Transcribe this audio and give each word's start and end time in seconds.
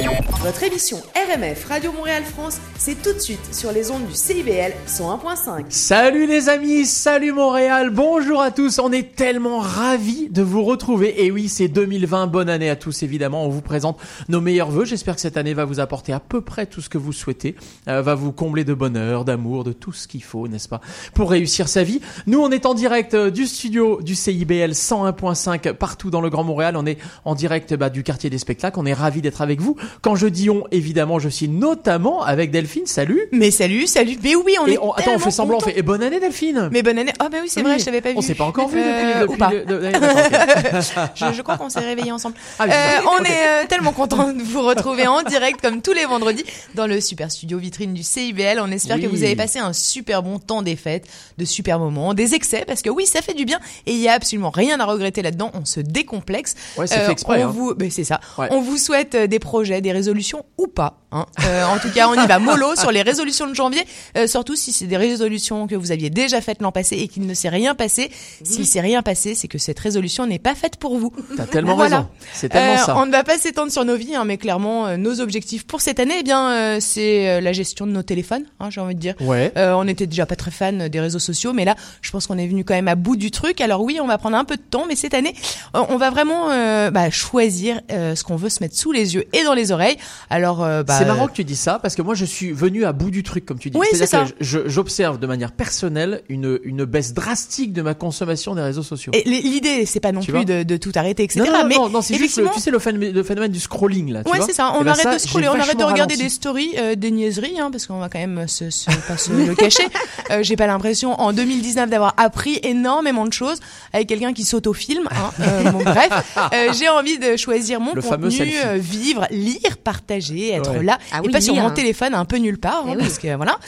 Yeah. 0.00 0.29
Votre 0.42 0.62
émission 0.62 0.96
RMF 1.14 1.66
Radio 1.66 1.92
Montréal 1.92 2.22
France, 2.24 2.62
c'est 2.78 3.02
tout 3.02 3.12
de 3.12 3.18
suite 3.18 3.54
sur 3.54 3.72
les 3.72 3.90
ondes 3.90 4.06
du 4.06 4.14
CIBL 4.14 4.72
101.5. 4.88 5.66
Salut 5.68 6.26
les 6.26 6.48
amis, 6.48 6.86
salut 6.86 7.32
Montréal, 7.32 7.90
bonjour 7.90 8.40
à 8.40 8.50
tous, 8.50 8.78
on 8.78 8.90
est 8.90 9.14
tellement 9.14 9.58
ravis 9.58 10.30
de 10.30 10.40
vous 10.40 10.64
retrouver. 10.64 11.26
Et 11.26 11.30
oui, 11.30 11.50
c'est 11.50 11.68
2020, 11.68 12.28
bonne 12.28 12.48
année 12.48 12.70
à 12.70 12.76
tous 12.76 13.02
évidemment, 13.02 13.44
on 13.44 13.50
vous 13.50 13.60
présente 13.60 14.00
nos 14.30 14.40
meilleurs 14.40 14.70
voeux. 14.70 14.86
J'espère 14.86 15.14
que 15.14 15.20
cette 15.20 15.36
année 15.36 15.52
va 15.52 15.66
vous 15.66 15.78
apporter 15.78 16.14
à 16.14 16.20
peu 16.20 16.40
près 16.40 16.64
tout 16.64 16.80
ce 16.80 16.88
que 16.88 16.96
vous 16.96 17.12
souhaitez, 17.12 17.54
euh, 17.86 18.00
va 18.00 18.14
vous 18.14 18.32
combler 18.32 18.64
de 18.64 18.72
bonheur, 18.72 19.26
d'amour, 19.26 19.62
de 19.62 19.72
tout 19.72 19.92
ce 19.92 20.08
qu'il 20.08 20.22
faut, 20.22 20.48
n'est-ce 20.48 20.70
pas, 20.70 20.80
pour 21.12 21.30
réussir 21.32 21.68
sa 21.68 21.82
vie. 21.82 22.00
Nous, 22.26 22.40
on 22.40 22.50
est 22.50 22.64
en 22.64 22.72
direct 22.72 23.12
euh, 23.12 23.30
du 23.30 23.46
studio 23.46 24.00
du 24.00 24.14
CIBL 24.14 24.70
101.5 24.70 25.74
partout 25.74 26.08
dans 26.08 26.22
le 26.22 26.30
Grand 26.30 26.44
Montréal, 26.44 26.76
on 26.78 26.86
est 26.86 26.96
en 27.26 27.34
direct 27.34 27.74
bah, 27.74 27.90
du 27.90 28.02
quartier 28.02 28.30
des 28.30 28.38
spectacles, 28.38 28.80
on 28.80 28.86
est 28.86 28.94
ravis 28.94 29.20
d'être 29.20 29.42
avec 29.42 29.60
vous. 29.60 29.76
Quand 30.00 30.16
je 30.16 30.29
dis 30.30 30.48
on, 30.50 30.64
évidemment, 30.70 31.18
je 31.18 31.28
suis 31.28 31.48
notamment 31.48 32.22
avec 32.22 32.50
Delphine, 32.50 32.86
salut 32.86 33.20
Mais 33.32 33.50
salut, 33.50 33.86
salut. 33.86 34.16
Mais 34.22 34.34
oui, 34.34 34.54
on 34.60 34.66
et 34.66 34.72
est 34.72 34.78
on- 34.78 34.92
attends, 34.92 35.12
on 35.14 35.18
fait 35.18 35.30
semblant, 35.30 35.58
on 35.58 35.60
fait 35.60 35.78
et 35.78 35.82
bonne 35.82 36.02
année 36.02 36.18
Delphine 36.20 36.68
Mais 36.72 36.82
bonne 36.82 36.98
année. 36.98 37.12
Ah 37.18 37.28
bah 37.28 37.38
oui, 37.42 37.48
c'est 37.48 37.62
vrai, 37.62 37.78
je 37.78 37.84
t'avais 37.84 38.00
pas 38.00 38.10
vu. 38.10 38.16
On 38.18 38.22
s'est 38.22 38.34
pas 38.34 38.44
encore 38.44 38.68
vu 38.68 38.78
Euh, 38.80 39.20
depuis, 39.22 39.34
ou 39.34 39.36
pas. 39.36 39.48
depuis 39.50 39.58
le- 39.72 39.78
de- 39.78 39.90
d'accord, 39.90 40.08
ok. 40.10 41.10
je, 41.14 41.32
je 41.36 41.42
crois 41.42 41.56
qu'on 41.58 41.68
s'est 41.68 41.80
réveillés 41.80 42.12
ensemble. 42.12 42.36
Ah 42.58 42.64
oui, 42.66 42.70
Euh, 42.72 43.08
on 43.20 43.24
est 43.24 43.28
euh, 43.64 43.66
tellement 43.68 43.92
contents 43.92 44.32
de 44.32 44.42
vous 44.42 44.62
retrouver 44.62 45.06
en 45.06 45.22
direct 45.22 45.60
comme 45.60 45.82
tous 45.82 45.92
les 45.92 46.04
vendredis 46.06 46.44
dans 46.74 46.86
le 46.86 47.00
super 47.00 47.30
studio 47.30 47.58
vitrine 47.58 47.94
du 47.94 48.02
CIBL. 48.02 48.60
On 48.60 48.70
espère 48.70 48.96
Oui. 48.96 49.02
que 49.02 49.06
vous 49.08 49.22
avez 49.22 49.36
passé 49.36 49.58
un 49.58 49.72
super 49.72 50.22
bon 50.22 50.38
temps 50.38 50.62
des 50.62 50.76
fêtes, 50.76 51.06
de 51.38 51.44
super 51.44 51.78
moments, 51.78 52.14
des 52.14 52.34
excès 52.34 52.64
parce 52.66 52.82
que 52.82 52.90
oui, 52.90 53.06
ça 53.06 53.22
fait 53.22 53.34
du 53.34 53.44
bien 53.44 53.58
et 53.86 53.92
il 53.92 53.98
y 53.98 54.08
a 54.08 54.12
absolument 54.12 54.50
rien 54.50 54.78
à 54.80 54.84
regretter 54.84 55.22
là-dedans. 55.22 55.50
On 55.54 55.64
se 55.64 55.80
décomplexe. 55.80 56.54
Ouais, 56.76 56.86
c'est 56.86 56.98
fait 57.00 57.12
exprès, 57.12 57.42
On 57.44 57.48
hein. 57.48 57.52
vous, 57.54 57.74
c'est 57.90 58.04
ça. 58.04 58.20
Ouais. 58.38 58.48
On 58.50 58.60
vous 58.60 58.76
souhaite 58.78 59.14
euh, 59.14 59.26
des 59.26 59.38
projets, 59.38 59.80
des 59.80 59.92
résolutions 59.92 60.19
ou 60.56 60.66
pas. 60.66 60.99
Hein. 61.12 61.26
Euh, 61.44 61.64
en 61.66 61.78
tout 61.78 61.90
cas, 61.90 62.08
on 62.08 62.14
y 62.14 62.26
va 62.26 62.38
mollo 62.38 62.76
sur 62.76 62.90
les 62.92 63.02
résolutions 63.02 63.46
de 63.48 63.54
janvier. 63.54 63.84
Euh, 64.16 64.26
surtout 64.26 64.54
si 64.56 64.72
c'est 64.72 64.86
des 64.86 64.96
résolutions 64.96 65.66
que 65.66 65.74
vous 65.74 65.90
aviez 65.92 66.10
déjà 66.10 66.40
faites 66.40 66.62
l'an 66.62 66.72
passé 66.72 66.96
et 66.96 67.08
qu'il 67.08 67.26
ne 67.26 67.34
s'est 67.34 67.48
rien 67.48 67.74
passé. 67.74 68.10
S'il 68.44 68.66
s'est 68.66 68.80
rien 68.80 69.02
passé, 69.02 69.34
c'est 69.34 69.48
que 69.48 69.58
cette 69.58 69.78
résolution 69.80 70.26
n'est 70.26 70.38
pas 70.38 70.54
faite 70.54 70.76
pour 70.76 70.98
vous. 70.98 71.12
T'as 71.36 71.46
tellement 71.46 71.74
Voilà. 71.76 71.96
raison. 71.98 72.08
C'est 72.32 72.48
tellement 72.48 72.74
Euh, 72.74 72.86
ça. 72.86 72.96
On 72.96 73.06
ne 73.06 73.10
va 73.12 73.24
pas 73.24 73.38
s'étendre 73.38 73.72
sur 73.72 73.84
nos 73.84 73.96
vies, 73.96 74.14
hein, 74.14 74.24
mais 74.24 74.36
clairement, 74.38 74.96
nos 74.96 75.20
objectifs 75.20 75.66
pour 75.66 75.80
cette 75.80 75.98
année, 76.00 76.14
eh 76.20 76.22
bien, 76.22 76.78
c'est 76.80 77.40
la 77.40 77.52
gestion 77.52 77.86
de 77.86 77.92
nos 77.92 78.02
téléphones, 78.02 78.44
hein, 78.60 78.68
j'ai 78.70 78.80
envie 78.80 78.94
de 78.94 79.00
dire. 79.00 79.14
Ouais. 79.20 79.52
On 79.56 79.86
était 79.88 80.06
déjà 80.06 80.26
pas 80.26 80.36
très 80.36 80.50
fan 80.50 80.88
des 80.88 81.00
réseaux 81.00 81.18
sociaux, 81.18 81.52
mais 81.52 81.64
là, 81.64 81.74
je 82.02 82.10
pense 82.10 82.26
qu'on 82.26 82.38
est 82.38 82.46
venu 82.46 82.64
quand 82.64 82.74
même 82.74 82.88
à 82.88 82.94
bout 82.94 83.16
du 83.16 83.30
truc. 83.30 83.60
Alors 83.60 83.82
oui, 83.82 83.98
on 84.02 84.06
va 84.06 84.18
prendre 84.18 84.36
un 84.36 84.44
peu 84.44 84.56
de 84.56 84.62
temps, 84.62 84.84
mais 84.88 84.96
cette 84.96 85.14
année, 85.14 85.34
on 85.74 85.96
va 85.96 86.10
vraiment 86.10 86.48
bah, 86.90 87.10
choisir 87.10 87.80
ce 87.90 88.22
qu'on 88.22 88.36
veut 88.36 88.48
se 88.48 88.62
mettre 88.62 88.76
sous 88.76 88.92
les 88.92 89.14
yeux 89.14 89.24
et 89.32 89.42
dans 89.44 89.54
les 89.54 89.72
oreilles. 89.72 89.96
Alors, 90.30 90.58
bah, 90.84 90.99
c'est 91.00 91.06
marrant 91.06 91.26
que 91.26 91.32
tu 91.32 91.44
dis 91.44 91.56
ça 91.56 91.78
parce 91.80 91.94
que 91.94 92.02
moi 92.02 92.14
je 92.14 92.24
suis 92.24 92.52
venu 92.52 92.84
à 92.84 92.92
bout 92.92 93.10
du 93.10 93.22
truc 93.22 93.44
comme 93.44 93.58
tu 93.58 93.70
dis. 93.70 93.78
Oui, 93.78 93.86
C'est-à-dire 93.90 94.26
c'est 94.38 94.44
ça. 94.44 94.58
que 94.62 94.68
j'observe 94.68 95.18
de 95.18 95.26
manière 95.26 95.52
personnelle 95.52 96.22
une, 96.28 96.58
une 96.64 96.84
baisse 96.84 97.12
drastique 97.14 97.72
de 97.72 97.82
ma 97.82 97.94
consommation 97.94 98.54
des 98.54 98.62
réseaux 98.62 98.82
sociaux. 98.82 99.12
L'idée, 99.26 99.86
c'est 99.86 100.00
pas 100.00 100.12
non 100.12 100.20
Tu 100.20 100.32
plus 100.32 100.44
de, 100.44 100.62
de 100.62 100.76
tout 100.76 100.92
arrêter, 100.94 101.24
etc. 101.24 101.40
non, 101.40 101.46
non, 101.52 101.58
non, 101.62 101.68
mais 101.68 101.74
non, 101.76 101.88
non, 101.88 102.02
c'est 102.02 102.14
juste 102.16 102.38
le, 102.38 102.48
tu 102.52 102.60
sais 102.60 102.70
le 102.70 102.78
phénomène, 102.78 103.12
le 103.12 103.22
phénomène 103.22 103.52
du 103.52 103.60
scrolling 103.60 104.12
là. 104.12 104.24
Tu 104.24 104.30
Ouais, 104.30 104.38
c'est 104.46 104.52
ça. 104.52 104.72
On 104.74 104.80
Eh 104.80 104.84
ben 104.84 104.90
arrête 104.92 105.02
ça, 105.02 105.14
de 105.14 105.18
scroller, 105.18 105.48
on 105.48 105.52
arrête 105.58 105.78
de 105.78 105.84
regarder 105.84 106.14
ralenti. 106.14 106.22
des 106.24 106.28
stories, 106.30 106.74
euh, 106.78 106.94
des 106.94 107.10
niaiseries, 107.10 107.58
hein, 107.60 107.70
parce 107.70 107.86
qu'on 107.86 107.98
va 107.98 108.08
quand 108.08 108.18
même 108.18 108.46
se, 108.48 108.70
se, 108.70 108.86
pas 109.08 109.16
se 109.16 109.32
le 109.32 109.54
cacher. 109.54 109.84
Euh, 110.30 110.44
J'ai 110.44 110.54
pas 110.54 110.68
l'impression 110.68 111.20
en 111.20 111.32
2019 111.32 111.90
d'avoir 111.90 112.14
appris 112.16 112.60
énormément 112.62 113.26
de 113.26 113.32
choses 113.32 113.58
avec 113.92 114.08
quelqu'un 114.08 114.32
qui 114.32 114.44
s'autofilme. 114.44 115.08
Hein. 115.10 115.30
Euh, 115.40 115.70
bon, 115.70 115.82
bref, 115.82 116.36
euh, 116.52 116.72
j'ai 116.78 116.88
envie 116.88 117.18
de 117.18 117.36
choisir 117.36 117.80
mon 117.80 117.94
Le 117.94 118.02
contenu, 118.02 118.52
euh, 118.64 118.76
vivre, 118.78 119.26
lire, 119.30 119.78
partager, 119.82 120.52
être 120.52 120.70
Ouais. 120.72 120.82
là, 120.84 120.89
Ah 121.12 121.18
et 121.18 121.26
oui, 121.26 121.32
pas 121.32 121.40
sur 121.40 121.54
lire. 121.54 121.62
mon 121.62 121.70
téléphone 121.70 122.14
un 122.14 122.24
peu 122.24 122.36
nulle 122.36 122.58
part, 122.58 122.84
hein, 122.86 122.92
Eh 122.92 122.96
oui. 122.96 123.02
parce 123.02 123.18
que 123.18 123.34
voilà. 123.36 123.58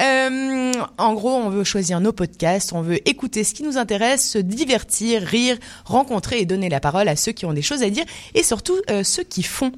Euh, 0.00 0.72
en 0.98 1.12
gros, 1.14 1.30
on 1.34 1.50
veut 1.50 1.64
choisir 1.64 2.00
nos 2.00 2.12
podcasts, 2.12 2.72
on 2.72 2.80
veut 2.82 3.06
écouter 3.08 3.44
ce 3.44 3.52
qui 3.54 3.62
nous 3.62 3.76
intéresse, 3.76 4.28
se 4.28 4.38
divertir, 4.38 5.22
rire, 5.22 5.56
rencontrer 5.84 6.40
et 6.40 6.46
donner 6.46 6.68
la 6.68 6.80
parole 6.80 7.08
à 7.08 7.16
ceux 7.16 7.32
qui 7.32 7.44
ont 7.46 7.52
des 7.52 7.62
choses 7.62 7.82
à 7.82 7.90
dire 7.90 8.04
et 8.34 8.42
surtout 8.42 8.76
euh, 8.90 9.04
ceux 9.04 9.22
qui 9.24 9.42
font. 9.42 9.72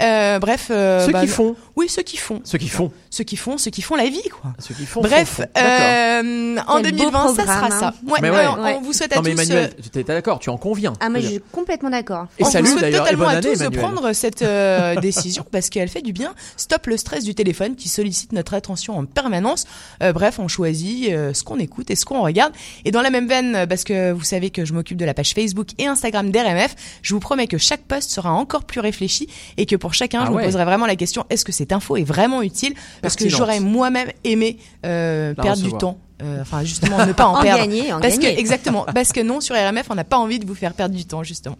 Euh, 0.00 0.38
bref, 0.38 0.68
euh, 0.70 1.04
Ceux 1.06 1.12
bah, 1.12 1.20
qui 1.22 1.26
font, 1.28 1.56
oui, 1.76 1.88
ceux 1.88 2.02
qui 2.02 2.16
font, 2.16 2.40
ceux 2.44 2.58
qui 2.58 2.68
font, 2.68 2.92
ceux 3.10 3.24
qui 3.24 3.36
font, 3.36 3.58
ceux 3.58 3.70
qui 3.70 3.82
font 3.82 3.96
la 3.96 4.06
vie, 4.08 4.22
quoi. 4.28 4.52
ceux 4.58 4.74
qui 4.74 4.86
font. 4.86 5.00
Bref, 5.00 5.36
font, 5.36 5.42
euh, 5.56 6.56
en 6.66 6.80
Quel 6.82 6.92
beau 6.92 7.10
2020, 7.10 7.34
ça 7.34 7.42
sera 7.42 7.70
ça. 7.70 7.86
hein. 7.88 7.94
Ouais, 8.06 8.18
Mais 8.22 8.28
euh, 8.28 8.32
ouais. 8.32 8.46
on 8.58 8.62
Ouais. 8.64 8.78
vous 8.82 8.92
souhaite 8.92 9.12
à 9.12 9.16
Non 9.16 9.22
mais 9.22 9.34
tous. 9.34 9.40
Emmanuel, 9.42 9.70
euh, 9.76 9.82
tu 9.82 9.90
t'es 9.90 10.04
d'accord, 10.04 10.38
tu 10.38 10.50
en 10.50 10.56
conviens. 10.56 10.92
Ah, 11.00 11.08
moi, 11.08 11.20
Je 11.20 11.26
suis 11.26 11.40
complètement 11.52 11.90
d'accord. 11.90 12.26
Et 12.38 12.44
on 12.44 12.50
salut 12.50 12.68
vous 12.68 12.78
souhaite 12.78 12.94
totalement 12.94 13.26
à 13.28 13.32
année, 13.32 13.40
tous 13.52 13.58
de 13.58 13.64
Emmanuel. 13.64 13.82
prendre 13.82 14.12
cette 14.12 14.42
euh, 14.42 14.94
décision 14.96 15.44
parce 15.50 15.68
qu'elle 15.70 15.88
fait 15.88 16.02
du 16.02 16.12
bien. 16.12 16.34
Stop 16.56 16.86
le 16.86 16.96
stress 16.96 17.24
du 17.24 17.34
téléphone 17.34 17.74
qui 17.76 17.88
sollicite 17.88 18.32
notre 18.32 18.54
attention 18.54 18.98
en 18.98 19.04
permanence. 19.04 19.66
Euh, 20.02 20.12
bref, 20.12 20.38
on 20.38 20.48
choisit 20.48 21.10
euh, 21.10 21.32
ce 21.34 21.42
qu'on 21.44 21.58
écoute 21.58 21.90
et 21.90 21.96
ce 21.96 22.04
qu'on 22.04 22.22
regarde. 22.22 22.52
Et 22.84 22.90
dans 22.90 23.02
la 23.02 23.10
même 23.10 23.28
veine, 23.28 23.66
parce 23.68 23.84
que 23.84 24.12
vous 24.12 24.24
savez 24.24 24.50
que 24.50 24.64
je 24.64 24.72
m'occupe 24.72 24.96
de 24.98 25.04
la 25.04 25.14
page 25.14 25.32
Facebook 25.34 25.68
et 25.78 25.86
Instagram 25.86 26.30
d'RMF, 26.30 26.74
je 27.02 27.14
vous 27.14 27.20
promets 27.20 27.46
que 27.46 27.58
chaque 27.58 27.82
post 27.82 28.10
sera 28.10 28.32
encore 28.32 28.64
plus 28.64 28.80
réfléchi 28.80 29.28
et 29.56 29.66
que 29.66 29.76
pour 29.76 29.87
chacun, 29.94 30.20
Ah 30.22 30.26
je 30.26 30.32
ouais. 30.32 30.42
me 30.42 30.46
poserai 30.46 30.64
vraiment 30.64 30.86
la 30.86 30.96
question 30.96 31.24
est-ce 31.30 31.44
que 31.44 31.52
cette 31.52 31.72
info 31.72 31.96
est 31.96 32.04
vraiment 32.04 32.42
utile? 32.42 32.74
Parce 33.02 33.16
que 33.16 33.28
j'aurais 33.28 33.60
moi-même 33.60 34.08
aimé 34.24 34.58
euh, 34.86 35.34
perdre 35.34 35.62
du 35.62 35.72
temps. 35.72 35.98
Euh, 36.22 36.38
enfin, 36.42 36.64
justement, 36.64 37.06
ne 37.06 37.12
pas 37.12 37.26
en, 37.26 37.34
En 37.38 37.42
perdre. 37.42 37.62
gagner, 37.62 37.92
en 37.92 38.00
parce 38.00 38.18
gagner. 38.18 38.34
que 38.34 38.40
exactement, 38.40 38.84
parce 38.94 39.12
que 39.12 39.20
non, 39.20 39.40
sur 39.40 39.54
RMF, 39.54 39.86
on 39.90 39.94
n'a 39.94 40.04
pas 40.04 40.18
envie 40.18 40.38
de 40.38 40.46
vous 40.46 40.54
faire 40.54 40.72
perdre 40.74 40.94
du 40.96 41.04
temps, 41.04 41.22
justement. 41.22 41.56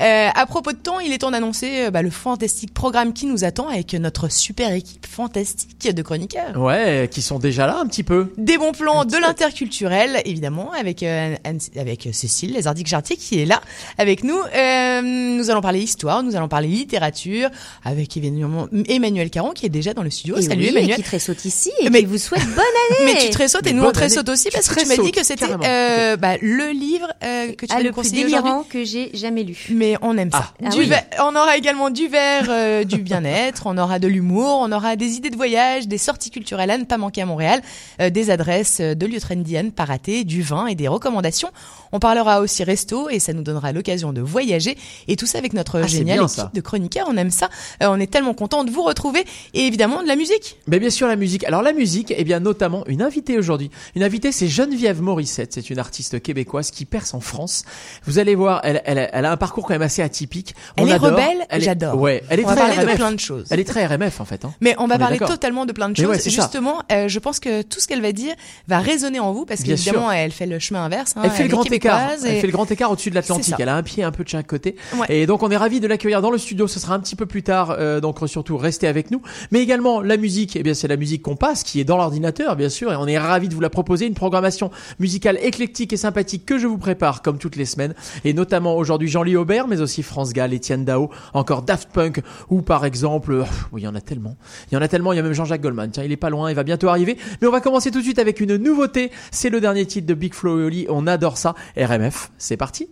Euh, 0.00 0.28
à 0.34 0.46
propos 0.46 0.72
de 0.72 0.78
temps, 0.78 0.98
il 1.00 1.12
est 1.12 1.18
temps 1.18 1.30
d'annoncer 1.30 1.86
euh, 1.86 1.90
bah, 1.90 2.00
le 2.02 2.10
fantastique 2.10 2.72
programme 2.72 3.12
qui 3.12 3.26
nous 3.26 3.44
attend 3.44 3.68
avec 3.68 3.92
notre 3.94 4.30
super 4.30 4.72
équipe 4.72 5.06
fantastique 5.06 5.92
de 5.94 6.02
chroniqueurs. 6.02 6.56
Ouais, 6.56 7.08
qui 7.10 7.20
sont 7.22 7.38
déjà 7.38 7.66
là 7.66 7.78
un 7.80 7.86
petit 7.86 8.02
peu. 8.02 8.32
Des 8.38 8.56
bons 8.58 8.72
plans 8.72 9.04
de 9.04 9.16
l'interculturel, 9.18 10.22
évidemment, 10.24 10.72
avec 10.72 11.02
euh, 11.02 11.34
Anne- 11.44 11.58
avec 11.76 12.08
Cécile 12.12 12.52
Lézardic 12.54 12.86
Jartier 12.86 13.16
qui 13.16 13.40
est 13.40 13.44
là 13.46 13.60
avec 13.98 14.24
nous. 14.24 14.38
Euh, 14.54 15.00
nous 15.02 15.50
allons 15.50 15.60
parler 15.60 15.80
histoire, 15.80 16.22
nous 16.22 16.36
allons 16.36 16.48
parler 16.48 16.68
littérature, 16.68 17.48
avec 17.84 18.16
évidemment 18.16 18.68
Emmanuel 18.88 19.30
Caron 19.30 19.50
qui 19.50 19.66
est 19.66 19.70
déjà 19.70 19.94
dans 19.94 20.02
le 20.02 20.10
studio. 20.10 20.36
Et 20.38 20.42
Salut 20.42 20.62
oui, 20.62 20.68
Emmanuel. 20.68 20.92
et 20.92 20.94
qui 20.96 21.02
tressaute 21.02 21.44
ici 21.44 21.70
et 21.80 21.90
Mais- 21.90 22.00
qui 22.00 22.06
vous 22.06 22.18
souhaite 22.18 22.44
bonne 22.46 22.58
année. 23.00 23.04
Mais 23.14 23.18
tu 23.20 23.30
tressautes 23.30 23.66
et 23.66 23.72
nous 23.72 23.82
année. 23.98 24.06
tressaute 24.08 24.28
aussi 24.28 24.48
parce 24.52 24.68
que 24.68 24.80
tu 24.80 24.86
m'as 24.86 24.96
dit 24.96 25.12
que 25.12 25.22
c'était 25.24 25.46
euh, 25.64 26.16
bah, 26.16 26.36
le 26.40 26.70
livre 26.70 27.12
euh, 27.22 27.52
que 27.52 27.66
tu 27.66 27.72
Ah, 27.72 27.76
vas 27.78 27.82
le 27.82 27.92
plus 27.92 28.12
délirant 28.12 28.64
que 28.68 28.84
j'ai 28.84 29.10
jamais 29.14 29.42
lu. 29.44 29.66
Mais 29.70 29.96
on 30.02 30.16
aime 30.18 30.30
ça. 30.30 30.52
Ah. 30.64 30.68
Du 30.70 30.82
Ah 30.92 31.02
oui. 31.02 31.18
on 31.20 31.36
aura 31.36 31.56
également 31.56 31.90
du 31.90 32.08
verre, 32.08 32.46
euh, 32.48 32.84
du 32.84 32.98
bien-être, 32.98 33.62
on 33.66 33.76
aura 33.78 33.98
de 33.98 34.08
l'humour, 34.08 34.58
on 34.62 34.72
aura 34.72 34.96
des 34.96 35.12
idées 35.16 35.30
de 35.30 35.36
voyage, 35.36 35.88
des 35.88 35.98
sorties 35.98 36.30
culturelles 36.30 36.70
à 36.70 36.78
ne 36.78 36.84
pas 36.84 36.98
manquer 36.98 37.22
à 37.22 37.26
Montréal, 37.26 37.60
euh, 38.00 38.10
des 38.10 38.30
adresses 38.30 38.78
euh, 38.80 38.94
de 38.94 39.06
lieux 39.06 39.20
trendy 39.20 39.56
à 39.56 39.62
ne 39.62 39.70
pas 39.70 39.84
rater, 39.84 40.24
du 40.24 40.42
vin 40.42 40.66
et 40.66 40.74
des 40.74 40.88
recommandations. 40.88 41.50
On 41.92 41.98
parlera 41.98 42.40
aussi 42.40 42.64
resto 42.64 43.08
et 43.10 43.18
ça 43.18 43.32
nous 43.32 43.42
donnera 43.42 43.72
l'occasion 43.72 44.12
de 44.12 44.20
voyager 44.20 44.76
et 45.08 45.16
tout 45.16 45.26
ça 45.26 45.38
avec 45.38 45.52
notre 45.52 45.80
Ah, 45.82 45.86
bien, 45.86 46.16
équipe 46.16 46.28
ça. 46.28 46.50
de 46.52 46.60
chroniqueurs. 46.60 47.06
On 47.10 47.16
aime 47.16 47.30
ça. 47.30 47.48
Euh, 47.82 47.86
on 47.88 47.98
est 48.00 48.10
tellement 48.10 48.34
content 48.34 48.64
de 48.64 48.70
vous 48.70 48.82
retrouver 48.82 49.24
et 49.54 49.66
évidemment 49.66 50.02
de 50.02 50.08
la 50.08 50.16
musique. 50.16 50.58
Mais 50.66 50.78
bien 50.78 50.90
sûr 50.90 51.06
la 51.08 51.16
musique. 51.16 51.44
Alors 51.44 51.62
la 51.62 51.72
musique, 51.72 52.12
eh 52.16 52.24
bien 52.24 52.40
notamment 52.40 52.84
une 52.86 53.02
invitée 53.02 53.38
aujourd'hui. 53.38 53.70
Une 53.94 54.02
invitée, 54.02 54.32
c'est 54.32 54.48
Geneviève 54.48 55.00
Morissette. 55.02 55.54
C'est 55.54 55.70
une 55.70 55.78
artiste 55.78 56.20
québécoise 56.22 56.70
qui 56.70 56.84
perce 56.84 57.14
en 57.14 57.20
France. 57.20 57.64
Vous 58.04 58.18
allez 58.18 58.34
voir, 58.34 58.60
elle, 58.64 58.82
elle, 58.84 59.08
elle 59.12 59.24
a 59.24 59.32
un 59.32 59.36
parcours 59.36 59.66
quand 59.66 59.74
même 59.74 59.82
assez 59.82 60.02
atypique. 60.02 60.54
On 60.78 60.82
Elle 60.84 60.90
est 60.90 60.94
adore. 60.94 61.10
rebelle, 61.10 61.46
j'adore. 61.58 61.98
Ouais, 62.00 62.22
elle 62.28 62.40
est 62.40 62.44
On 62.44 62.48
va 62.48 62.54
très 62.56 62.66
parler 62.66 62.76
de 62.82 62.86
RMF. 62.88 62.96
plein 62.96 63.12
de 63.12 63.20
choses. 63.20 63.46
Elle 63.50 63.60
est 63.60 63.64
très 63.64 63.86
RMF 63.86 64.20
en 64.20 64.24
fait. 64.24 64.44
Hein. 64.44 64.52
Mais 64.60 64.74
on 64.78 64.86
va 64.86 64.96
On 64.96 64.98
parler 64.98 65.18
totalement 65.18 65.66
de 65.66 65.72
plein 65.72 65.88
de 65.88 65.96
choses. 65.96 66.06
ouais. 66.06 66.18
Justement, 66.22 66.82
euh, 66.92 67.08
je 67.08 67.18
pense 67.18 67.40
que 67.40 67.62
tout 67.62 67.80
ce 67.80 67.86
qu'elle 67.86 68.02
va 68.02 68.12
dire 68.12 68.34
va 68.66 68.78
résonner 68.78 69.20
en 69.20 69.32
vous 69.32 69.44
parce 69.44 69.62
qu'évidemment, 69.62 70.10
elle 70.12 70.32
fait 70.32 70.46
le 70.46 70.58
chemin 70.58 70.84
inverse. 70.84 71.14
hein, 71.16 71.22
Elle 71.24 71.30
fait 71.30 71.42
le 71.44 71.48
grand 71.48 71.64
écart. 71.78 71.98
québécoise 71.98 72.24
Elle 72.26 72.36
et- 72.36 72.40
fait 72.40 72.46
le 72.46 72.52
grand 72.52 72.70
écart 72.70 72.90
au-dessus 72.90 73.10
de 73.10 73.14
l'Atlantique. 73.14 73.54
Elle 73.58 73.68
a 73.68 73.76
un 73.76 73.82
pied 73.82 74.04
un 74.04 74.10
peu 74.12 74.24
de 74.24 74.28
chaque 74.28 74.46
côté. 74.46 74.76
Ouais. 74.98 75.06
Et 75.08 75.26
donc 75.26 75.42
on 75.42 75.50
est 75.50 75.56
ravis 75.56 75.80
de 75.80 75.86
l'accueillir 75.86 76.20
dans 76.22 76.30
le 76.30 76.38
studio. 76.38 76.66
Ce 76.68 76.78
sera 76.78 76.94
un 76.94 77.00
petit 77.00 77.16
peu 77.16 77.26
plus 77.26 77.42
tard. 77.42 77.70
euh, 77.78 78.00
donc 78.00 78.18
surtout 78.26 78.56
restez 78.56 78.86
avec 78.86 79.10
nous. 79.10 79.22
Mais 79.50 79.60
également 79.60 80.00
la 80.02 80.16
musique. 80.16 80.56
Eh 80.56 80.62
bien 80.62 80.74
c'est 80.74 80.88
la 80.88 80.96
musique 80.96 81.22
qu'on 81.22 81.36
passe, 81.36 81.62
qui 81.62 81.80
est 81.80 81.84
dans 81.84 81.96
l'ordinateur 81.96 82.56
bien 82.56 82.68
sûr. 82.68 82.92
Et 82.92 82.96
on 82.96 83.06
est 83.06 83.18
ravis 83.18 83.48
de 83.48 83.54
vous 83.54 83.60
la 83.60 83.70
proposer. 83.70 84.06
Une 84.06 84.14
programmation 84.14 84.70
musicale 84.98 85.38
éclectique 85.42 85.92
et 85.92 85.96
sympathique 85.96 86.44
que 86.44 86.58
je 86.58 86.66
vous 86.66 86.78
prépare 86.78 87.22
comme 87.22 87.38
toutes 87.38 87.56
les 87.56 87.64
semaines. 87.64 87.94
Et 88.24 88.32
notamment 88.34 88.76
aujourd'hui 88.76 89.08
Jean-Louis 89.08 89.36
Aubert, 89.36 89.68
mais 89.68 89.80
aussi 89.80 90.02
France 90.02 90.32
Gall, 90.32 90.52
Étienne 90.52 90.84
Dao, 90.84 91.10
encore 91.34 91.62
Daft 91.62 91.88
Punk 91.92 92.20
ou 92.50 92.62
par 92.62 92.84
exemple, 92.84 93.32
euh, 93.32 93.44
il 93.76 93.82
y 93.82 93.88
en 93.88 93.94
a 93.94 94.00
tellement. 94.00 94.36
Il 94.70 94.74
y 94.74 94.78
en 94.78 94.82
a 94.82 94.88
tellement. 94.88 95.12
Il 95.12 95.16
y 95.16 95.18
a 95.20 95.22
même 95.22 95.32
Jean-Jacques 95.32 95.60
Goldman. 95.62 95.90
Tiens 95.90 96.04
il 96.04 96.12
est 96.12 96.16
pas 96.16 96.30
loin. 96.30 96.50
Il 96.50 96.54
va 96.54 96.64
bientôt 96.64 96.88
arriver. 96.88 97.16
Mais 97.40 97.48
on 97.48 97.52
va 97.52 97.60
commencer 97.60 97.90
tout 97.90 97.98
de 97.98 98.04
suite 98.04 98.18
avec 98.18 98.40
une 98.40 98.56
nouveauté. 98.56 99.10
C'est 99.30 99.50
le 99.50 99.60
dernier 99.60 99.86
titre 99.86 100.06
de 100.06 100.14
Big 100.14 100.34
Flo 100.34 100.60
et 100.60 100.64
Oli. 100.64 100.86
On 100.88 101.06
adore 101.06 101.36
ça. 101.38 101.54
RMF. 101.76 102.30
C'est 102.38 102.56
parti. 102.56 102.90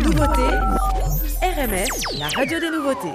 Nouveauté, 0.00 0.42
RMF, 1.42 1.88
la 2.18 2.28
radio 2.28 2.60
des 2.60 2.70
nouveautés. 2.70 3.12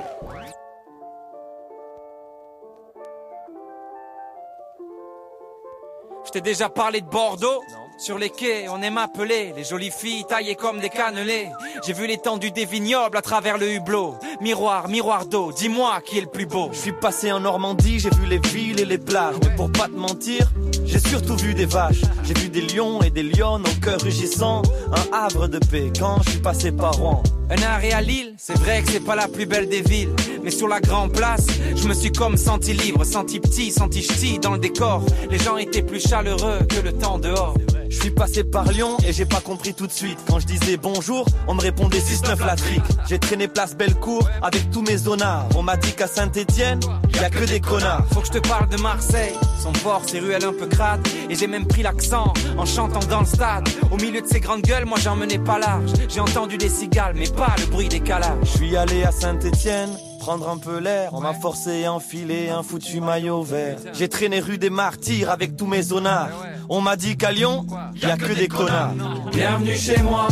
Je 6.26 6.32
t'ai 6.32 6.42
déjà 6.42 6.70
parlé 6.70 7.02
de 7.02 7.08
Bordeaux 7.08 7.62
Sur 8.02 8.18
les 8.18 8.32
quais, 8.32 8.66
on 8.68 8.82
aime 8.82 8.98
appeler 8.98 9.54
les 9.56 9.64
jolies 9.64 9.92
filles 9.92 10.26
taillées 10.28 10.56
comme 10.56 10.80
des 10.80 10.90
cannelés. 10.90 11.50
J'ai 11.86 11.94
vu 11.94 12.08
l'étendue 12.08 12.50
des 12.50 12.66
vignobles 12.66 13.16
à 13.16 13.22
travers 13.22 13.60
le 13.60 13.72
hublot. 13.72 14.16
Miroir, 14.42 14.88
miroir 14.90 15.28
d'eau, 15.28 15.52
dis-moi 15.52 16.02
qui 16.04 16.18
est 16.18 16.22
le 16.22 16.28
plus 16.28 16.48
beau. 16.48 16.70
Je 16.74 16.80
suis 16.80 16.94
passé 16.94 17.32
en 17.32 17.42
Normandie, 17.42 18.00
j'ai 18.00 18.10
vu 18.10 18.26
les 18.28 18.40
villes 18.40 18.80
et 18.80 18.86
les 18.86 18.98
plages. 18.98 19.36
Mais 19.44 19.56
pour 19.56 19.72
pas 19.72 19.86
te 19.86 19.92
mentir, 19.92 20.52
j'ai 20.84 20.98
surtout 20.98 21.36
vu 21.36 21.54
des 21.54 21.68
vaches. 21.68 22.02
J'ai 22.24 22.34
vu 22.34 22.50
des 22.50 22.62
lions 22.62 23.04
et 23.04 23.12
des 23.12 23.22
lionnes 23.22 23.68
au 23.68 23.86
cœur 23.86 24.02
rugissant. 24.02 24.64
Un 24.92 25.16
havre 25.16 25.48
de 25.48 25.60
paix 25.60 25.94
quand 26.00 26.24
je 26.26 26.32
suis 26.32 26.40
passé 26.40 26.72
par 26.72 26.96
Rouen. 26.96 27.22
Un 27.52 27.62
arrêt 27.62 27.92
à 27.92 28.02
Lille, 28.02 28.34
c'est 28.38 28.58
vrai 28.58 28.82
que 28.82 28.90
c'est 28.90 29.06
pas 29.06 29.16
la 29.16 29.28
plus 29.28 29.46
belle 29.46 29.70
des 29.70 29.82
villes. 29.82 30.16
Mais 30.42 30.52
sur 30.52 30.68
la 30.68 30.80
grande 30.80 31.14
place, 31.14 31.46
je 31.76 31.88
me 31.88 31.94
suis 31.94 32.12
comme 32.12 32.36
senti 32.36 32.74
libre, 32.74 33.04
senti 33.04 33.40
petit, 33.40 33.72
senti 33.72 34.02
ch'ti 34.02 34.40
dans 34.40 34.54
le 34.54 34.60
décor. 34.60 35.04
Les 35.30 35.38
gens 35.38 35.58
étaient 35.58 35.84
plus 35.84 36.00
chaleureux 36.00 36.60
que 36.68 36.80
le 36.80 36.94
temps 36.94 37.20
dehors. 37.20 37.54
Je 37.92 38.00
suis 38.00 38.12
passé 38.12 38.46
par 38.46 38.72
Lyon 38.72 38.96
et 39.06 39.12
j'ai 39.12 39.26
pas 39.26 39.42
compris 39.42 39.74
tout 39.74 39.86
de 39.86 39.92
suite. 39.92 40.18
Quand 40.26 40.40
je 40.40 40.46
disais 40.46 40.78
bonjour, 40.78 41.26
on 41.50 41.54
me 41.54 41.62
répondait 41.62 42.00
6-9 42.00 42.46
la 42.46 42.56
trique. 42.56 42.82
J'ai 43.10 43.20
traîné 43.20 43.50
place 43.50 43.76
Bellecour 43.76 44.30
avec 44.42 44.72
tous 44.72 44.82
mes 44.82 44.96
zonards. 44.96 45.46
On 45.58 45.62
m'a 45.62 45.76
dit 45.76 45.92
qu'à 45.92 46.08
Saint-Etienne, 46.08 46.80
y 47.14 47.20
a 47.20 47.30
que 47.30 47.44
des 47.44 47.60
connards. 47.60 48.06
Faut 48.14 48.22
que 48.22 48.28
je 48.28 48.32
te 48.32 48.48
parle 48.48 48.70
de 48.70 48.78
Marseille. 48.78 49.34
Son 49.62 49.74
port, 49.74 50.04
ses 50.08 50.22
ruelles 50.22 50.46
un 50.46 50.54
peu 50.54 50.68
crades. 50.68 51.06
Et 51.30 51.36
j'ai 51.36 51.48
même 51.48 51.68
pris 51.68 51.84
l'accent 51.84 52.32
en 52.58 52.66
chantant 52.66 53.06
dans 53.10 53.20
le 53.20 53.26
stade. 53.26 53.68
Au 53.92 53.98
milieu 53.98 54.22
de 54.22 54.28
ces 54.28 54.40
grandes 54.40 54.62
gueules, 54.62 54.86
moi 54.86 54.98
j'en 54.98 55.18
menais 55.18 55.40
pas 55.40 55.60
large. 55.60 55.92
J'ai 56.08 56.22
entendu 56.22 56.58
des 56.58 56.70
cigales, 56.70 57.16
mais 57.18 57.28
pas 57.28 57.54
le 57.60 57.66
bruit 57.66 57.90
des 57.90 58.00
calages. 58.00 58.38
Je 58.44 58.58
suis 58.58 58.78
allé 58.78 59.04
à 59.04 59.12
Saint-Etienne 59.12 59.90
prendre 60.22 60.48
un 60.50 60.58
peu 60.58 60.78
l'air. 60.78 61.10
On 61.14 61.20
m'a 61.20 61.34
forcé 61.34 61.84
à 61.84 61.94
enfiler 61.94 62.50
un 62.50 62.62
foutu 62.62 63.02
maillot 63.02 63.42
vert. 63.42 63.78
J'ai 63.94 64.08
traîné 64.08 64.40
rue 64.40 64.60
des 64.60 64.70
Martyrs 64.70 65.32
avec 65.32 65.58
tous 65.58 65.66
mes 65.66 65.82
zonards. 65.82 66.30
On 66.74 66.80
m'a 66.80 66.96
dit 66.96 67.18
qu'à 67.18 67.34
Lyon, 67.34 67.66
y 68.02 68.06
a 68.06 68.16
que 68.16 68.32
des 68.32 68.48
connards. 68.48 68.94
Bienvenue 69.34 69.76
chez 69.76 70.02
moi, 70.04 70.30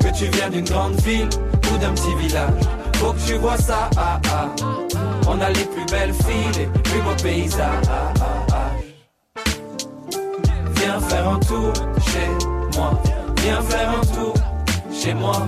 que 0.00 0.16
tu 0.16 0.24
viens 0.24 0.48
d'une 0.48 0.64
grande 0.64 0.98
ville 1.02 1.28
ou 1.70 1.76
d'un 1.76 1.92
petit 1.92 2.14
village. 2.14 2.62
Faut 2.94 3.12
que 3.12 3.20
tu 3.26 3.34
vois 3.34 3.58
ça, 3.58 3.90
ah, 3.98 4.18
ah. 4.32 4.48
On 5.28 5.38
a 5.38 5.50
les 5.50 5.66
plus 5.66 5.84
belles 5.90 6.14
filles, 6.14 6.62
les 6.62 6.80
plus 6.80 7.02
beaux 7.02 7.22
paysages. 7.22 7.84
Viens 10.76 11.00
faire 11.00 11.28
un 11.28 11.40
tour 11.40 11.72
chez 12.06 12.78
moi. 12.78 13.02
Viens 13.42 13.60
faire 13.60 13.90
un 13.90 14.06
tour 14.16 14.34
chez 14.90 15.12
moi. 15.12 15.46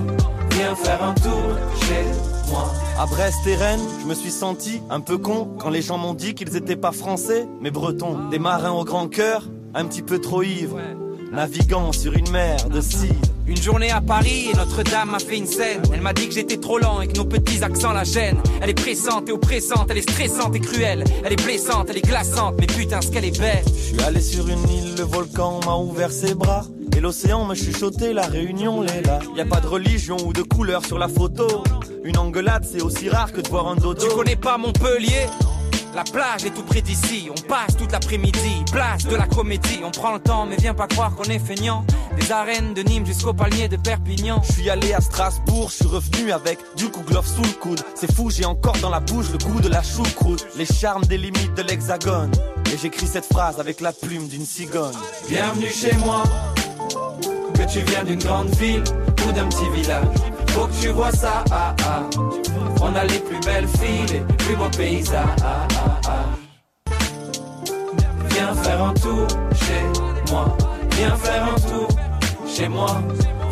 Viens 0.51 0.75
faire 0.75 1.03
un 1.03 1.13
tour 1.15 1.41
chez 1.81 2.51
moi. 2.51 2.71
À 2.99 3.07
Brest 3.07 3.47
et 3.47 3.55
Rennes, 3.55 3.81
je 4.01 4.05
me 4.05 4.13
suis 4.13 4.29
senti 4.29 4.79
un 4.91 4.99
peu 4.99 5.17
con 5.17 5.49
quand 5.59 5.71
les 5.71 5.81
gens 5.81 5.97
m'ont 5.97 6.13
dit 6.13 6.35
qu'ils 6.35 6.55
étaient 6.55 6.75
pas 6.75 6.91
français, 6.91 7.47
mais 7.61 7.71
bretons. 7.71 8.29
Des 8.29 8.39
marins 8.39 8.71
au 8.71 8.85
grand 8.85 9.07
cœur, 9.07 9.43
un 9.75 9.85
petit 9.85 10.01
peu 10.01 10.19
trop 10.19 10.41
ivres, 10.41 10.79
naviguant 11.31 11.91
sur 11.91 12.13
une 12.13 12.29
mer 12.31 12.69
de 12.69 12.79
cire. 12.79 13.11
Une 13.45 13.61
journée 13.61 13.91
à 13.91 14.01
Paris 14.01 14.47
et 14.51 14.55
Notre-Dame 14.55 15.11
m'a 15.11 15.19
fait 15.19 15.37
une 15.37 15.45
scène. 15.45 15.83
Elle 15.93 16.01
m'a 16.01 16.13
dit 16.13 16.27
que 16.27 16.33
j'étais 16.33 16.57
trop 16.57 16.79
lent 16.79 17.01
et 17.01 17.07
que 17.07 17.17
nos 17.17 17.25
petits 17.25 17.63
accents 17.63 17.91
la 17.91 18.05
gênent. 18.05 18.41
Elle 18.61 18.69
est 18.69 18.81
pressante 18.81 19.29
et 19.29 19.33
oppressante, 19.33 19.87
elle 19.89 19.97
est 19.97 20.09
stressante 20.09 20.55
et 20.55 20.61
cruelle. 20.61 21.03
Elle 21.23 21.33
est 21.33 21.43
blessante, 21.43 21.87
elle 21.89 21.97
est 21.97 22.07
glaçante, 22.07 22.55
mais 22.57 22.67
putain, 22.67 23.01
ce 23.01 23.09
qu'elle 23.09 23.25
est 23.25 23.37
belle. 23.37 23.63
Je 23.67 23.95
suis 23.95 24.01
allé 24.01 24.21
sur 24.21 24.47
une 24.47 24.67
île, 24.69 24.95
le 24.97 25.03
volcan 25.03 25.59
m'a 25.65 25.75
ouvert 25.75 26.11
ses 26.11 26.33
bras. 26.33 26.65
Et 26.95 27.01
l'océan 27.01 27.43
me 27.45 27.53
chuchotait, 27.53 28.13
la 28.13 28.25
réunion 28.25 28.81
l'est 28.81 29.05
là. 29.05 29.19
Y 29.35 29.41
a 29.41 29.45
pas 29.45 29.59
de 29.59 29.67
religion 29.67 30.15
ou 30.25 30.31
de 30.31 30.41
couleur 30.41 30.85
sur 30.85 30.97
la 30.97 31.09
photo. 31.09 31.63
Une 32.05 32.17
engueulade, 32.17 32.65
c'est 32.65 32.81
aussi 32.81 33.09
rare 33.09 33.33
que 33.33 33.41
de 33.41 33.49
voir 33.49 33.67
un 33.67 33.75
dodo. 33.75 34.07
Tu 34.07 34.15
connais 34.15 34.37
pas 34.37 34.57
Montpellier? 34.57 35.27
La 35.95 36.03
plage 36.03 36.43
est 36.43 36.53
tout 36.53 36.63
près 36.63 36.81
d'ici, 36.81 37.29
on 37.31 37.41
passe 37.47 37.77
toute 37.77 37.93
l'après-midi, 37.93 38.65
place 38.71 39.05
de 39.05 39.15
la 39.15 39.25
comédie, 39.25 39.79
on 39.83 39.91
prend 39.91 40.13
le 40.13 40.19
temps 40.19 40.45
mais 40.45 40.57
viens 40.57 40.73
pas 40.73 40.87
croire 40.87 41.15
qu'on 41.15 41.23
est 41.23 41.39
feignant. 41.39 41.85
Des 42.19 42.31
arènes 42.31 42.73
de 42.73 42.81
Nîmes 42.81 43.05
jusqu'au 43.05 43.33
palmier 43.33 43.69
de 43.69 43.77
Perpignan. 43.77 44.41
Je 44.45 44.53
suis 44.53 44.69
allé 44.69 44.93
à 44.93 44.99
Strasbourg, 44.99 45.69
je 45.69 45.75
suis 45.75 45.87
revenu 45.87 46.31
avec 46.31 46.59
du 46.75 46.89
coup 46.89 47.01
glove 47.01 47.25
sous 47.25 47.41
le 47.41 47.59
coude. 47.59 47.81
C'est 47.95 48.13
fou, 48.13 48.29
j'ai 48.29 48.45
encore 48.45 48.77
dans 48.81 48.89
la 48.89 48.99
bouche 48.99 49.31
le 49.31 49.37
goût 49.37 49.61
de 49.61 49.69
la 49.69 49.81
choucroute, 49.81 50.45
les 50.57 50.65
charmes 50.65 51.05
des 51.05 51.17
limites 51.17 51.53
de 51.55 51.61
l'hexagone. 51.61 52.31
Et 52.73 52.77
j'écris 52.77 53.07
cette 53.07 53.25
phrase 53.25 53.59
avec 53.59 53.79
la 53.79 53.93
plume 53.93 54.27
d'une 54.27 54.45
cigogne. 54.45 54.95
Bienvenue 55.29 55.69
chez 55.69 55.95
moi, 55.97 56.23
que 57.53 57.71
tu 57.71 57.79
viens 57.79 58.03
d'une 58.03 58.21
grande 58.21 58.49
ville 58.55 58.83
ou 59.27 59.31
d'un 59.31 59.47
petit 59.47 59.69
village. 59.69 60.05
Faut 60.49 60.67
que 60.67 60.81
tu 60.81 60.89
vois 60.89 61.11
ça, 61.11 61.43
ah 61.51 61.75
ah. 61.85 62.03
On 62.87 62.95
a 62.95 63.03
les 63.03 63.17
plus 63.17 63.39
belles 63.39 63.67
filles, 63.67 64.05
les 64.13 64.35
plus 64.35 64.55
beaux 64.55 64.69
paysages. 64.69 65.25
Ah, 65.43 65.67
ah, 65.75 66.01
ah. 66.07 66.91
Viens 68.29 68.53
faire 68.53 68.83
un 68.83 68.93
tour 68.93 69.27
chez 69.55 70.31
moi. 70.31 70.55
Viens 70.91 71.15
faire 71.15 71.43
un 71.45 71.55
tour 71.55 71.87
chez 72.47 72.67
moi. 72.67 73.01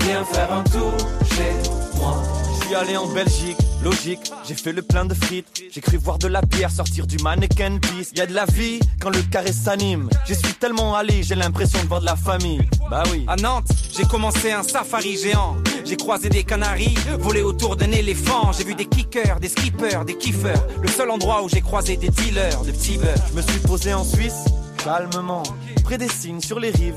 Viens 0.02 0.24
faire 0.24 0.54
un 0.54 0.64
tour 0.64 0.94
chez 1.36 1.52
moi. 1.98 2.22
Je 2.60 2.66
suis 2.68 2.76
allé 2.76 2.96
en 2.96 3.08
Belgique, 3.08 3.58
logique, 3.84 4.32
j'ai 4.48 4.54
fait 4.54 4.72
le 4.72 4.84
plein 4.84 5.06
de 5.06 5.16
frites. 5.16 5.64
J'ai 5.72 5.82
cru 5.82 5.98
voir 5.98 6.20
de 6.20 6.28
la 6.28 6.44
pierre 6.44 6.70
sortir 6.70 7.08
du 7.08 7.18
mannequin 7.18 7.80
piece. 7.80 8.12
Y 8.16 8.22
a 8.22 8.28
de 8.28 8.34
la 8.36 8.46
vie 8.46 8.80
quand 9.02 9.10
le 9.10 9.22
carré 9.24 9.52
s'anime. 9.52 10.10
Je 10.28 10.36
suis 10.36 10.54
tellement 10.54 10.96
allé, 10.96 11.24
j'ai 11.24 11.36
l'impression 11.36 11.82
de 11.82 11.88
voir 11.88 12.02
de 12.02 12.06
la 12.06 12.16
famille. 12.16 12.62
Bah 12.90 13.02
oui. 13.12 13.26
À 13.28 13.36
Nantes, 13.38 13.70
j'ai 13.98 14.06
commencé 14.06 14.52
un 14.52 14.62
safari 14.62 15.18
géant. 15.18 15.58
J'ai 15.86 15.98
croisé 15.98 16.30
des 16.30 16.44
canaris, 16.44 16.96
volé 17.20 17.42
autour 17.42 17.76
d'un 17.76 17.92
éléphant. 17.92 18.52
J'ai 18.54 18.64
vu 18.64 18.76
des 18.76 18.86
kickers, 18.86 19.40
des 19.40 19.50
skippers, 19.50 20.06
des 20.06 20.18
kiffers. 20.18 20.64
Le 20.82 20.88
seul 20.88 21.10
endroit 21.10 21.44
où 21.44 21.50
j'ai 21.50 21.62
croisé 21.62 21.98
des 21.98 22.10
dealers 22.10 22.62
de 22.62 22.72
petits 22.72 22.98
beurre. 22.98 23.16
Je 23.30 23.34
me 23.36 23.42
suis 23.42 23.60
posé 23.60 23.94
en 23.94 24.04
Suisse, 24.04 24.46
calmement, 24.84 25.44
près 25.84 25.98
des 25.98 26.08
signes 26.08 26.42
sur 26.42 26.60
les 26.60 26.72
rives. 26.72 26.96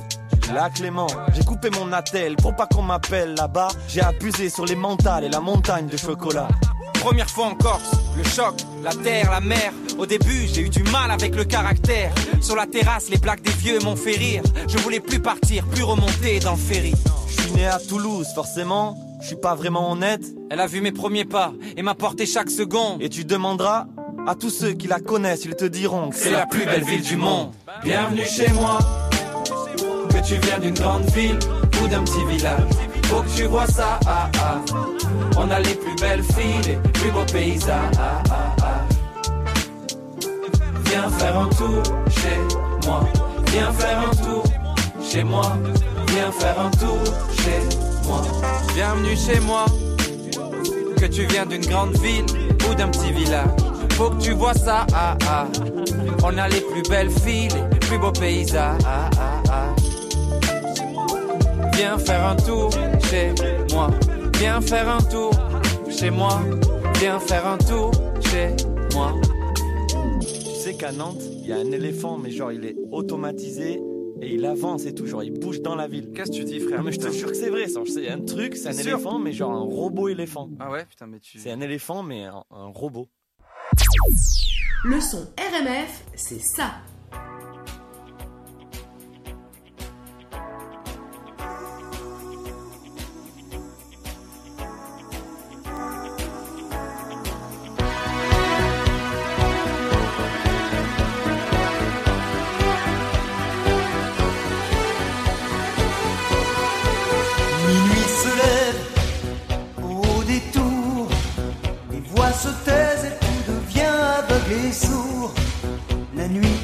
La 0.54 0.70
Clément, 0.70 1.08
j'ai 1.34 1.42
coupé 1.42 1.70
mon 1.70 1.92
attel 1.92 2.36
pour 2.36 2.54
pas 2.54 2.66
qu'on 2.66 2.82
m'appelle 2.82 3.34
là-bas. 3.34 3.68
J'ai 3.88 4.00
abusé 4.00 4.48
sur 4.48 4.64
les 4.64 4.76
mentales 4.76 5.24
et 5.24 5.28
la 5.28 5.40
montagne 5.40 5.88
de 5.88 5.96
chocolat. 5.96 6.48
Première 7.00 7.30
fois 7.30 7.46
en 7.46 7.54
Corse, 7.54 7.92
le 8.16 8.24
choc, 8.24 8.54
la 8.82 8.92
terre, 8.92 9.30
la 9.30 9.40
mer. 9.40 9.72
Au 9.98 10.06
début, 10.06 10.48
j'ai 10.52 10.62
eu 10.62 10.68
du 10.68 10.82
mal 10.84 11.10
avec 11.10 11.34
le 11.36 11.44
caractère. 11.44 12.12
Sur 12.40 12.56
la 12.56 12.66
terrasse, 12.66 13.08
les 13.10 13.18
plaques 13.18 13.42
des 13.42 13.52
vieux 13.52 13.78
m'ont 13.80 13.96
fait 13.96 14.16
rire. 14.16 14.42
Je 14.68 14.78
voulais 14.78 15.00
plus 15.00 15.20
partir, 15.20 15.64
plus 15.66 15.84
remonter 15.84 16.40
dans 16.40 16.52
le 16.52 16.58
ferry. 16.58 16.94
Je 17.28 17.42
suis 17.42 17.52
né 17.52 17.66
à 17.66 17.78
Toulouse, 17.78 18.26
forcément. 18.34 18.96
Je 19.20 19.28
suis 19.28 19.36
pas 19.36 19.54
vraiment 19.54 19.92
honnête. 19.92 20.22
Elle 20.50 20.60
a 20.60 20.66
vu 20.66 20.80
mes 20.80 20.92
premiers 20.92 21.24
pas 21.24 21.52
et 21.76 21.82
m'a 21.82 21.94
porté 21.94 22.26
chaque 22.26 22.50
seconde. 22.50 23.00
Et 23.00 23.08
tu 23.08 23.24
demanderas 23.24 23.86
à 24.26 24.34
tous 24.34 24.50
ceux 24.50 24.72
qui 24.72 24.88
la 24.88 24.98
connaissent, 24.98 25.44
ils 25.44 25.54
te 25.54 25.64
diront 25.64 26.10
que 26.10 26.16
c'est 26.16 26.32
la 26.32 26.46
plus 26.46 26.64
belle 26.64 26.84
ville 26.84 27.02
du 27.02 27.16
monde. 27.16 27.52
Bienvenue 27.84 28.24
chez 28.24 28.50
moi. 28.52 28.78
Que 30.10 30.26
tu 30.26 30.34
viens 30.46 30.58
d'une 30.58 30.74
grande 30.74 31.04
ville 31.10 31.38
ou 31.82 31.86
d'un 31.86 32.02
petit 32.02 32.24
village. 32.24 32.95
Faut 33.08 33.22
que 33.22 33.28
tu 33.36 33.44
vois 33.44 33.66
ça, 33.66 33.98
ah 34.06 34.28
ah. 34.40 34.60
On 35.36 35.50
a 35.50 35.60
les 35.60 35.74
plus 35.74 35.94
belles 36.00 36.22
filles, 36.22 36.60
les 36.66 36.76
plus 36.90 37.10
beaux 37.10 37.24
paysages. 37.32 37.94
Ah. 37.98 38.22
Viens 40.86 41.10
faire 41.10 41.38
un 41.38 41.48
tour 41.48 41.82
chez 42.08 42.86
moi. 42.86 43.00
Viens 43.52 43.72
faire 43.72 43.98
un 44.00 44.14
tour 44.24 44.44
chez 45.02 45.24
moi. 45.24 45.52
Viens 46.08 46.32
faire 46.32 46.60
un 46.60 46.70
tour 46.70 46.98
chez 47.36 47.60
moi. 48.06 48.22
Bienvenue 48.74 49.16
chez 49.16 49.40
moi. 49.40 49.66
Que 50.96 51.06
tu 51.06 51.26
viens 51.26 51.46
d'une 51.46 51.64
grande 51.66 51.96
ville 51.98 52.24
ou 52.68 52.74
d'un 52.74 52.88
petit 52.88 53.12
village. 53.12 53.48
Faut 53.90 54.10
que 54.10 54.22
tu 54.22 54.32
vois 54.32 54.54
ça. 54.54 54.86
On 56.22 56.36
a 56.38 56.48
les 56.48 56.60
plus 56.60 56.82
belles 56.88 57.10
filles, 57.10 57.48
les 57.72 57.78
plus 57.78 57.98
beaux 57.98 58.12
paysages. 58.12 58.80
Viens 61.74 61.98
faire 61.98 62.26
un 62.26 62.36
tour 62.36 62.70
chez 63.10 63.32
moi. 63.72 63.90
Viens 64.38 64.60
faire 64.60 64.88
un 64.88 65.00
tour 65.02 65.32
chez 65.88 66.10
moi. 66.10 66.40
Viens 66.98 67.18
faire 67.20 67.46
un 67.46 67.58
tour 67.58 67.90
chez 68.20 68.54
moi. 68.94 69.12
Tu 70.20 70.54
sais 70.60 70.74
qu'à 70.74 70.92
Nantes, 70.92 71.22
il 71.42 71.46
y 71.46 71.52
a 71.52 71.56
un 71.56 71.70
éléphant, 71.72 72.18
mais 72.18 72.30
genre 72.30 72.52
il 72.52 72.64
est 72.64 72.76
automatisé 72.90 73.80
et 74.22 74.34
il 74.34 74.44
avance 74.46 74.86
et 74.86 74.94
tout, 74.94 75.06
genre 75.06 75.22
il 75.22 75.32
bouge 75.32 75.60
dans 75.60 75.74
la 75.74 75.86
ville. 75.86 76.10
Qu'est-ce 76.14 76.30
que 76.30 76.36
tu 76.36 76.44
dis, 76.44 76.60
frère? 76.60 76.78
Non, 76.78 76.84
mais 76.84 76.92
je 76.92 76.98
te 76.98 77.10
jure 77.10 77.28
que 77.28 77.36
c'est 77.36 77.50
vrai, 77.50 77.68
ça. 77.68 77.80
c'est 77.86 78.08
un 78.08 78.20
truc, 78.20 78.56
c'est 78.56 78.68
un 78.68 78.72
sûr 78.72 78.94
éléphant, 78.94 79.18
mais 79.18 79.32
genre 79.32 79.52
un 79.52 79.60
robot 79.60 80.08
éléphant. 80.08 80.48
Ah 80.58 80.70
ouais, 80.70 80.84
putain, 80.86 81.06
mais 81.06 81.20
tu. 81.20 81.38
C'est 81.38 81.50
un 81.50 81.60
éléphant, 81.60 82.02
mais 82.02 82.24
un, 82.24 82.42
un 82.50 82.66
robot. 82.66 83.06
Le 84.84 85.00
son 85.00 85.26
RMF, 85.38 86.04
c'est 86.14 86.40
ça. 86.40 86.76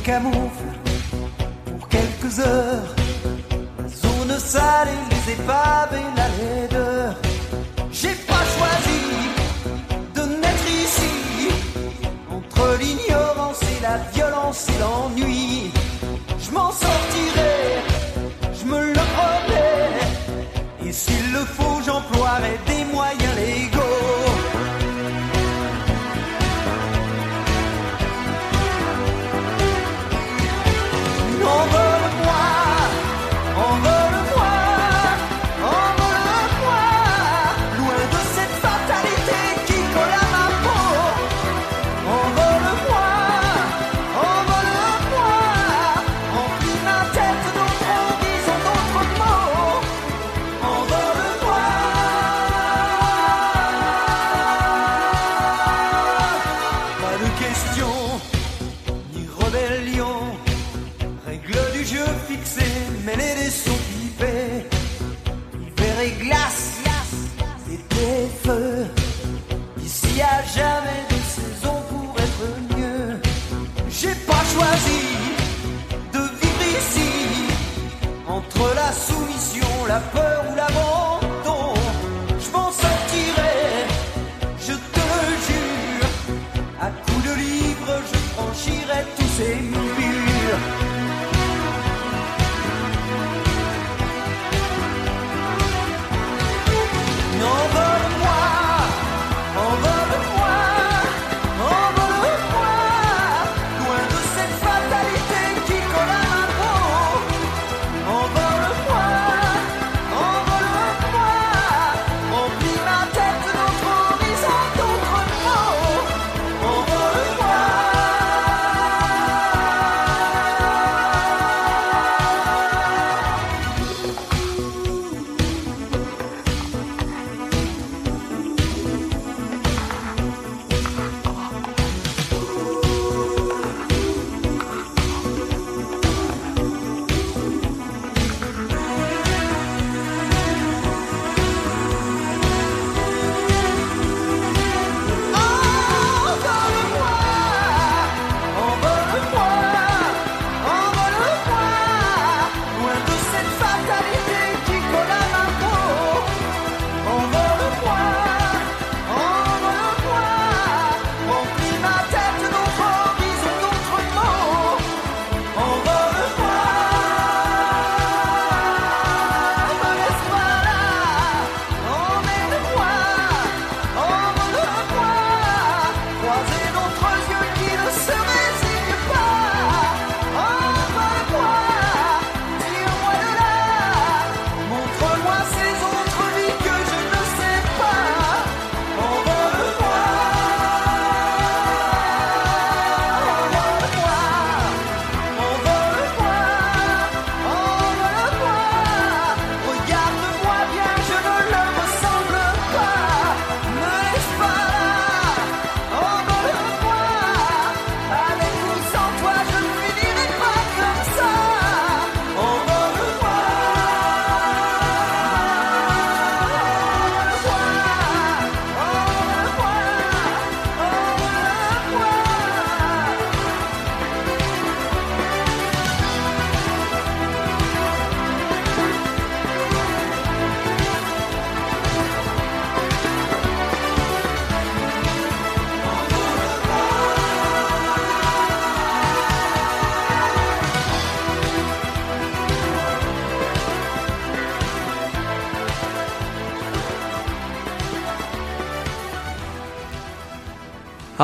Pour 0.03 1.89
quelques 1.89 2.39
heures 2.41 3.03
sale 4.43 4.89
et 4.89 5.15
les 5.15 5.33
épaves 5.35 5.95
et 6.03 6.09
la 6.19 6.29
laideur. 6.39 7.15
J'ai 7.91 8.15
pas 8.31 8.45
choisi 8.57 9.01
de 10.17 10.23
naître 10.41 10.69
ici, 10.85 11.15
entre 12.31 12.65
l'ignorance 12.81 13.61
et 13.63 13.81
la 13.83 13.97
violence 14.15 14.67
et 14.69 14.79
l'ennui. 14.81 15.71
Je 16.45 16.51
m'en 16.51 16.71
sortirai, 16.73 17.55
je 18.59 18.65
me 18.65 18.81
le 18.97 19.03
promets, 19.15 20.89
et 20.89 20.93
s'il 20.93 21.33
le 21.33 21.45
faut, 21.57 21.81
j'emploierai 21.87 22.55
des 22.67 22.85
moyens 22.93 23.32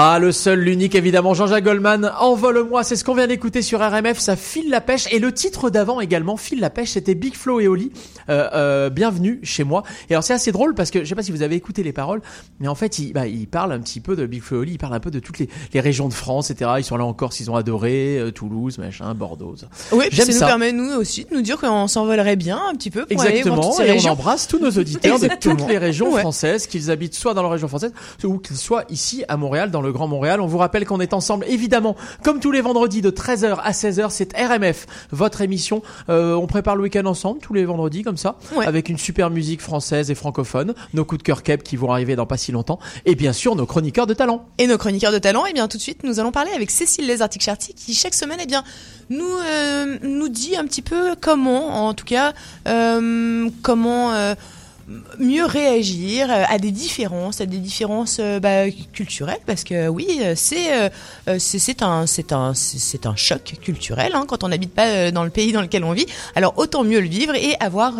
Ah, 0.00 0.20
le 0.20 0.30
seul, 0.30 0.60
l'unique, 0.60 0.94
évidemment, 0.94 1.34
Jean-Jacques 1.34 1.64
Goldman, 1.64 2.12
Envole-moi, 2.20 2.84
c'est 2.84 2.94
ce 2.94 3.02
qu'on 3.02 3.16
vient 3.16 3.26
d'écouter 3.26 3.62
sur 3.62 3.80
RMF, 3.80 4.16
ça 4.20 4.36
file 4.36 4.70
la 4.70 4.80
pêche. 4.80 5.12
Et 5.12 5.18
le 5.18 5.32
titre 5.32 5.70
d'avant 5.70 6.00
également, 6.00 6.36
file 6.36 6.60
la 6.60 6.70
pêche, 6.70 6.90
c'était 6.90 7.16
Big 7.16 7.34
Flo 7.34 7.58
et 7.58 7.66
Oli, 7.66 7.90
bienvenue 8.90 9.40
chez 9.42 9.64
moi. 9.64 9.82
Et 10.08 10.14
alors 10.14 10.22
c'est 10.24 10.34
assez 10.34 10.52
drôle 10.52 10.74
parce 10.74 10.90
que, 10.90 11.00
je 11.04 11.08
sais 11.08 11.14
pas 11.14 11.22
si 11.22 11.32
vous 11.32 11.42
avez 11.42 11.56
écouté 11.56 11.82
les 11.82 11.92
paroles, 11.92 12.20
mais 12.60 12.68
en 12.68 12.74
fait, 12.74 12.98
il, 12.98 13.12
bah, 13.12 13.26
il 13.26 13.46
parle 13.48 13.72
un 13.72 13.80
petit 13.80 14.00
peu 14.00 14.16
de 14.16 14.26
Big 14.26 14.42
Flo 14.42 14.60
Oli, 14.60 14.72
il 14.72 14.78
parle 14.78 14.94
un 14.94 15.00
peu 15.00 15.10
de 15.10 15.18
toutes 15.18 15.38
les, 15.38 15.48
les 15.72 15.80
régions 15.80 16.08
de 16.08 16.14
France, 16.14 16.50
etc. 16.50 16.70
Ils 16.78 16.84
sont 16.84 16.96
là 16.96 17.04
encore, 17.04 17.32
s'ils 17.32 17.50
ont 17.50 17.56
adoré, 17.56 18.18
euh, 18.18 18.30
Toulouse, 18.30 18.78
machin, 18.78 19.12
Bordeaux. 19.14 19.56
Oui, 19.92 20.06
puis 20.08 20.16
J'aime 20.16 20.26
ça 20.26 20.32
nous 20.32 20.38
ça. 20.38 20.46
permet 20.46 20.72
nous 20.72 20.92
aussi 20.94 21.24
de 21.24 21.34
nous 21.34 21.42
dire 21.42 21.58
qu'on 21.58 21.88
s'envolerait 21.88 22.36
bien 22.36 22.60
un 22.70 22.74
petit 22.74 22.90
peu 22.90 23.04
pour 23.06 23.20
aller 23.20 23.42
voir 23.42 23.58
Exactement, 23.58 23.62
toutes 23.76 23.84
ces 23.86 24.04
et 24.04 24.08
on 24.08 24.12
embrasse 24.12 24.46
tous 24.46 24.58
nos 24.60 24.70
auditeurs 24.70 25.18
de 25.18 25.28
toutes 25.40 25.66
les 25.68 25.78
régions 25.78 26.12
Ouais. 26.12 26.20
françaises, 26.20 26.66
qu'ils 26.66 26.90
habitent 26.90 27.14
soit 27.14 27.34
dans 27.34 27.42
la 27.42 27.48
région 27.48 27.66
française, 27.68 27.92
ou 28.24 28.38
qu'ils 28.38 28.56
soient 28.56 28.84
ici 28.90 29.24
à 29.28 29.36
Montréal, 29.36 29.70
dans 29.72 29.80
le 29.82 29.88
le 29.88 29.92
Grand 29.94 30.06
Montréal. 30.06 30.42
On 30.42 30.46
vous 30.46 30.58
rappelle 30.58 30.84
qu'on 30.84 31.00
est 31.00 31.14
ensemble, 31.14 31.46
évidemment, 31.48 31.96
comme 32.22 32.40
tous 32.40 32.50
les 32.52 32.60
vendredis 32.60 33.00
de 33.00 33.08
13h 33.10 33.56
à 33.64 33.70
16h. 33.72 34.08
C'est 34.10 34.36
RMF, 34.36 34.84
votre 35.12 35.40
émission. 35.40 35.80
Euh, 36.10 36.34
on 36.34 36.46
prépare 36.46 36.76
le 36.76 36.82
week-end 36.82 37.06
ensemble, 37.06 37.40
tous 37.40 37.54
les 37.54 37.64
vendredis, 37.64 38.02
comme 38.02 38.17
ça, 38.18 38.36
Ouais. 38.54 38.66
avec 38.66 38.90
une 38.90 38.98
super 38.98 39.30
musique 39.30 39.62
française 39.62 40.10
et 40.10 40.14
francophone, 40.14 40.74
nos 40.92 41.04
coups 41.06 41.20
de 41.20 41.22
cœur 41.22 41.42
Keb 41.42 41.62
qui 41.62 41.76
vont 41.76 41.90
arriver 41.90 42.14
dans 42.16 42.26
pas 42.26 42.36
si 42.36 42.52
longtemps, 42.52 42.78
et 43.06 43.14
bien 43.14 43.32
sûr 43.32 43.56
nos 43.56 43.64
chroniqueurs 43.64 44.06
de 44.06 44.12
talent. 44.14 44.44
Et 44.58 44.66
nos 44.66 44.76
chroniqueurs 44.76 45.12
de 45.12 45.18
talent, 45.18 45.44
eh 45.48 45.52
bien 45.54 45.66
tout 45.68 45.78
de 45.78 45.82
suite, 45.82 46.04
nous 46.04 46.20
allons 46.20 46.32
parler 46.32 46.50
avec 46.54 46.70
Cécile 46.70 47.06
Lézartic-Charty 47.06 47.72
qui 47.74 47.94
chaque 47.94 48.14
semaine, 48.14 48.38
eh 48.42 48.46
bien, 48.46 48.64
nous 49.08 49.24
euh, 49.24 49.96
nous 50.02 50.28
dit 50.28 50.56
un 50.56 50.64
petit 50.66 50.82
peu 50.82 51.14
comment, 51.20 51.86
en 51.88 51.94
tout 51.94 52.04
cas, 52.04 52.34
euh, 52.66 53.48
comment 53.62 54.12
euh, 54.12 54.34
mieux 55.18 55.44
réagir 55.44 56.30
euh, 56.30 56.44
à 56.48 56.58
des 56.58 56.70
différences, 56.70 57.40
à 57.40 57.46
des 57.46 57.58
différences 57.58 58.18
euh, 58.20 58.40
bah, 58.40 58.70
culturelles, 58.92 59.40
parce 59.46 59.64
que 59.64 59.88
oui, 59.88 60.06
euh, 60.20 60.34
c'est 60.36 60.90
c'est 61.38 61.82
un 61.82 62.06
c'est 62.06 62.32
un 62.32 62.54
c'est 62.54 63.06
un 63.06 63.16
choc 63.16 63.56
culturel 63.60 64.12
hein, 64.14 64.24
quand 64.26 64.44
on 64.44 64.48
n'habite 64.48 64.74
pas 64.74 65.10
dans 65.10 65.24
le 65.24 65.30
pays 65.30 65.52
dans 65.52 65.62
lequel 65.62 65.84
on 65.84 65.92
vit. 65.92 66.06
Alors 66.34 66.54
autant 66.56 66.84
mieux 66.84 67.00
le 67.00 67.08
vivre 67.08 67.34
et 67.34 67.54
avoir 67.60 67.96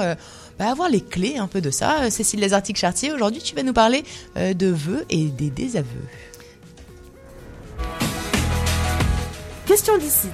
bah, 0.59 0.71
avoir 0.71 0.89
les 0.89 1.01
clés 1.01 1.37
un 1.39 1.47
peu 1.47 1.61
de 1.61 1.71
ça. 1.71 2.11
Cécile 2.11 2.41
Lézartic-Chartier, 2.41 3.13
aujourd'hui, 3.13 3.43
tu 3.43 3.55
vas 3.55 3.63
nous 3.63 3.73
parler 3.73 4.03
de 4.37 4.67
vœux 4.67 5.05
et 5.11 5.27
des 5.27 5.51
désaveux. 5.51 5.87
Question 9.67 9.99
d'ici. 9.99 10.29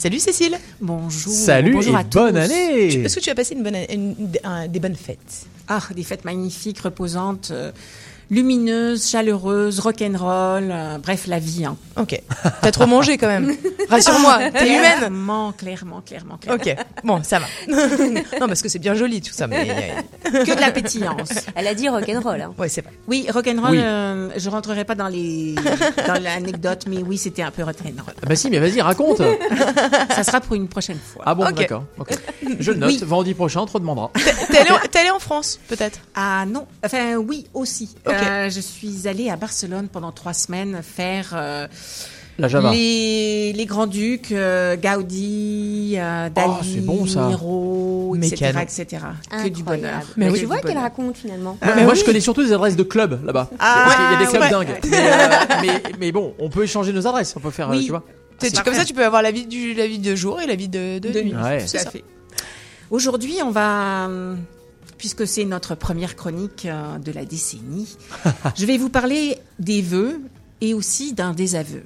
Salut 0.00 0.18
Cécile. 0.18 0.56
Bonjour. 0.80 1.30
Salut 1.30 1.72
Bonjour 1.74 1.94
et 1.94 1.98
à 2.00 2.02
bonne 2.04 2.32
tous. 2.32 2.38
année 2.40 2.86
Est-ce 3.04 3.16
que 3.16 3.20
tu 3.20 3.28
as 3.28 3.34
passé 3.34 3.54
une 3.54 3.62
bonne, 3.62 3.76
une- 3.92 4.14
un- 4.44 4.66
des 4.66 4.80
bonnes 4.80 4.96
fêtes? 4.96 5.44
Ah, 5.68 5.82
des 5.94 6.02
fêtes 6.04 6.24
magnifiques, 6.24 6.78
reposantes, 6.78 7.50
euh, 7.50 7.70
lumineuses, 8.30 9.08
chaleureuses, 9.08 9.80
rock'n'roll, 9.80 10.68
euh, 10.70 10.98
bref, 10.98 11.26
la 11.26 11.38
vie. 11.38 11.64
Hein. 11.64 11.76
Ok. 11.96 12.20
T'as 12.62 12.70
trop 12.70 12.86
mangé 12.86 13.18
quand 13.18 13.26
même. 13.26 13.54
Rassure-moi, 13.88 14.38
t'es 14.52 14.68
humaine. 14.68 14.98
Clairement, 14.98 15.52
clairement, 15.52 16.00
clairement, 16.00 16.36
clairement. 16.38 16.62
Ok. 16.62 16.76
Bon, 17.04 17.22
ça 17.24 17.40
va. 17.40 17.46
non, 18.40 18.46
parce 18.46 18.62
que 18.62 18.68
c'est 18.68 18.78
bien 18.78 18.94
joli 18.94 19.20
tout 19.20 19.32
ça, 19.32 19.46
mais 19.46 19.94
Que 20.24 20.54
de 20.54 20.60
la 20.60 20.70
pétillance. 20.70 21.30
Elle 21.54 21.66
a 21.66 21.74
dit 21.74 21.88
rock'n'roll. 21.88 22.40
Hein. 22.40 22.54
ouais, 22.58 22.68
c'est 22.68 22.82
vrai. 22.82 22.92
Oui, 23.08 23.26
rock'n'roll, 23.32 23.70
Oui. 23.72 23.80
euh, 23.82 24.28
je 24.36 24.48
rentrerai 24.48 24.84
pas 24.84 24.94
dans 24.94 25.08
les 25.08 25.54
dans 26.06 26.22
l'anecdote, 26.22 26.84
mais 26.88 26.98
oui, 27.02 27.18
c'était 27.18 27.42
un 27.42 27.50
peu 27.50 27.64
rock'n'roll. 27.64 28.14
Ah 28.22 28.26
Bah 28.28 28.36
si, 28.36 28.48
mais 28.50 28.58
vas-y, 28.60 28.80
raconte 28.80 29.20
Ça 30.14 30.22
sera 30.22 30.40
pour 30.40 30.54
une 30.54 30.68
prochaine 30.68 30.98
fois. 30.98 31.24
Ah 31.26 31.34
bon, 31.34 31.50
d'accord. 31.50 31.84
ok. 31.98 32.10
Je 32.60 32.72
le 32.72 32.78
note, 32.78 32.90
Oui. 32.90 33.00
vendredi 33.04 33.34
prochain, 33.34 33.60
on 33.60 33.66
te 33.66 33.72
redemandera. 33.72 34.10
T'es 34.50 34.58
allée, 34.58 34.70
en- 34.70 34.78
t'es 34.90 34.98
allée 35.00 35.10
en 35.10 35.18
France, 35.18 35.58
peut-être? 35.68 35.98
Ah 36.14 36.44
non, 36.46 36.66
enfin 36.84 37.16
oui 37.16 37.46
aussi. 37.54 37.94
Euh, 38.26 38.50
je 38.50 38.60
suis 38.60 39.06
allée 39.08 39.30
à 39.30 39.36
Barcelone 39.36 39.88
pendant 39.92 40.12
trois 40.12 40.32
semaines 40.34 40.80
faire 40.82 41.30
euh, 41.34 41.66
La 42.38 42.48
Java. 42.48 42.70
les, 42.72 43.52
les 43.52 43.66
grands 43.66 43.86
ducs, 43.86 44.32
euh, 44.32 44.76
Gaudi, 44.76 45.94
euh, 45.98 46.28
Dali, 46.30 46.52
Oh, 46.60 46.62
c'est 46.62 46.80
bon, 46.80 47.06
ça. 47.06 47.26
Miro, 47.28 48.16
etc., 48.16 48.52
etc. 48.62 49.02
Que 49.30 49.48
du 49.48 49.62
bonheur. 49.62 50.02
Mais 50.16 50.30
oui. 50.30 50.38
tu 50.40 50.46
vois 50.46 50.58
qu'elle 50.60 50.78
raconte 50.78 51.16
finalement. 51.16 51.56
Moi, 51.62 51.72
mais 51.76 51.84
moi, 51.84 51.92
oui. 51.94 51.98
je 52.00 52.04
connais 52.04 52.20
surtout 52.20 52.42
des 52.42 52.52
adresses 52.52 52.76
de 52.76 52.82
clubs 52.82 53.24
là-bas. 53.24 53.48
Ah, 53.58 53.82
Parce 53.86 53.96
qu'il 53.96 54.04
y 54.04 54.14
a 54.14 54.18
des 54.18 54.30
clubs 54.30 54.42
ouais. 54.42 54.50
dingues. 54.50 54.80
Mais, 54.90 54.98
euh, 54.98 55.36
mais, 55.62 55.82
mais 55.98 56.12
bon, 56.12 56.34
on 56.38 56.48
peut 56.50 56.64
échanger 56.64 56.92
nos 56.92 57.06
adresses. 57.06 57.34
On 57.36 57.40
peut 57.40 57.50
faire, 57.50 57.68
Oui. 57.70 57.84
tu 57.84 57.90
vois. 57.90 58.04
Comme 58.64 58.74
ça, 58.74 58.84
tu 58.86 58.94
peux 58.94 59.04
avoir 59.04 59.20
la 59.20 59.30
vie, 59.32 59.46
du, 59.46 59.74
la 59.74 59.86
vie 59.86 59.98
de 59.98 60.14
jour 60.14 60.40
et 60.40 60.46
la 60.46 60.54
vie 60.54 60.68
de, 60.68 60.98
de, 60.98 61.10
De 61.10 61.20
nuit. 61.20 61.32
nuit. 61.34 61.42
Ouais. 61.42 61.64
Tout 61.64 61.76
à 61.76 61.90
fait. 61.90 62.02
Aujourd'hui, 62.90 63.34
on 63.44 63.50
va, 63.50 64.06
euh, 64.08 64.34
puisque 65.00 65.26
c'est 65.26 65.46
notre 65.46 65.74
première 65.74 66.14
chronique 66.14 66.66
euh, 66.66 66.98
de 66.98 67.10
la 67.10 67.24
décennie, 67.24 67.96
je 68.54 68.66
vais 68.66 68.76
vous 68.76 68.90
parler 68.90 69.38
des 69.58 69.80
vœux 69.80 70.20
et 70.60 70.74
aussi 70.74 71.14
d'un 71.14 71.32
désaveu. 71.32 71.82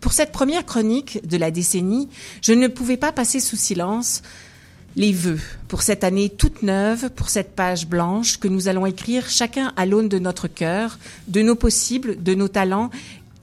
Pour 0.00 0.12
cette 0.12 0.32
première 0.32 0.66
chronique 0.66 1.24
de 1.24 1.36
la 1.36 1.52
décennie, 1.52 2.08
je 2.42 2.52
ne 2.52 2.66
pouvais 2.66 2.96
pas 2.96 3.12
passer 3.12 3.38
sous 3.38 3.54
silence 3.54 4.22
les 4.96 5.12
vœux 5.12 5.38
pour 5.68 5.82
cette 5.82 6.02
année 6.02 6.30
toute 6.30 6.64
neuve, 6.64 7.10
pour 7.10 7.28
cette 7.28 7.54
page 7.54 7.86
blanche 7.86 8.40
que 8.40 8.48
nous 8.48 8.66
allons 8.66 8.86
écrire 8.86 9.30
chacun 9.30 9.72
à 9.76 9.86
l'aune 9.86 10.08
de 10.08 10.18
notre 10.18 10.48
cœur, 10.48 10.98
de 11.28 11.42
nos 11.42 11.54
possibles, 11.54 12.20
de 12.20 12.34
nos 12.34 12.48
talents, 12.48 12.90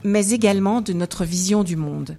mais 0.04 0.32
également 0.32 0.82
de 0.82 0.92
notre 0.92 1.24
vision 1.24 1.64
du 1.64 1.78
monde. 1.78 2.18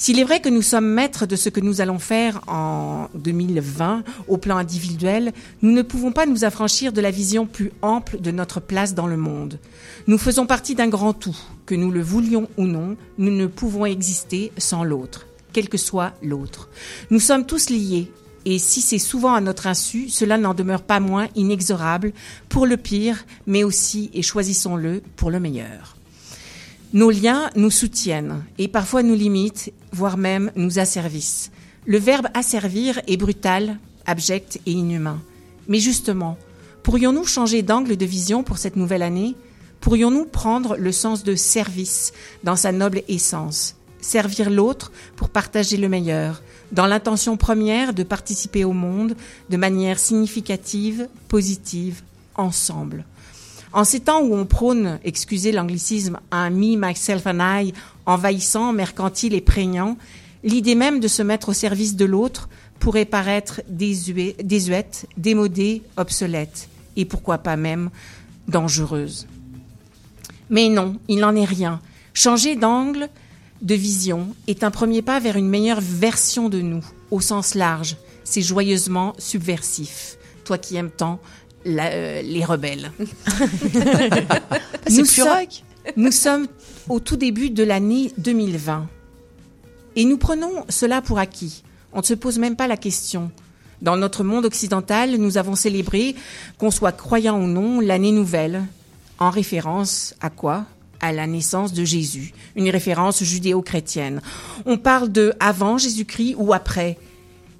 S'il 0.00 0.18
est 0.18 0.24
vrai 0.24 0.40
que 0.40 0.48
nous 0.48 0.62
sommes 0.62 0.86
maîtres 0.86 1.26
de 1.26 1.36
ce 1.36 1.50
que 1.50 1.60
nous 1.60 1.82
allons 1.82 1.98
faire 1.98 2.40
en 2.46 3.08
2020 3.16 4.02
au 4.28 4.38
plan 4.38 4.56
individuel, 4.56 5.34
nous 5.60 5.72
ne 5.72 5.82
pouvons 5.82 6.10
pas 6.10 6.24
nous 6.24 6.46
affranchir 6.46 6.94
de 6.94 7.02
la 7.02 7.10
vision 7.10 7.44
plus 7.44 7.70
ample 7.82 8.18
de 8.18 8.30
notre 8.30 8.60
place 8.60 8.94
dans 8.94 9.06
le 9.06 9.18
monde. 9.18 9.58
Nous 10.06 10.16
faisons 10.16 10.46
partie 10.46 10.74
d'un 10.74 10.88
grand 10.88 11.12
tout, 11.12 11.36
que 11.66 11.74
nous 11.74 11.90
le 11.90 12.00
voulions 12.00 12.48
ou 12.56 12.64
non, 12.64 12.96
nous 13.18 13.30
ne 13.30 13.46
pouvons 13.46 13.84
exister 13.84 14.52
sans 14.56 14.84
l'autre, 14.84 15.26
quel 15.52 15.68
que 15.68 15.76
soit 15.76 16.14
l'autre. 16.22 16.70
Nous 17.10 17.20
sommes 17.20 17.44
tous 17.44 17.68
liés, 17.68 18.10
et 18.46 18.58
si 18.58 18.80
c'est 18.80 18.98
souvent 18.98 19.34
à 19.34 19.42
notre 19.42 19.66
insu, 19.66 20.08
cela 20.08 20.38
n'en 20.38 20.54
demeure 20.54 20.80
pas 20.80 21.00
moins 21.00 21.28
inexorable, 21.36 22.14
pour 22.48 22.64
le 22.64 22.78
pire, 22.78 23.26
mais 23.46 23.64
aussi, 23.64 24.10
et 24.14 24.22
choisissons-le, 24.22 25.02
pour 25.16 25.30
le 25.30 25.40
meilleur. 25.40 25.99
Nos 26.92 27.10
liens 27.10 27.50
nous 27.54 27.70
soutiennent 27.70 28.42
et 28.58 28.66
parfois 28.66 29.04
nous 29.04 29.14
limitent, 29.14 29.72
voire 29.92 30.16
même 30.16 30.50
nous 30.56 30.80
asservissent. 30.80 31.52
Le 31.86 31.98
verbe 31.98 32.26
asservir 32.34 33.00
est 33.06 33.16
brutal, 33.16 33.78
abject 34.06 34.60
et 34.66 34.72
inhumain. 34.72 35.22
Mais 35.68 35.78
justement, 35.78 36.36
pourrions-nous 36.82 37.26
changer 37.26 37.62
d'angle 37.62 37.96
de 37.96 38.04
vision 38.04 38.42
pour 38.42 38.58
cette 38.58 38.74
nouvelle 38.74 39.02
année? 39.02 39.36
Pourrions-nous 39.80 40.24
prendre 40.24 40.76
le 40.76 40.90
sens 40.90 41.22
de 41.22 41.36
service 41.36 42.12
dans 42.42 42.56
sa 42.56 42.72
noble 42.72 43.02
essence? 43.06 43.76
Servir 44.00 44.50
l'autre 44.50 44.90
pour 45.14 45.28
partager 45.28 45.76
le 45.76 45.88
meilleur, 45.88 46.42
dans 46.72 46.86
l'intention 46.86 47.36
première 47.36 47.94
de 47.94 48.02
participer 48.02 48.64
au 48.64 48.72
monde 48.72 49.14
de 49.48 49.56
manière 49.56 50.00
significative, 50.00 51.08
positive, 51.28 52.02
ensemble. 52.34 53.04
En 53.72 53.84
ces 53.84 54.00
temps 54.00 54.22
où 54.22 54.34
on 54.34 54.46
prône, 54.46 54.98
excusez 55.04 55.52
l'anglicisme, 55.52 56.18
un 56.32 56.50
me, 56.50 56.76
myself 56.76 57.26
and 57.26 57.38
I 57.40 57.72
envahissant, 58.04 58.72
mercantile 58.72 59.34
et 59.34 59.40
prégnant, 59.40 59.96
l'idée 60.42 60.74
même 60.74 60.98
de 60.98 61.06
se 61.08 61.22
mettre 61.22 61.50
au 61.50 61.52
service 61.52 61.94
de 61.94 62.04
l'autre 62.04 62.48
pourrait 62.80 63.04
paraître 63.04 63.60
désuète, 63.68 65.06
démodée, 65.16 65.82
obsolète 65.96 66.68
et 66.96 67.04
pourquoi 67.04 67.38
pas 67.38 67.56
même 67.56 67.90
dangereuse. 68.48 69.28
Mais 70.48 70.68
non, 70.68 70.96
il 71.06 71.20
n'en 71.20 71.36
est 71.36 71.44
rien. 71.44 71.80
Changer 72.12 72.56
d'angle, 72.56 73.08
de 73.62 73.74
vision, 73.74 74.34
est 74.48 74.64
un 74.64 74.72
premier 74.72 75.02
pas 75.02 75.20
vers 75.20 75.36
une 75.36 75.48
meilleure 75.48 75.80
version 75.80 76.48
de 76.48 76.60
nous, 76.60 76.84
au 77.12 77.20
sens 77.20 77.54
large. 77.54 77.96
C'est 78.24 78.42
joyeusement 78.42 79.14
subversif. 79.18 80.16
Toi 80.44 80.58
qui 80.58 80.74
aimes 80.76 80.90
tant 80.90 81.20
la- 81.64 81.90
euh, 81.92 82.22
les 82.22 82.44
rebelles. 82.44 82.90
C'est 84.86 84.90
Nous 84.90 85.04
plus 85.04 85.06
sommes- 85.06 85.28
rock. 85.28 85.48
Nous 85.96 86.12
sommes 86.12 86.46
au 86.88 87.00
tout 87.00 87.16
début 87.16 87.50
de 87.50 87.62
l'année 87.62 88.12
2020. 88.18 88.86
Et 89.96 90.04
nous 90.04 90.18
prenons 90.18 90.64
cela 90.68 91.02
pour 91.02 91.18
acquis. 91.18 91.62
On 91.92 91.98
ne 91.98 92.04
se 92.04 92.14
pose 92.14 92.38
même 92.38 92.56
pas 92.56 92.68
la 92.68 92.76
question. 92.76 93.30
Dans 93.82 93.96
notre 93.96 94.22
monde 94.24 94.44
occidental, 94.44 95.16
nous 95.16 95.38
avons 95.38 95.54
célébré, 95.54 96.14
qu'on 96.58 96.70
soit 96.70 96.92
croyant 96.92 97.40
ou 97.40 97.46
non, 97.46 97.80
l'année 97.80 98.12
nouvelle. 98.12 98.62
En 99.18 99.30
référence 99.30 100.14
à 100.20 100.30
quoi? 100.30 100.66
À 101.00 101.12
la 101.12 101.26
naissance 101.26 101.72
de 101.72 101.82
Jésus. 101.84 102.32
Une 102.56 102.68
référence 102.68 103.24
judéo-chrétienne. 103.24 104.20
On 104.66 104.76
parle 104.76 105.10
de 105.10 105.32
avant 105.40 105.78
Jésus-Christ 105.78 106.34
ou 106.38 106.52
après. 106.52 106.98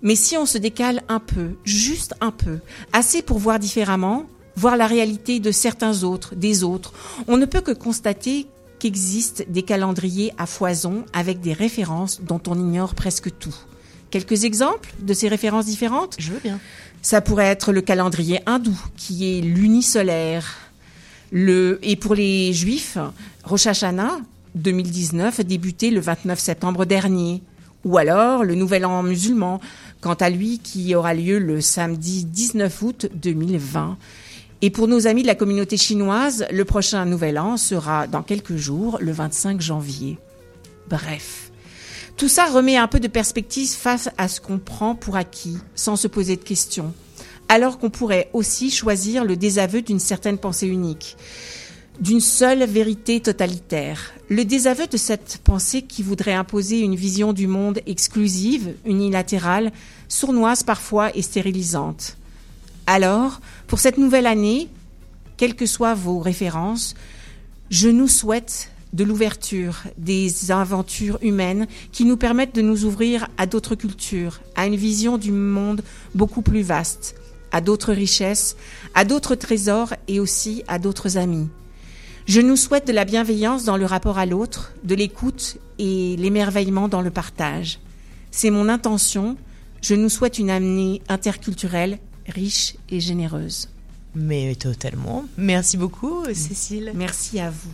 Mais 0.03 0.15
si 0.15 0.37
on 0.37 0.47
se 0.47 0.59
décale 0.59 1.03
un 1.09 1.21
peu, 1.21 1.57
juste 1.65 2.15
un 2.21 2.31
peu, 2.31 2.59
assez 2.93 3.23
pour 3.23 3.39
voir 3.39 3.59
différemment, 3.59 4.27
voir 4.57 4.77
la 4.77 4.87
réalité 4.87 5.41
de 5.41 5.51
certains 5.51 6.03
autres, 6.05 6.35
des 6.35 6.65
autres, 6.65 6.93
on 7.29 7.37
ne 7.37 7.47
peut 7.47 7.61
que 7.61 7.73
constater 7.73 8.47
qu'existent 8.79 9.45
des 9.49 9.63
calendriers 9.63 10.33
à 10.39 10.47
foison 10.47 11.05
avec 11.13 11.41
des 11.41 11.53
références 11.53 12.21
dont 12.23 12.41
on 12.47 12.59
ignore 12.59 12.95
presque 12.95 13.31
tout. 13.39 13.55
Quelques 14.11 14.45
exemples 14.45 14.93
de 15.01 15.15
ces 15.15 15.29
références 15.29 15.67
différentes? 15.67 16.17
Je 16.19 16.33
veux 16.33 16.41
bien. 16.41 16.59
ça 17.01 17.21
pourrait 17.21 17.47
être 17.47 17.73
le 17.73 17.81
calendrier 17.81 18.41
hindou, 18.47 18.77
qui 18.97 19.39
est 19.39 19.41
lunisolaire. 19.41 20.57
Le, 21.31 21.79
et 21.83 21.95
pour 21.95 22.15
les 22.15 22.53
juifs, 22.53 22.99
Rosh 23.45 23.69
Hashanah 23.69 24.19
2019 24.57 25.43
débuté 25.43 25.91
le 25.91 26.01
29 26.01 26.41
septembre 26.41 26.85
dernier. 26.87 27.43
Ou 27.85 27.99
alors 27.99 28.45
le 28.45 28.55
nouvel 28.57 28.85
an 28.85 29.03
musulman, 29.03 29.61
quant 30.01 30.15
à 30.15 30.31
lui, 30.31 30.59
qui 30.59 30.95
aura 30.95 31.15
lieu 31.15 31.39
le 31.39 31.61
samedi 31.61 32.25
19 32.25 32.83
août 32.83 33.07
2020. 33.15 33.99
Et 34.63 34.71
pour 34.71 34.89
nos 34.89 35.07
amis 35.07 35.23
de 35.23 35.27
la 35.27 35.35
communauté 35.35 35.77
chinoise, 35.77 36.47
le 36.51 36.65
prochain 36.65 37.05
nouvel 37.07 37.39
an 37.39 37.57
sera 37.57 38.07
dans 38.07 38.23
quelques 38.23 38.57
jours, 38.57 38.99
le 39.01 39.13
25 39.13 39.61
janvier. 39.61 40.19
Bref. 40.89 41.51
Tout 42.17 42.29
ça 42.29 42.45
remet 42.47 42.77
un 42.77 42.89
peu 42.89 43.01
de 43.01 43.09
perspective 43.09 43.71
face 43.71 44.11
à 44.19 44.29
ce 44.29 44.41
qu'on 44.41 44.59
prend 44.59 44.95
pour 44.95 45.17
acquis, 45.17 45.57
sans 45.75 45.97
se 45.97 46.09
poser 46.09 46.37
de 46.37 46.43
questions. 46.43 46.93
alors 47.51 47.79
qu'on 47.79 47.91
pourrait 47.91 48.31
aussi 48.33 48.71
choisir 48.71 49.25
le 49.25 49.37
désaveu 49.37 49.83
d'une 49.83 49.99
certaine 49.99 50.39
pensée 50.39 50.69
unique, 50.69 51.17
d'une 52.01 52.21
seule 52.21 52.65
vérité 52.65 53.21
totalitaire. 53.21 54.13
Le 54.29 54.45
désaveu 54.45 54.87
de 54.87 54.97
cette 54.97 55.39
pensée 55.45 55.83
qui 55.83 56.03
voudrait 56.03 56.33
imposer 56.33 56.81
une 56.81 56.95
vision 56.95 57.33
du 57.33 57.47
monde 57.47 57.81
exclusive, 57.87 58.75
unilatérale, 58.87 59.71
sournoise 60.09 60.63
parfois 60.63 61.15
et 61.15 61.23
stérilisante. 61.23 62.17
Alors, 62.87 63.41
pour 63.67 63.79
cette 63.79 63.99
nouvelle 63.99 64.27
année, 64.27 64.69
quelles 65.37 65.55
que 65.55 65.67
soient 65.67 65.95
vos 65.95 66.19
références, 66.21 66.95
je 67.71 67.89
nous 67.89 68.09
souhaite 68.09 68.73
de 68.93 69.05
l'ouverture, 69.05 69.83
des 69.99 70.51
aventures 70.51 71.19
humaines 71.23 71.67
qui 71.93 72.05
nous 72.05 72.17
permettent 72.17 72.55
de 72.55 72.63
nous 72.63 72.85
ouvrir 72.85 73.29
à 73.37 73.47
d'autres 73.47 73.75
cultures, 73.75 74.41
à 74.57 74.67
une 74.67 74.75
vision 74.75 75.19
du 75.19 75.33
monde 75.33 75.83
beaucoup 76.15 76.43
plus 76.43 76.63
vaste, 76.63 77.15
à 77.53 77.61
d'autres 77.61 77.93
richesses, 77.93 78.57
à 78.95 79.05
d'autres 79.05 79.35
trésors 79.35 79.95
et 80.09 80.19
aussi 80.19 80.65
à 80.67 80.79
d'autres 80.79 81.17
amis. 81.17 81.49
Je 82.27 82.41
nous 82.41 82.57
souhaite 82.57 82.87
de 82.87 82.93
la 82.93 83.05
bienveillance 83.05 83.65
dans 83.65 83.77
le 83.77 83.87
rapport 83.87 84.19
à 84.19 84.27
l'autre, 84.27 84.73
de 84.85 84.95
l'écoute 84.95 85.59
et 85.79 86.17
l'émerveillement 86.17 86.89
dans 86.89 87.01
le 87.01 87.11
partage. 87.11 87.81
C'est 88.31 88.51
mon 88.51 88.69
intention. 88.69 89.37
Je 89.83 89.95
nous 89.95 90.09
souhaite 90.09 90.39
une 90.39 90.51
année 90.51 91.03
interculturelle 91.09 91.99
riche 92.29 92.77
et 92.91 93.01
généreuse. 93.01 93.69
Mais 94.15 94.55
totalement. 94.55 95.25
Merci 95.37 95.77
beaucoup, 95.77 96.25
Cécile. 96.33 96.93
Merci 96.95 97.41
à 97.41 97.51
vous. 97.51 97.71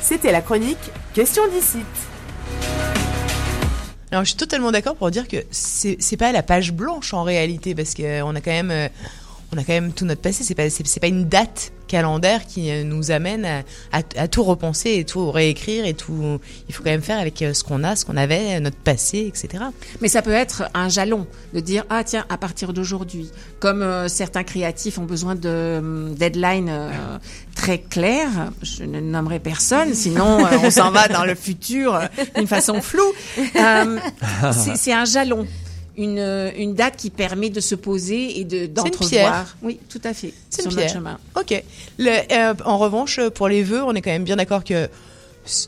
C'était 0.00 0.32
la 0.32 0.40
chronique 0.40 0.78
Question 1.14 1.42
d'ici. 1.48 1.78
Alors, 4.10 4.24
je 4.24 4.30
suis 4.30 4.38
totalement 4.38 4.72
d'accord 4.72 4.96
pour 4.96 5.10
dire 5.10 5.28
que 5.28 5.36
c'est 5.50 5.96
c'est 6.00 6.16
pas 6.16 6.32
la 6.32 6.42
page 6.42 6.72
blanche 6.72 7.12
en 7.12 7.24
réalité, 7.24 7.74
parce 7.74 7.94
qu'on 7.94 8.34
a 8.34 8.40
quand 8.40 8.50
même, 8.50 8.70
euh, 8.70 8.88
on 9.52 9.58
a 9.58 9.64
quand 9.64 9.72
même 9.72 9.92
tout 9.92 10.04
notre 10.04 10.20
passé. 10.20 10.44
C'est 10.44 10.54
pas, 10.54 10.64
pas 11.00 11.06
une 11.06 11.28
date 11.28 11.72
calendaire 11.88 12.46
qui 12.46 12.70
euh, 12.70 12.84
nous 12.84 13.10
amène 13.10 13.64
à, 13.92 14.28
tout 14.28 14.44
repenser 14.44 14.96
et 14.96 15.04
tout 15.04 15.30
réécrire 15.30 15.86
et 15.86 15.94
tout. 15.94 16.38
Il 16.68 16.74
faut 16.74 16.84
quand 16.84 16.90
même 16.90 17.02
faire 17.02 17.18
avec 17.18 17.42
euh, 17.42 17.54
ce 17.54 17.64
qu'on 17.64 17.82
a, 17.82 17.96
ce 17.96 18.04
qu'on 18.04 18.16
avait, 18.16 18.60
notre 18.60 18.76
passé, 18.76 19.26
etc. 19.26 19.64
Mais 20.00 20.08
ça 20.08 20.22
peut 20.22 20.32
être 20.32 20.64
un 20.74 20.88
jalon 20.88 21.26
de 21.54 21.60
dire 21.60 21.84
ah 21.90 22.04
tiens 22.04 22.26
à 22.28 22.36
partir 22.36 22.72
d'aujourd'hui, 22.72 23.30
comme 23.58 23.82
euh, 23.82 24.06
certains 24.08 24.44
créatifs 24.44 24.98
ont 24.98 25.04
besoin 25.04 25.34
de 25.34 25.48
euh, 25.48 26.10
deadline 26.10 26.70
très 27.54 27.78
clairs, 27.78 28.52
je 28.62 28.84
ne 28.84 29.00
nommerai 29.00 29.40
personne, 29.40 29.94
sinon 29.94 30.46
on 30.62 30.70
s'en 30.70 30.90
va 30.90 31.08
dans 31.08 31.24
le 31.24 31.34
futur 31.34 31.98
d'une 32.36 32.46
façon 32.46 32.80
floue. 32.80 33.12
C'est 34.52 34.92
un 34.92 35.04
jalon. 35.04 35.46
Une, 35.98 36.18
euh, 36.20 36.50
une 36.56 36.74
date 36.74 36.96
qui 36.96 37.10
permet 37.10 37.50
de 37.50 37.60
se 37.60 37.74
poser 37.74 38.38
et 38.38 38.44
de 38.44 38.66
d'entrevoir. 38.66 39.56
Oui, 39.62 39.80
tout 39.90 40.00
à 40.04 40.14
fait. 40.14 40.32
C'est 40.48 40.62
une 40.62 40.68
notre 40.68 40.78
pierre. 40.78 40.92
chemin. 40.92 41.18
Ok. 41.36 41.62
Le, 41.98 42.10
euh, 42.32 42.54
en 42.64 42.78
revanche, 42.78 43.20
pour 43.34 43.48
les 43.48 43.64
vœux, 43.64 43.82
on 43.82 43.94
est 43.94 44.00
quand 44.00 44.12
même 44.12 44.24
bien 44.24 44.36
d'accord 44.36 44.62
que 44.62 44.88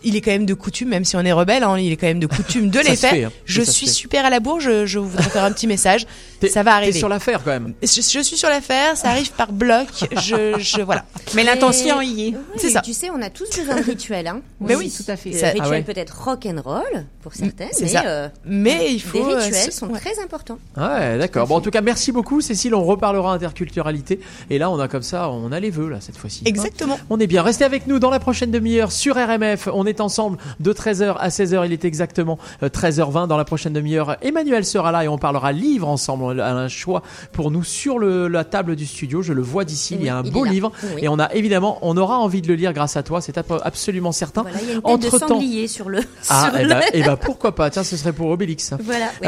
il 0.02 0.16
est 0.16 0.20
quand 0.20 0.30
même 0.30 0.46
de 0.46 0.54
coutume, 0.54 0.88
même 0.88 1.04
si 1.04 1.16
on 1.16 1.20
est 1.20 1.32
rebelle, 1.32 1.62
hein, 1.64 1.78
il 1.78 1.92
est 1.92 1.96
quand 1.96 2.06
même 2.06 2.20
de 2.20 2.26
coutume 2.36 2.70
de 2.70 2.78
les 2.80 2.96
faire. 2.96 3.10
fait, 3.10 3.24
hein. 3.24 3.32
Je 3.44 3.62
suis 3.62 3.88
super 3.88 4.24
à 4.24 4.30
la 4.30 4.40
bourre. 4.40 4.60
Je, 4.60 4.86
je 4.86 4.98
voudrais 4.98 5.22
faire 5.28 5.44
un 5.44 5.52
petit 5.52 5.66
message. 5.66 6.06
Ça 6.48 6.62
va 6.62 6.70
T'es 6.72 6.76
arriver. 6.76 6.98
sur 6.98 7.08
l'affaire 7.08 7.42
quand 7.44 7.50
même. 7.50 7.74
Je, 7.82 7.88
je 8.00 8.20
suis 8.20 8.36
sur 8.36 8.48
l'affaire. 8.48 8.96
Ça 8.96 9.10
arrive 9.10 9.30
par 9.32 9.52
bloc. 9.52 9.88
Je, 10.22 10.58
je 10.58 10.80
voilà. 10.82 11.04
Mais 11.34 11.44
l'intention 11.44 12.00
y 12.00 12.28
est. 12.28 12.30
Oui, 12.30 12.36
C'est 12.56 12.70
ça. 12.70 12.80
Tu 12.80 12.94
sais, 12.94 13.10
on 13.10 13.20
a 13.20 13.28
tous 13.30 13.48
besoin 13.56 13.76
de 13.76 13.82
rituels. 13.84 14.26
Hein. 14.26 14.40
Mais 14.60 14.74
oui, 14.74 14.90
tout 14.94 15.10
à 15.10 15.16
fait. 15.16 15.32
Ça- 15.32 15.48
rituel 15.48 15.62
Ah 15.66 15.70
ouais. 15.70 15.82
peut 15.82 15.92
être 15.96 16.16
rock 16.24 16.46
and 16.46 16.60
roll 16.64 17.04
pour 17.22 17.34
certaines, 17.34 17.68
c'est 17.72 17.82
mais 17.82 17.88
ça. 17.88 18.02
euh, 18.06 18.28
Mais 18.46 18.92
il 18.92 19.00
faut. 19.02 19.18
des 19.28 19.34
euh, 19.34 19.38
rituels 19.38 19.72
sont 19.72 19.88
ouais. 19.88 19.98
très 20.00 20.18
importants. 20.22 20.58
Ouais, 20.76 21.18
d'accord. 21.18 21.46
Bon, 21.46 21.56
en 21.56 21.60
tout 21.60 21.70
cas, 21.70 21.82
merci 21.82 22.12
beaucoup, 22.12 22.40
Cécile. 22.40 22.74
On 22.74 22.84
reparlera 22.84 23.32
interculturalité. 23.34 24.20
Et 24.48 24.56
là, 24.58 24.70
on 24.70 24.78
a 24.80 24.88
comme 24.88 25.02
ça, 25.02 25.28
on 25.30 25.52
a 25.52 25.60
les 25.60 25.68
vœux, 25.70 25.90
là, 25.90 25.98
cette 26.00 26.16
fois-ci. 26.16 26.42
Exactement. 26.46 26.98
On 27.10 27.20
est 27.20 27.26
bien. 27.26 27.42
Restez 27.42 27.64
avec 27.64 27.86
nous 27.86 27.98
dans 27.98 28.08
la 28.10 28.20
prochaine 28.20 28.50
demi-heure 28.50 28.90
sur 28.92 29.16
RMF. 29.16 29.68
On 29.72 29.86
est 29.86 30.00
ensemble 30.00 30.38
de 30.60 30.72
13h 30.72 31.16
à 31.18 31.28
16h. 31.28 31.64
Il 31.66 31.72
est 31.72 31.84
exactement 31.84 32.38
euh, 32.62 32.68
13h20. 32.68 33.26
Dans 33.28 33.36
la 33.36 33.44
prochaine 33.44 33.72
demi-heure, 33.72 34.16
Emmanuel 34.22 34.64
sera 34.64 34.92
là 34.92 35.04
et 35.04 35.08
on 35.08 35.18
parlera 35.18 35.52
livre 35.52 35.88
ensemble. 35.88 36.24
On 36.24 36.38
a 36.38 36.44
un 36.52 36.68
choix 36.68 37.02
pour 37.32 37.50
nous 37.50 37.64
sur 37.64 37.98
le- 37.98 38.28
la 38.28 38.44
table 38.44 38.76
du 38.76 38.86
studio. 38.86 39.22
Je 39.22 39.32
le 39.32 39.42
vois 39.42 39.64
d'ici. 39.64 39.96
il 39.98 40.04
y 40.04 40.08
a 40.08 40.16
un 40.16 40.22
beau 40.22 40.44
livre. 40.44 40.72
Oui. 40.94 41.02
Et 41.04 41.08
on 41.08 41.18
a 41.18 41.32
évidemment, 41.34 41.78
on 41.82 41.96
aura 41.96 42.18
envie 42.18 42.42
de 42.42 42.48
le 42.48 42.54
lire 42.54 42.72
grâce 42.72 42.96
à 42.96 43.02
toi. 43.02 43.20
C'est 43.20 43.38
absolument 43.62 44.12
certain. 44.12 44.42
Voilà, 44.42 44.58
il 44.62 44.68
y 44.68 44.72
a 44.72 44.74
une 44.74 44.82
tête 45.00 45.12
de 45.12 45.18
sanglier 45.18 45.68
sur 45.68 45.88
le. 45.88 46.00
Ah, 46.28 46.48
sur 46.50 46.58
et 46.58 46.64
le- 46.64 46.68
bah, 46.70 46.80
eh 46.92 47.02
ben, 47.02 47.16
pourquoi 47.20 47.54
pas. 47.54 47.70
Tiens, 47.70 47.84
ce 47.84 47.96
serait 47.96 48.12
pour 48.12 48.28
Obélix. 48.30 48.74
Voilà. 48.82 49.06
oui. 49.22 49.26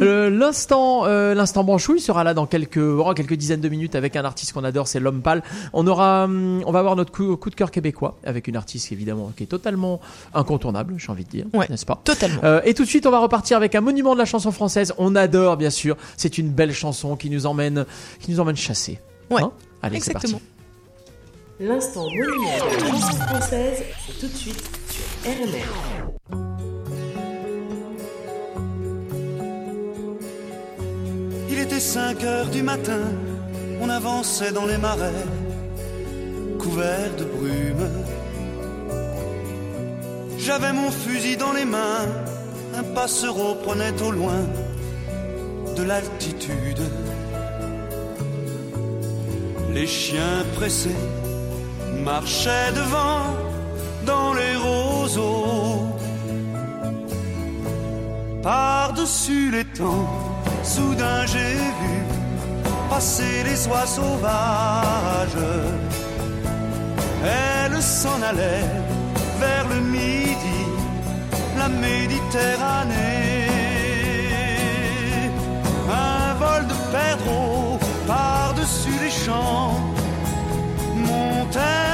Euh, 0.00 0.30
l'instant, 0.30 1.02
euh, 1.06 1.34
l'instant 1.34 1.64
branchouille 1.64 2.00
sera 2.00 2.24
là 2.24 2.34
dans 2.34 2.46
quelques, 2.46 2.78
oh, 2.78 3.12
quelques 3.14 3.34
dizaines 3.34 3.60
de 3.60 3.68
minutes 3.68 3.94
avec 3.94 4.16
un 4.16 4.24
artiste 4.24 4.52
qu'on 4.52 4.64
adore, 4.64 4.88
c'est 4.88 5.00
l'homme 5.00 5.22
pâle. 5.22 5.42
On 5.72 5.86
aura, 5.86 6.24
hum, 6.24 6.62
on 6.66 6.72
va 6.72 6.78
avoir 6.80 6.96
notre 6.96 7.12
coup, 7.12 7.36
coup 7.36 7.50
de 7.50 7.54
cœur 7.54 7.70
québécois 7.70 8.16
avec 8.24 8.48
une 8.48 8.56
artiste 8.56 8.92
évidemment 8.92 9.13
qui 9.36 9.44
est 9.44 9.46
totalement 9.46 10.00
incontournable, 10.34 10.94
j'ai 10.98 11.10
envie 11.10 11.24
de 11.24 11.30
dire, 11.30 11.46
Ouais. 11.52 11.66
n'est-ce 11.70 11.86
pas? 11.86 12.00
Totalement. 12.04 12.40
Euh, 12.44 12.60
et 12.64 12.74
tout 12.74 12.84
de 12.84 12.88
suite, 12.88 13.06
on 13.06 13.10
va 13.10 13.18
repartir 13.18 13.56
avec 13.56 13.74
un 13.74 13.80
monument 13.80 14.14
de 14.14 14.18
la 14.18 14.24
chanson 14.24 14.52
française. 14.52 14.92
On 14.98 15.14
adore, 15.16 15.56
bien 15.56 15.70
sûr. 15.70 15.96
C'est 16.16 16.38
une 16.38 16.48
belle 16.50 16.72
chanson 16.72 17.16
qui 17.16 17.30
nous 17.30 17.46
emmène, 17.46 17.86
qui 18.20 18.30
nous 18.30 18.40
emmène 18.40 18.56
chasser. 18.56 19.00
Ouais. 19.30 19.42
Hein? 19.42 19.52
Allez, 19.82 20.00
c'est 20.00 20.10
Exactement. 20.12 20.38
parti. 20.38 20.44
L'instant 21.60 22.04
monument 22.04 22.50
de 22.56 22.84
la 22.84 22.90
chanson 22.90 23.16
française, 23.16 23.82
c'est 24.06 24.18
tout 24.20 24.26
de 24.32 24.36
suite 24.36 24.62
sur 24.90 25.30
RMR. 25.30 26.74
Il 31.50 31.58
était 31.58 31.80
5 31.80 32.22
heures 32.24 32.48
du 32.50 32.62
matin, 32.62 33.00
on 33.80 33.88
avançait 33.88 34.52
dans 34.52 34.66
les 34.66 34.78
marais, 34.78 35.12
couverts 36.58 37.14
de 37.18 37.24
brume. 37.24 37.88
J'avais 40.46 40.74
mon 40.74 40.90
fusil 40.90 41.38
dans 41.38 41.54
les 41.54 41.64
mains, 41.64 42.06
un 42.76 42.82
passereau 42.94 43.54
prenait 43.64 43.98
au 44.02 44.10
loin 44.10 44.42
de 45.74 45.82
l'altitude. 45.82 46.82
Les 49.72 49.86
chiens 49.86 50.44
pressés 50.56 51.00
marchaient 52.04 52.72
devant 52.76 53.22
dans 54.04 54.34
les 54.34 54.54
roseaux. 54.56 55.86
Par-dessus 58.42 59.50
les 59.50 59.64
temps, 59.64 60.06
soudain 60.62 61.24
j'ai 61.24 61.54
vu 61.80 61.94
passer 62.90 63.44
les 63.44 63.66
oies 63.66 63.86
sauvages. 63.86 65.46
Elles 67.24 67.82
s'en 67.82 68.20
allaient 68.20 68.68
vers 69.40 69.66
le 69.68 69.80
midi, 69.80 70.13
la 71.64 71.70
Méditerranée. 71.70 73.48
Un 75.88 76.34
vol 76.42 76.62
de 76.66 76.76
perdreaux 76.96 77.78
par-dessus 78.06 78.98
les 79.04 79.14
champs 79.24 79.80
montait 81.08 81.93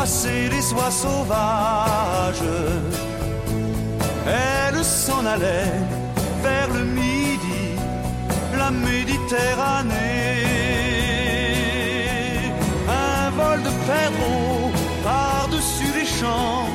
passer 0.00 0.48
les 0.48 0.66
oies 0.72 0.94
sauvages. 1.04 2.50
Elles 4.26 4.84
s'en 4.84 5.22
allaient 5.34 5.80
vers 6.42 6.68
le 6.76 6.84
midi, 6.84 7.64
la 8.56 8.70
Méditerranée. 8.70 9.96
Un 13.08 13.30
vol 13.40 13.58
de 13.68 13.72
perdreaux 13.90 14.70
par-dessus 15.04 15.92
les 15.98 16.08
champs 16.18 16.70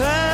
forêt 0.00 0.29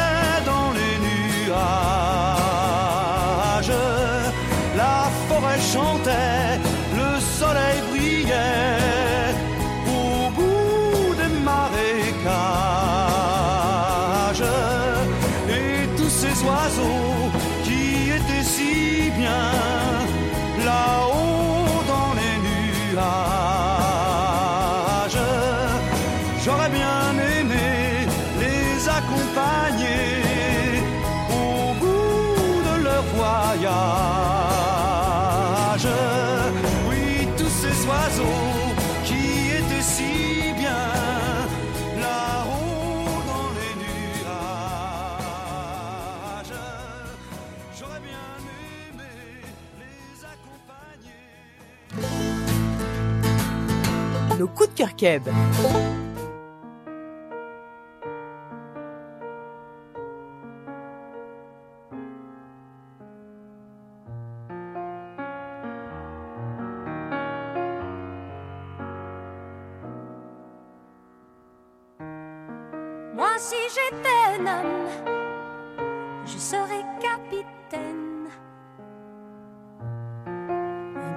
Moi, 73.14 73.30
si 73.38 73.56
j'étais 73.70 74.08
un 74.38 74.46
homme, 74.46 74.88
je 76.26 76.36
serais 76.36 76.84
capitaine 77.00 78.28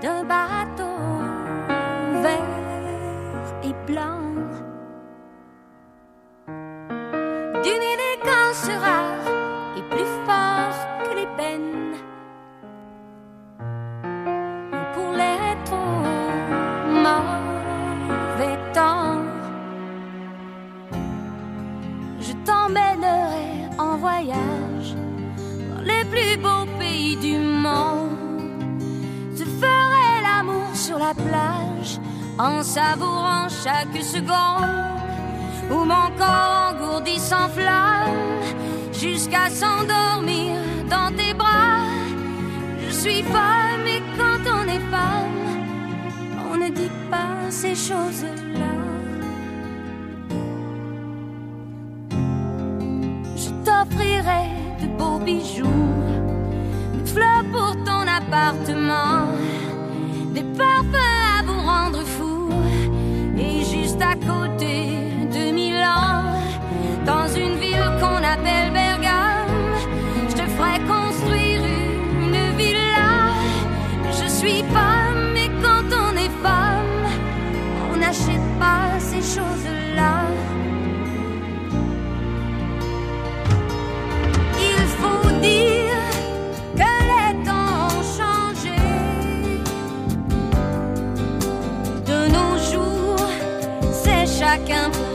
d'un 0.01 0.23
bateau 0.23 1.18
blanc, 3.89 4.21
d'une 7.63 7.85
élégance 7.95 8.67
rare 8.85 9.27
et 9.77 9.83
plus 9.93 10.11
fort 10.25 10.79
que 11.03 11.11
l'ébène. 11.17 11.95
Pour 14.93 15.11
les 15.21 15.55
trop 15.65 16.03
mauvais 17.05 18.57
temps. 18.73 19.23
Je 22.25 22.33
t'emmènerai 22.45 23.51
en 23.79 23.97
voyage 23.97 24.89
dans 25.69 25.83
les 25.91 26.03
plus 26.13 26.37
beaux 26.43 26.67
pays 26.77 27.15
du 27.17 27.37
monde. 27.37 28.53
Je 29.37 29.45
ferai 29.61 30.09
l'amour 30.25 30.69
sur 30.75 30.99
la 30.99 31.13
plage 31.13 31.99
en 32.39 32.63
savourant 32.63 33.49
chaque 33.49 34.01
seconde 34.01 34.69
où 35.69 35.83
mon 35.83 36.07
corps 36.17 36.71
engourdi 36.71 37.19
s'enflamme 37.19 38.15
jusqu'à 38.93 39.49
s'endormir 39.49 40.55
dans 40.89 41.13
tes 41.15 41.33
bras. 41.33 41.83
Je 42.85 42.91
suis 42.91 43.23
femme 43.23 43.85
et 43.85 44.01
quand 44.17 44.41
on 44.57 44.63
est 44.67 44.85
femme, 44.89 45.49
on 46.51 46.57
ne 46.57 46.69
dit 46.69 46.91
pas 47.11 47.49
ces 47.49 47.75
choses-là. 47.75 48.75
Je 53.35 53.49
t'offrirai 53.65 54.45
de 54.81 54.87
beaux 54.97 55.19
bijoux, 55.19 55.91
des 56.93 57.11
fleurs 57.11 57.43
pour 57.51 57.75
ton 57.83 58.07
appartement, 58.07 59.27
des 60.33 60.43
parfums 60.57 60.95
à 61.37 61.43
vous 61.43 61.61
rendre 61.61 62.03
fou. 62.05 62.28
À 64.01 64.15
côté 64.15 64.95
de 65.33 65.51
Milan, 65.51 66.23
dans 67.05 67.27
une 67.27 67.59
ville 67.59 67.91
qu'on 67.99 68.23
appelle 68.23 68.71
Bergame, 68.71 69.75
je 70.29 70.35
te 70.35 70.47
ferai 70.47 70.79
construire 70.87 71.61
une 72.23 72.57
villa. 72.57 73.33
Je 74.11 74.27
suis 74.27 74.63
femme 74.73 75.35
et 75.35 75.49
quand 75.61 75.85
on 75.91 76.15
est 76.17 76.31
femme, 76.41 77.07
on 77.91 77.97
n'achète 77.97 78.47
pas 78.57 78.99
ces 78.99 79.21
choses-là. 79.21 79.78
C'est 94.49 94.67
chacun 94.67 95.08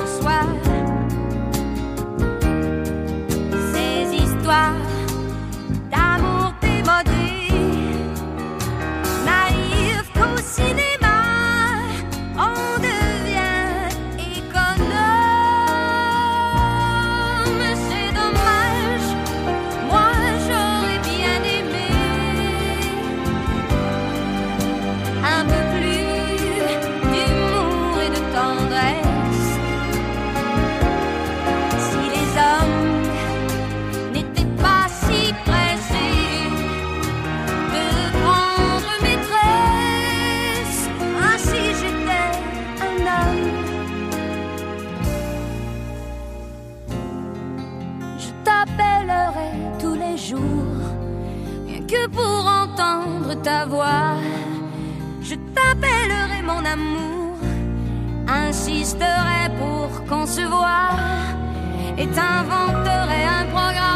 entendre 52.75 53.35
ta 53.43 53.67
voix. 53.67 54.17
Je 55.23 55.35
t'appellerai 55.55 56.43
mon 56.43 56.65
amour, 56.65 57.37
insisterai 58.29 59.51
pour 59.59 60.05
qu'on 60.07 60.27
se 60.27 60.43
voit 60.43 60.91
et 61.97 62.07
t'inventerai 62.07 63.25
un 63.41 63.47
programme 63.47 63.94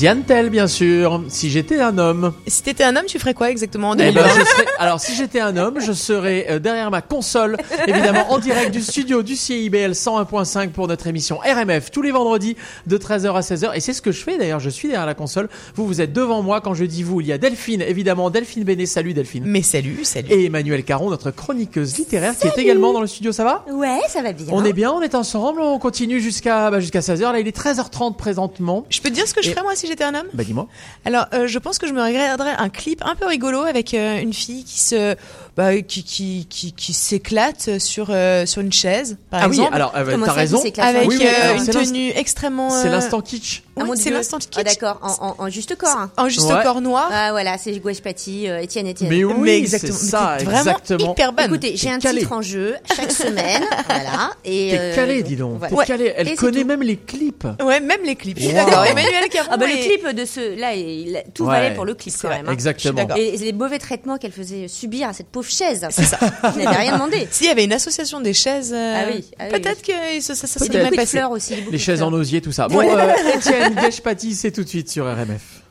Diane 0.00 0.22
Tell, 0.22 0.48
bien 0.48 0.66
sûr. 0.66 1.22
Si 1.28 1.50
j'étais 1.50 1.78
un 1.78 1.98
homme. 1.98 2.32
Si 2.46 2.62
t'étais 2.62 2.84
un 2.84 2.96
homme, 2.96 3.04
tu 3.06 3.18
ferais 3.18 3.34
quoi 3.34 3.50
exactement 3.50 3.90
en 3.90 3.94
Eh 3.98 4.12
ben, 4.12 4.22
2020 4.22 4.28
je 4.40 4.44
serais- 4.46 4.66
alors, 4.78 4.98
si 4.98 5.14
j'étais 5.14 5.40
un 5.40 5.58
homme, 5.58 5.78
je 5.78 5.92
serais 5.92 6.46
euh, 6.48 6.58
derrière 6.58 6.90
ma 6.90 7.02
console, 7.02 7.58
évidemment 7.86 8.32
en 8.32 8.38
direct 8.38 8.70
du 8.70 8.80
studio 8.80 9.22
du 9.22 9.36
CIBL 9.36 9.90
101.5 9.92 10.70
pour 10.70 10.88
notre 10.88 11.06
émission 11.06 11.36
RMF 11.44 11.90
tous 11.90 12.00
les 12.00 12.12
vendredis 12.12 12.56
de 12.86 12.96
13h 12.96 13.34
à 13.34 13.40
16h. 13.40 13.72
Et 13.74 13.80
c'est 13.80 13.92
ce 13.92 14.00
que 14.00 14.10
je 14.10 14.22
fais 14.22 14.38
d'ailleurs. 14.38 14.58
Je 14.58 14.70
suis 14.70 14.88
derrière 14.88 15.04
la 15.04 15.12
console. 15.12 15.50
Vous, 15.74 15.86
vous 15.86 16.00
êtes 16.00 16.14
devant 16.14 16.40
moi. 16.40 16.62
Quand 16.62 16.72
je 16.72 16.86
dis 16.86 17.02
vous, 17.02 17.20
il 17.20 17.26
y 17.26 17.32
a 17.34 17.36
Delphine, 17.36 17.82
évidemment. 17.82 18.30
Delphine 18.30 18.64
Bénet. 18.64 18.86
Salut 18.86 19.12
Delphine. 19.12 19.44
Mais 19.44 19.60
salut, 19.60 20.06
salut. 20.06 20.28
Et 20.30 20.46
Emmanuel 20.46 20.82
Caron, 20.82 21.10
notre 21.10 21.30
chroniqueuse 21.30 21.98
littéraire, 21.98 22.32
qui 22.40 22.46
est 22.46 22.56
également 22.56 22.94
dans 22.94 23.02
le 23.02 23.06
studio. 23.06 23.32
Ça 23.32 23.44
va? 23.44 23.66
Ouais, 23.70 23.98
ça 24.08 24.22
va 24.22 24.32
bien. 24.32 24.46
On 24.50 24.64
est 24.64 24.72
bien, 24.72 24.92
on 24.92 25.02
est 25.02 25.14
ensemble, 25.14 25.60
on 25.60 25.78
continue 25.78 26.20
jusqu'à 26.22 26.70
bah, 26.70 26.80
jusqu'à 26.80 27.00
16h. 27.00 27.32
Là, 27.32 27.38
il 27.40 27.46
est 27.46 27.54
13h30 27.54 28.16
présentement. 28.16 28.86
Je 28.88 29.02
peux 29.02 29.10
te 29.10 29.14
dire 29.14 29.28
ce 29.28 29.34
que 29.34 29.42
je 29.42 29.48
Et- 29.50 29.52
ferais 29.52 29.62
moi 29.62 29.76
si 29.76 29.89
j'étais 29.90 30.04
un 30.04 30.14
homme 30.14 30.26
Bah 30.32 30.44
dis-moi. 30.44 30.68
Alors, 31.04 31.26
euh, 31.34 31.46
je 31.46 31.58
pense 31.58 31.78
que 31.78 31.86
je 31.86 31.92
me 31.92 32.02
regarderais 32.02 32.54
un 32.56 32.68
clip 32.68 33.02
un 33.04 33.14
peu 33.14 33.26
rigolo 33.26 33.62
avec 33.62 33.94
euh, 33.94 34.20
une 34.20 34.32
fille 34.32 34.64
qui 34.64 34.80
se, 34.80 35.16
bah, 35.56 35.76
qui 35.82 36.04
qui 36.04 36.46
qui, 36.48 36.72
qui 36.72 36.92
s'éclate 36.92 37.78
sur 37.78 38.06
euh, 38.10 38.46
sur 38.46 38.60
une 38.62 38.72
chaise, 38.72 39.18
par 39.30 39.40
ah 39.42 39.48
oui, 39.48 39.56
exemple, 39.56 39.74
alors 39.74 39.92
euh, 39.96 40.04
Comment 40.10 40.26
t'as 40.26 40.32
ça, 40.32 40.38
raison. 40.38 40.62
avec 40.78 41.08
Oui, 41.08 41.16
oui, 41.18 41.26
euh, 41.26 41.42
alors, 41.44 41.56
une 41.56 41.64
c'est 41.64 41.72
tenue 41.72 42.10
extrêmement. 42.14 42.70
C'est 42.70 42.88
euh, 42.88 42.92
l'instant 42.92 43.20
kitsch. 43.20 43.62
Ah, 43.78 43.84
mon 43.84 43.94
c'est 43.96 44.04
Dieu. 44.04 44.12
l'instant 44.14 44.38
kitsch. 44.38 44.54
Ah, 44.56 44.62
d'accord, 44.62 44.98
en, 45.02 45.26
en- 45.28 45.34
en 45.38 45.48
juste 45.48 45.76
corps. 45.76 45.88
hein. 45.96 46.10
En 46.16 46.28
juste 46.28 46.50
Ouais. 46.50 46.62
corps 46.62 46.80
noir. 46.80 47.08
Ah 47.12 47.30
voilà, 47.32 47.56
c'est 47.58 47.72
Gouache 47.78 48.00
Paty, 48.00 48.48
euh, 48.48 48.60
Étienne 48.60 48.86
Étienne. 48.86 49.08
Mais 49.10 49.24
oui, 49.24 49.34
Mais 49.38 49.50
c'est 49.66 49.76
exactement. 49.76 49.98
ça, 49.98 50.34
t'es 50.38 50.44
vraiment 50.44 50.58
exactement. 50.60 51.12
hyper 51.12 51.32
bonne. 51.32 51.44
Écoutez, 51.46 51.72
j'ai 51.76 51.90
un 51.90 51.98
calé. 51.98 52.20
titre 52.20 52.32
en 52.32 52.42
jeu 52.42 52.76
chaque 52.96 53.12
semaine, 53.12 53.62
voilà. 53.86 54.30
Et 54.44 54.70
T'es 54.70 54.78
euh, 54.78 54.94
calé, 54.94 55.22
dis 55.22 55.36
donc. 55.36 55.58
voilà. 55.58 55.70
T'es 55.70 55.76
Ouais. 55.78 55.86
calé. 55.86 56.12
Elle 56.16 56.28
c'est 56.28 56.36
connaît 56.36 56.60
tout. 56.62 56.66
même 56.66 56.82
les 56.82 56.96
clips. 56.96 57.46
Ouais, 57.64 57.80
même 57.80 58.00
les 58.04 58.16
clips. 58.16 58.38
Je 58.38 58.44
suis 58.48 58.52
Wow. 58.56 58.64
d'accord. 58.66 58.84
Emmanuel 58.86 59.28
Caron. 59.30 59.48
Ah 59.52 59.56
bah 59.56 59.66
le 59.66 59.72
est- 59.72 59.86
clip 59.86 60.08
de 60.14 60.24
ce, 60.24 60.58
là, 60.58 60.74
il- 60.74 61.22
tout 61.34 61.44
Ouais. 61.44 61.50
valait 61.60 61.74
pour 61.74 61.84
le 61.84 61.94
clip 61.94 62.14
quand 62.20 62.28
même. 62.28 62.48
hein. 62.48 62.52
Exactement. 62.52 62.94
d'accord. 62.94 63.16
Et 63.16 63.36
les 63.36 63.52
mauvais 63.52 63.78
traitements 63.78 64.18
qu'elle 64.18 64.32
faisait 64.32 64.68
subir 64.68 65.08
à 65.08 65.12
cette 65.12 65.28
pauvre 65.28 65.39
chaise. 65.48 65.86
C'est 65.90 66.04
ça. 66.04 66.18
Je 66.54 66.62
n'avais 66.62 66.76
rien 66.76 66.92
demandé. 66.92 67.26
S'il 67.30 67.46
y 67.46 67.50
avait 67.50 67.64
une 67.64 67.72
association 67.72 68.20
des 68.20 68.34
chaises, 68.34 68.72
euh, 68.74 68.94
Ah 68.96 69.10
oui, 69.12 69.24
ah 69.38 69.44
oui, 69.52 69.60
peut-être 69.60 69.82
que 69.82 69.92
ça, 70.20 70.34
ça, 70.34 70.46
ça 70.46 70.58
C'est 70.60 70.72
serait 70.72 70.90
passé. 70.90 71.06
fleurs 71.18 71.30
aussi. 71.30 71.54
Les 71.70 71.78
chaises 71.78 72.02
en 72.02 72.12
osier, 72.12 72.40
tout 72.40 72.52
ça. 72.52 72.68
Bon, 72.68 72.80
euh, 72.80 73.12
Étienne 73.34 73.74
Gage-Paty, 73.74 74.34
c'est 74.34 74.50
tout 74.52 74.64
de 74.64 74.68
suite 74.68 74.90
sur 74.90 75.04
RMF. 75.06 75.62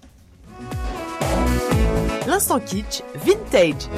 L'instant 2.27 2.59
kitsch, 2.59 3.01
vintage. 3.25 3.89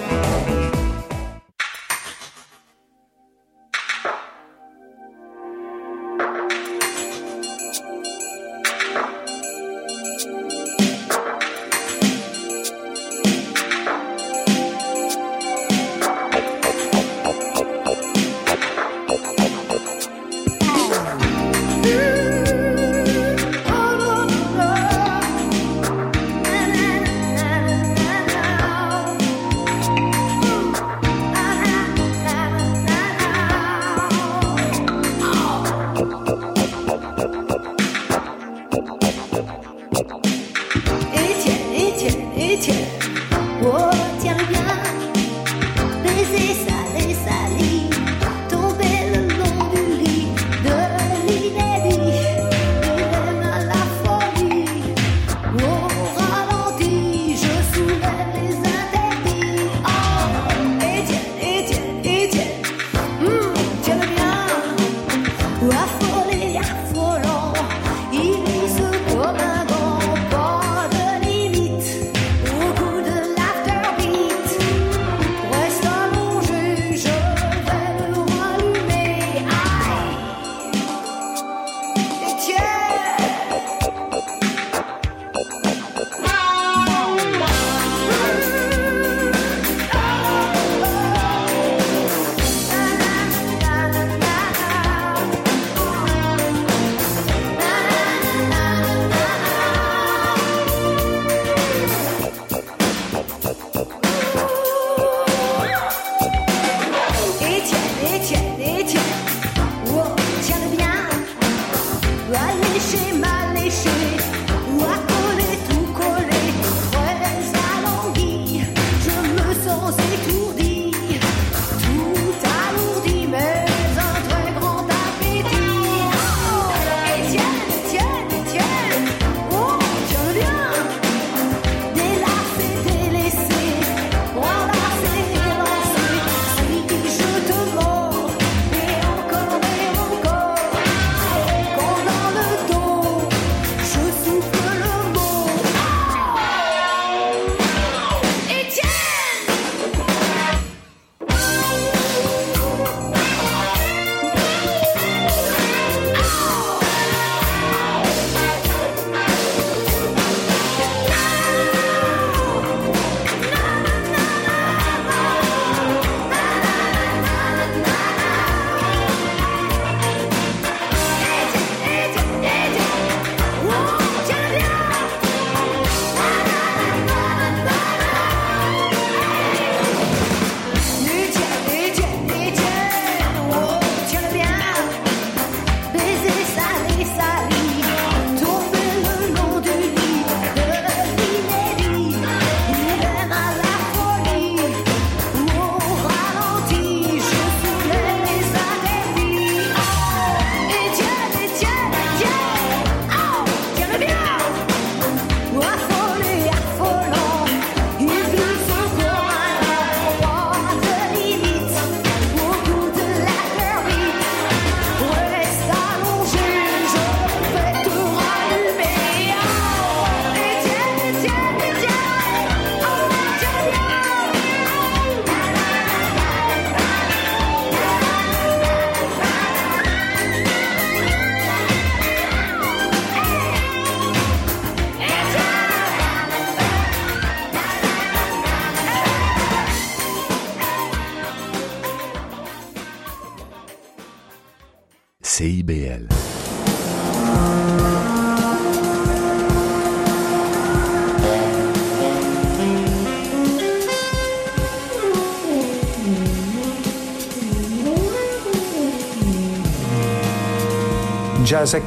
Jazz 261.63 261.77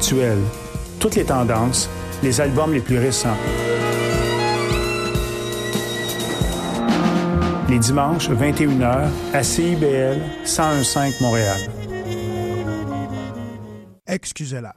toutes 1.01 1.15
les 1.15 1.25
tendances, 1.25 1.89
les 2.23 2.39
albums 2.39 2.71
les 2.71 2.79
plus 2.79 2.97
récents. 2.97 3.35
Les 7.67 7.77
dimanches, 7.79 8.29
21h, 8.29 9.09
à 9.33 9.43
CIBL 9.43 10.21
1015 10.45 11.19
Montréal. 11.19 11.59
Excusez-la. 14.07 14.75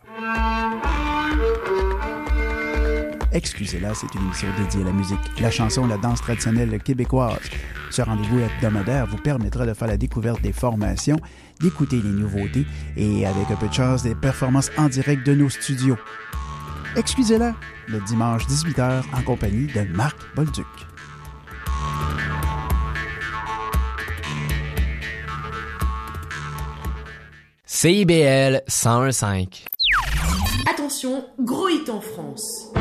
Excusez-la, 3.31 3.95
c'est 3.95 4.13
une 4.17 4.23
émission 4.23 4.49
dédiée 4.59 4.83
à 4.83 4.87
la 4.87 4.93
musique, 4.93 5.19
la 5.41 5.53
chanson, 5.53 5.87
la 5.87 5.99
danse 5.99 6.23
traditionnelle 6.23 6.77
québécoise. 6.83 7.39
Ce 7.91 8.03
rendez-vous 8.03 8.41
hebdomadaire 8.41 9.07
vous 9.07 9.17
permettra 9.17 9.67
de 9.67 9.75
faire 9.75 9.89
la 9.89 9.97
découverte 9.97 10.41
des 10.43 10.53
formations, 10.53 11.19
d'écouter 11.61 11.97
les 11.97 12.11
nouveautés 12.11 12.67
et, 12.97 13.27
avec 13.27 13.51
un 13.51 13.57
peu 13.57 13.69
de 13.69 13.75
chance, 13.75 14.03
des 14.03 14.15
performances 14.15 14.71
en 14.77 14.89
direct 14.89 15.27
de 15.27 15.35
nos 15.35 15.49
studios. 15.49 15.97
Excusez-la, 16.97 17.55
le 17.87 18.01
dimanche 18.01 18.47
18h 18.47 19.03
en 19.13 19.23
compagnie 19.23 19.67
de 19.67 19.83
Marc 19.95 20.17
Bolduc. 20.35 20.67
CIBL 27.67 28.63
101.5. 28.69 29.65
Attention, 30.69 31.25
gros 31.39 31.69
hit 31.69 31.89
en 31.89 32.01
France. 32.01 32.73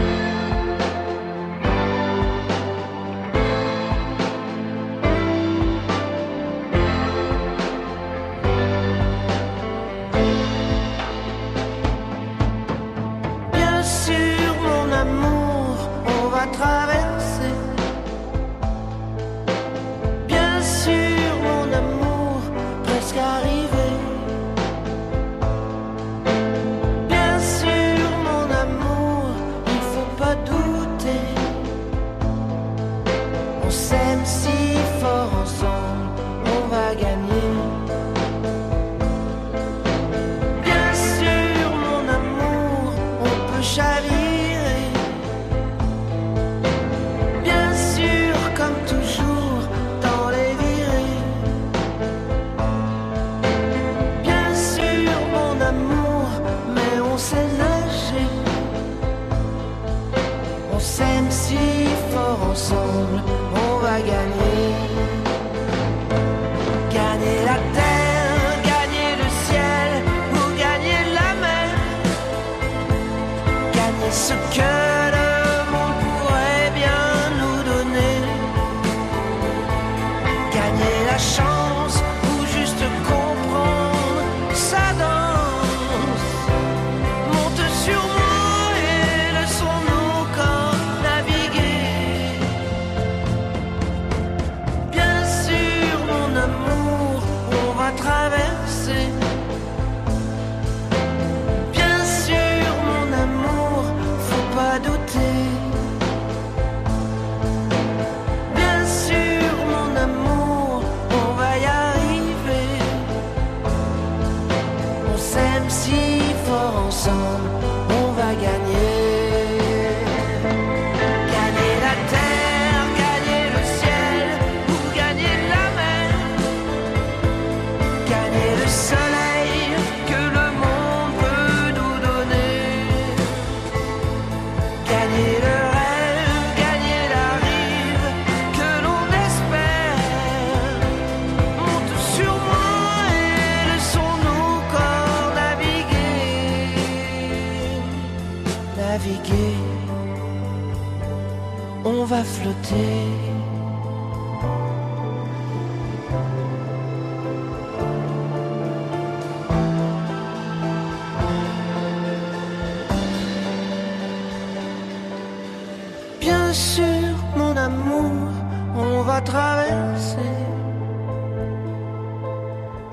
Bien 166.20 166.54
sûr, 166.54 167.16
mon 167.36 167.56
amour, 167.56 168.32
on 168.76 169.02
va 169.04 169.22
traverser. 169.22 170.18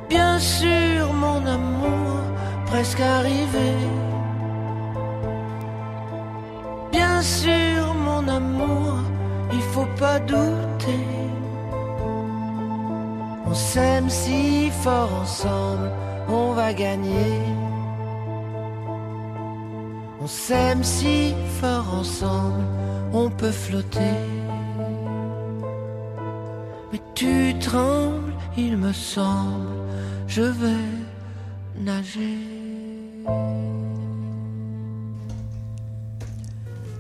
Bien 0.09 0.39
sûr, 0.39 1.13
mon 1.13 1.47
amour, 1.47 2.21
presque 2.67 3.01
arrivé. 3.01 3.73
Bien 6.93 7.23
sûr, 7.23 7.95
mon 7.95 8.29
amour, 8.29 8.99
il 9.55 9.63
faut 9.73 9.91
pas 9.99 10.19
douter. 10.19 11.07
On 13.47 13.55
s'aime 13.55 14.09
si 14.09 14.71
fort 14.83 15.13
ensemble, 15.23 15.91
on 16.29 16.53
va 16.53 16.73
gagner. 16.73 17.35
On 20.21 20.27
s'aime 20.27 20.83
si 20.83 21.35
fort 21.61 21.89
ensemble, 22.01 22.65
on 23.13 23.29
peut 23.31 23.57
flotter. 23.65 24.19
Mais 26.91 27.03
tu 27.15 27.55
trembles, 27.61 28.33
il 28.57 28.77
me 28.77 28.93
semble, 28.93 29.75
je 30.27 30.47
vais 30.61 30.91
nager. 31.79 32.39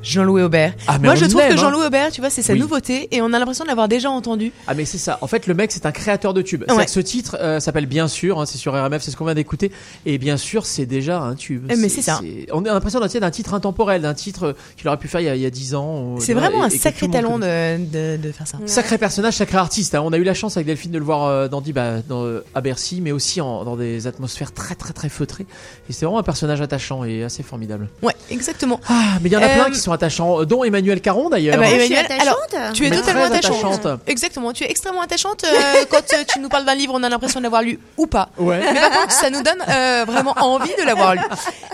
Jean-Louis 0.05 0.43
Aubert. 0.43 0.75
Ah, 0.87 0.99
Moi, 0.99 1.15
je 1.15 1.25
trouve 1.25 1.41
que 1.41 1.53
hein. 1.53 1.57
Jean-Louis 1.57 1.87
Aubert, 1.87 2.13
tu 2.13 2.21
vois, 2.21 2.31
c'est 2.31 2.43
sa 2.43 2.53
Oui. 2.53 2.61
nouveauté 2.61 3.09
et 3.11 3.23
on 3.23 3.33
a 3.33 3.39
l'impression 3.39 3.65
de 3.65 3.69
l'avoir 3.69 3.89
déjà 3.89 4.11
entendu. 4.11 4.53
Ah 4.67 4.75
mais 4.75 4.85
c'est 4.85 4.99
ça. 4.99 5.19
En 5.23 5.27
fait, 5.27 5.47
le 5.47 5.55
mec, 5.55 5.73
c'est 5.73 5.87
un 5.87 5.93
créateur 5.93 6.35
de 6.35 6.43
tubes. 6.43 6.65
Ouais. 6.71 6.87
Ce 6.87 7.01
titre 7.01 7.37
euh, 7.41 7.59
s'appelle 7.61 7.87
Bien 7.87 8.07
sûr. 8.09 8.41
hein, 8.41 8.47
c'est 8.47 8.59
sur 8.59 8.73
RMF, 8.75 9.03
c'est 9.03 9.11
ce 9.11 9.17
qu'on 9.17 9.25
vient 9.25 9.35
d'écouter. 9.35 9.73
Et 10.07 10.19
bien 10.19 10.37
sûr, 10.37 10.67
c'est 10.67 10.87
déjà 10.87 11.21
un 11.21 11.35
tube. 11.35 11.67
Eh, 11.71 11.77
mais 11.77 11.89
c'est 11.89 12.03
ça. 12.03 12.21
On 12.53 12.65
a 12.65 12.73
l'impression 12.73 13.01
d'un 13.01 13.31
titre 13.31 13.55
intemporel, 13.55 14.03
d'un 14.03 14.15
titre 14.15 14.45
euh, 14.49 14.53
qu'il 14.77 14.87
aurait 14.89 14.97
pu 14.99 15.09
faire 15.09 15.21
il 15.21 15.27
y 15.39 15.45
a, 15.45 15.47
a 15.47 15.51
10 15.51 15.75
ans. 15.75 16.17
C'est 16.21 16.35
vraiment 16.35 16.63
et- 16.63 16.67
un 16.67 16.69
et 16.69 16.79
sacré 16.79 17.09
talent 17.09 17.39
de, 17.39 17.79
de, 17.79 18.17
de 18.23 18.33
faire 18.33 18.47
ça. 18.47 18.59
Sacré 18.67 18.99
personnage, 18.99 19.35
sacré 19.35 19.57
artiste. 19.59 19.95
hein. 19.95 20.03
On 20.05 20.13
a 20.13 20.19
eu 20.19 20.25
la 20.25 20.35
chance 20.35 20.57
avec 20.57 20.67
Delphine 20.67 20.93
de 20.93 20.99
le 20.99 21.05
voir 21.05 21.25
euh, 21.25 21.49
dans, 21.49 21.61
bah, 21.63 22.01
dans, 22.09 22.25
euh, 22.25 22.45
à 22.55 22.61
Bercy, 22.61 23.01
mais 23.01 23.13
aussi 23.13 23.41
en- 23.41 23.65
dans 23.65 23.77
des 23.77 24.07
atmosphères 24.07 24.53
très 24.53 24.75
très 24.75 24.93
très 24.93 25.09
feutrées. 25.09 25.47
Et 25.89 25.93
c'est 25.93 26.05
vraiment 26.05 26.19
un 26.19 26.23
personnage 26.25 26.61
attachant 26.61 27.05
et 27.05 27.23
assez 27.25 27.43
formidable. 27.43 27.89
Ouais, 28.03 28.15
exactement. 28.31 28.81
Ah, 28.89 29.19
mais 29.23 29.29
il 29.31 29.33
y 29.33 29.37
en 29.37 29.43
a 29.43 29.49
plein 29.49 29.67
Euh, 29.67 29.71
qui 29.71 29.79
sont 29.79 29.93
attachants, 29.95 30.41
euh, 30.41 30.45
dont 30.47 30.63
Emmanuel 30.65 31.01
Caron 31.01 31.31
d'ailleurs. 31.31 31.55
Eh 31.57 31.61
ben, 31.61 31.67
suis 31.81 31.93
Emmanuel, 31.95 32.21
alors, 32.21 32.39
tu 32.75 32.87
es 32.87 32.91
Mais 32.91 32.97
totalement 32.97 33.25
attachante. 33.25 33.65
attachante. 33.65 34.01
Exactement, 34.07 34.53
tu 34.53 34.65
es 34.65 34.71
extrêmement 34.71 35.01
attachante 35.03 35.45
euh, 35.45 35.85
quand 35.91 36.13
euh, 36.13 36.25
tu 36.29 36.39
nous 36.41 36.49
parles 36.49 36.65
d'un 36.65 36.75
livre, 36.75 36.93
on 36.95 37.03
a 37.03 37.09
l'impression 37.09 37.41
de 37.41 37.45
l'avoir 37.45 37.63
lu 37.63 37.79
ou 37.97 38.07
pas. 38.07 38.29
Ouais. 38.39 38.61
Mais 38.61 38.81
par 38.81 38.91
contre, 38.93 39.13
ça 39.13 39.31
nous 39.31 39.43
donne 39.43 39.63
euh, 39.69 40.05
vraiment 40.07 40.35
envie 40.41 40.73
de 40.79 40.85
l'avoir 40.85 41.15
lu. 41.15 41.23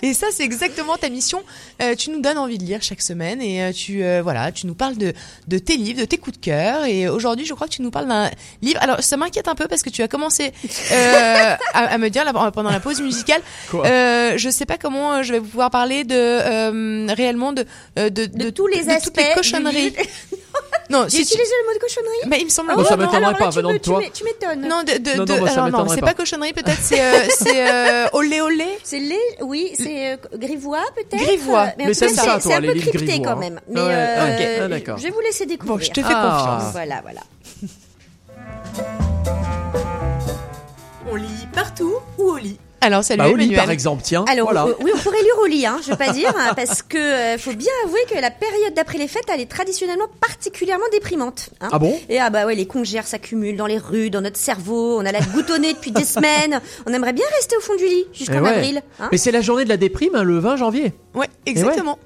Et 0.03 0.15
ça, 0.15 0.29
c'est 0.33 0.45
exactement 0.45 0.97
ta 0.97 1.09
mission. 1.09 1.43
Euh, 1.83 1.95
tu 1.95 2.11
nous 2.11 2.21
donnes 2.21 2.39
envie 2.39 2.59
de 2.59 2.65
lire 2.65 2.83
chaque 2.83 3.03
semaine 3.03 3.43
et 3.43 3.63
euh, 3.63 3.73
tu 3.73 4.05
euh, 4.05 4.21
voilà, 4.23 4.53
tu 4.53 4.67
nous 4.67 4.75
parles 4.75 4.97
de 4.97 5.13
de 5.49 5.59
tes 5.59 5.77
livres, 5.77 6.01
de 6.01 6.05
tes 6.05 6.19
coups 6.19 6.39
de 6.39 6.45
cœur. 6.45 6.85
Et 6.85 7.09
aujourd'hui, 7.09 7.47
je 7.47 7.55
crois 7.55 7.67
que 7.67 7.73
tu 7.73 7.83
nous 7.83 7.91
parles 7.91 8.09
d'un 8.09 8.31
livre. 8.63 8.79
Alors, 8.83 9.03
ça 9.03 9.17
m'inquiète 9.17 9.49
un 9.49 9.55
peu 9.55 9.67
parce 9.69 9.83
que 9.83 9.91
tu 9.91 10.03
as 10.03 10.09
commencé 10.09 10.53
euh, 10.93 11.55
à, 11.75 11.85
à 11.95 11.99
me 11.99 12.09
dire 12.11 12.25
là, 12.25 12.33
pendant 12.51 12.71
la 12.71 12.81
pause 12.81 13.01
musicale. 13.01 13.41
Quoi? 13.71 13.87
euh, 13.87 14.35
je 14.37 14.51
sais 14.51 14.67
pas 14.67 14.77
comment 14.77 15.23
je 15.23 15.33
vais 15.33 15.41
pouvoir 15.41 15.71
parler 15.71 16.05
de 16.05 16.15
euh, 16.17 17.07
réellement 17.15 17.53
de 17.53 17.65
de, 18.11 18.27
De 18.27 18.51
tous 18.51 18.67
les 18.67 18.77
de 18.79 18.81
toutes 18.83 18.89
les 18.89 18.93
aspects 18.95 19.35
cochonneries. 19.35 19.95
non, 20.91 21.05
J'ai 21.05 21.11
si 21.11 21.17
tu- 21.27 21.35
utilisé 21.35 21.53
le 21.63 21.69
mot 21.69 21.75
de 21.75 21.79
cochonnerie 21.81 22.29
mais 22.29 22.39
il 22.41 22.45
me 22.45 22.51
semble 22.51 22.75
Bon, 22.75 22.85
ça 22.85 22.97
que- 22.97 23.01
m'étonnerait 23.01 23.35
pas 23.35 23.49
tu 23.51 23.57
venant 23.57 23.69
me- 23.71 23.75
de 23.75 23.79
toi. 23.79 24.01
tu 24.01 24.05
m'é- 24.07 24.11
Tu 24.13 24.25
m'étonnes. 24.25 24.69
Non, 24.69 24.83
de, 24.83 24.99
de, 24.99 25.17
Non, 25.17 25.25
de- 25.25 25.33
non, 25.71 25.89
c'est 25.89 26.01
pas. 26.01 26.07
pas 26.09 26.15
cochonnerie, 26.15 26.53
peut-être 26.53 26.81
c'est 26.83 27.01
euh, 27.01 27.13
c'est 27.39 27.71
euh, 27.71 28.07
olé 28.13 28.41
olé. 28.41 28.67
C'est 28.83 28.99
les, 28.99 29.19
oui, 29.43 29.73
c'est 29.77 30.13
euh, 30.13 30.17
grivois 30.37 30.85
peut-être. 30.95 31.23
Grivois. 31.25 31.67
Mais, 31.79 31.87
Mais 31.87 31.95
t'aimes 31.95 32.09
ça, 32.11 32.23
c'est- 32.23 32.25
toi, 32.29 32.41
c'est 32.41 32.55
un 32.55 32.61
les 32.61 32.69
peu 32.75 32.81
crypté 32.81 32.99
grivois, 33.07 33.25
quand 33.27 33.33
hein. 33.33 33.37
même. 33.41 33.61
Mais 33.69 33.81
Ouais, 33.81 33.87
euh. 33.91 34.65
Ah, 34.65 34.69
d'accord. 34.69 34.99
je 34.99 35.03
vais 35.05 35.11
vous 35.11 35.21
laisser 35.21 35.47
découvrir. 35.47 35.77
Bon, 35.79 35.83
je 35.85 35.91
te 35.91 36.01
fais 36.03 36.13
Ah. 36.15 36.59
confiance. 36.59 36.73
Voilà, 36.73 37.01
voilà. 37.03 37.21
On 41.13 41.15
lit 41.17 41.47
partout 41.53 41.95
ou 42.19 42.23
au 42.31 42.37
lit? 42.37 42.59
Alors 42.83 43.05
salut 43.05 43.19
Bah, 43.19 43.29
au 43.29 43.37
lit, 43.37 43.45
Emmanuel. 43.45 43.59
par 43.61 43.71
exemple, 43.71 44.03
tiens. 44.03 44.25
Alors 44.29 44.47
voilà. 44.53 44.65
euh, 44.67 44.75
oui, 44.83 44.91
on 44.95 44.99
pourrait 44.99 45.21
lire 45.23 45.39
au 45.43 45.47
lit, 45.47 45.67
hein, 45.67 45.79
je 45.85 45.91
vais 45.91 45.97
pas 45.97 46.13
dire, 46.13 46.33
hein, 46.39 46.53
parce 46.57 46.83
que 46.83 46.97
euh, 46.97 47.39
faut 47.39 47.53
bien 47.53 47.71
avouer 47.85 48.01
que 48.11 48.19
la 48.19 48.31
période 48.31 48.73
d'après 48.75 48.97
les 48.99 49.07
fêtes, 49.09 49.25
elle 49.33 49.41
est 49.41 49.51
traditionnellement 49.51 50.07
particulièrement 50.21 50.85
déprimante. 50.93 51.51
hein. 51.61 51.69
Ah 51.73 51.79
bon? 51.79 51.99
Et 52.09 52.19
ah 52.19 52.31
bah 52.31 52.47
ouais, 52.47 52.55
les 52.55 52.67
congères 52.67 53.07
s'accumulent 53.07 53.57
dans 53.57 53.67
les 53.67 53.77
rues, 53.79 54.09
dans 54.11 54.23
notre 54.23 54.39
cerveau, 54.39 54.99
on 54.99 55.05
a 55.05 55.13
la 55.13 55.21
nez 55.21 55.73
depuis 55.75 55.91
des 55.91 56.05
semaines. 56.05 56.61
On 56.87 56.93
aimerait 56.93 57.13
bien 57.13 57.27
rester 57.37 57.57
au 57.57 57.61
fond 57.61 57.75
du 57.77 57.85
lit 57.85 58.05
Eh 58.15 58.17
jusqu'en 58.19 58.43
ouais. 58.43 58.49
avril. 58.51 58.83
hein. 58.99 59.09
Mais 59.13 59.19
c'est 59.19 59.33
la 59.33 59.41
journée 59.43 59.65
de 59.65 59.69
la 59.69 59.77
déprime, 59.77 60.15
hein, 60.15 60.23
le 60.23 60.39
20 60.39 60.57
janvier. 60.57 60.93
Ouais, 61.15 61.29
exactement. 61.47 61.99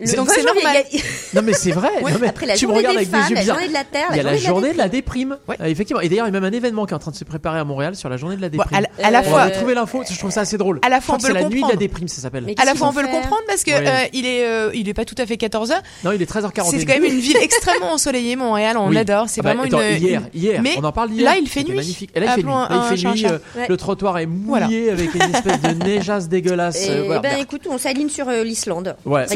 Le 0.00 0.16
Donc 0.16 0.28
20 0.28 0.32
c'est 0.34 0.42
normal. 0.44 0.76
a- 0.76 1.36
Non 1.36 1.42
mais 1.42 1.52
c'est 1.52 1.72
vrai. 1.72 1.88
Ouais, 2.02 2.12
non, 2.12 2.18
mais 2.20 2.28
après 2.28 2.46
la 2.46 2.54
tu 2.54 2.66
me 2.66 2.72
journée 2.72 2.86
regardes 2.88 2.96
des 3.04 3.06
avec 3.06 3.10
femmes, 3.10 3.22
des 3.22 3.28
yeux 3.30 3.34
la 3.34 3.40
bizarres. 3.40 3.56
journée 3.56 3.68
de 3.68 3.74
la 3.74 3.84
Terre, 3.84 4.06
Il 4.12 4.16
y 4.16 4.20
a 4.20 4.22
la 4.22 4.36
journée 4.36 4.68
de 4.68 4.72
de 4.74 4.78
la 4.78 4.88
déprime. 4.88 5.36
Ouais. 5.48 5.56
Ah, 5.58 5.68
effectivement. 5.68 6.00
Et 6.00 6.08
d'ailleurs, 6.08 6.26
il 6.26 6.32
y 6.32 6.36
a 6.36 6.40
même 6.40 6.44
un 6.52 6.56
événement 6.56 6.86
qui 6.86 6.92
est 6.92 6.96
en 6.96 7.00
train 7.00 7.10
de 7.10 7.16
se 7.16 7.24
préparer 7.24 7.58
à 7.58 7.64
Montréal 7.64 7.96
sur 7.96 8.08
la 8.08 8.16
journée 8.16 8.36
de 8.36 8.40
la 8.42 8.48
Bon, 8.48 8.58
déprime. 8.58 8.76
à, 8.76 8.80
la- 8.82 9.06
à 9.06 9.10
la 9.10 9.20
On 9.20 9.24
fois, 9.24 9.44
va 9.46 9.50
trouver 9.50 9.74
l'info. 9.74 10.02
Je 10.08 10.16
trouve 10.18 10.30
ça 10.30 10.42
assez 10.42 10.56
drôle. 10.58 10.78
à 10.82 10.88
la 10.88 11.00
fois, 11.00 11.16
on 11.16 11.18
peut 11.18 11.26
c'est 11.26 11.32
la 11.32 11.40
le 11.42 11.46
nuit 11.46 11.54
de 11.54 11.54
la 11.56 11.60
comprendre. 11.62 11.78
déprime, 11.80 12.08
ça 12.08 12.20
s'appelle. 12.22 12.46
À 12.58 12.64
la 12.64 12.74
fois 12.74 12.88
on 12.88 12.92
peut 12.92 13.02
le 13.02 13.08
comprendre 13.08 13.42
parce 13.48 13.64
que 13.64 13.70
euh, 13.72 14.06
il 14.12 14.24
est 14.26 14.44
euh, 14.46 14.70
il 14.74 14.88
est 14.88 14.94
pas 14.94 15.04
tout 15.04 15.14
à 15.18 15.26
fait 15.26 15.36
14 15.36 15.70
h 15.70 15.74
Non, 16.04 16.12
il 16.12 16.22
est 16.22 16.30
13h41. 16.30 16.70
C'est 16.70 16.84
quand 16.84 16.94
même 16.94 17.04
une 17.04 17.18
ville 17.20 17.36
extrêmement 17.42 17.92
ensoleillée, 17.92 18.36
Montréal. 18.36 18.76
On 18.78 18.88
Oui. 18.88 18.94
l'adore. 18.94 19.26
C'est 19.28 19.40
Ah 19.40 19.54
bah, 19.54 19.54
vraiment 19.54 19.64
une. 19.82 19.96
hier, 20.00 20.22
hier, 20.32 20.62
Mais 20.62 20.74
on 20.78 20.84
en 20.84 20.92
parle 20.92 21.10
hier. 21.12 21.24
là, 21.24 21.36
il 21.40 21.48
fait 21.48 21.64
nuit. 21.64 21.74
magnifique. 21.74 22.10
Là, 22.14 22.22
il 22.22 22.28
fait 22.28 22.42
nuit. 22.42 22.52
Appelons 22.52 22.58
Là, 22.58 22.88
il 22.92 22.98
fait 22.98 23.08
nuit. 23.08 23.26
euh. 23.26 23.66
Le 23.68 23.76
trottoir 23.76 24.18
est 24.18 24.26
mouillé 24.26 24.90
avec 24.90 25.12
une 25.14 25.22
espèce 25.34 25.60
de 25.60 25.68
neigeasse 25.84 26.28
dégueulasse. 26.28 26.86
Euh, 26.88 27.02
voilà. 27.06 27.20
ben 27.20 27.38
écoute, 27.40 27.62
on 27.68 27.78
s'aligne 27.78 28.08
sur 28.08 28.26
l'Islande. 28.30 28.94
Ouais, 29.04 29.26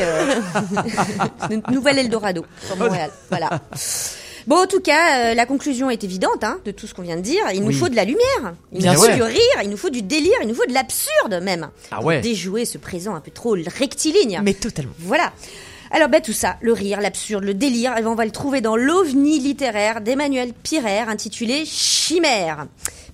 c'est 0.00 0.06
euh, 0.06 1.48
une 1.50 1.62
nouvelle 1.74 1.98
Eldorado 1.98 2.44
sur 2.66 2.76
Montréal. 2.76 3.10
Voilà. 3.30 3.60
Bon, 4.46 4.56
en 4.56 4.66
tout 4.66 4.80
cas, 4.80 5.30
euh, 5.30 5.34
la 5.34 5.46
conclusion 5.46 5.90
est 5.90 6.02
évidente 6.02 6.42
hein, 6.42 6.58
de 6.64 6.70
tout 6.70 6.86
ce 6.86 6.94
qu'on 6.94 7.02
vient 7.02 7.16
de 7.16 7.20
dire. 7.20 7.42
Il 7.52 7.60
nous 7.60 7.68
Oui. 7.68 7.74
faut 7.74 7.88
de 7.88 7.94
la 7.96 8.04
lumière, 8.04 8.54
il 8.72 8.82
Bien 8.82 8.94
nous 8.94 9.00
faut 9.00 9.12
du 9.12 9.22
rire, 9.22 9.40
il 9.62 9.70
nous 9.70 9.76
faut 9.76 9.90
du 9.90 10.02
délire, 10.02 10.34
il 10.42 10.48
nous 10.48 10.54
faut 10.54 10.66
de 10.66 10.72
l'absurde 10.72 11.42
même. 11.42 11.68
Ah 11.90 11.96
pour 11.96 12.06
ouais. 12.06 12.20
Déjouer 12.20 12.64
ce 12.64 12.78
présent 12.78 13.14
un 13.14 13.20
peu 13.20 13.30
trop 13.30 13.56
rectiligne. 13.78 14.40
Mais 14.42 14.54
totalement. 14.54 14.92
Voilà. 14.98 15.32
Alors 15.92 16.08
ben 16.08 16.20
tout 16.20 16.32
ça, 16.32 16.56
le 16.60 16.72
rire, 16.72 17.00
l'absurde, 17.00 17.42
le 17.44 17.54
délire, 17.54 17.94
eh 17.98 18.02
ben, 18.02 18.08
on 18.08 18.14
va 18.14 18.24
le 18.24 18.30
trouver 18.30 18.60
dans 18.60 18.76
l'OVNI 18.76 19.40
littéraire 19.40 20.00
d'Emmanuel 20.00 20.52
Pirer 20.52 21.00
intitulé 21.00 21.64
Chimère, 21.64 22.66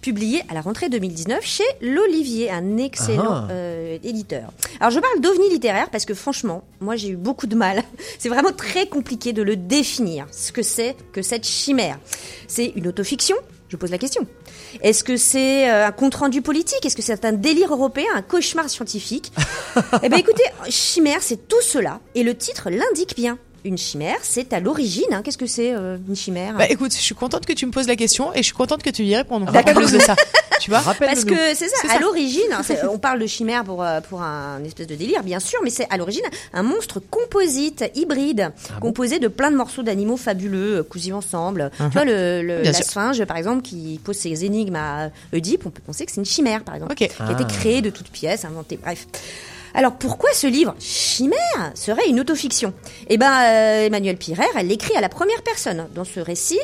publié 0.03 0.43
à 0.51 0.55
la 0.55 0.61
rentrée 0.61 0.91
2019 0.91 1.43
chez 1.43 1.64
l'Olivier, 1.81 2.51
un 2.51 2.77
excellent 2.77 3.47
Ah. 3.47 3.49
euh, 3.51 3.97
éditeur. 4.05 4.53
Alors 4.79 4.91
je 4.91 5.01
parle 5.01 5.20
d'OVNI 5.20 5.49
littéraire 5.51 5.89
parce 5.91 6.05
que 6.05 6.12
franchement, 6.12 6.64
moi 6.81 6.97
j'ai 6.97 7.09
eu 7.09 7.16
beaucoup 7.16 7.47
de 7.47 7.57
mal. 7.57 7.83
C'est 8.18 8.29
vraiment 8.29 8.53
très 8.53 8.87
compliqué 8.87 9.33
de 9.33 9.43
le 9.43 9.57
définir, 9.57 10.27
ce 10.31 10.53
que 10.53 10.62
c'est 10.62 10.97
que 11.12 11.22
cette 11.22 11.47
chimère. 11.47 11.99
C'est 12.47 12.72
une 12.77 12.89
autofiction 12.89 13.37
je 13.68 13.76
pose 13.76 13.90
la 13.90 13.98
question. 13.98 14.26
Est-ce 14.82 15.04
que 15.04 15.16
c'est 15.16 15.70
euh, 15.70 15.86
un 15.86 15.92
compte-rendu 15.92 16.42
politique? 16.42 16.84
Est-ce 16.84 16.96
que 16.96 17.02
c'est 17.02 17.24
un 17.24 17.32
délire 17.32 17.72
européen, 17.72 18.06
un 18.14 18.22
cauchemar 18.22 18.68
scientifique? 18.68 19.32
Eh 20.02 20.08
bien 20.08 20.18
écoutez, 20.18 20.42
chimère, 20.70 21.18
c'est 21.20 21.48
tout 21.48 21.60
cela, 21.60 22.00
et 22.14 22.22
le 22.22 22.34
titre 22.34 22.70
l'indique 22.70 23.14
bien. 23.14 23.38
Une 23.66 23.76
chimère, 23.78 24.18
c'est 24.22 24.52
à 24.52 24.60
l'origine. 24.60 25.02
hein. 25.10 25.22
Qu'est-ce 25.24 25.36
que 25.38 25.46
c'est 25.46 25.74
euh, 25.74 25.96
une 26.08 26.14
chimère? 26.14 26.54
Bah 26.56 26.66
écoute, 26.70 26.92
je 26.94 27.00
suis 27.00 27.16
contente 27.16 27.44
que 27.46 27.52
tu 27.52 27.66
me 27.66 27.72
poses 27.72 27.88
la 27.88 27.96
question 27.96 28.32
et 28.32 28.38
je 28.38 28.42
suis 28.42 28.52
contente 28.54 28.80
que 28.80 28.90
tu 28.90 29.02
y 29.04 29.16
répondes. 29.16 29.50
Plus 29.74 29.90
de 29.90 29.98
ça. 29.98 30.14
Tu 30.60 30.70
vois? 30.70 30.80
Parce 31.00 31.24
que 31.24 31.34
c'est 31.54 31.68
ça, 31.68 31.92
à 31.94 31.98
l'origine, 31.98 32.42
hein, 32.52 32.62
on 32.90 32.98
parle 32.98 33.18
de 33.20 33.26
chimère 33.26 33.64
pour, 33.64 33.82
euh, 33.82 34.00
pour 34.00 34.22
un 34.22 34.62
espèce 34.64 34.86
de 34.86 34.94
délire, 34.94 35.22
bien 35.24 35.40
sûr, 35.40 35.58
mais 35.64 35.70
c'est 35.70 35.86
à 35.90 35.96
l'origine 35.96 36.22
un 36.54 36.62
monstre 36.62 37.00
composite, 37.10 37.84
hybride, 37.96 38.52
Ah 38.70 38.78
composé 38.80 39.18
de 39.18 39.26
plein 39.28 39.50
de 39.50 39.56
morceaux 39.56 39.82
d'animaux 39.82 40.16
fabuleux, 40.16 40.78
euh, 40.78 40.82
cousus 40.84 41.12
ensemble. 41.12 41.70
Mhm. 41.80 41.88
Tu 41.88 41.92
vois, 41.92 42.04
le, 42.04 42.42
le- 42.42 42.62
la 42.62 42.72
sûr. 42.72 42.84
sphinge, 42.86 43.24
par 43.24 43.36
exemple, 43.36 43.62
qui 43.62 44.00
pose 44.02 44.16
ses 44.16 44.44
énigmes 44.44 44.76
à 44.76 45.10
Oedipe, 45.34 45.66
on 45.66 45.70
peut 45.70 45.82
penser 45.84 46.06
que 46.06 46.12
c'est 46.12 46.20
une 46.20 46.24
chimère, 46.24 46.62
par 46.62 46.74
exemple, 46.76 46.94
qui 46.94 47.04
a 47.04 47.06
été 47.08 47.16
Ah. 47.20 47.44
créée 47.44 47.82
de 47.82 47.90
toutes 47.90 48.08
pièces, 48.10 48.44
inventée, 48.44 48.78
bref. 48.80 49.06
Alors 49.77 49.93
pourquoi 49.93 50.31
ce 50.33 50.47
livre 50.47 50.74
Chimère 50.81 51.37
serait 51.74 52.09
une 52.09 52.18
autofiction? 52.18 52.72
Eh 53.11 53.18
ben, 53.18 53.31
euh, 53.31 53.87
Emmanuel 53.87 54.16
Pirer, 54.16 54.47
elle 54.57 54.68
l'écrit 54.68 54.97
à 54.97 55.03
la 55.03 55.11
première 55.11 55.43
personne 55.43 55.87
dans 55.95 56.05
ce 56.05 56.18
récit 56.18 56.59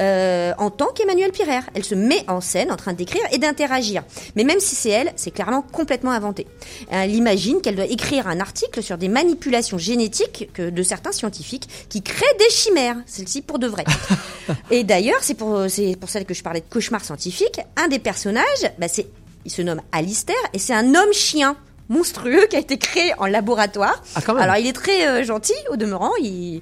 euh, 0.00 0.52
en 0.58 0.70
tant 0.70 0.88
qu'Emmanuel 0.88 1.30
Pirer. 1.30 1.60
Elle 1.74 1.84
se 1.84 1.94
met 1.94 2.24
en 2.26 2.40
scène 2.40 2.72
en 2.72 2.76
train 2.76 2.92
d'écrire 2.92 3.22
et 3.30 3.38
d'interagir. 3.38 4.02
Mais 4.34 4.42
même 4.42 4.58
si 4.58 4.74
c'est 4.74 4.90
elle, 4.90 5.12
c'est 5.14 5.30
clairement 5.30 5.62
complètement 5.62 6.10
inventé. 6.10 6.48
Elle 6.90 7.14
imagine 7.14 7.60
qu'elle 7.60 7.76
doit 7.76 7.86
écrire 7.86 8.26
un 8.26 8.40
article 8.40 8.82
sur 8.82 8.98
des 8.98 9.08
manipulations 9.08 9.78
génétiques 9.78 10.50
que 10.52 10.68
de 10.68 10.82
certains 10.82 11.12
scientifiques 11.12 11.68
qui 11.88 12.02
créent 12.02 12.26
des 12.40 12.50
chimères. 12.50 12.96
Celle-ci 13.06 13.42
pour 13.42 13.60
de 13.60 13.68
vrai. 13.68 13.84
et 14.72 14.82
d'ailleurs, 14.82 15.20
c'est 15.22 15.34
pour 15.34 15.66
c'est 15.68 15.94
pour 15.94 16.10
celle 16.10 16.24
que 16.24 16.34
je 16.34 16.42
parlais 16.42 16.62
de 16.62 16.66
cauchemar 16.68 17.04
scientifique. 17.04 17.60
Un 17.76 17.86
des 17.86 18.00
personnages, 18.00 18.72
bah, 18.76 18.88
c'est 18.88 19.06
il 19.44 19.52
se 19.52 19.62
nomme 19.62 19.80
Alistair 19.92 20.34
et 20.52 20.58
c'est 20.58 20.74
un 20.74 20.96
homme 20.96 21.12
chien 21.12 21.56
monstrueux 21.88 22.46
qui 22.48 22.56
a 22.56 22.60
été 22.60 22.78
créé 22.78 23.12
en 23.18 23.26
laboratoire. 23.26 24.02
Ah, 24.14 24.20
quand 24.24 24.34
même. 24.34 24.42
Alors 24.42 24.56
il 24.56 24.66
est 24.66 24.72
très 24.72 25.06
euh, 25.06 25.24
gentil 25.24 25.54
au 25.70 25.76
demeurant, 25.76 26.12
il 26.20 26.60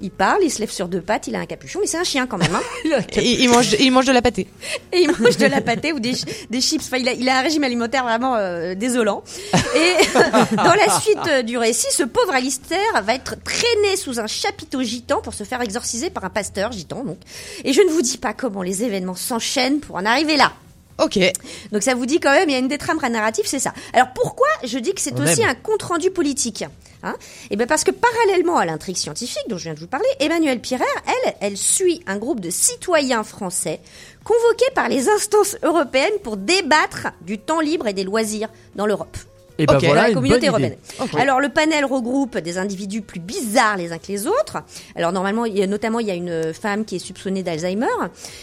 il 0.00 0.10
parle, 0.10 0.42
il 0.44 0.50
se 0.50 0.58
lève 0.58 0.70
sur 0.70 0.88
deux 0.88 1.00
pattes, 1.00 1.26
il 1.26 1.36
a 1.36 1.38
un 1.38 1.46
capuchon, 1.46 1.78
mais 1.80 1.86
c'est 1.86 1.96
un 1.96 2.04
chien 2.04 2.26
quand 2.26 2.38
même. 2.38 2.54
Hein. 2.54 3.00
il, 3.16 3.40
il 3.40 3.48
mange, 3.48 3.70
de- 3.70 3.76
il 3.80 3.90
mange 3.90 4.04
de 4.04 4.12
la 4.12 4.22
pâtée. 4.22 4.46
Et 4.92 5.00
il 5.02 5.10
mange 5.18 5.36
de 5.36 5.46
la 5.46 5.60
pâtée 5.60 5.92
ou 5.92 6.00
des 6.00 6.12
chips. 6.60 6.82
Enfin, 6.84 6.98
il 6.98 7.08
a, 7.08 7.12
il 7.12 7.28
a 7.28 7.38
un 7.38 7.42
régime 7.42 7.64
alimentaire 7.64 8.04
vraiment 8.04 8.36
euh, 8.36 8.74
désolant. 8.74 9.22
Et 9.74 9.94
dans 10.56 10.74
la 10.74 11.00
suite 11.00 11.18
euh, 11.28 11.42
du 11.42 11.56
récit, 11.58 11.86
ce 11.90 12.02
pauvre 12.02 12.34
Alistair 12.34 12.78
va 13.04 13.14
être 13.14 13.36
traîné 13.42 13.96
sous 13.96 14.20
un 14.20 14.26
chapiteau 14.26 14.82
gitan 14.82 15.20
pour 15.22 15.34
se 15.34 15.44
faire 15.44 15.62
exorciser 15.62 16.10
par 16.10 16.24
un 16.24 16.30
pasteur 16.30 16.72
gitan. 16.72 17.04
Donc. 17.04 17.18
Et 17.64 17.72
je 17.72 17.80
ne 17.80 17.88
vous 17.90 18.02
dis 18.02 18.18
pas 18.18 18.34
comment 18.34 18.62
les 18.62 18.84
événements 18.84 19.14
s'enchaînent 19.14 19.80
pour 19.80 19.96
en 19.96 20.04
arriver 20.04 20.36
là. 20.36 20.52
Ok. 20.98 21.18
Donc 21.72 21.82
ça 21.82 21.94
vous 21.94 22.06
dit 22.06 22.20
quand 22.20 22.32
même, 22.32 22.48
il 22.48 22.52
y 22.52 22.56
a 22.56 22.58
une 22.58 22.68
des 22.68 22.78
trames 22.78 22.98
narratives, 23.10 23.46
c'est 23.46 23.58
ça. 23.58 23.72
Alors 23.92 24.08
pourquoi 24.14 24.48
je 24.64 24.78
dis 24.78 24.94
que 24.94 25.00
c'est 25.00 25.18
aussi 25.20 25.42
aime. 25.42 25.50
un 25.50 25.54
compte-rendu 25.54 26.10
politique 26.10 26.64
hein? 27.02 27.14
Eh 27.50 27.56
bien 27.56 27.66
parce 27.66 27.84
que 27.84 27.90
parallèlement 27.90 28.56
à 28.56 28.64
l'intrigue 28.64 28.96
scientifique 28.96 29.44
dont 29.48 29.58
je 29.58 29.64
viens 29.64 29.74
de 29.74 29.80
vous 29.80 29.86
parler, 29.86 30.08
Emmanuel 30.20 30.60
Pirer, 30.60 30.84
elle, 31.06 31.34
elle 31.40 31.56
suit 31.56 32.02
un 32.06 32.16
groupe 32.16 32.40
de 32.40 32.50
citoyens 32.50 33.24
français 33.24 33.80
convoqués 34.24 34.70
par 34.74 34.88
les 34.88 35.08
instances 35.08 35.56
européennes 35.62 36.18
pour 36.22 36.36
débattre 36.36 37.08
du 37.20 37.38
temps 37.38 37.60
libre 37.60 37.86
et 37.86 37.92
des 37.92 38.04
loisirs 38.04 38.48
dans 38.74 38.86
l'Europe. 38.86 39.16
Et 39.58 39.66
ben 39.66 39.76
Ok. 39.76 39.84
voilà, 39.84 40.08
la 40.08 40.14
communauté 40.14 40.48
européenne. 40.48 40.72
idée. 40.72 41.02
Ok. 41.14 41.20
Alors 41.20 41.40
le 41.40 41.48
panel 41.48 41.84
regroupe 41.84 42.38
des 42.38 42.58
individus 42.58 43.00
plus 43.02 43.20
bizarres 43.20 43.76
les 43.76 43.92
uns 43.92 43.98
que 43.98 44.08
les 44.08 44.26
autres. 44.26 44.58
Alors 44.96 45.12
normalement, 45.12 45.44
il 45.46 45.56
y 45.58 45.62
a, 45.62 45.66
notamment, 45.66 45.98
il 46.00 46.06
y 46.06 46.10
a 46.10 46.14
une 46.14 46.52
femme 46.52 46.84
qui 46.84 46.96
est 46.96 46.98
soupçonnée 46.98 47.42
d'Alzheimer. 47.42 47.86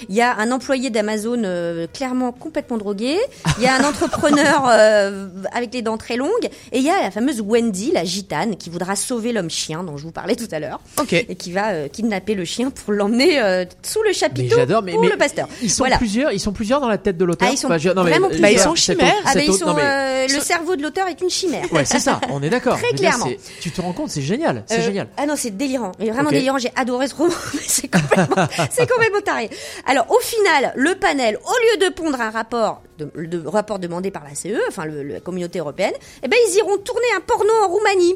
Il 0.10 0.16
y 0.16 0.22
a 0.22 0.36
un 0.38 0.52
employé 0.52 0.90
d'Amazon 0.90 1.42
euh, 1.44 1.88
clairement 1.94 2.32
complètement 2.32 2.78
drogué. 2.78 3.18
Il 3.58 3.64
y 3.64 3.68
a 3.68 3.76
un 3.76 3.84
entrepreneur 3.90 4.66
euh, 4.70 5.28
avec 5.52 5.74
les 5.74 5.82
dents 5.82 5.98
très 5.98 6.16
longues. 6.16 6.50
Et 6.72 6.80
il 6.80 6.84
y 6.84 6.90
a 6.90 7.02
la 7.02 7.12
fameuse 7.12 7.42
Wendy, 7.42 7.92
la 7.92 8.04
gitane, 8.04 8.56
qui 8.58 8.70
voudra 8.70 8.96
sauver 8.96 9.32
l'homme 9.34 9.50
chien 9.50 9.84
dont 9.84 9.98
je 9.98 10.04
vous 10.04 10.12
parlais 10.12 10.36
tout 10.36 10.48
à 10.52 10.60
l'heure. 10.60 10.80
Et 11.12 11.36
qui 11.36 11.52
va 11.52 11.70
euh, 11.74 11.88
kidnapper 11.88 12.34
le 12.36 12.46
chien 12.46 12.70
pour 12.72 12.94
l'emmener 12.94 13.40
sous 13.84 14.02
le 14.02 14.10
Mais 14.10 14.14
chapiteau 14.14 14.58
mais, 14.84 14.94
pour 14.94 15.02
mais 15.02 15.10
le 15.10 15.18
pasteur. 15.18 15.48
ils 15.62 15.70
sont 15.70 15.84
Voilà. 15.84 15.98
plusieurs, 15.98 16.32
ils 16.32 16.40
sont 16.40 16.54
plusieurs 16.54 16.80
dans 16.82 16.88
la 16.90 16.98
tête 16.98 17.18
de 17.18 17.26
l'auteur. 17.26 17.48
Ah, 17.50 17.54
ils 17.54 17.58
sont 17.58 17.68
Enfin, 17.68 17.78
je- 17.78 17.90
non, 17.90 18.04
mais, 18.04 18.12
vraiment 18.12 18.28
plusieurs. 18.30 18.50
Bah, 18.50 18.52
ils 18.52 18.60
sont 18.60 18.76
chimères. 18.76 19.14
Ah 19.26 19.32
ils 19.40 19.54
sont, 19.54 19.66
non, 19.68 19.74
mais- 19.74 20.28
le 20.28 20.40
cerveau 20.40 20.76
de 20.76 20.82
l'auteur 20.82 21.03
est 21.08 21.22
une 21.22 21.30
chimère. 21.30 21.72
Ouais, 21.72 21.86
c'est 21.86 22.00
ça, 22.00 22.20
on 22.30 22.42
est 22.44 22.50
d'accord. 22.50 22.78
Très 22.82 22.94
clairement. 22.94 23.28
Tu 23.62 23.72
te 23.72 23.82
rends 23.82 23.94
compte, 23.94 24.10
c'est 24.10 24.22
génial, 24.22 24.64
c'est 24.68 24.80
Euh, 24.80 24.84
génial. 24.84 25.08
Ah 25.18 25.26
non, 25.26 25.36
c'est 25.36 25.52
délirant. 25.56 25.92
Mais 26.00 26.10
vraiment 26.10 26.30
délirant. 26.30 26.58
J'ai 26.58 26.72
adoré 26.76 27.08
ce 27.08 27.16
roman. 27.16 27.34
mais 27.54 27.60
c'est 27.68 27.88
complètement, 27.92 28.48
complètement 28.88 29.22
taré. 29.24 29.50
Alors, 29.88 30.10
au 30.12 30.20
final, 30.20 30.74
le 30.76 30.96
panel, 30.96 31.38
au 31.38 31.78
lieu 31.80 31.88
de 31.88 31.94
pondre 31.94 32.20
un 32.22 32.30
rapport, 32.32 32.82
de, 32.98 33.10
de- 33.16 33.48
rapport 33.48 33.80
demandé 33.80 34.12
par 34.12 34.24
la 34.24 34.36
CE, 34.36 34.60
enfin 34.68 34.86
le, 34.86 35.04
la 35.04 35.20
communauté 35.20 35.60
européenne, 35.60 35.94
eh 36.24 36.28
ben 36.28 36.38
ils 36.50 36.58
iront 36.58 36.78
tourner 36.78 37.08
un 37.18 37.22
porno 37.22 37.52
en 37.64 37.68
Roumanie. 37.68 38.16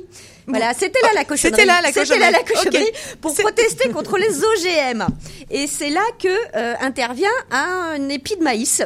Voilà, 0.50 0.74
c'était 0.74 1.02
là 1.02 1.10
la 1.14 1.26
cochonnerie. 1.26 1.60
C'était 1.60 1.66
là 1.66 1.82
la 1.82 1.92
C'était 1.92 2.20
là 2.20 2.32
la 2.32 2.40
cochonnerie. 2.40 2.70
cochonnerie 2.72 2.92
pour 3.20 3.34
protester 3.36 3.90
contre 3.90 4.18
les 4.18 4.38
OGM. 4.44 5.06
Et 5.52 5.68
c'est 5.68 5.90
là 5.90 6.04
que 6.22 6.28
euh, 6.56 6.74
intervient 6.80 7.28
un 7.52 8.08
épi 8.10 8.38
de 8.38 8.44
maïs. 8.44 8.82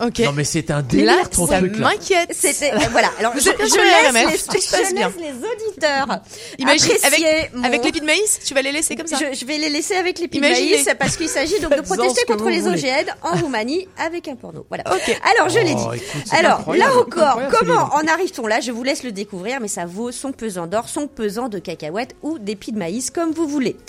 Ok. 0.00 0.18
Non 0.20 0.32
mais 0.32 0.44
c'est 0.44 0.70
un 0.70 0.82
délire 0.82 1.06
Là, 1.06 1.22
ton 1.30 1.46
ça 1.46 1.58
truc 1.58 1.76
là. 1.76 1.88
m'inquiète. 1.90 2.30
C'était 2.34 2.72
euh, 2.72 2.78
voilà. 2.90 3.10
Alors 3.18 3.32
je, 3.36 3.40
je 3.40 3.48
laisse, 3.50 4.12
les, 4.14 4.38
je 4.38 4.70
passe 4.70 4.92
laisse 4.92 5.12
les 5.18 5.32
auditeurs 5.68 6.20
Imagine, 6.58 6.92
avec, 7.04 7.54
mon- 7.54 7.64
avec 7.64 7.84
l'épi 7.84 8.00
de 8.00 8.06
maïs, 8.06 8.40
tu 8.44 8.54
vas 8.54 8.62
les 8.62 8.72
laisser 8.72 8.96
comme 8.96 9.06
ça. 9.06 9.16
Je, 9.18 9.36
je 9.38 9.44
vais 9.44 9.58
les 9.58 9.68
laisser 9.68 9.94
avec 9.94 10.18
les 10.18 10.28
pieds 10.28 10.40
de 10.40 10.46
maïs 10.46 10.88
parce 10.98 11.16
qu'il 11.16 11.28
s'agit 11.28 11.60
donc 11.60 11.74
de 11.76 11.80
protester 11.82 12.24
contre 12.26 12.48
les. 12.48 12.66
OGM 12.66 13.10
en 13.22 13.36
Roumanie 13.36 13.88
avec 13.98 14.28
un 14.28 14.36
porno. 14.36 14.64
Voilà. 14.68 14.84
Alors 14.84 15.48
je 15.48 15.58
l'ai 15.58 15.74
Oh, 15.76 15.90
dit. 15.92 15.96
écoute, 15.98 16.32
Alors 16.32 16.74
là 16.74 16.94
encore, 16.96 17.40
comment 17.58 17.90
en 17.94 18.06
arrive-t-on 18.06 18.46
là? 18.46 18.60
Je 18.60 18.70
vous 18.72 18.82
laisse 18.82 19.02
le 19.02 19.12
découvrir, 19.12 19.60
mais 19.60 19.68
ça 19.68 19.86
vaut 19.86 20.12
son 20.12 20.32
pesant 20.32 20.66
d'or, 20.66 20.88
son 20.88 21.06
pesant 21.08 21.48
de 21.48 21.58
cacahuètes 21.58 22.14
ou 22.22 22.38
d'épis 22.38 22.72
de 22.72 22.78
maïs, 22.78 23.10
comme 23.10 23.32
vous 23.32 23.46
voulez. 23.48 23.76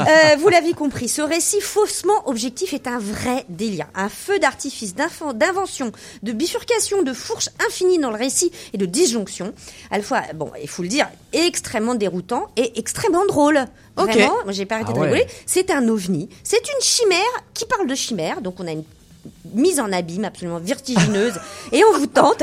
Euh, 0.00 0.36
vous 0.38 0.48
l'avez 0.48 0.72
compris, 0.74 1.08
ce 1.08 1.20
récit 1.22 1.60
faussement 1.60 2.26
objectif 2.28 2.72
est 2.72 2.86
un 2.86 2.98
vrai 2.98 3.44
délire, 3.48 3.86
un 3.94 4.08
feu 4.08 4.38
d'artifice, 4.38 4.94
d'info- 4.94 5.32
d'invention, 5.38 5.92
de 6.22 6.32
bifurcation, 6.32 7.02
de 7.02 7.12
fourche 7.12 7.48
infinie 7.66 7.98
dans 7.98 8.10
le 8.10 8.16
récit 8.16 8.52
et 8.72 8.78
de 8.78 8.86
disjonction. 8.86 9.54
À 9.90 9.96
la 9.96 10.02
fois, 10.02 10.22
bon, 10.34 10.50
il 10.60 10.68
faut 10.68 10.82
le 10.82 10.88
dire, 10.88 11.08
extrêmement 11.32 11.94
déroutant 11.94 12.48
et 12.56 12.78
extrêmement 12.78 13.24
drôle. 13.26 13.64
Vraiment, 13.96 14.34
moi 14.44 14.52
j'ai 14.52 14.66
pas 14.66 14.76
arrêté 14.76 14.90
Ah 14.92 14.96
de 14.96 15.00
ouais. 15.00 15.06
rigoler. 15.12 15.26
C'est 15.46 15.70
un 15.70 15.88
ovni, 15.88 16.28
c'est 16.44 16.58
une 16.58 16.82
chimère 16.82 17.18
qui 17.54 17.64
parle 17.64 17.86
de 17.86 17.94
chimère, 17.94 18.40
donc 18.40 18.60
on 18.60 18.66
a 18.66 18.72
une 18.72 18.84
mise 19.54 19.80
en 19.80 19.92
abîme 19.92 20.24
absolument 20.24 20.58
vertigineuse 20.60 21.34
et 21.72 21.82
envoûtante. 21.84 22.42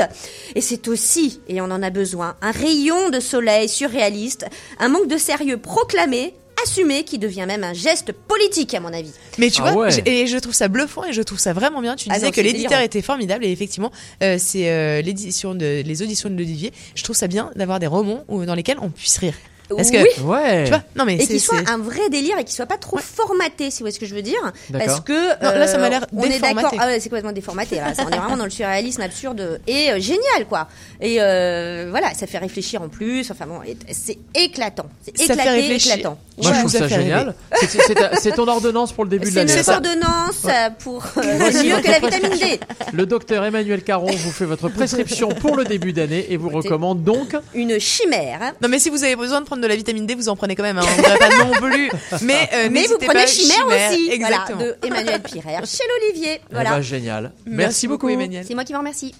Et 0.54 0.60
c'est 0.60 0.88
aussi, 0.88 1.40
et 1.48 1.60
on 1.60 1.64
en 1.64 1.82
a 1.82 1.90
besoin, 1.90 2.36
un 2.42 2.50
rayon 2.50 3.10
de 3.10 3.20
soleil 3.20 3.68
surréaliste, 3.68 4.46
un 4.78 4.88
manque 4.88 5.08
de 5.08 5.16
sérieux 5.16 5.58
proclamé, 5.58 6.34
assumé, 6.66 7.04
qui 7.04 7.18
devient 7.18 7.44
même 7.46 7.64
un 7.64 7.72
geste 7.74 8.12
politique 8.12 8.74
à 8.74 8.80
mon 8.80 8.92
avis. 8.92 9.12
Mais 9.38 9.50
tu 9.50 9.60
Ah 9.64 9.72
vois, 9.72 9.82
ouais. 9.84 9.90
je- 9.90 10.00
et 10.04 10.26
je 10.26 10.36
trouve 10.38 10.54
ça 10.54 10.68
bluffant 10.68 11.04
et 11.04 11.12
je 11.12 11.22
trouve 11.22 11.38
ça 11.38 11.52
vraiment 11.52 11.80
bien. 11.80 11.94
Tu 11.96 12.08
Ah 12.10 12.14
disais 12.14 12.26
non, 12.26 12.32
que 12.32 12.40
l'éditeur 12.40 12.80
était 12.80 13.02
formidable 13.02 13.44
et 13.44 13.50
effectivement, 13.52 13.92
euh, 14.22 14.36
c'est 14.38 14.68
euh, 14.70 15.00
l'édition 15.02 15.54
de 15.54 15.82
les 15.84 16.02
auditions 16.02 16.28
de 16.28 16.34
l'Olivier. 16.34 16.72
Je 16.94 17.02
trouve 17.04 17.16
ça 17.16 17.26
bien 17.28 17.50
d'avoir 17.56 17.78
des 17.80 17.86
romans 17.86 18.24
où, 18.28 18.44
dans 18.44 18.54
lesquels 18.54 18.78
on 18.80 18.90
puisse 18.90 19.18
rire. 19.18 19.34
Parce 19.68 19.90
que 19.90 19.96
Oui. 19.96 20.08
Ouais. 20.24 20.64
tu 20.64 20.70
vois, 20.70 20.82
non 20.96 21.04
mais 21.04 21.14
Et 21.16 21.20
c'est 21.20 21.26
qu'il 21.26 21.40
soit 21.40 21.58
c'est- 21.58 21.70
un 21.70 21.78
vrai 21.78 22.08
délire 22.10 22.38
et 22.38 22.44
qu'il 22.44 22.54
soit 22.54 22.66
pas 22.66 22.76
trop 22.78 22.98
formaté, 22.98 23.70
si 23.70 23.78
vous 23.78 23.84
voyez 23.84 23.94
ce 23.94 24.00
que 24.00 24.06
je 24.06 24.14
veux 24.14 24.22
dire. 24.22 24.40
Parce 24.72 25.00
que 25.00 25.12
euh, 25.12 25.34
Non, 25.42 25.58
là, 25.58 25.66
ça 25.66 25.78
m'a 25.78 25.88
l'air 25.88 26.06
on 26.12 26.22
est 26.22 26.38
d'accord. 26.38 26.48
déformaté. 26.54 26.76
Ah 26.80 26.86
ouais, 26.86 27.00
c'est 27.00 27.08
complètement 27.08 27.32
déformaté. 27.32 27.76
Là. 27.76 27.94
Ça, 27.94 28.04
on 28.06 28.10
est 28.10 28.16
vraiment 28.16 28.36
dans 28.36 28.44
le 28.44 28.50
surréalisme 28.50 29.00
absurde 29.02 29.60
et 29.66 29.90
euh, 29.90 29.98
génial 30.00 30.46
quoi. 30.48 30.68
Et 31.00 31.16
euh, 31.20 31.86
voilà, 31.90 32.14
ça 32.14 32.26
fait 32.26 32.38
réfléchir 32.38 32.82
en 32.82 32.88
plus. 32.88 33.30
Enfin 33.30 33.46
bon, 33.46 33.60
c'est 33.90 34.18
éclatant. 34.34 34.86
C'est 35.04 35.16
Ça 35.26 35.34
fait 35.34 35.40
éclaté, 35.40 35.50
réfléchir. 35.60 35.92
éclatant. 35.94 36.18
Moi, 36.38 36.50
Ouais. 36.50 36.54
je 36.54 36.60
trouve 36.60 36.72
Ça 36.72 36.88
génial. 36.88 37.34
C'est- 37.54 37.66
C'est 37.66 37.80
c'est- 37.86 38.16
c'est 38.20 38.32
ton 38.32 38.46
ordonnance 38.46 38.92
pour 38.92 39.04
le 39.04 39.10
début 39.10 39.24
de 39.26 39.30
C'est 39.30 39.36
l'année. 39.36 39.52
notre 39.54 39.64
ça. 39.64 39.74
ordonnance 39.76 40.42
euh, 40.44 40.70
pour 40.78 41.02
euh, 41.16 41.22
c'est 41.50 41.64
mieux 41.64 41.80
que 41.80 41.90
la 41.90 41.98
vitamine 41.98 42.38
D. 42.38 42.60
Le 42.92 43.06
docteur 43.06 43.44
Emmanuel 43.44 43.82
Caron 43.82 44.10
vous 44.10 44.30
fait 44.30 44.44
votre 44.44 44.68
prescription 44.68 45.28
pour 45.30 45.56
le 45.56 45.64
début 45.64 45.92
d'année 45.92 46.26
et 46.30 46.36
vous 46.36 46.50
recommande 46.50 47.02
donc 47.04 47.34
Une 47.54 47.78
chimère. 47.80 48.52
Non 48.62 48.68
mais 48.68 48.78
si 48.78 48.90
vous 48.90 49.02
avez 49.02 49.16
besoin 49.16 49.40
de 49.40 49.46
prendre 49.46 49.55
de 49.60 49.66
la 49.66 49.76
vitamine 49.76 50.06
D, 50.06 50.14
vous 50.14 50.28
en 50.28 50.36
prenez 50.36 50.54
quand 50.56 50.62
même. 50.62 50.78
Hein. 50.78 50.82
On 50.98 51.02
dirait 51.02 51.18
pas 51.18 51.44
non 51.44 51.52
plus. 51.52 51.90
Mais, 52.22 52.48
euh, 52.52 52.68
Mais 52.70 52.86
vous 52.86 52.94
n'hésitez 52.94 53.06
prenez 53.06 53.20
pas, 53.20 53.26
chimère, 53.26 53.66
aussi. 53.66 54.10
Exactement. 54.10 54.58
Voilà, 54.58 54.72
de 54.72 54.86
Emmanuel 54.86 55.22
Pirer 55.22 55.56
chez 55.66 55.84
l'Olivier. 55.88 56.40
eh 56.42 56.54
Voilà. 56.54 56.70
ben, 56.70 56.80
génial. 56.80 57.22
Merci 57.44 57.56
Merci, 57.56 57.86
beaucoup, 57.88 58.06
beaucoup 58.08 58.20
Emmanuel. 58.20 58.44
C'est 58.46 58.54
moi 58.54 58.64
qui 58.64 58.72
vous 58.72 58.78
remercie. 58.78 59.14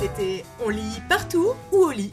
C'était 0.00 0.44
on 0.64 0.68
lit 0.68 1.00
partout 1.08 1.52
ou 1.72 1.76
au 1.84 1.90
lit. 1.90 2.12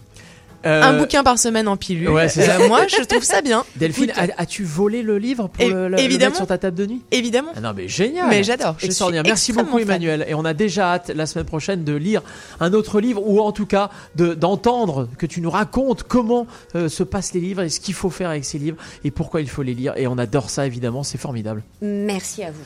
Euh, 0.65 0.81
Un 0.83 0.97
bouquin 0.97 1.23
par 1.23 1.37
semaine 1.37 1.67
en 1.67 1.77
pilule. 1.77 2.09
ouais, 2.09 2.27
c'est 2.29 2.43
ça. 2.43 2.59
Euh, 2.59 2.67
moi, 2.67 2.87
je 2.87 3.03
trouve 3.03 3.23
ça 3.23 3.41
bien. 3.41 3.63
Delphine, 3.75 4.11
as-tu 4.37 4.63
volé 4.63 5.03
le 5.03 5.17
livre 5.17 5.47
pour 5.47 5.63
É- 5.63 5.69
le, 5.69 5.87
le- 5.89 5.95
le 5.95 5.99
évidemment. 5.99 6.29
mettre 6.31 6.37
sur 6.37 6.47
ta 6.47 6.57
table 6.57 6.75
de 6.77 6.85
nuit? 6.87 7.01
Évidemment. 7.11 7.51
Ah 7.55 7.61
non 7.61 7.73
mais 7.75 7.87
génial 7.87 8.27
Mais 8.29 8.43
j'adore, 8.43 8.75
je 8.79 8.89
suis. 8.91 9.05
Merci 9.23 9.53
beaucoup 9.53 9.73
fan. 9.77 9.81
Emmanuel 9.81 10.25
et 10.27 10.33
on 10.33 10.43
a 10.45 10.53
déjà 10.53 10.93
hâte 10.93 11.11
la 11.13 11.25
semaine 11.25 11.45
prochaine 11.45 11.83
de 11.83 11.93
lire 11.93 12.21
un 12.59 12.73
autre 12.73 12.99
livre 12.99 13.21
ou 13.25 13.39
en 13.41 13.51
tout 13.51 13.65
cas 13.65 13.89
de 14.15 14.33
d'entendre 14.33 15.07
que 15.17 15.25
tu 15.25 15.41
nous 15.41 15.49
racontes 15.49 16.03
comment 16.03 16.47
euh, 16.75 16.89
se 16.89 17.03
passent 17.03 17.33
les 17.33 17.39
livres 17.41 17.61
et 17.61 17.69
ce 17.69 17.79
qu'il 17.79 17.93
faut 17.93 18.09
faire 18.09 18.29
avec 18.29 18.45
ces 18.45 18.57
livres 18.57 18.77
et 19.03 19.11
pourquoi 19.11 19.41
il 19.41 19.49
faut 19.49 19.61
les 19.63 19.73
lire 19.73 19.93
et 19.97 20.07
on 20.07 20.17
adore 20.17 20.49
ça 20.49 20.65
évidemment 20.65 21.03
c'est 21.03 21.17
formidable. 21.19 21.61
Merci 21.81 22.43
à 22.43 22.51
vous. 22.51 22.65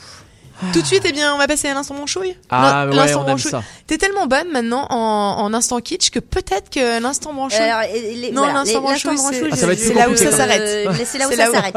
Tout 0.72 0.80
de 0.82 0.86
suite, 0.86 1.02
eh 1.06 1.12
bien, 1.12 1.34
on 1.34 1.38
va 1.38 1.46
passer 1.46 1.68
à 1.68 1.74
l'instant 1.74 1.94
manchouille. 1.94 2.36
Ah 2.50 2.86
ouais 2.86 2.94
l'instant 2.94 3.20
on 3.20 3.24
aime 3.24 3.30
manchouille. 3.32 3.50
ça. 3.50 3.62
T'es 3.86 3.98
tellement 3.98 4.26
bonne 4.26 4.48
maintenant 4.52 4.86
en, 4.90 5.36
en 5.42 5.54
instant 5.54 5.80
kitsch 5.80 6.10
que 6.10 6.18
peut-être 6.18 6.70
que 6.70 7.00
l'instant 7.00 7.32
manchouille. 7.32 7.60
Alors, 7.60 7.82
et 7.94 8.14
les- 8.14 8.30
Non, 8.32 8.42
voilà, 8.42 8.58
l'instant 8.60 8.80
branchouille, 8.80 9.10
l'instant 9.12 9.30
c'est- 9.32 9.48
Ah, 9.52 9.74
je- 9.74 9.92
là 9.94 10.08
où 10.10 10.16
ça 10.16 10.30
s'arrête. 10.32 10.88
C'est 11.04 11.18
là 11.18 11.28
où 11.28 11.32
ça 11.32 11.50
s'arrête. 11.52 11.76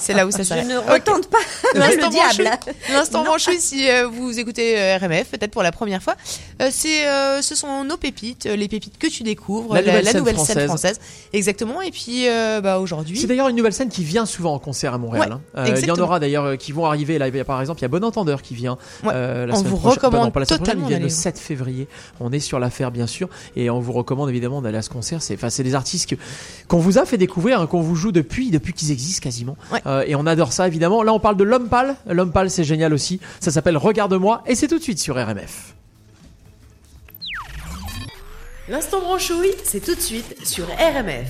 C'est 0.00 0.12
là 0.14 0.26
où 0.26 0.30
ça 0.30 0.38
Je 0.38 0.42
s'arrête. 0.44 0.66
ne 0.66 0.78
Ok. 0.78 0.84
retente 0.90 1.26
pas 1.28 1.38
L'instant 1.74 2.06
le 2.06 2.10
diable. 2.10 2.44
branchouille. 2.44 2.72
L'instant 2.92 3.24
branchouille, 3.24 3.60
si 3.60 3.88
euh, 3.90 4.06
vous 4.06 4.38
écoutez 4.38 4.78
euh, 4.78 4.98
RMF, 4.98 5.28
peut-être 5.30 5.50
pour 5.50 5.62
la 5.62 5.72
première 5.72 6.02
fois, 6.02 6.14
euh, 6.62 6.68
c'est, 6.72 7.04
ce 7.42 7.54
sont 7.54 7.84
nos 7.84 7.96
pépites, 7.96 8.44
les 8.46 8.68
pépites 8.68 8.98
que 8.98 9.06
tu 9.06 9.22
découvres, 9.22 9.74
La 9.74 9.82
nouvelle 9.82 10.06
scène 10.06 10.34
française. 10.34 10.66
française. 10.66 11.00
Exactement. 11.32 11.80
Et 11.82 11.90
puis, 11.90 12.26
bah, 12.62 12.78
aujourd'hui. 12.78 13.18
C'est 13.18 13.26
d'ailleurs 13.26 13.48
une 13.48 13.56
nouvelle 13.56 13.72
scène 13.72 13.88
qui 13.88 14.04
vient 14.04 14.26
souvent 14.26 14.54
en 14.54 14.58
concert 14.58 14.94
à 14.94 14.98
Montréal. 14.98 15.38
Hein. 15.54 15.64
Il 15.66 15.84
y 15.86 15.90
en 15.90 15.96
aura 15.98 16.18
d'ailleurs 16.20 16.56
qui 16.58 16.72
vont 16.72 16.86
arriver. 16.86 17.18
Là, 17.18 17.28
il 17.28 17.36
y 17.36 17.40
a, 17.40 17.44
par 17.44 17.60
exemple, 17.60 17.80
il 17.80 17.82
y 17.82 17.84
a 17.86 17.88
Bon 17.88 18.02
Qui 18.42 18.54
vient 18.54 18.76
Ouais. 19.04 19.10
euh, 19.14 19.46
la 19.46 19.54
On 19.54 19.56
semaine 19.58 19.70
vous 19.70 19.76
prochaine. 19.78 19.98
recommande 20.04 20.24
non, 20.26 20.30
pas 20.30 20.40
la 20.40 20.46
semaine 20.46 20.58
prochaine, 20.60 20.74
totalement 20.74 20.86
il 20.86 20.88
vient 20.88 20.98
le 20.98 21.02
d'aller. 21.04 21.14
7 21.14 21.38
février. 21.38 21.88
On 22.20 22.32
est 22.32 22.40
sur 22.40 22.58
l'affaire, 22.58 22.90
bien 22.90 23.06
sûr, 23.06 23.28
et 23.56 23.70
on 23.70 23.80
vous 23.80 23.92
recommande 23.92 24.28
évidemment 24.28 24.60
d'aller 24.62 24.78
à 24.78 24.82
ce 24.82 24.90
concert. 24.90 25.22
C'est, 25.22 25.34
enfin, 25.34 25.50
c'est 25.50 25.62
des 25.62 25.74
artistes 25.74 26.14
qu'on 26.68 26.78
vous 26.78 26.98
a 26.98 27.04
fait 27.06 27.18
découvrir, 27.18 27.60
hein, 27.60 27.66
qu'on 27.66 27.80
vous 27.80 27.96
joue 27.96 28.12
depuis 28.12 28.50
depuis 28.50 28.72
qu'ils 28.72 28.90
existent 28.90 29.22
quasiment. 29.22 29.56
Ouais. 29.72 29.80
Euh, 29.86 30.04
et 30.06 30.14
on 30.14 30.26
adore 30.26 30.52
ça 30.52 30.66
évidemment. 30.66 31.02
Là, 31.02 31.12
on 31.12 31.20
parle 31.20 31.36
de 31.36 31.44
l'homme 31.44 31.68
pâle. 31.68 31.96
L'homme 32.08 32.32
pâle, 32.32 32.50
c'est 32.50 32.64
génial 32.64 32.92
aussi. 32.94 33.20
Ça 33.40 33.50
s'appelle 33.50 33.76
Regarde-moi, 33.76 34.42
et 34.46 34.54
c'est 34.54 34.68
tout 34.68 34.78
de 34.78 34.82
suite 34.82 34.98
sur 34.98 35.16
RMF. 35.16 35.74
L'instant 38.68 39.00
branchouille, 39.00 39.54
c'est 39.64 39.80
tout 39.84 39.94
de 39.94 40.00
suite 40.00 40.36
sur 40.46 40.64
RMF. 40.66 41.28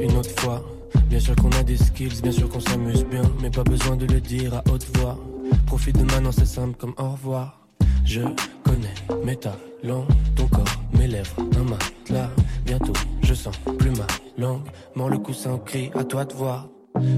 Une 0.00 0.16
autre 0.16 0.40
fois 0.40 0.64
Bien 1.08 1.20
sûr 1.20 1.36
qu'on 1.36 1.50
a 1.52 1.62
des 1.62 1.76
skills, 1.76 2.20
bien 2.22 2.32
sûr 2.32 2.48
qu'on 2.48 2.60
s'amuse 2.60 3.04
bien, 3.04 3.22
mais 3.40 3.50
pas 3.50 3.64
besoin 3.64 3.96
de 3.96 4.06
le 4.06 4.20
dire 4.20 4.54
à 4.54 4.62
haute 4.70 4.86
voix. 4.98 5.18
Profite 5.66 5.98
de 5.98 6.04
maintenant, 6.04 6.32
c'est 6.32 6.46
simple 6.46 6.76
comme 6.78 6.94
au 6.98 7.10
revoir. 7.10 7.66
Je 8.04 8.22
connais 8.62 8.94
mes 9.24 9.36
talents, 9.36 10.06
ton 10.36 10.46
corps, 10.48 10.64
mes 10.92 11.06
lèvres, 11.06 11.36
un 11.58 11.64
matelas. 11.64 12.30
Bientôt, 12.64 12.92
je 13.22 13.34
sens 13.34 13.56
plus 13.78 13.90
ma 13.90 14.06
langue. 14.36 14.62
Mort 14.94 15.10
le 15.10 15.18
coussin, 15.18 15.58
crie 15.64 15.90
à 15.94 16.04
toi 16.04 16.24
de 16.24 16.34
voir. 16.34 16.68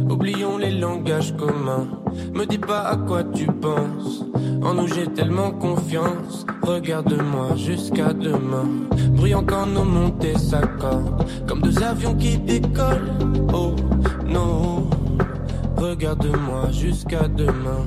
Oublions 0.09 0.59
les 0.59 0.71
langages 0.71 1.35
communs. 1.37 1.89
Me 2.35 2.45
dis 2.45 2.59
pas 2.59 2.81
à 2.83 2.97
quoi 2.97 3.25
tu 3.25 3.47
penses. 3.47 4.25
En 4.63 4.75
nous 4.75 4.89
j'ai 4.89 5.07
tellement 5.07 5.51
confiance. 5.53 6.47
Regarde-moi 6.63 7.57
jusqu'à 7.57 8.13
demain. 8.13 8.67
Bruyant 9.13 9.45
quand 9.45 9.67
nos 9.67 9.85
montées 9.85 10.39
s'accordent. 10.39 11.25
Comme 11.47 11.63
deux 11.63 11.83
avions 11.83 12.15
qui 12.15 12.39
décollent. 12.39 13.13
Oh 13.53 13.75
non. 14.27 14.89
Regarde-moi 15.77 16.71
jusqu'à 16.73 17.27
demain. 17.29 17.85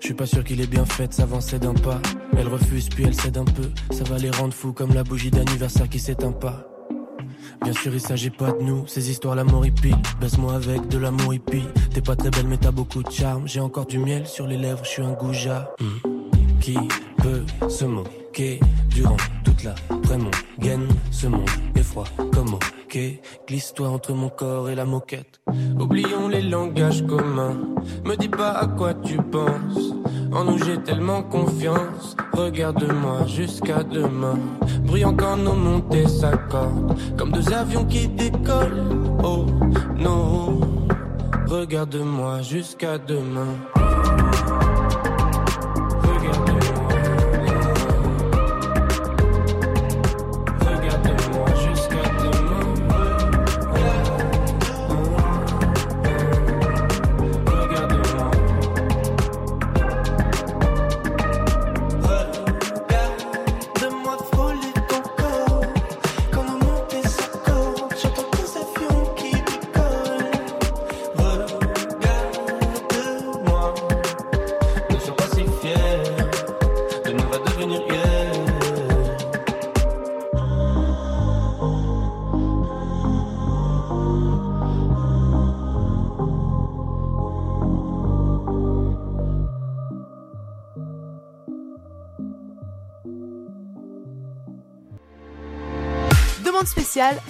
Je 0.00 0.06
suis 0.06 0.14
pas 0.14 0.26
sûr 0.26 0.44
qu'il 0.44 0.60
est 0.60 0.66
bien 0.66 0.84
fait, 0.84 1.12
s'avancer 1.12 1.58
d'un 1.58 1.74
pas. 1.74 2.00
Elle 2.36 2.48
refuse, 2.48 2.88
puis 2.88 3.04
elle 3.04 3.14
cède 3.14 3.38
un 3.38 3.44
peu. 3.44 3.70
Ça 3.90 4.04
va 4.04 4.18
les 4.18 4.30
rendre 4.30 4.52
fous 4.52 4.72
comme 4.72 4.92
la 4.92 5.02
bougie 5.02 5.30
d'anniversaire 5.30 5.88
qui 5.88 5.98
s'éteint 5.98 6.32
pas. 6.32 6.68
Bien 7.62 7.72
sûr, 7.72 7.92
il 7.94 8.00
s'agit 8.00 8.30
pas 8.30 8.52
de 8.52 8.62
nous, 8.62 8.86
ces 8.86 9.10
histoires 9.10 9.34
l'amour 9.34 9.64
hippie. 9.64 9.94
Baisse-moi 10.20 10.54
avec 10.54 10.88
de 10.88 10.98
l'amour 10.98 11.34
hippie. 11.34 11.64
T'es 11.94 12.02
pas 12.02 12.16
très 12.16 12.30
belle, 12.30 12.46
mais 12.46 12.58
t'as 12.58 12.70
beaucoup 12.70 13.02
de 13.02 13.10
charme. 13.10 13.48
J'ai 13.48 13.60
encore 13.60 13.86
du 13.86 13.98
miel 13.98 14.26
sur 14.26 14.46
les 14.46 14.58
lèvres, 14.58 14.84
je 14.84 14.90
suis 14.90 15.02
un 15.02 15.12
goujat. 15.12 15.70
Hmm 15.80 16.15
qui 16.66 16.76
peut 17.22 17.44
se 17.68 17.84
moquer 17.84 18.58
durant 18.88 19.16
toute 19.44 19.62
la 19.62 19.76
prémon 20.02 20.32
gaine 20.58 20.88
ce 21.12 21.28
monde 21.28 21.48
est 21.76 21.84
froid 21.84 22.08
comme 22.34 22.54
ok 22.54 22.98
glisse-toi 23.46 23.88
entre 23.88 24.12
mon 24.14 24.30
corps 24.30 24.68
et 24.68 24.74
la 24.74 24.84
moquette. 24.84 25.40
Oublions 25.78 26.26
les 26.26 26.42
langages 26.42 27.06
communs. 27.06 27.56
Me 28.04 28.16
dis 28.16 28.28
pas 28.28 28.50
à 28.50 28.66
quoi 28.66 28.94
tu 28.94 29.16
penses. 29.16 29.94
En 30.32 30.42
nous 30.42 30.58
j'ai 30.58 30.78
tellement 30.78 31.22
confiance. 31.22 32.16
Regarde-moi 32.32 33.26
jusqu'à 33.28 33.84
demain. 33.84 34.38
Brillant 34.86 35.14
quand 35.14 35.36
nos 35.36 35.54
montées 35.54 36.08
s'accordent. 36.08 36.96
Comme 37.16 37.30
deux 37.30 37.52
avions 37.52 37.84
qui 37.84 38.08
décollent. 38.08 38.88
Oh 39.22 39.46
non. 39.96 40.58
Regarde-moi 41.46 42.42
jusqu'à 42.42 42.98
demain. 42.98 43.54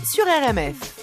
sur 0.05 0.25
RMF. 0.27 0.96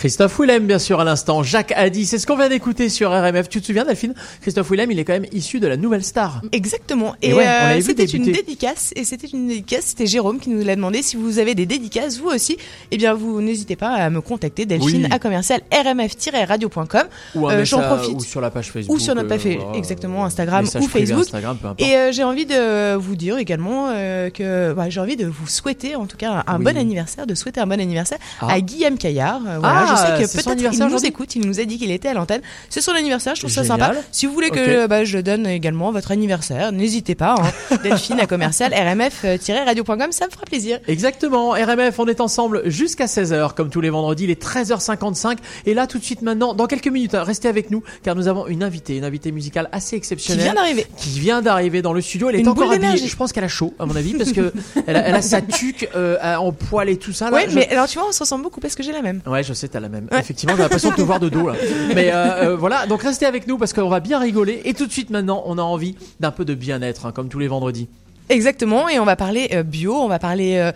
Christophe 0.00 0.40
Willem, 0.40 0.66
bien 0.66 0.78
sûr, 0.78 0.98
à 0.98 1.04
l'instant. 1.04 1.42
Jacques 1.42 1.74
a 1.76 1.90
dit, 1.90 2.06
c'est 2.06 2.18
ce 2.18 2.26
qu'on 2.26 2.34
vient 2.38 2.48
d'écouter 2.48 2.88
sur 2.88 3.10
RMF. 3.10 3.50
Tu 3.50 3.60
te 3.60 3.66
souviens, 3.66 3.84
Delphine? 3.84 4.14
Christophe 4.40 4.70
Willem, 4.70 4.90
il 4.90 4.98
est 4.98 5.04
quand 5.04 5.12
même 5.12 5.26
issu 5.30 5.60
de 5.60 5.66
la 5.66 5.76
Nouvelle 5.76 6.02
Star. 6.02 6.40
Exactement. 6.52 7.14
Et 7.20 7.28
Et, 7.28 7.34
ouais, 7.34 7.46
euh, 7.46 7.80
c'était 7.82 8.06
une 8.06 8.24
dédicace. 8.24 8.94
Et 8.96 9.04
c'était 9.04 9.26
une 9.26 9.48
dédicace. 9.48 9.84
C'était 9.88 10.06
Jérôme 10.06 10.38
qui 10.40 10.48
nous 10.48 10.64
l'a 10.64 10.74
demandé. 10.74 11.02
Si 11.02 11.16
vous 11.16 11.38
avez 11.38 11.54
des 11.54 11.66
dédicaces, 11.66 12.18
vous 12.18 12.30
aussi, 12.30 12.56
eh 12.90 12.96
bien, 12.96 13.12
vous 13.12 13.42
n'hésitez 13.42 13.76
pas 13.76 13.90
à 13.90 14.08
me 14.08 14.22
contacter. 14.22 14.64
Delphine 14.64 15.02
Oui. 15.04 15.08
à 15.10 15.18
commercial 15.18 15.59
rmf-radio.com. 15.82 17.02
Ou, 17.34 17.48
Euh, 17.50 17.64
J'en 17.64 17.80
profite. 17.82 18.14
ou 18.16 18.20
sur 18.20 18.40
la 18.40 18.50
page 18.50 18.70
Facebook. 18.70 18.96
Ou 18.96 18.98
sur 19.00 19.14
notre 19.14 19.28
page 19.28 19.46
euh, 19.46 19.54
voilà. 19.60 19.78
exactement, 19.78 20.24
Instagram 20.24 20.64
Message 20.64 20.82
ou 20.82 20.88
Facebook. 20.88 21.20
Instagram. 21.22 21.56
Et 21.78 21.94
euh, 21.96 22.12
j'ai 22.12 22.24
envie 22.24 22.46
de 22.46 22.94
vous 22.94 23.16
dire 23.16 23.38
également 23.38 23.88
euh, 23.90 24.30
que 24.30 24.72
bah, 24.72 24.88
j'ai 24.90 25.00
envie 25.00 25.16
de 25.16 25.26
vous 25.26 25.46
souhaiter, 25.46 25.96
en 25.96 26.06
tout 26.06 26.16
cas, 26.16 26.44
un 26.46 26.58
Oui. 26.58 26.64
bon 26.64 26.76
anniversaire, 26.76 27.26
de 27.26 27.34
souhaiter 27.34 27.60
un 27.60 27.66
bon 27.66 27.80
anniversaire 27.80 28.18
Ah. 28.40 28.52
à 28.52 28.60
Guillaume 28.60 28.98
Caillard. 28.98 29.40
Euh, 29.46 29.58
voilà, 29.58 29.86
Ah, 29.88 29.94
je 29.94 29.96
sais 29.96 30.24
que 30.24 30.42
peut-être 30.42 30.74
il 30.74 30.86
nous 30.88 31.04
écoute, 31.06 31.34
il 31.36 31.46
nous 31.46 31.60
a 31.60 31.64
dit 31.64 31.78
qu'il 31.78 31.90
était 31.90 32.08
à 32.08 32.14
l'antenne. 32.14 32.40
C'est 32.68 32.80
son 32.80 32.92
anniversaire, 32.92 33.34
je 33.34 33.40
trouve 33.42 33.52
ça 33.52 33.64
sympa. 33.64 33.92
Si 34.12 34.26
vous 34.26 34.32
voulez 34.32 34.50
que 34.50 34.58
euh, 34.58 34.86
bah, 34.88 35.04
je 35.04 35.18
donne 35.18 35.46
également 35.46 35.90
votre 35.92 36.10
anniversaire, 36.12 36.72
n'hésitez 36.72 37.14
pas. 37.14 37.34
Hein. 37.38 37.76
Delphine 37.82 38.20
à 38.20 38.26
commercial 38.26 38.72
rmf-radio.com, 38.72 40.12
ça 40.12 40.26
me 40.26 40.30
fera 40.30 40.44
plaisir. 40.44 40.78
Exactement, 40.88 41.50
RMF, 41.50 41.98
on 41.98 42.06
est 42.06 42.20
ensemble 42.20 42.62
jusqu'à 42.66 43.06
16h, 43.06 43.54
comme 43.54 43.70
tous 43.70 43.80
les 43.80 43.90
vendredis, 43.90 44.24
il 44.24 44.30
est 44.30 44.42
13h55. 44.42 45.38
Et 45.66 45.69
là, 45.74 45.86
tout 45.86 45.98
de 45.98 46.04
suite 46.04 46.22
maintenant, 46.22 46.54
dans 46.54 46.66
quelques 46.66 46.88
minutes, 46.88 47.14
hein, 47.14 47.22
restez 47.24 47.48
avec 47.48 47.70
nous, 47.70 47.82
car 48.02 48.14
nous 48.16 48.28
avons 48.28 48.46
une 48.46 48.62
invitée, 48.62 48.96
une 48.96 49.04
invitée 49.04 49.32
musicale 49.32 49.68
assez 49.72 49.96
exceptionnelle. 49.96 50.40
Qui 50.40 50.44
vient 50.52 50.54
d'arriver. 50.54 50.86
Qui 50.96 51.20
vient 51.20 51.42
d'arriver 51.42 51.82
dans 51.82 51.92
le 51.92 52.00
studio. 52.00 52.28
Elle 52.28 52.36
est 52.36 52.40
Une 52.40 52.48
encore 52.48 52.70
habillée. 52.72 52.96
Je 53.06 53.16
pense 53.16 53.32
qu'elle 53.32 53.44
a 53.44 53.48
chaud, 53.48 53.74
à 53.78 53.86
mon 53.86 53.96
avis, 53.96 54.14
parce 54.14 54.32
que 54.32 54.52
elle 54.86 54.96
a, 54.96 55.08
elle 55.08 55.14
a 55.14 55.22
sa 55.22 55.40
tuque 55.42 55.88
euh, 55.94 56.18
en 56.36 56.52
poil 56.52 56.88
et 56.88 56.96
tout 56.96 57.12
ça. 57.12 57.30
Là, 57.30 57.36
Ouais, 57.36 57.46
Je- 57.48 57.54
mais 57.54 57.68
alors 57.70 57.86
tu 57.88 57.98
vois, 57.98 58.08
on 58.08 58.12
se 58.12 58.20
ressemble 58.20 58.44
beaucoup 58.44 58.60
parce 58.60 58.74
que 58.74 58.82
j'ai 58.82 58.92
la 58.92 59.02
même. 59.02 59.20
Ouais, 59.26 59.42
je 59.42 59.52
sais, 59.52 59.68
t'as 59.68 59.80
la 59.80 59.88
même. 59.88 60.08
Effectivement, 60.12 60.54
j'ai 60.56 60.62
l'impression 60.62 60.90
de 60.90 60.94
te 60.96 61.02
voir 61.02 61.20
de 61.20 61.28
dos 61.28 61.48
là. 61.48 61.54
Mais 61.94 62.10
euh, 62.12 62.14
euh, 62.52 62.56
voilà, 62.56 62.86
donc 62.86 63.02
restez 63.02 63.26
avec 63.26 63.46
nous 63.46 63.58
parce 63.58 63.72
qu'on 63.72 63.88
va 63.88 64.00
bien 64.00 64.18
rigoler. 64.18 64.60
Et 64.64 64.74
tout 64.74 64.86
de 64.86 64.92
suite 64.92 65.10
maintenant, 65.10 65.42
on 65.46 65.58
a 65.58 65.62
envie 65.62 65.94
d'un 66.20 66.30
peu 66.30 66.44
de 66.44 66.54
bien-être, 66.54 67.06
hein, 67.06 67.12
comme 67.12 67.28
tous 67.28 67.38
les 67.38 67.48
vendredis. 67.48 67.88
Exactement, 68.30 68.88
et 68.88 69.00
on 69.00 69.04
va 69.04 69.16
parler 69.16 69.50
euh, 69.54 69.64
bio, 69.64 69.92
on 69.96 70.06
va 70.06 70.20
parler 70.20 70.54
euh, 70.56 70.70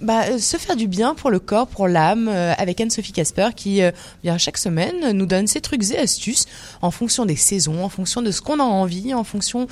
bah, 0.00 0.22
euh, 0.30 0.38
se 0.38 0.56
faire 0.56 0.74
du 0.74 0.88
bien 0.88 1.14
pour 1.14 1.30
le 1.30 1.38
corps, 1.38 1.66
pour 1.66 1.86
l'âme, 1.86 2.28
euh, 2.28 2.54
avec 2.56 2.80
Anne-Sophie 2.80 3.12
Casper 3.12 3.48
qui, 3.54 3.82
euh, 3.82 3.90
bien 4.22 4.38
chaque 4.38 4.56
semaine, 4.56 5.12
nous 5.12 5.26
donne 5.26 5.46
ses 5.46 5.60
trucs 5.60 5.90
et 5.90 5.98
astuces 5.98 6.46
en 6.80 6.90
fonction 6.90 7.26
des 7.26 7.36
saisons, 7.36 7.84
en 7.84 7.90
fonction 7.90 8.22
de 8.22 8.30
ce 8.30 8.40
qu'on 8.40 8.58
a 8.58 8.62
envie, 8.62 9.12
en 9.12 9.22
fonction, 9.22 9.66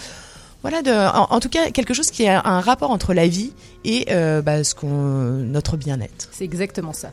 voilà, 0.61 0.83
de, 0.83 0.91
en, 0.91 1.29
en 1.31 1.41
tout 1.41 1.49
cas 1.49 1.71
quelque 1.71 1.95
chose 1.95 2.11
qui 2.11 2.29
a 2.29 2.43
un 2.45 2.61
rapport 2.61 2.91
entre 2.91 3.15
la 3.15 3.27
vie 3.27 3.53
et 3.87 4.09
euh, 4.11 4.43
bah, 4.43 4.63
ce 4.63 4.75
qu'on, 4.75 4.87
notre 4.87 5.79
bien-être. 5.79 6.29
C'est 6.33 6.45
exactement 6.45 6.93
ça. 6.93 7.13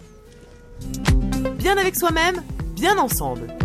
Bien 1.59 1.77
avec 1.77 1.95
soi-même, 1.95 2.43
bien 2.75 2.97
ensemble. 2.97 3.55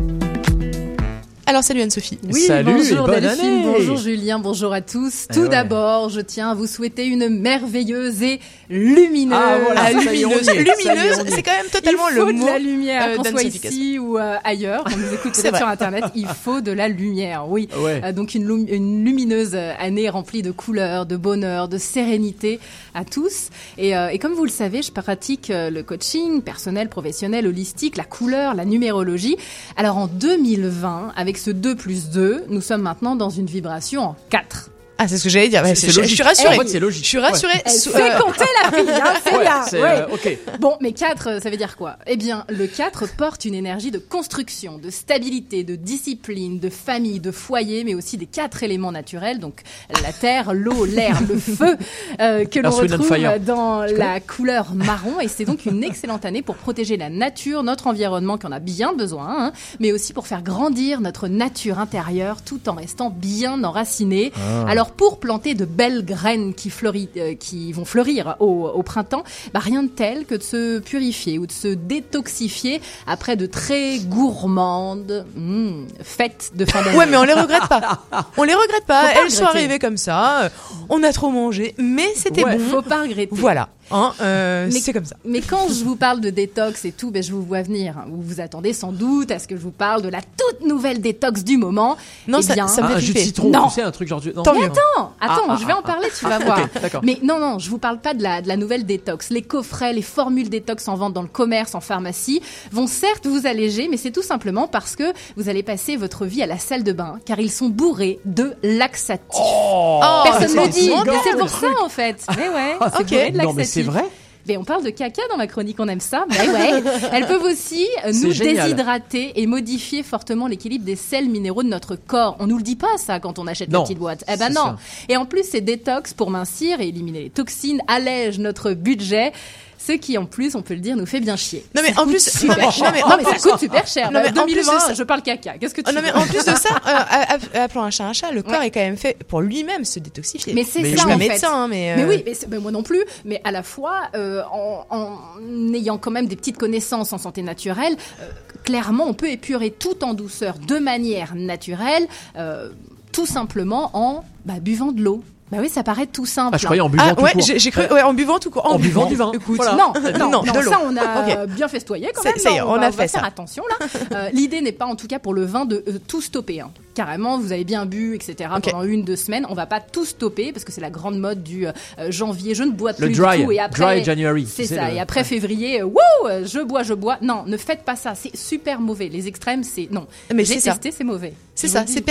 Alors 1.51 1.65
salut 1.65 1.81
Anne-Sophie. 1.81 2.19
Oui, 2.31 2.43
Salut 2.43 2.73
bonjour 2.75 3.07
Delphine, 3.09 3.41
année. 3.47 3.63
bonjour 3.65 3.97
Julien, 3.97 4.39
bonjour 4.39 4.71
à 4.75 4.83
tous. 4.83 5.25
Eh 5.31 5.33
Tout 5.33 5.41
ouais. 5.45 5.49
d'abord, 5.49 6.11
je 6.11 6.21
tiens 6.21 6.51
à 6.51 6.55
vous 6.55 6.67
souhaiter 6.67 7.07
une 7.07 7.31
merveilleuse 7.41 8.23
et 8.23 8.39
lumineuse. 8.69 9.39
Ah, 9.43 9.57
voilà, 9.65 9.81
Ah, 9.87 9.91
on 9.95 9.99
lumineuse, 9.99 10.47
lumineuse, 10.51 11.19
on 11.21 11.25
c'est 11.35 11.43
quand 11.43 11.57
même 11.57 11.71
totalement 11.73 12.11
il 12.11 12.17
faut 12.19 12.27
le 12.27 12.33
de 12.35 12.39
mot. 12.39 12.47
la 12.49 12.59
lumière, 12.59 13.03
euh, 13.09 13.17
qu'on 13.17 13.25
soit 13.25 13.43
ici 13.45 13.99
ou 13.99 14.19
euh, 14.19 14.37
ailleurs, 14.45 14.85
qu'on 14.85 14.99
nous 14.99 15.15
écoute 15.15 15.33
peut-être 15.41 15.57
sur 15.57 15.67
Internet, 15.69 16.05
il 16.15 16.27
faut 16.27 16.61
de 16.61 16.71
la 16.71 16.87
lumière, 16.89 17.49
oui. 17.49 17.67
Ouais. 17.79 18.03
Euh, 18.05 18.13
donc 18.13 18.35
une, 18.35 18.45
lum- 18.45 18.67
une 18.69 19.03
lumineuse 19.07 19.55
année 19.55 20.11
remplie 20.11 20.43
de 20.43 20.51
couleurs, 20.51 21.07
de 21.07 21.17
bonheur, 21.17 21.69
de 21.69 21.79
sérénité 21.79 22.61
à 22.95 23.07
tous. 23.07 23.49
Et, 23.79 23.97
euh, 23.97 24.09
et 24.11 24.19
comme 24.19 24.35
vous 24.35 24.45
le 24.45 24.51
savez, 24.51 24.83
je 24.83 24.93
pratique 24.93 25.49
euh, 25.49 25.71
le 25.71 25.83
coaching 25.83 26.43
personnel, 26.43 26.91
professionnel, 26.91 27.47
holistique, 27.47 27.97
la 27.97 28.05
couleur, 28.05 28.55
la 28.55 28.67
numérologie. 28.67 29.39
Alors 29.79 29.97
en 29.97 30.09
2020, 30.09 31.15
avec 31.17 31.38
ce 31.39 31.51
2 31.51 31.75
plus 31.77 32.11
2, 32.11 32.45
nous 32.49 32.61
sommes 32.61 32.83
maintenant 32.83 33.17
dans 33.17 33.31
une 33.31 33.47
vibration 33.47 34.03
en 34.03 34.17
4. 34.31 34.71
Ah, 35.01 35.07
c'est 35.07 35.17
ce 35.17 35.25
que 35.25 35.31
j'allais 35.31 35.49
dire. 35.49 35.63
Ouais, 35.63 35.77
C'est- 35.77 35.91
je, 35.91 36.03
suis 36.03 36.23
rassurée. 36.23 36.57
En 36.57 36.61
fait, 36.61 36.69
c'est 36.69 36.81
logique. 36.81 37.05
Je 37.05 37.09
suis 37.09 37.19
rassurée. 37.19 37.53
Elle 37.65 37.71
fait 37.71 38.15
euh, 38.15 38.19
compter 38.19 38.45
la 38.65 38.73
fille, 38.79 38.91
hein, 38.91 39.15
c'est 39.25 39.37
Ouais, 39.37 39.45
c'est, 39.69 39.81
ouais. 39.83 40.01
euh, 40.01 40.07
ok. 40.13 40.39
Bon, 40.59 40.77
mais 40.81 40.91
4, 40.93 41.41
ça 41.41 41.51
veut 41.51 41.57
dire 41.57 41.77
quoi? 41.77 41.97
Eh 42.09 42.17
bien, 42.17 42.45
le 42.49 42.67
4 42.67 43.07
porte 43.17 43.45
une 43.45 43.55
énergie 43.55 43.93
de 43.93 43.99
construction, 43.99 44.77
de 44.79 44.91
stabilité, 44.91 45.63
de 45.63 45.77
discipline, 45.77 46.59
de 46.59 46.69
famille, 46.69 47.21
de 47.21 47.31
foyer, 47.31 47.85
mais 47.85 47.95
aussi 47.95 48.17
des 48.17 48.27
quatre 48.27 48.65
éléments 48.65 48.91
naturels, 48.91 49.39
donc 49.39 49.61
la 50.03 50.13
terre, 50.13 50.53
l'eau, 50.53 50.85
l'air, 50.85 51.17
le 51.29 51.39
feu, 51.39 51.77
euh, 52.21 52.45
que 52.45 52.59
l'on 52.59 52.71
retrouve 52.71 53.17
dans 53.45 53.83
la 53.83 54.19
couleur 54.19 54.75
marron. 54.75 55.21
Et 55.21 55.29
c'est 55.29 55.45
donc 55.45 55.65
une 55.67 55.85
excellente 55.85 56.25
année 56.25 56.43
pour 56.43 56.57
protéger 56.57 56.97
la 56.97 57.09
nature, 57.09 57.63
notre 57.63 57.87
environnement, 57.87 58.37
qui 58.37 58.47
en 58.47 58.53
a 58.53 58.59
bien 58.59 58.93
besoin, 58.95 59.27
hein, 59.47 59.53
mais 59.79 59.93
aussi 59.93 60.13
pour 60.13 60.27
faire 60.27 60.43
grandir 60.43 61.01
notre 61.01 61.29
nature 61.29 61.79
intérieure 61.79 62.43
tout 62.45 62.69
en 62.69 62.75
restant 62.75 63.11
bien 63.11 63.63
enracinée. 63.63 64.33
Ah. 64.37 64.65
Alors, 64.69 64.88
pour 64.93 65.19
planter 65.21 65.55
de 65.55 65.65
belles 65.65 66.05
graines 66.05 66.55
qui, 66.55 66.69
fleurit- 66.71 67.09
euh, 67.17 67.35
qui 67.35 67.73
vont 67.73 67.85
fleurir 67.85 68.37
au, 68.41 68.67
au 68.69 68.83
printemps, 68.83 69.23
bah, 69.55 69.61
rien 69.61 69.83
de 69.83 69.89
tel 69.89 70.25
que 70.27 70.35
de 70.35 70.43
se 70.43 70.79
purifier 70.81 71.39
ou 71.39 71.47
de 71.47 71.53
se 71.53 71.69
détoxifier 71.69 72.81
après 73.07 73.37
de 73.37 73.47
très 73.47 73.99
gourmandes 74.01 75.25
mm, 75.37 75.87
fêtes 76.03 76.53
de 76.55 76.65
fin 76.65 76.83
d'année. 76.83 76.97
Ouais, 76.97 77.07
mais 77.07 77.17
on 77.17 77.25
les 77.25 77.33
regrette 77.35 77.69
pas. 77.69 78.05
On 78.37 78.43
les 78.45 78.55
regrette 78.55 78.85
pas. 78.87 79.13
Elles 79.15 79.31
sont 79.31 79.45
arrivées 79.45 79.79
comme 79.79 79.97
ça. 79.97 80.51
On 80.89 81.03
a 81.03 81.13
trop 81.13 81.31
mangé, 81.31 81.75
mais 81.79 82.09
c'était 82.15 82.45
Ouais, 82.45 82.57
bon. 82.57 82.65
faut 82.71 82.83
pas 82.83 83.03
regretter. 83.03 83.29
Voilà. 83.33 83.69
Hein, 83.91 84.13
euh, 84.21 84.69
Mais- 84.73 84.81
c'est 84.81 84.93
comme 84.93 85.05
ça. 85.05 85.17
Mais 85.25 85.41
quand 85.41 85.69
je 85.69 85.85
vous 85.85 85.97
parle 85.97 86.21
de 86.21 86.31
détox 86.31 86.85
et 86.85 86.93
tout, 86.93 87.11
ben 87.11 87.23
je 87.23 87.33
vous 87.33 87.43
vois 87.43 87.63
venir. 87.63 87.95
Vous 88.09 88.21
vous 88.23 88.41
attendez 88.41 88.73
sans 88.73 88.93
doute 88.93 89.31
à 89.31 89.39
ce 89.39 89.49
que 89.49 89.57
je 89.57 89.61
vous 89.63 89.71
parle 89.71 90.03
de 90.03 90.09
la 90.09 90.21
toute 90.21 90.67
nouvelle 90.67 91.01
détox 91.01 91.43
du 91.45 91.57
moment. 91.57 91.97
Non, 92.27 92.39
Eh 92.41 92.43
ça- 92.43 92.55
bien, 92.55 92.69
ça 92.69 92.83
me 92.83 92.87
Ah, 92.87 92.91
fait 92.91 92.97
un 92.97 93.01
jus 93.01 93.13
de 93.15 93.19
citron, 93.19 93.51
Non. 93.51 93.69
tu 93.69 93.75
sais, 93.75 93.83
un 93.83 93.91
truc 93.91 94.09
genre. 94.09 94.21
du- 94.21 94.33
non, 94.35 94.43
mieux. 94.55 94.65
Attends, 94.65 95.13
attends, 95.21 95.43
Ah, 95.49 95.57
je 95.59 95.65
ah, 95.65 95.67
vais 95.67 95.73
en 95.73 95.79
ah, 95.79 95.87
parler, 95.87 96.09
tu 96.19 96.25
vas 96.27 96.39
ok, 96.39 96.45
voir. 96.45 96.61
d'accord. 96.83 97.01
Mais 97.05 97.19
non, 97.23 97.39
non, 97.39 97.59
je 97.59 97.71
vous 97.71 97.79
parle 97.79 97.99
pas 98.01 98.15
de 98.15 98.23
la, 98.23 98.43
de 98.43 98.49
la 98.49 98.57
nouvelle 98.57 98.85
détox. 98.85 99.31
Les 99.31 99.43
coffrets, 99.43 99.93
les 99.93 100.03
formules 100.03 100.49
détox 100.51 100.87
en 100.89 100.97
vente 100.97 101.13
dans 101.15 101.23
le 101.23 101.29
commerce, 101.29 101.75
en 101.75 101.81
pharmacie, 101.81 102.41
vont 102.73 102.87
certes 102.87 103.27
vous 103.27 103.47
alléger, 103.47 103.89
mais 103.91 103.97
c'est 103.97 104.11
tout 104.11 104.23
simplement 104.23 104.69
parce 104.69 104.97
que 104.97 105.13
vous 105.37 105.49
allez 105.49 105.63
passer 105.63 105.97
votre 105.97 106.27
vie 106.27 106.43
à 106.43 106.47
la 106.47 106.59
salle 106.59 106.85
de 106.85 106.93
bain, 106.93 107.19
car 107.25 107.41
ils 107.41 107.51
sont 107.51 107.69
bourrés 107.69 108.19
de 108.25 108.55
laxatifs. 108.63 109.21
Oh, 109.35 110.01
Personne 110.25 110.57
ne 110.57 110.63
le 110.63 110.69
dit, 110.69 110.91
mais 111.07 111.13
c'est 111.25 111.37
pour 111.39 111.49
ça 111.49 111.69
en 111.83 111.89
fait. 111.89 112.25
Mais 112.37 112.49
ouais, 112.49 112.77
Ah, 112.81 112.91
c'est 112.97 113.03
ok. 113.03 113.09
bourré 113.09 113.31
de 113.31 113.37
mais 113.39 113.45
laxatifs. 113.45 113.78
C'est 113.83 113.91
vrai 113.91 114.05
Mais 114.47 114.57
on 114.57 114.65
parle 114.65 114.85
de 114.85 114.91
caca 114.91 115.23
dans 115.31 115.37
ma 115.37 115.47
chronique, 115.47 115.77
on 115.79 115.89
aime 115.89 116.01
ça. 116.01 116.25
Mais 116.29 116.49
ouais. 116.49 116.83
Elles 117.13 117.27
peuvent 117.27 117.43
aussi 117.45 117.87
euh, 118.05 118.13
nous 118.13 118.33
génial. 118.33 118.71
déshydrater 118.71 119.41
et 119.41 119.47
modifier 119.47 120.03
fortement 120.03 120.47
l'équilibre 120.47 120.85
des 120.85 120.97
sels 120.97 121.29
minéraux 121.29 121.63
de 121.63 121.69
notre 121.69 121.97
corps. 121.97 122.37
On 122.41 122.47
nous 122.47 122.57
le 122.57 122.63
dit 122.63 122.77
pas 122.77 122.97
ça 122.97 123.21
quand 123.21 123.39
on 123.39 123.47
achète 123.47 123.71
Non, 123.71 123.81
la 123.81 123.85
petite 123.85 123.99
boîte. 123.99 124.25
Eh 124.33 124.37
ben 124.37 124.49
non. 124.49 124.63
ça. 124.65 124.77
Et 125.09 125.17
en 125.17 125.27
plus, 125.27 125.45
ces 125.45 125.61
détox 125.61 126.15
pour 126.15 126.31
mincir 126.31 126.81
et 126.81 126.89
éliminer 126.89 127.25
les 127.25 127.31
toxines 127.31 127.83
allègent 127.89 128.39
notre 128.39 128.73
budget. 128.73 129.33
Ce 129.81 129.93
qui, 129.93 130.19
en 130.19 130.27
plus, 130.27 130.55
on 130.57 130.63
peut 130.63 130.75
le 130.75 130.81
dire, 130.81 130.97
nous 130.97 131.07
fait 131.07 131.21
bien 131.21 131.37
chier. 131.37 131.65
Non, 131.75 131.83
mais 131.83 131.93
Ça 131.95 132.03
en 132.03 132.07
plus- 132.07 132.29
super 132.29 132.59
non, 132.59 132.65
mais- 132.67 132.71
cher. 132.73 132.85
non, 132.87 132.93
mais 132.93 133.01
Non, 133.01 133.07
en 133.07 133.17
mais 133.17 133.39
ça 133.39 133.51
coûte 133.51 133.61
super 133.61 133.87
cher. 133.87 134.11
Non, 134.11 134.21
mais 134.21 134.27
Euh, 134.27 134.31
en 134.43 134.45
plus 134.45 134.55
de 134.55 134.61
2020, 134.61 134.81
ça- 134.81 134.95
je 134.95 135.03
parle 135.05 135.23
caca. 135.23 135.57
Qu'est-ce 135.59 135.73
que 135.75 135.81
tu 135.83 135.91
Oh, 135.91 135.95
non, 135.95 136.01
mais 136.03 136.13
en 136.13 136.23
plus 136.27 136.45
de 136.45 136.55
ça, 136.57 136.81
euh, 136.87 137.59
appelons 137.63 137.83
un 137.85 137.91
chat 137.91 138.05
un 138.07 138.13
chat, 138.13 138.33
le 138.33 138.43
corps 138.43 138.61
est 138.63 138.71
quand 138.73 138.81
même 138.81 138.97
fait 138.97 139.17
pour 139.29 139.41
lui-même 139.41 139.85
se 139.85 139.99
détoxifier. 140.01 140.53
Mais 140.55 140.65
c'est 140.65 140.81
je 140.81 140.91
ça 140.91 140.97
suis 140.97 141.07
pas 141.09 141.15
en 141.15 141.19
fait. 141.19 141.29
médecin, 141.29 141.49
hein, 141.53 141.69
mais. 141.69 141.95
Mais 141.97 142.03
euh, 142.03 142.09
oui, 142.09 142.23
mais, 142.27 142.35
c'est- 142.35 142.49
mais 142.49 142.59
moi 142.59 142.71
non 142.73 142.83
plus. 142.83 143.03
Mais 143.25 143.41
à 143.45 143.53
la 143.53 143.63
fois, 143.63 144.03
euh, 144.17 144.43
en, 144.53 144.85
en 144.91 145.73
ayant 145.75 145.97
quand 145.99 146.11
même 146.11 146.27
des 146.27 146.37
petites 146.37 146.59
connaissances 146.59 147.13
en 147.13 147.19
santé 147.19 147.43
naturelle, 147.43 147.97
euh, 148.21 148.29
clairement, 148.65 149.05
on 149.07 149.15
peut 149.15 149.31
épurer 149.31 149.71
tout 149.71 150.03
en 150.05 150.13
douceur, 150.15 150.55
de 150.59 150.79
manière 150.79 151.35
naturelle, 151.37 152.07
euh, 152.37 152.69
tout 153.13 153.27
simplement 153.27 153.91
en 153.95 154.25
bah, 154.45 154.55
buvant 154.61 154.93
de 154.93 155.03
l'eau. 155.03 155.23
Bah 155.51 155.59
oui, 155.61 155.69
ça 155.69 155.83
paraît 155.83 156.07
tout 156.07 156.27
simple. 156.27 156.51
Ah, 156.55 156.59
je 156.59 156.65
croyais 156.65 156.83
en 156.83 156.89
buvant 156.89 157.05
Ah 157.09 157.15
tout 157.15 157.23
ouais, 157.23 157.33
court. 157.33 157.41
j'ai 157.43 157.71
cru, 157.71 157.83
ouais, 157.91 158.03
en 158.03 158.13
buvant 158.15 158.39
tout 158.39 158.51
court. 158.51 158.67
En 158.71 158.79
buvant 158.79 159.07
du 159.07 159.17
vin. 159.17 159.33
Écoute, 159.33 159.57
Voilà. 159.57 159.73
Non, 159.73 159.93
non, 160.19 160.31
Non, 160.31 160.43
non, 160.45 160.63
ça 160.63 160.81
on 160.85 160.97
a 160.97 161.01
Ok. 161.27 161.37
euh, 161.37 161.47
bien 161.47 161.69
festoyé 161.69 162.11
quand 162.15 162.23
même. 162.25 162.35
est, 162.37 162.61
Non, 162.61 162.67
on 162.69 162.77
va- 162.77 162.87
a 162.87 162.91
va 162.91 162.93
fait 162.93 163.09
faire 163.09 163.21
ça. 163.23 163.27
attention 163.27 163.63
là. 163.81 163.87
Euh, 164.13 164.29
L'idée 164.33 164.61
n'est 164.61 164.73
pas 164.73 164.85
en 164.87 164.95
tout 164.97 165.07
cas 165.07 165.19
pour 165.19 165.33
le 165.35 165.45
vin 165.45 165.65
de 165.65 165.83
euh, 165.89 165.99
tout 166.07 166.21
stopper. 166.21 166.61
hein. 166.61 166.71
Carrément, 166.99 167.39
vous 167.39 167.53
avez 167.53 167.63
bien 167.63 167.87
bu, 167.87 168.17
etc. 168.17 168.51
Pendant 168.61 168.83
une 168.83 169.05
deux 169.05 169.15
semaines, 169.15 169.47
on 169.49 169.55
va 169.55 169.67
pas 169.67 169.79
tout 169.81 170.05
stopper 170.05 170.51
parce 170.51 170.65
que 170.65 170.73
c'est 170.73 170.81
la 170.81 170.91
grande 170.91 171.17
mode 171.17 171.45
du 171.45 171.65
euh, 171.69 171.73
janvier. 172.11 172.57
Je 172.57 172.65
ne 172.65 172.73
bois 172.73 172.93
plus 172.93 173.07
Le 173.11 173.15
dry, 173.15 173.39
du 173.39 173.45
tout 173.45 173.53
et 173.53 173.61
après 173.61 173.97
dry 173.99 174.05
January. 174.05 174.49
c'est 174.53 174.65
ça. 174.67 174.89
le- 174.89 174.97
Et 174.97 175.01
après 175.01 175.23
février, 175.23 175.81
euh, 175.81 175.87
euh, 176.29 176.45
je 176.45 176.59
bois, 176.59 176.83
je 176.83 176.95
bois. 176.95 177.19
Non, 177.23 177.45
ne 177.47 177.57
faites 177.57 177.85
pas 177.85 177.95
ça. 177.95 178.17
C'est 178.17 178.37
super 178.37 178.81
mauvais. 178.81 179.09
Les 179.09 179.29
extrêmes, 179.29 179.63
c'est 179.63 179.87
non. 179.93 180.09
Mais 180.35 180.45
J'ai 180.45 180.61
testé, 180.61 180.91
c'est 180.91 181.05
mauvais. 181.05 181.35
C'est 181.55 181.67
ça, 181.67 181.85
c'est 181.87 182.05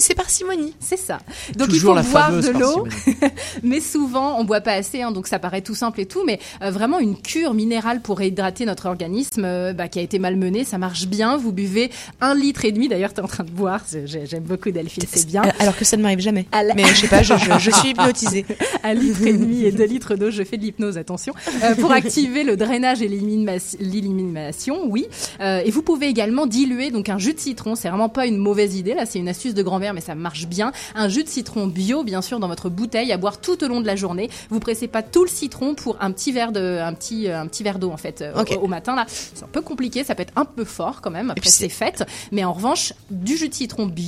c'est 0.00 0.14
parcimonie. 0.16 0.74
C'est 0.80 0.96
ça. 0.96 1.18
Donc 1.56 1.68
Toujours 1.68 1.96
il 1.98 2.02
faut 2.04 2.10
boire 2.10 2.32
de 2.32 2.48
l'eau, 2.50 2.86
mais 3.62 3.80
souvent 3.80 4.40
on 4.40 4.44
boit 4.44 4.60
pas 4.60 4.72
assez, 4.72 5.02
hein, 5.02 5.12
donc 5.12 5.28
ça 5.28 5.38
paraît 5.38 5.60
tout 5.62 5.76
simple 5.76 6.00
et 6.00 6.06
tout, 6.06 6.24
mais 6.26 6.40
euh, 6.62 6.72
vraiment 6.72 6.98
une 6.98 7.16
cure 7.16 7.54
minérale 7.54 8.00
pour 8.00 8.18
réhydrater 8.18 8.64
notre 8.66 8.86
organisme 8.86 9.44
euh, 9.44 9.72
bah, 9.72 9.86
qui 9.86 10.00
a 10.00 10.02
été 10.02 10.18
malmené, 10.18 10.64
ça 10.64 10.78
marche 10.78 11.06
bien. 11.06 11.36
Vous 11.36 11.52
buvez 11.52 11.92
un 12.20 12.34
litre 12.34 12.64
et 12.64 12.72
demi. 12.72 12.88
D'ailleurs, 12.88 13.12
tu 13.14 13.20
es 13.20 13.22
en 13.22 13.28
train 13.28 13.44
de 13.44 13.50
boire, 13.50 13.82
j'aime 14.24 14.42
beaucoup 14.44 14.70
Delphine, 14.70 15.04
c'est 15.10 15.26
bien. 15.26 15.42
Alors 15.58 15.76
que 15.76 15.84
ça 15.84 15.96
ne 15.96 16.02
m'arrive 16.02 16.20
jamais. 16.20 16.46
La- 16.52 16.74
Mais 16.74 16.84
je 16.84 16.94
sais 17.02 17.08
pas, 17.08 17.22
je, 17.22 17.34
je- 17.36 17.58
je 17.58 17.70
suis 17.70 17.88
hypnotisée. 17.90 18.44
un 18.84 18.94
litre 18.94 19.22
et 19.26 19.32
demi 19.32 19.64
et 19.64 19.72
deux 19.72 19.84
litres 19.86 20.14
d'eau, 20.16 20.30
je 20.30 20.42
fais 20.42 20.56
de 20.56 20.62
l'hypnose, 20.62 20.98
attention, 20.98 21.34
Euh, 21.62 21.74
pour 21.76 21.92
activer 21.92 22.44
le 22.44 22.56
drainage 22.56 23.02
et 23.02 23.08
l'élimina- 23.08 23.58
l'élimination, 23.80 24.86
oui. 24.88 25.06
Euh, 25.40 25.62
et 25.64 25.70
vous 25.70 25.82
pouvez 25.82 26.06
également 26.06 26.46
diluer 26.46 26.90
donc 26.90 27.08
un 27.08 27.18
jus 27.18 27.34
de 27.34 27.40
citron, 27.40 27.74
c'est 27.74 27.88
vraiment 27.88 28.08
pas 28.08 28.26
une 28.26 28.36
mauvaise 28.38 28.76
idée, 28.76 28.94
là 28.94 29.06
c'est 29.06 29.18
une 29.18 29.28
astuce 29.28 29.54
de 29.54 29.62
grand-mère, 29.62 29.94
mais 29.94 30.00
ça 30.00 30.14
marche 30.14 30.46
bien. 30.46 30.72
Un 30.94 31.08
jus 31.08 31.24
de 31.24 31.28
citron 31.28 31.66
bio, 31.66 32.04
bien 32.04 32.22
sûr, 32.22 32.38
dans 32.40 32.48
votre 32.48 32.68
bouteille 32.68 33.12
à 33.12 33.16
boire 33.16 33.40
tout 33.40 33.62
au 33.64 33.68
long 33.68 33.80
de 33.80 33.86
la 33.86 33.96
journée. 33.96 34.28
Vous 34.50 34.60
pressez 34.60 34.88
pas 34.88 35.02
tout 35.02 35.24
le 35.24 35.30
citron 35.30 35.74
pour 35.74 35.96
un 36.00 36.10
petit 36.12 36.32
verre 36.32 36.52
de, 36.52 36.78
un 36.80 36.92
petit, 36.94 37.28
un 37.28 37.46
petit 37.46 37.62
verre 37.62 37.78
d'eau 37.78 37.90
en 37.90 37.96
fait 37.96 38.22
euh, 38.22 38.32
au, 38.58 38.64
au 38.64 38.66
matin 38.68 38.94
là. 38.96 39.06
C'est 39.08 39.44
un 39.44 39.48
peu 39.50 39.60
compliqué, 39.62 40.04
ça 40.04 40.14
peut 40.14 40.22
être 40.22 40.32
un 40.36 40.44
peu 40.44 40.64
fort 40.64 41.00
quand 41.00 41.10
même. 41.10 41.30
Après 41.30 41.48
c'est 41.50 41.68
fait, 41.68 42.04
mais 42.32 42.44
en 42.44 42.52
revanche 42.52 42.92
du 43.10 43.36
jus 43.36 43.48
de 43.48 43.54
citron 43.54 43.86
bio 43.86 44.01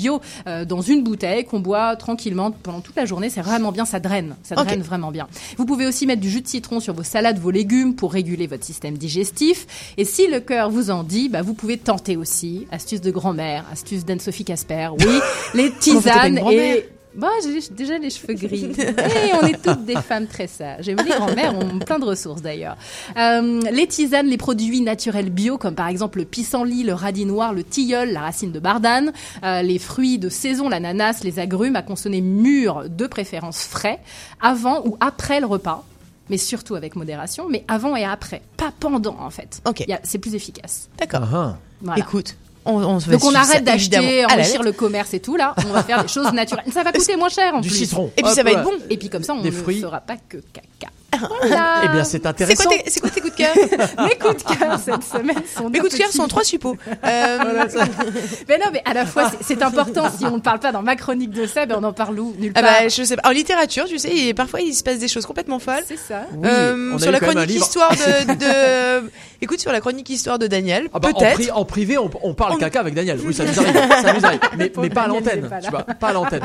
euh, 0.47 0.65
dans 0.65 0.81
une 0.81 1.03
bouteille 1.03 1.45
qu'on 1.45 1.61
boit 1.61 1.97
tranquillement 1.97 2.51
pendant 2.51 2.81
toute 2.81 2.97
la 2.97 3.05
journée, 3.05 3.31
c'est 3.31 3.41
vraiment 3.41 3.73
bien, 3.73 3.85
ça 3.85 4.01
draine, 4.01 4.37
ça 4.43 4.55
draine 4.55 4.83
vraiment 4.83 5.11
bien. 5.11 5.29
Vous 5.57 5.67
pouvez 5.67 5.87
aussi 5.87 6.07
mettre 6.07 6.21
du 6.21 6.31
jus 6.31 6.41
de 6.41 6.49
citron 6.49 6.81
sur 6.81 6.95
vos 6.95 7.03
salades, 7.03 7.39
vos 7.39 7.51
légumes 7.51 7.95
pour 7.95 8.13
réguler 8.13 8.47
votre 8.47 8.65
système 8.65 8.97
digestif. 8.97 9.95
Et 9.97 10.05
si 10.05 10.27
le 10.27 10.41
cœur 10.41 10.71
vous 10.71 10.91
en 10.91 11.03
dit, 11.03 11.29
bah, 11.29 11.43
vous 11.43 11.55
pouvez 11.55 11.79
tenter 11.79 12.17
aussi. 12.17 12.67
Astuce 12.71 13.01
de 13.01 13.11
grand-mère, 13.11 13.65
astuce 13.73 14.05
d'Anne-Sophie 14.05 14.45
Casper. 14.45 14.91
Oui, 14.99 15.21
les 15.55 15.71
tisanes 15.73 16.39
et 16.51 16.89
bah, 17.17 17.29
j'ai 17.43 17.61
déjà 17.75 17.99
les 17.99 18.11
cheveux 18.11 18.35
gris. 18.35 18.73
Et 18.77 19.33
on 19.41 19.47
est 19.47 19.63
toutes 19.63 19.85
des 19.85 19.97
femmes 19.97 20.27
très 20.27 20.47
sages. 20.47 20.89
Et 20.89 20.95
les 20.95 21.05
grand-mères 21.05 21.57
ont 21.57 21.79
plein 21.79 21.99
de 21.99 22.05
ressources 22.05 22.43
d'ailleurs. 22.43 22.77
Euh, 23.17 23.61
les 23.71 23.87
tisanes, 23.87 24.27
les 24.27 24.37
produits 24.37 24.81
naturels 24.81 25.31
bio, 25.31 25.59
comme 25.59 25.75
par 25.75 25.89
exemple 25.89 26.19
le 26.19 26.25
pissenlit, 26.25 26.83
le 26.83 26.95
radis 26.95 27.25
noir, 27.25 27.53
le 27.53 27.65
tilleul, 27.65 28.13
la 28.13 28.21
racine 28.21 28.53
de 28.53 28.59
bardane, 28.59 29.13
euh, 29.45 29.63
les 29.63 29.79
fruits 29.79 30.19
de 30.19 30.29
saison, 30.29 30.69
l'ananas, 30.69 31.21
les 31.23 31.39
agrumes 31.39 31.77
à 31.77 31.83
consommer 31.83 32.21
mûrs, 32.21 32.89
de 32.89 33.07
préférence 33.07 33.63
frais, 33.65 34.01
avant 34.41 34.83
ou 34.85 34.97
après 35.01 35.41
le 35.41 35.47
repas. 35.47 35.85
Mais 36.31 36.39
surtout 36.39 36.75
avec 36.75 36.97
modération, 36.97 37.49
mais 37.51 37.65
avant 37.69 37.97
et 37.97 38.05
après, 38.05 38.41
pas 38.57 38.73
pendant 38.81 39.17
en 39.21 39.31
fait. 39.31 39.61
Ok. 39.67 39.85
C'est 40.03 40.19
plus 40.19 40.35
efficace. 40.35 40.89
D'accord. 40.99 41.29
Ah. 41.33 41.59
Voilà. 41.83 42.01
Écoute, 42.01 42.37
on, 42.67 42.77
on 42.83 42.99
Donc 42.99 43.25
on 43.25 43.35
arrête 43.35 43.65
d'acheter, 43.65 44.25
enrichir 44.27 44.53
lettre. 44.53 44.63
le 44.63 44.73
commerce 44.73 45.15
et 45.15 45.21
tout 45.21 45.37
là. 45.37 45.55
On 45.69 45.73
va 45.73 45.83
faire 45.83 46.03
des 46.03 46.09
choses 46.09 46.33
naturelles. 46.33 46.65
Ça 46.73 46.83
va 46.83 46.93
coûter 46.93 47.17
moins 47.17 47.29
cher 47.29 47.55
en 47.55 47.61
Du 47.61 47.69
plus. 47.69 47.77
citron. 47.79 48.11
Et 48.17 48.23
puis 48.23 48.33
ça 48.33 48.43
va 48.43 48.53
être 48.53 48.63
bon. 48.63 48.73
Et 48.91 48.97
puis 48.97 49.09
comme 49.09 49.23
ça, 49.23 49.35
on 49.35 49.41
Des 49.43 49.51
ne 49.51 49.55
fruits. 49.57 49.81
fera 49.81 50.01
pas 50.01 50.17
que 50.29 50.39
caca. 50.53 50.93
Voilà. 51.41 51.83
Eh 51.85 51.89
bien, 51.89 52.05
c'est 52.05 52.11
C'est 52.23 52.27
intéressant. 52.27 52.65
quoi, 52.69 52.77
tes- 52.79 52.91
c'est 52.91 53.01
quoi 53.01 53.11
tes 53.11 53.21
coups 53.21 53.33
de 53.33 53.39
cœur 53.39 53.55
Mes 54.07 54.17
coups 54.19 54.45
de 54.45 54.55
cœur 54.59 54.79
cette 54.79 55.03
semaine 55.05 55.43
sont 55.57 55.69
Mes 55.71 55.79
coups 55.79 55.93
de 55.93 55.99
cœur 55.99 56.11
sont 56.11 56.27
trois 56.29 56.45
suppos. 56.45 56.77
Euh, 57.05 57.39
Mais 58.49 58.59
non, 58.59 58.67
mais 58.73 58.83
à 58.85 58.95
la 58.95 59.05
fois, 59.07 59.31
c'est- 59.31 59.55
c'est 59.55 59.63
important. 59.63 60.05
Si 60.17 60.25
on 60.27 60.33
ne 60.37 60.41
parle 60.41 60.61
pas 60.61 60.73
dans 60.73 60.83
ma 60.83 60.97
chronique 60.97 61.31
de 61.31 61.47
ça, 61.47 61.67
ben 61.67 61.77
on 61.81 61.85
en 61.85 61.93
parle 61.93 62.19
où 62.19 62.35
Nulle 62.39 62.53
ah 62.55 62.63
part. 62.63 62.71
bah, 62.83 62.89
je 62.89 63.03
sais 63.03 63.17
pas. 63.17 63.29
En 63.29 63.33
littérature, 63.33 63.85
tu 63.87 63.99
sais, 63.99 64.11
et 64.15 64.35
parfois 64.35 64.61
il 64.61 64.75
se 64.75 64.83
passe 64.83 64.99
des 64.99 65.09
choses 65.09 65.27
complètement 65.27 65.59
folles. 65.59 65.83
C'est 65.87 65.99
ça. 65.99 66.23
Oui, 66.35 66.49
Euh, 66.51 66.91
on 66.93 66.97
a 66.97 66.99
sur 66.99 67.13
la 67.13 67.21
chronique 67.21 67.47
livre. 67.49 67.65
histoire 67.65 67.91
de, 67.91 68.35
de- 69.05 69.11
écoute 69.43 69.61
sur 69.61 69.73
la 69.73 69.81
chronique 69.81 70.09
histoire 70.11 70.39
de 70.39 70.47
Daniel, 70.47 70.89
Ah 70.93 70.99
bah, 70.99 71.09
en, 71.15 71.19
peut-être. 71.19 71.35
pri- 71.39 71.51
en 71.53 71.65
privé, 71.65 71.99
on, 71.99 72.11
on 72.23 72.35
parle 72.35 72.53
On- 72.55 72.57
caca 72.59 72.81
avec 72.81 72.95
Daniel. 72.95 73.19
Oui, 73.25 73.35
ça 73.35 73.45
nous 73.45 73.59
arrive. 73.59 73.75
ça 74.03 74.13
nous 74.13 74.25
arrive. 74.25 74.41
Mais, 74.57 74.73
mais 74.79 74.91
pas 74.91 75.03
à 75.03 75.09
l'antenne. 75.09 75.49
pas 75.49 75.57
là. 75.57 75.61
Tu 75.63 75.71
vois, 75.71 75.83
pas 75.83 76.09
à 76.09 76.13
l'antenne. 76.13 76.43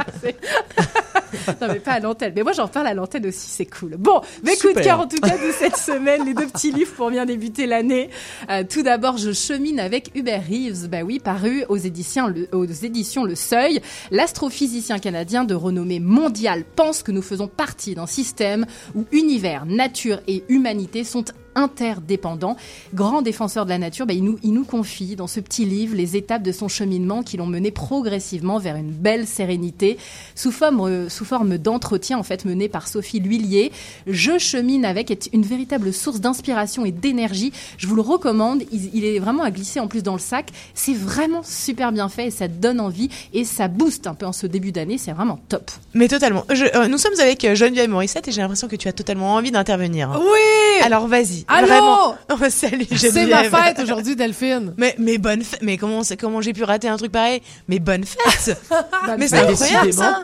Non, 1.62 1.68
mais 1.68 1.80
pas 1.80 1.94
à 1.94 2.00
l'antenne. 2.00 2.34
Mais 2.36 2.44
moi, 2.44 2.52
j'en 2.54 2.68
parle 2.68 2.88
à 2.88 2.94
l'antenne 2.94 3.26
aussi, 3.26 3.50
c'est 3.50 3.66
cool. 3.66 3.96
Bon, 3.98 4.22
mes 4.44 4.56
coups 4.58 4.76
de 4.76 4.82
cœur, 4.82 5.00
en 5.00 5.08
tout 5.08 5.20
cas, 5.20 5.38
de 5.38 5.52
cette 5.52 5.78
semaine, 5.90 6.26
les 6.26 6.34
deux 6.34 6.48
petits 6.48 6.72
livres 6.72 6.94
pour 6.94 7.10
bien 7.10 7.26
débuter 7.26 7.66
l'année. 7.66 8.10
Euh, 8.50 8.64
tout 8.68 8.84
d'abord, 8.84 9.18
je 9.18 9.32
chemine 9.32 9.80
avec 9.80 10.12
Hubert 10.16 10.44
Reeves, 10.50 10.88
bah 10.90 11.02
oui, 11.04 11.20
paru 11.20 11.64
aux 11.70 11.78
éditions 11.78 12.28
Le, 12.28 12.48
aux 12.52 12.66
éditions 12.66 13.24
le 13.24 13.36
Seuil. 13.36 13.82
L'astrophysicien 14.12 15.00
canadien 15.00 15.44
de 15.44 15.56
renommée 15.56 16.00
mondiale 16.00 16.64
pense 16.76 17.04
que 17.04 17.12
nous 17.12 17.22
faisons 17.22 17.48
partie 17.48 17.96
d'un 17.96 18.08
système 18.08 18.66
où 18.96 19.06
univers, 19.12 19.66
nature 19.66 20.20
et 20.28 20.44
humanité 20.50 21.04
sont 21.04 21.26
interdépendants. 21.60 22.58
Grand 22.94 23.22
défenseur 23.22 23.66
de 23.66 23.70
la 23.70 23.78
nature, 23.78 24.06
bah, 24.06 24.14
il, 24.14 24.24
nous, 24.24 24.40
il 24.44 24.54
nous 24.54 24.64
confie 24.66 25.16
dans 25.16 25.28
ce 25.28 25.40
petit 25.40 25.66
livre 25.66 25.96
les 25.96 26.16
étapes 26.18 26.44
de 26.44 26.52
son 26.52 26.68
cheminement 26.68 27.24
qui 27.24 27.38
l'ont 27.38 27.46
mené 27.48 27.72
progressivement 27.72 28.58
vers 28.60 28.76
une 28.76 28.92
belle 28.92 29.28
sérénité 29.28 29.98
sous 30.36 30.52
forme, 30.52 30.82
euh, 30.82 31.10
sous 31.10 31.26
forme 31.26 31.58
d'entretien 31.58 32.18
en 32.18 32.24
fait 32.24 32.46
mené 32.46 32.70
par 32.70 32.88
Sophie 32.88 33.20
L'Huillier. 33.20 33.72
Je 34.08 34.38
chemine 34.38 34.86
avec 34.86 35.12
est 35.12 35.30
une 35.34 35.44
véritable 35.44 35.94
source 35.94 36.20
d'inspiration 36.20 36.86
et 36.86 36.92
d'énergie. 36.92 37.52
Je 37.78 37.88
vous 37.88 37.96
le 37.96 38.02
recommande. 38.02 38.64
Il, 38.72 38.90
il 38.96 39.06
est 39.06 39.20
vraiment 39.20 39.44
à 39.44 39.52
glisser 39.52 39.80
en 39.80 39.88
plus 39.88 40.04
dans 40.04 40.14
le 40.14 40.20
sac. 40.20 40.50
C'est 40.74 40.94
vraiment 40.94 41.42
super 41.44 41.92
bien 41.92 42.10
fait 42.10 42.28
et 42.28 42.32
ça 42.32 42.48
donne 42.48 42.80
envie 42.80 43.10
et 43.34 43.44
ça 43.44 43.68
booste 43.68 44.08
un 44.08 44.14
peu 44.14 44.26
en 44.26 44.34
ce 44.34 44.48
début 44.48 44.72
d'année. 44.72 44.98
C'est 44.98 45.12
vraiment 45.12 45.40
top. 45.50 45.72
Mais 45.94 46.08
totalement. 46.08 46.46
Je- 46.52 46.66
euh, 46.76 46.88
nous 46.88 46.98
sommes 46.98 47.20
avec 47.20 47.44
euh, 47.46 47.56
Geneviève 47.56 47.90
Morissette 47.90 48.28
et 48.28 48.32
j'ai 48.32 48.42
l'impression 48.42 48.68
que 48.68 48.76
tu 48.76 48.88
as 48.88 48.94
totalement 48.94 49.34
envie 49.36 49.52
d'intervenir. 49.52 50.20
Oui 50.22 50.82
Alors 50.84 51.08
vas-y. 51.08 51.46
Allô? 51.50 51.68
Vraiment. 51.68 52.16
Oh, 52.32 52.36
salut 52.50 52.86
C'est 52.96 53.26
ma 53.26 53.44
fête 53.44 53.80
aujourd'hui, 53.80 54.16
Delphine. 54.16 54.74
Mais 54.78 54.96
mais 55.00 55.18
bonne 55.18 55.42
fête. 55.44 55.62
Mais 55.64 55.78
comment 55.78 56.02
comment 56.20 56.42
j'ai 56.42 56.54
pu 56.54 56.64
rater 56.64 56.88
un 56.88 56.98
truc 56.98 57.12
pareil? 57.12 57.42
Mais 57.68 57.80
bonne 57.80 58.04
fête. 58.06 58.58
mais 59.18 59.28
c'est 59.28 59.40
incroyable 59.40 59.92
ça. 59.94 60.24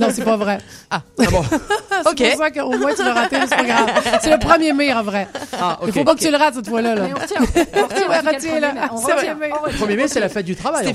Non, 0.00 0.08
c'est 0.12 0.24
pas 0.24 0.36
vrai. 0.36 0.58
Ah. 0.90 1.02
Ah 1.18 1.30
bon? 1.30 1.42
C'est 1.48 2.08
Ok. 2.10 2.30
pour 2.32 2.38
ça 2.44 2.50
qu'au 2.50 2.78
moins 2.78 2.94
tu 2.94 3.02
l'as 3.02 3.12
raté, 3.14 3.36
c'est 3.48 3.56
pas 3.56 3.64
grave. 3.64 3.90
C'est 4.22 4.30
le 4.30 4.36
1er 4.36 4.72
mai 4.74 4.92
en 4.94 5.02
vrai. 5.02 5.28
Ah, 5.58 5.78
Il 5.82 5.88
ok. 5.88 5.94
faut 5.94 6.04
pas 6.04 6.14
que 6.14 6.20
tu 6.20 6.30
le 6.30 6.36
rates 6.36 6.54
cette 6.54 6.68
fois-là. 6.68 6.94
Là. 6.94 7.02
Mais 7.02 7.12
on 7.14 7.20
retient, 7.20 7.40
on 7.40 7.42
retient, 7.42 8.06
on 8.06 8.10
mai. 8.10 8.90
On 8.92 8.96
retient, 8.96 9.16
on 9.16 9.66
Le 9.66 9.72
retient. 9.72 9.86
1er 9.86 9.96
mai, 9.96 10.08
c'est 10.08 10.20
la 10.20 10.28
fête 10.28 10.46
du 10.46 10.54
travail. 10.56 10.84
C'est 10.84 10.90
en 10.90 10.94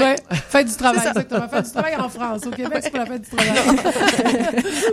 efficace. 0.00 0.20
Ouais. 0.30 0.36
Fête 0.48 0.66
du 0.68 0.74
travail, 0.76 0.98
C'est 0.98 1.04
ça. 1.04 1.10
exactement. 1.10 1.48
Fête 1.48 1.64
du 1.64 1.70
travail 1.72 1.96
en 1.96 2.08
France. 2.08 2.42
Au 2.46 2.50
Québec, 2.50 2.78
c'est 2.82 2.90
pas 2.90 2.98
la 2.98 3.06
fête 3.06 3.22
du 3.22 3.36
travail. 3.36 3.52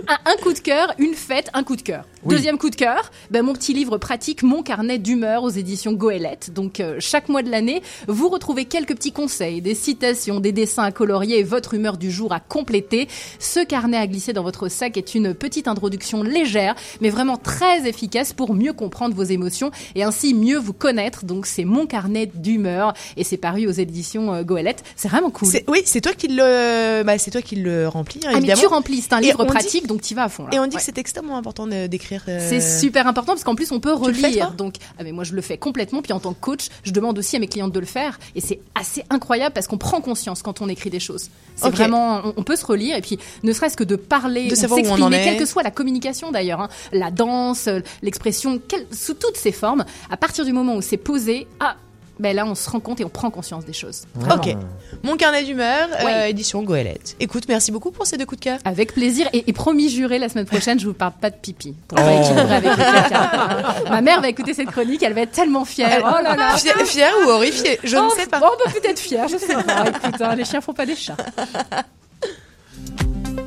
un, 0.08 0.32
un 0.32 0.36
coup 0.42 0.54
de 0.54 0.60
cœur, 0.60 0.94
une 0.98 1.14
fête, 1.14 1.50
un 1.54 1.64
coup 1.64 1.76
de 1.76 1.82
cœur. 1.82 2.06
Oui. 2.24 2.36
Deuxième 2.36 2.58
coup 2.58 2.70
de 2.70 2.76
cœur, 2.76 3.12
ben, 3.32 3.44
mon 3.44 3.54
petit 3.54 3.74
livre 3.74 3.98
pratique, 3.98 4.44
Mon 4.44 4.64
carnet 4.64 4.98
d'humeur 4.98 5.44
aux 5.44 5.50
éditions 5.50 5.94
Goélette. 5.94 6.54
Donc 6.54 6.80
euh, 6.80 6.96
chaque 7.00 7.30
mois 7.30 7.44
de 7.44 7.50
l'année, 7.50 7.82
vous 8.08 8.30
retrouvez 8.30 8.66
quelques 8.66 8.96
petits 8.96 9.12
conseils, 9.12 9.62
des 9.62 9.76
citations, 9.76 10.40
des 10.40 10.52
dessins 10.52 10.84
à 10.84 10.92
colorier 10.92 11.40
et 11.40 11.44
votre 11.44 11.74
humeur 11.74 11.98
du 11.98 12.12
jour 12.12 12.32
à 12.34 12.40
compléter. 12.40 13.08
Ce 13.40 13.64
carnet 13.64 13.98
à 13.98 14.08
glisser 14.08 14.34
dans 14.34 14.44
votre 14.44 14.70
sac 14.70 14.96
est 14.98 15.16
une 15.16 15.34
petite 15.34 15.68
introduction 15.68 16.24
légère, 16.24 16.76
mais 17.02 17.10
vraiment 17.10 17.38
très 17.38 17.88
efficace 17.88 18.32
pour 18.34 18.54
mieux 18.54 18.74
comprendre 18.74 19.16
vos 19.16 19.24
émotions 19.24 19.72
et 19.96 20.04
ainsi 20.04 20.34
mieux 20.34 20.58
vous 20.58 20.74
connaître. 20.74 21.26
Donc 21.26 21.46
c'est 21.46 21.66
Mon 21.66 21.86
carnet 21.88 22.28
d'humeur 22.34 22.94
et 23.18 23.24
c'est 23.24 23.38
paru 23.38 23.68
aux 23.68 23.72
éditions 23.72 24.34
euh, 24.34 24.44
Goélette. 24.44 24.84
C'est 24.96 25.08
vraiment 25.08 25.30
cool. 25.32 25.50
Oui, 25.68 25.82
c'est 25.86 26.02
toi 26.02 26.14
qui 26.14 26.28
le 26.28 27.04
bah, 27.04 27.18
c'est 27.18 27.32
toi 27.32 27.42
qui 27.42 27.56
le 27.56 27.88
remplis 27.88 28.20
hein, 28.26 28.32
Ah, 28.36 28.40
mais 28.40 28.54
tu 28.54 28.66
remplis, 28.66 29.02
c'est 29.02 29.14
un 29.14 29.20
livre 29.22 29.44
dit- 29.44 29.52
pratique, 29.52 29.88
donc 29.88 30.02
tu 30.02 30.14
vas 30.16 30.24
à 30.26 30.30
fond. 30.30 30.44
Là. 30.46 30.50
Et 30.54 30.60
on 30.60 30.64
dit 30.68 30.76
Ouais. 30.76 30.80
que 30.80 30.86
c'est 30.86 30.98
extrêmement 30.98 31.38
important 31.38 31.68
d'écrire. 31.68 32.24
euh, 32.28 32.46
C'est 32.50 32.62
super 32.62 33.08
important 33.08 33.34
parce 33.34 33.44
qu'en 33.44 33.56
plus 33.56 33.72
on 33.72 33.80
peut 33.80 33.96
fais, 33.96 34.28
relire. 34.28 34.52
donc 34.52 34.76
ah 35.00 35.04
mais 35.04 35.12
moi 35.12 35.24
je 35.24 35.34
le 35.34 35.42
fais 35.42 35.58
complètement. 35.58 36.02
Puis 36.02 36.14
en 36.14 36.20
tant 36.20 36.34
que 36.34 36.40
coach, 36.40 36.68
je 36.84 36.92
demande 36.92 37.18
aussi 37.18 37.36
à 37.36 37.40
mes 37.40 37.48
clientes 37.48 37.72
de 37.74 37.80
le 37.80 37.86
faire 37.86 38.20
et 38.36 38.42
c'est 38.42 38.60
assez 38.76 39.04
incroyable 39.10 39.54
parce 39.54 39.68
qu'on 39.68 39.78
prend 39.78 40.02
conscience 40.02 40.42
quand 40.42 40.62
on 40.62 40.70
écrit 40.70 40.90
des 40.90 41.00
choses. 41.00 41.30
C'est 41.56 41.70
vraiment 41.70 42.22
on, 42.26 42.34
on 42.38 42.44
peut 42.44 42.56
se 42.56 42.66
relire 42.66 42.96
et 42.96 43.02
puis 43.02 43.20
ne 43.44 43.52
serait-ce 43.54 43.78
que 43.78 43.84
de 43.84 43.96
parler, 43.96 44.48
De 44.48 44.54
ou 44.54 44.56
savoir 44.56 44.80
où 44.80 44.84
on 44.84 44.86
en 44.86 44.96
s'exprimer, 44.96 45.18
est. 45.18 45.24
quelle 45.24 45.38
que 45.40 45.46
soit 45.46 45.64
la 45.64 45.72
communication 45.72 46.32
d'ailleurs, 46.32 46.62
hein, 46.62 46.70
la 46.92 47.12
danse, 47.12 47.68
euh, 47.68 47.80
l'expression, 48.02 48.60
sous 48.92 49.14
toutes 49.14 49.38
ses 49.38 49.52
formes. 49.52 49.86
À 50.10 50.18
partir 50.18 50.46
du 50.46 50.54
moment 50.54 50.76
où 50.76 50.82
c'est 50.82 50.98
posé, 50.98 51.48
ah 51.60 51.76
ben 52.20 52.36
là 52.36 52.46
on 52.46 52.56
se 52.56 52.70
rend 52.70 52.80
compte 52.80 53.00
et 53.02 53.06
on 53.06 53.10
prend 53.10 53.30
conscience 53.32 53.66
des 53.66 53.74
choses. 53.74 54.04
Vraiment. 54.16 54.36
Ok. 54.36 54.56
Mon 55.04 55.16
carnet 55.18 55.44
d'humeur, 55.44 55.88
euh, 56.06 56.26
édition 56.26 56.62
Goélette. 56.64 57.16
Écoute, 57.20 57.46
merci 57.48 57.72
beaucoup 57.72 57.92
pour 57.92 58.06
ces 58.06 58.18
deux 58.18 58.26
coups 58.26 58.40
de 58.40 58.44
cœur. 58.46 58.60
Avec 58.66 58.94
plaisir 58.94 59.28
et, 59.34 59.44
et 59.48 59.54
promis 59.54 59.90
juré 59.90 60.20
la 60.20 60.30
semaine 60.30 60.46
prochaine, 60.46 60.80
je 60.80 60.86
vous 60.88 60.94
parle 60.94 61.14
pas 61.20 61.30
de 61.30 61.36
pipi 61.36 61.76
pour 61.88 61.98
Oh. 62.00 62.22
équilibrer 62.22 62.56
avec 62.56 62.72
le. 62.78 63.90
Ma 63.90 64.02
mère 64.02 64.22
va 64.22 64.30
écouter 64.30 64.54
cette 64.54 64.70
chronique, 64.72 65.02
elle 65.04 65.14
va 65.14 65.22
être 65.22 65.32
tellement 65.32 65.66
fière. 65.66 66.02
Oh 66.04 66.22
là 66.24 66.36
là. 66.36 66.58
Fière, 66.58 66.78
fière 66.86 67.14
ou 67.26 67.30
horrifiée? 67.30 67.80
Je 67.84 67.98
Oh, 67.98 68.06
ne 68.06 68.10
sais 68.22 68.28
pas. 68.28 68.40
On 68.44 68.64
peut 68.70 68.80
peut-être 68.80 69.00
fière, 69.00 69.28
je 69.28 69.38
sais 69.38 69.54
pas. 69.56 69.86
Écoute, 69.88 70.22
hein, 70.22 70.36
les 70.36 70.46
chiens 70.46 70.62
font 70.62 70.74
pas 70.74 70.86
des 70.86 70.96
chats. 70.96 71.18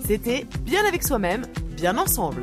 C'était 0.07 0.47
Bien 0.64 0.85
avec 0.87 1.03
soi-même, 1.03 1.47
bien 1.77 1.97
ensemble. 1.99 2.43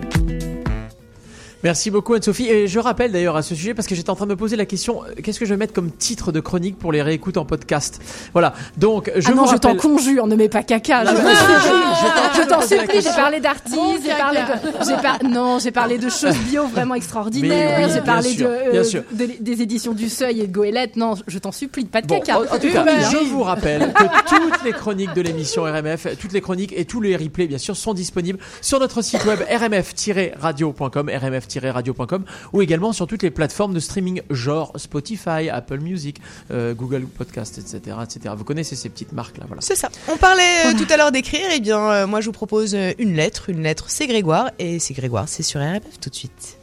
Merci 1.63 1.91
beaucoup 1.91 2.13
Anne-Sophie. 2.13 2.49
Et 2.49 2.67
je 2.67 2.79
rappelle 2.79 3.11
d'ailleurs 3.11 3.35
à 3.35 3.41
ce 3.41 3.55
sujet 3.55 3.73
parce 3.73 3.87
que 3.87 3.95
j'étais 3.95 4.09
en 4.09 4.15
train 4.15 4.25
de 4.25 4.31
me 4.31 4.35
poser 4.35 4.55
la 4.55 4.65
question 4.65 5.03
euh, 5.03 5.13
qu'est-ce 5.21 5.39
que 5.39 5.45
je 5.45 5.51
vais 5.53 5.57
mettre 5.57 5.73
comme 5.73 5.91
titre 5.91 6.31
de 6.31 6.39
chronique 6.39 6.77
pour 6.77 6.91
les 6.91 7.01
réécoutes 7.01 7.37
en 7.37 7.45
podcast? 7.45 8.01
Voilà. 8.33 8.53
Donc 8.77 9.11
je 9.15 9.29
ah 9.29 9.33
non, 9.33 9.45
je 9.47 9.55
t'en 9.57 9.75
conjure, 9.75 10.27
ne 10.27 10.35
mets 10.35 10.49
pas 10.49 10.63
caca. 10.63 11.05
Je, 11.05 11.11
Non, 11.11 11.17
t'en 11.21 11.29
supplie. 11.29 11.55
je 12.35 12.41
Je 12.41 12.47
t'en 12.47 12.59
poser 12.59 12.75
la 12.77 12.81
supplie, 12.83 13.01
j'ai 13.01 13.09
parlé 13.15 13.39
d'artistes, 13.39 13.75
Bon 13.75 13.93
j'ai 14.03 14.09
parlé 14.09 14.39
de, 14.39 15.01
par- 15.01 15.23
non, 15.23 15.59
j'ai 15.59 15.71
parlé 15.71 15.97
de 15.97 16.09
choses 16.09 16.37
bio 16.49 16.67
vraiment 16.67 16.95
extraordinaires, 16.95 17.77
oui, 17.79 17.85
j'ai 17.87 17.93
bien 17.93 18.01
parlé 18.03 18.29
sûr, 18.29 18.47
de, 18.49 18.53
euh, 18.53 18.71
bien 18.71 18.83
sûr. 18.83 19.03
de- 19.11 19.29
des 19.39 19.61
éditions 19.61 19.93
du 19.93 20.09
Seuil 20.09 20.41
et 20.41 20.47
de 20.47 20.51
Goélette. 20.53 20.95
Non, 20.97 21.13
je 21.27 21.37
t'en 21.39 21.51
supplie, 21.51 21.85
pas 21.85 22.01
de 22.01 22.07
Bon, 22.07 22.19
caca. 22.19 22.39
en, 22.39 22.43
en 22.43 22.59
tout 22.59 22.71
cas, 22.71 22.85
je 23.09 23.17
vous 23.29 23.43
rappelle 23.43 23.93
que 23.93 24.03
toutes 24.27 24.63
les 24.65 24.71
chroniques 24.73 25.13
de 25.13 25.21
l'émission 25.21 25.63
RMF, 25.63 26.07
toutes 26.19 26.33
les 26.33 26.41
chroniques 26.41 26.73
et 26.75 26.85
tous 26.85 26.99
les 27.01 27.15
replays, 27.15 27.47
bien 27.47 27.57
sûr, 27.57 27.75
sont 27.77 27.93
disponibles 27.93 28.39
sur 28.61 28.79
notre 28.79 29.01
site 29.01 29.23
web 29.25 29.39
rmf-radio.com, 29.49 31.09
rmf 31.09 31.47
rmf-radio.com 31.59 32.25
ou 32.53 32.61
également 32.61 32.93
sur 32.93 33.07
toutes 33.07 33.23
les 33.23 33.31
plateformes 33.31 33.73
de 33.73 33.79
streaming 33.79 34.21
genre 34.29 34.71
Spotify, 34.75 35.49
Apple 35.51 35.79
Music, 35.79 36.21
Google 36.51 37.05
Podcast, 37.05 37.57
etc., 37.57 37.97
etc. 38.03 38.35
Vous 38.37 38.43
connaissez 38.43 38.75
ces 38.75 38.89
petites 38.89 39.13
marques 39.13 39.37
là, 39.37 39.45
voilà. 39.47 39.61
C'est 39.61 39.75
ça. 39.75 39.89
On 40.11 40.17
parlait 40.17 40.73
tout 40.77 40.87
à 40.89 40.97
l'heure 40.97 41.11
d'écrire, 41.11 41.51
et 41.51 41.59
bien 41.59 42.05
moi 42.05 42.21
je 42.21 42.27
vous 42.27 42.31
propose 42.31 42.75
une 42.97 43.15
lettre. 43.15 43.49
Une 43.49 43.63
lettre, 43.63 43.85
c'est 43.87 44.07
Grégoire, 44.07 44.51
et 44.59 44.79
c'est 44.79 44.93
Grégoire, 44.93 45.27
c'est 45.27 45.43
sur 45.43 45.59
RMF 45.59 45.99
tout 46.01 46.09
de 46.09 46.15
suite. 46.15 46.57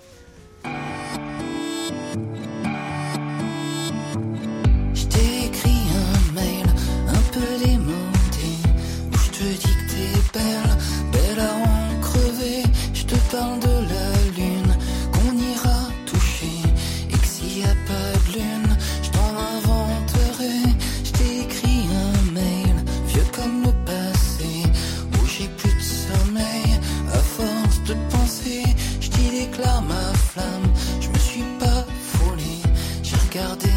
J'ai 33.32 33.69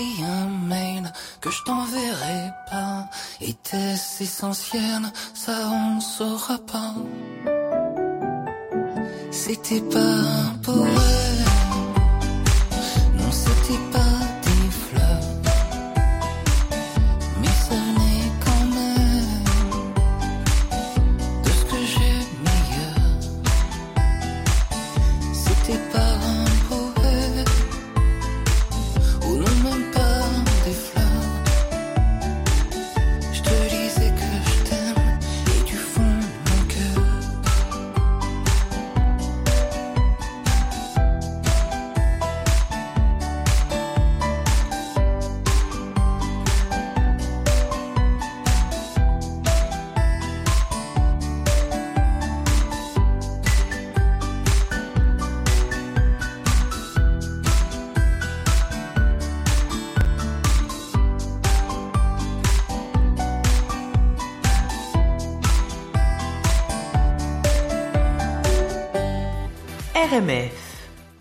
un 0.00 0.46
mail 0.68 1.12
que 1.40 1.50
je 1.50 1.62
t'enverrai 1.64 2.50
pas. 2.70 3.08
Était-ce 3.40 4.22
essentiel 4.22 5.02
Ça 5.34 5.68
on 5.68 6.00
saura 6.00 6.58
pas. 6.58 6.94
C'était 9.30 9.80
pas 9.80 9.98
un 9.98 10.58
poème. 10.62 11.31
RMF. 70.12 70.52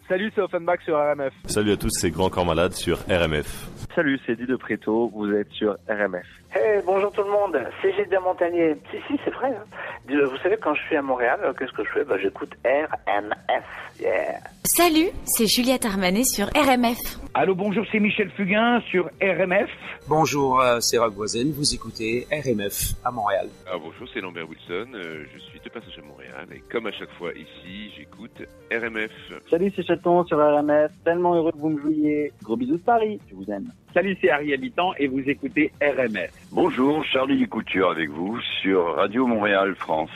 Salut, 0.09 0.31
c'est 0.35 0.41
Offenbach 0.41 0.79
sur 0.83 0.97
RMF. 0.97 1.31
Salut 1.45 1.71
à 1.71 1.77
tous, 1.77 1.91
c'est 1.97 2.11
Grand 2.11 2.29
Corps 2.29 2.45
Malade 2.45 2.73
sur 2.73 2.97
RMF. 3.07 3.69
Salut, 3.95 4.19
c'est 4.25 4.33
Eddie 4.33 4.45
de 4.47 4.57
Préto, 4.57 5.09
vous 5.15 5.31
êtes 5.33 5.49
sur 5.51 5.77
RMF. 5.87 6.25
Hey, 6.53 6.81
bonjour 6.85 7.09
tout 7.13 7.23
le 7.23 7.29
monde, 7.31 7.57
c'est 7.81 7.93
Gilbert 7.93 8.21
Montagnier. 8.21 8.75
Si, 8.91 8.97
si, 9.07 9.17
c'est 9.23 9.31
vrai. 9.31 9.47
hein. 9.55 9.63
Euh, 10.11 10.27
Vous 10.27 10.35
savez, 10.43 10.57
quand 10.57 10.73
je 10.73 10.81
suis 10.81 10.97
à 10.97 11.01
Montréal, 11.01 11.39
euh, 11.41 11.53
qu'est-ce 11.57 11.71
que 11.71 11.85
je 11.85 11.89
fais? 11.91 12.03
Bah, 12.03 12.17
J'écoute 12.21 12.51
RMF. 12.65 13.63
Yeah. 14.01 14.39
Salut, 14.63 15.09
c'est 15.25 15.47
Juliette 15.47 15.85
Armanet 15.85 16.23
sur 16.23 16.45
RMF. 16.55 16.97
Allô, 17.33 17.55
bonjour, 17.55 17.83
c'est 17.91 17.99
Michel 17.99 18.29
Fugain 18.29 18.79
sur 18.91 19.05
RMF. 19.19 19.69
Bonjour, 20.07 20.61
euh, 20.61 20.79
c'est 20.81 20.99
Rock 20.99 21.13
Voisine, 21.13 21.51
vous 21.51 21.73
écoutez 21.73 22.27
RMF 22.31 22.93
à 23.03 23.09
Montréal. 23.09 23.49
Ah, 23.65 23.77
bonjour, 23.81 24.07
c'est 24.13 24.21
Lambert 24.21 24.47
Wilson, 24.47 24.91
euh, 24.93 25.23
je 25.33 25.39
suis 25.39 25.59
de 25.59 25.69
passage 25.69 25.97
à 25.97 26.05
Montréal 26.05 26.47
et 26.53 26.61
comme 26.71 26.85
à 26.85 26.91
chaque 26.91 27.09
fois 27.13 27.31
ici, 27.33 27.91
j'écoute 27.97 28.43
RMF. 28.71 29.11
Salut, 29.49 29.73
c'est 29.75 29.83
Chaton 29.83 30.23
sur 30.25 30.37
RMF. 30.37 30.91
Tellement 31.03 31.33
heureux 31.33 31.51
que 31.53 31.57
vous 31.57 31.69
me 31.69 31.81
jouiez. 31.81 32.31
Gros 32.43 32.55
bisous 32.55 32.77
de 32.77 32.83
Paris. 32.83 33.19
Je 33.29 33.35
vous 33.35 33.49
aime. 33.51 33.71
Salut, 33.95 34.15
c'est 34.21 34.29
Harry 34.29 34.53
Habitant 34.53 34.93
et 34.99 35.07
vous 35.07 35.21
écoutez 35.27 35.71
RMF. 35.81 36.31
Bonjour, 36.53 37.01
Charlie 37.05 37.47
Couture 37.47 37.91
avec 37.91 38.09
vous 38.09 38.37
sur 38.61 38.95
Radio 38.97 39.25
Montréal 39.25 39.73
France. 39.75 40.09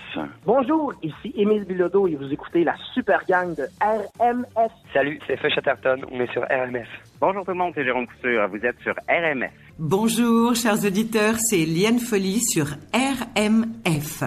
Bonjour, 0.46 0.94
ici 1.02 1.34
Émile 1.34 1.64
Bilodeau 1.64 2.10
et 2.10 2.16
vous 2.16 2.30
écoutez 2.30 2.66
la 2.66 2.76
super 2.94 3.26
gang 3.26 3.56
de 3.56 3.64
RMF. 3.82 4.72
Salut, 4.94 5.18
c'est 5.26 5.38
Feu 5.38 5.48
Chatterton, 5.48 6.02
on 6.12 6.20
est 6.20 6.30
sur 6.34 6.42
RMF. 6.42 6.90
Bonjour 7.22 7.46
tout 7.46 7.52
le 7.52 7.58
monde, 7.58 7.72
c'est 7.74 7.86
Jérôme 7.86 8.06
Couture, 8.06 8.50
vous 8.50 8.66
êtes 8.66 8.78
sur 8.82 8.94
RMF. 9.08 9.52
Bonjour, 9.80 10.54
chers 10.56 10.86
auditeurs, 10.86 11.36
c'est 11.38 11.66
Liane 11.66 12.00
Folly 12.00 12.42
sur 12.42 12.66
RMF. 12.94 14.24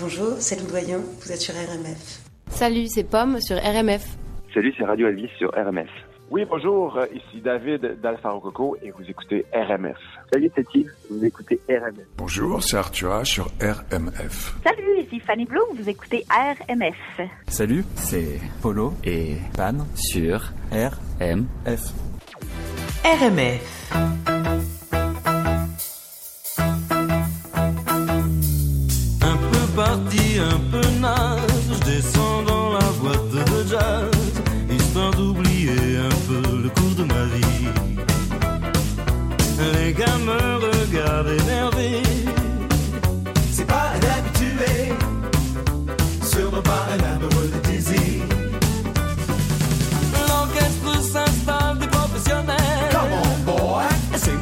Bonjour, 0.00 0.32
c'est 0.38 0.56
Lou 0.56 0.66
vous 0.66 1.32
êtes 1.32 1.40
sur 1.40 1.54
RMF. 1.54 2.24
Salut, 2.48 2.88
c'est 2.88 3.08
Pomme 3.08 3.40
sur 3.40 3.56
RMF. 3.58 4.04
Salut, 4.52 4.74
c'est 4.76 4.84
Radio 4.84 5.06
Elvis 5.06 5.30
sur 5.38 5.50
RMF. 5.52 6.03
Oui, 6.34 6.44
bonjour, 6.50 6.98
euh, 6.98 7.06
ici 7.14 7.40
David 7.40 8.00
d'Alpha 8.02 8.30
Rococo 8.30 8.76
et 8.82 8.90
vous 8.90 9.08
écoutez 9.08 9.46
RMF. 9.54 9.96
Salut, 10.32 10.50
c'est 10.56 10.74
Yves. 10.74 10.90
Vous 11.08 11.24
écoutez 11.24 11.60
RMF. 11.68 12.08
Bonjour, 12.18 12.60
c'est 12.60 12.76
Arthur 12.76 13.24
sur 13.24 13.44
RMF. 13.60 14.56
Salut, 14.64 14.98
ici 14.98 15.20
Fanny 15.20 15.44
Bloom, 15.44 15.76
vous 15.76 15.88
écoutez 15.88 16.26
RMF. 16.28 17.20
Salut, 17.46 17.84
c'est 17.94 18.40
Polo 18.60 18.94
et 19.04 19.36
Pan 19.56 19.86
sur 19.94 20.40
RMF. 20.72 21.92
RMF. 23.04 23.92
Un 29.22 29.36
peu 29.36 29.76
parti, 29.76 30.38
un 30.40 30.58
peu 30.72 31.00
naze, 31.00 31.70
je 31.70 31.84
descends 31.84 32.42
dans 32.42 32.63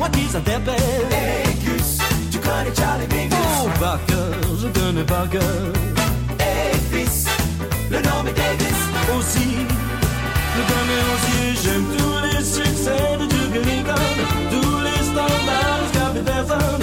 moi 0.02 0.10
qui 0.10 0.26
s'interpelle. 0.28 1.06
Hey, 1.12 1.54
Gus, 1.64 1.98
tu 2.32 2.38
connais 2.38 2.74
Charlie 2.74 3.06
Mingus? 3.14 3.38
Oh, 3.64 3.68
par 3.78 4.04
cœur, 4.06 4.34
je 4.60 4.68
connais 4.78 5.04
par 5.04 5.28
cœur. 5.30 5.62
Hey, 6.40 6.74
fils, 6.90 7.26
le 7.88 7.98
nom 7.98 8.20
est 8.26 8.36
Davis. 8.40 8.80
Aussi, 9.16 9.48
le 10.56 10.62
premier 10.70 11.02
aussi, 11.12 11.38
j'aime 11.62 11.86
tous 11.96 12.18
les 12.26 12.44
succès 12.44 13.16
de 13.20 13.26
Duke 13.26 13.56
Ellington, 13.62 14.10
tous 14.50 14.78
les 14.86 15.02
standards 15.10 15.80
de 15.82 15.86
Scott 15.92 16.12
Peterson, 16.16 16.78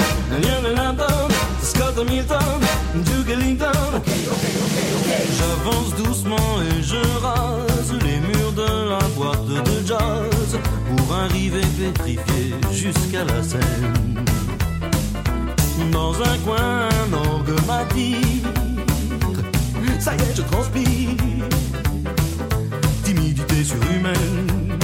Young 0.47 0.65
Ellington, 0.71 1.27
Scott 1.61 1.95
Hamilton, 1.99 2.59
Duke 3.07 3.29
Ellington. 3.31 4.01
J'avance 5.37 5.91
doucement 5.97 6.49
et 6.61 6.81
je 6.81 7.01
rase 7.21 7.93
les 8.05 8.19
murs 8.27 8.53
de 8.53 8.89
la 8.91 9.05
boîte 9.15 9.45
de 9.45 9.85
jazz 9.85 10.59
arriver 11.19 11.61
pétrifié 11.77 12.55
jusqu'à 12.71 13.23
la 13.25 13.43
scène. 13.43 14.25
Dans 15.91 16.13
un 16.21 16.37
coin, 16.45 16.89
un 16.89 17.13
orgue 17.13 17.55
m'a 17.67 17.83
dit 17.95 18.41
Ça 19.99 20.13
y 20.13 20.17
est, 20.17 20.35
je 20.35 20.41
transpire 20.43 21.09
timidité 23.03 23.63
surhumaine. 23.63 24.77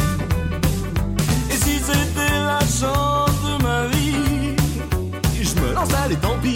Et 1.51 1.57
si 1.57 1.79
c'était 1.79 2.39
la 2.51 2.59
chance 2.59 3.37
de 3.47 3.63
ma 3.63 3.87
vie, 3.87 4.55
je 5.41 5.61
me 5.61 5.73
lance 5.73 5.93
allez 6.03 6.17
tant 6.17 6.37
pis. 6.41 6.54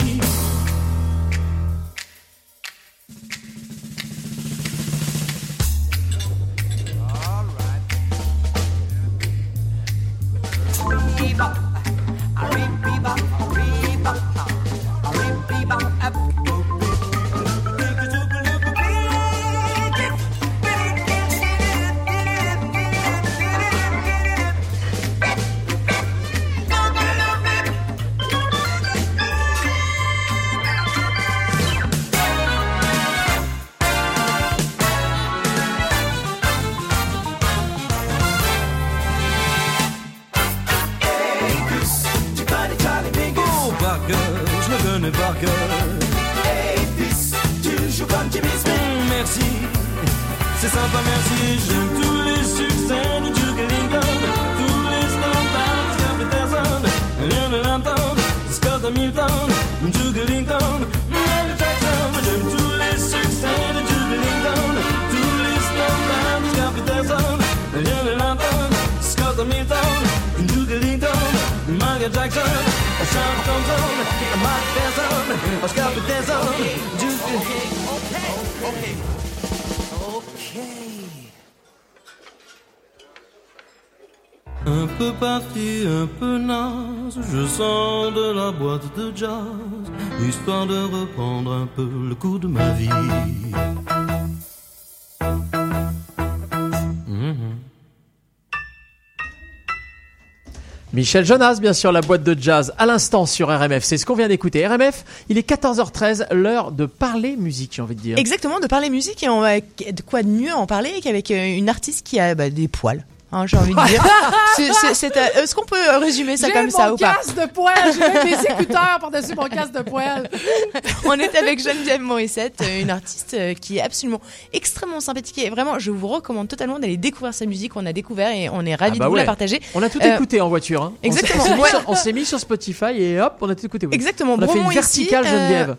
Michel 100.92 101.24
Jonas, 101.24 101.60
bien 101.62 101.74
sûr, 101.74 101.92
la 101.92 102.02
boîte 102.02 102.24
de 102.24 102.36
jazz 102.40 102.74
à 102.80 102.88
l'instant 102.88 103.28
sur 103.28 103.48
RMF. 103.50 103.84
C'est 103.84 104.00
ce 104.00 104.08
qu'on 104.08 104.16
vient 104.16 104.28
d'écouter. 104.28 104.66
RMF, 104.66 105.06
il 105.30 105.38
est 105.38 105.48
14h13, 105.48 106.34
l'heure 106.34 106.72
de 106.72 106.88
parler 106.88 107.36
musique, 107.38 107.74
j'ai 107.76 107.84
envie 107.84 107.94
de 107.94 108.02
dire. 108.02 108.18
Exactement, 108.18 108.60
de 108.60 108.66
parler 108.66 108.90
musique 108.90 109.22
et 109.22 109.30
on 109.30 109.40
va 109.40 109.60
de 109.60 110.02
quoi 110.04 110.24
de 110.24 110.30
mieux 110.30 110.54
en 110.54 110.66
parler 110.66 110.90
qu'avec 111.04 111.30
euh, 111.30 111.58
une 111.58 111.70
artiste 111.70 112.08
qui 112.08 112.20
a 112.20 112.34
bah, 112.34 112.50
des 112.50 112.68
poils. 112.68 113.06
Hein, 113.32 113.46
j'ai 113.46 113.58
envie 113.58 113.74
de 113.76 113.86
dire. 113.88 114.04
Euh, 114.60 115.42
Est-ce 115.44 115.56
qu'on 115.56 115.64
peut 115.64 115.78
résumer 116.02 116.36
ça 116.36 116.48
J'ai 116.48 116.54
comme 116.54 116.66
mon 116.66 116.70
ça 116.72 116.94
ou 116.94 116.98
pas? 116.98 117.14
casque 117.16 117.36
de 117.36 117.46
poêle, 117.46 117.76
j'ai 117.94 118.00
même 118.00 118.26
mes 118.26 118.34
écouteurs 118.34 118.98
par-dessus 119.00 119.34
mon 119.36 119.48
casque 119.48 119.72
de 119.72 119.82
poêle. 119.82 120.30
On 121.06 121.14
est 121.14 121.34
avec 121.38 121.64
Geneviève 121.64 122.02
Morissette, 122.02 122.60
euh, 122.62 122.82
une 122.82 122.90
artiste 122.90 123.34
euh, 123.36 123.54
qui 123.54 123.78
est 123.78 123.82
absolument 123.82 124.20
extrêmement 124.52 125.00
sympathique 125.00 125.38
et 125.38 125.50
vraiment, 125.50 125.80
je 125.80 125.92
vous 125.92 126.08
recommande 126.08 126.48
totalement 126.50 126.78
d'aller 126.80 126.98
découvrir 126.98 127.34
sa 127.34 127.46
musique. 127.46 127.76
On 127.78 127.86
a 127.86 127.94
découvert 127.94 128.32
et 128.32 128.50
on 128.50 128.66
est 128.66 128.76
ravis 128.76 128.98
Ah 128.98 129.00
bah 129.00 129.06
de 129.06 129.10
vous 129.10 129.16
ouais. 129.16 129.22
la 129.22 129.26
partager. 129.26 129.62
On 129.76 129.82
a 129.82 129.90
tout 129.90 130.00
Euh, 130.04 130.16
écouté 130.16 130.42
en 130.42 130.50
voiture. 130.50 130.84
Hein. 130.84 130.94
Exactement. 131.04 131.44
On 131.44 131.46
s'est 131.48 131.56
mis, 131.56 132.20
Ouais. 132.22 132.26
sur- 132.26 132.38
mis 132.38 132.42
Spotify 132.42 132.86
et 132.98 133.22
hop, 133.22 133.38
on 133.42 133.50
a 133.50 133.56
tout 133.56 133.66
écouté. 133.66 133.86
oui. 133.88 133.94
Exactement. 133.96 134.34
On 134.38 134.42
a 134.42 134.48
fait 134.48 134.58
une 134.60 134.66
ici, 134.66 135.06
verticale 135.06 135.26
euh, 135.26 135.30
Geneviève. 135.30 135.76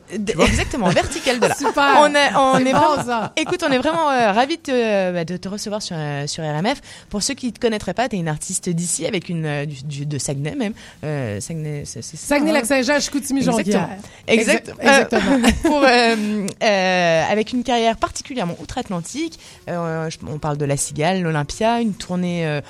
exactement, 0.48 0.88
verticale 0.88 1.38
de 1.40 1.46
là. 1.48 1.54
Super. 1.58 1.96
On, 1.98 2.14
est- 2.14 2.34
on 2.36 2.58
est 2.58 2.72
bon, 2.72 2.78
vraiment. 2.78 3.04
ça. 3.04 3.32
Écoute, 3.36 3.62
on 3.68 3.70
est 3.72 3.78
vraiment 3.78 4.10
euh, 4.10 4.32
ravis 4.32 4.56
de 4.56 4.62
te, 4.62 5.12
bah, 5.12 5.24
de 5.24 5.36
te 5.36 5.48
recevoir 5.48 5.82
sur 5.82 5.96
euh, 5.98 6.26
sur 6.26 6.42
RMF. 6.44 6.80
Pour 7.10 7.22
ceux 7.22 7.34
qui 7.40 7.46
ne 7.46 7.52
te 7.52 7.58
connaîtraient 7.60 7.94
pas, 7.94 8.08
tu 8.08 8.16
es 8.16 8.18
une 8.18 8.28
artiste 8.28 8.68
d'ici 8.68 9.06
avec 9.06 9.28
une 9.28 9.44
euh, 9.46 9.66
du, 9.66 9.82
du- 9.84 10.06
de 10.06 10.18
Saguenay 10.18 10.54
même. 10.54 10.74
Euh, 11.04 11.40
Saguenay, 11.40 11.82
c'est 11.86 12.02
c'est 12.02 12.16
ça, 12.16 12.34
hein? 12.34 12.38
Saguenay-Lac-Saint-Jean, 12.38 13.00
Chicoutimi-Jonquière. 13.00 13.88
Exactement. 14.28 14.76
Exact- 14.80 15.12
exactement. 15.12 15.38
Euh, 15.40 15.68
pour, 15.68 15.82
euh, 15.84 17.24
avec 17.30 17.52
une 17.52 17.62
carrière 17.62 17.96
particulièrement 17.96 18.56
outre-Atlantique. 18.60 19.38
On 19.68 20.38
parle 20.38 20.56
de 20.58 20.64
la 20.64 20.76
Cigale, 20.76 21.22
l'Olympia, 21.22 21.80
une 21.80 21.94
tournée 21.94 22.60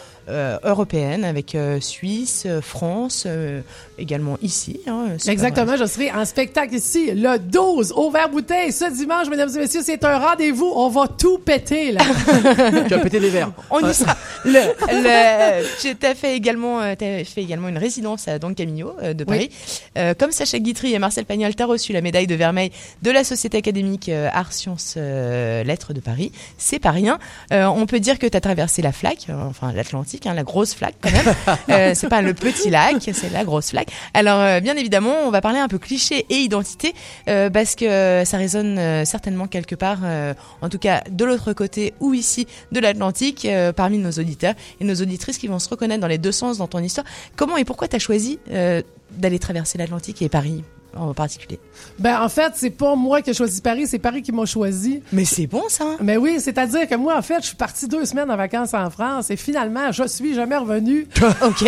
européenne 0.65 1.25
avec 1.25 1.55
euh, 1.55 1.81
Suisse, 1.81 2.45
euh, 2.47 2.61
France, 2.61 3.25
euh, 3.27 3.61
également 3.99 4.37
ici. 4.43 4.81
hein, 4.87 5.07
Exactement, 5.29 5.77
je 5.77 5.85
serai 5.87 6.11
en 6.13 6.25
spectacle 6.25 6.75
ici 6.75 7.11
le 7.13 7.39
12 7.39 7.93
au 7.97 8.11
Vert 8.11 8.29
Bouteille 8.29 8.73
ce 8.73 8.91
dimanche, 8.93 9.29
mesdames 9.29 9.51
et 9.55 9.59
messieurs, 9.59 9.81
c'est 9.85 10.05
un 10.05 10.19
rendez-vous, 10.19 10.73
on 10.75 10.89
va 10.89 11.07
tout 11.09 11.39
péter 11.39 11.93
là. 11.93 12.01
Tu 12.89 12.95
as 12.95 12.99
pété 12.99 13.21
des 13.21 13.31
verres. 13.31 13.53
On 13.71 13.81
y 13.89 13.95
sera. 13.95 14.17
Le, 14.45 14.61
le, 14.89 15.81
tu 15.81 16.07
as 16.07 16.15
fait 16.15 16.37
également, 16.37 16.81
euh, 16.81 16.95
fait 16.97 17.25
également 17.43 17.69
une 17.69 17.79
résidence 17.79 18.29
à 18.29 18.39
Don 18.39 18.55
Camillo 18.55 18.95
euh, 19.03 19.15
de 19.15 19.25
Paris. 19.25 19.51
Euh, 19.99 20.15
comme 20.19 20.33
Sacha 20.33 20.59
Guitry 20.59 20.95
et 20.95 20.99
Marcel 20.99 21.25
Pagnol, 21.25 21.55
tu 21.55 21.63
as 21.63 21.67
reçu 21.67 21.93
la 21.93 22.01
médaille 22.01 22.27
de 22.27 22.35
vermeil 22.35 22.71
de 23.03 23.11
la 23.11 23.25
Société 23.25 23.59
académique 23.59 24.09
euh, 24.09 24.29
Arts 24.33 24.53
Sciences 24.53 24.95
euh, 24.97 25.63
Lettres 25.65 25.93
de 25.93 26.01
Paris. 26.01 26.33
C'est 26.59 26.79
pas 26.79 26.91
rien. 26.91 27.19
Euh, 27.53 27.67
on 27.67 27.87
peut 27.87 28.01
dire 28.01 28.19
que 28.19 28.27
tu 28.27 28.37
as 28.37 28.41
traversé 28.41 28.83
la 28.83 28.93
flaque, 28.93 29.27
euh, 29.29 29.35
enfin 29.49 29.73
l'Atlantique 29.73 30.20
hein, 30.27 30.35
la 30.35 30.43
grosse 30.43 30.75
flaque 30.75 30.97
quand 31.01 31.13
même. 31.13 31.35
euh, 31.71 31.93
c'est 31.95 32.09
pas 32.09 32.23
le 32.23 32.35
petit 32.35 32.71
lac, 32.71 32.97
c'est 33.13 33.31
la 33.33 33.45
grosse 33.45 33.71
flaque. 33.71 33.91
Alors 34.15 34.41
euh, 34.41 34.61
bien 34.61 34.77
évidemment, 34.77 35.15
on 35.25 35.31
va 35.31 35.41
parler 35.41 35.59
un 35.59 35.69
peu 35.69 35.79
cliché 35.79 36.27
et 36.31 36.37
identité 36.37 36.95
euh, 37.29 37.51
parce 37.51 37.75
que 37.75 38.23
ça 38.25 38.37
résonne 38.37 38.79
euh, 38.79 39.05
certainement 39.05 39.47
quelque 39.47 39.75
part, 39.75 40.01
euh, 40.05 40.35
en 40.63 40.69
tout 40.69 40.79
cas 40.79 41.03
de 41.11 41.25
l'autre 41.25 41.53
côté 41.53 41.95
ou 42.01 42.15
ici 42.15 42.47
de 42.73 42.81
l'Atlantique, 42.81 43.45
euh, 43.45 43.73
parmi 43.73 43.99
nos 43.99 44.11
auditeurs 44.11 44.55
et 44.81 44.85
nos 44.85 44.95
auditrices 44.95 45.39
qui 45.39 45.49
vont 45.49 45.59
se 45.59 45.69
reconnaître 45.69 46.01
dans 46.01 46.07
les 46.07 46.19
deux 46.19 46.33
sens 46.33 46.59
dans 46.59 46.69
ton 46.69 46.81
histoire. 46.81 47.07
Comment 47.37 47.57
et 47.57 47.65
pourquoi 47.65 47.89
tu 47.89 47.97
as 47.97 47.99
choisi 47.99 48.39
euh, 48.51 48.83
d'aller 49.13 49.39
traverser 49.39 49.79
l'Atlantique 49.79 50.23
et 50.23 50.29
Paris? 50.29 50.63
En 50.97 51.15
particulier 51.15 51.59
Ben, 51.99 52.21
en 52.23 52.29
fait, 52.29 52.53
c'est 52.57 52.71
pas 52.71 52.95
moi 52.95 53.23
qui 53.23 53.31
ai 53.31 53.35
choisi 53.35 53.61
Paris, 53.61 53.87
c'est 53.87 53.99
Paris 53.99 54.23
qui 54.23 54.33
m'a 54.33 54.45
choisi. 54.45 55.03
Mais 55.13 55.25
c'est 55.25 55.47
bon, 55.47 55.63
ça. 55.69 55.97
Mais 56.01 56.17
oui, 56.17 56.39
c'est-à-dire 56.41 56.89
que 56.89 56.95
moi, 56.95 57.17
en 57.17 57.23
fait, 57.23 57.41
je 57.41 57.47
suis 57.47 57.57
partie 57.57 57.89
deux 57.89 58.05
semaines 58.05 58.31
en 58.31 58.37
vacances 58.37 58.75
en 58.75 58.91
France 58.91 59.31
et 59.31 59.37
finalement, 59.37 59.93
je 59.93 60.07
suis 60.07 60.35
jamais 60.35 60.57
revenue. 60.57 61.07
OK. 61.43 61.65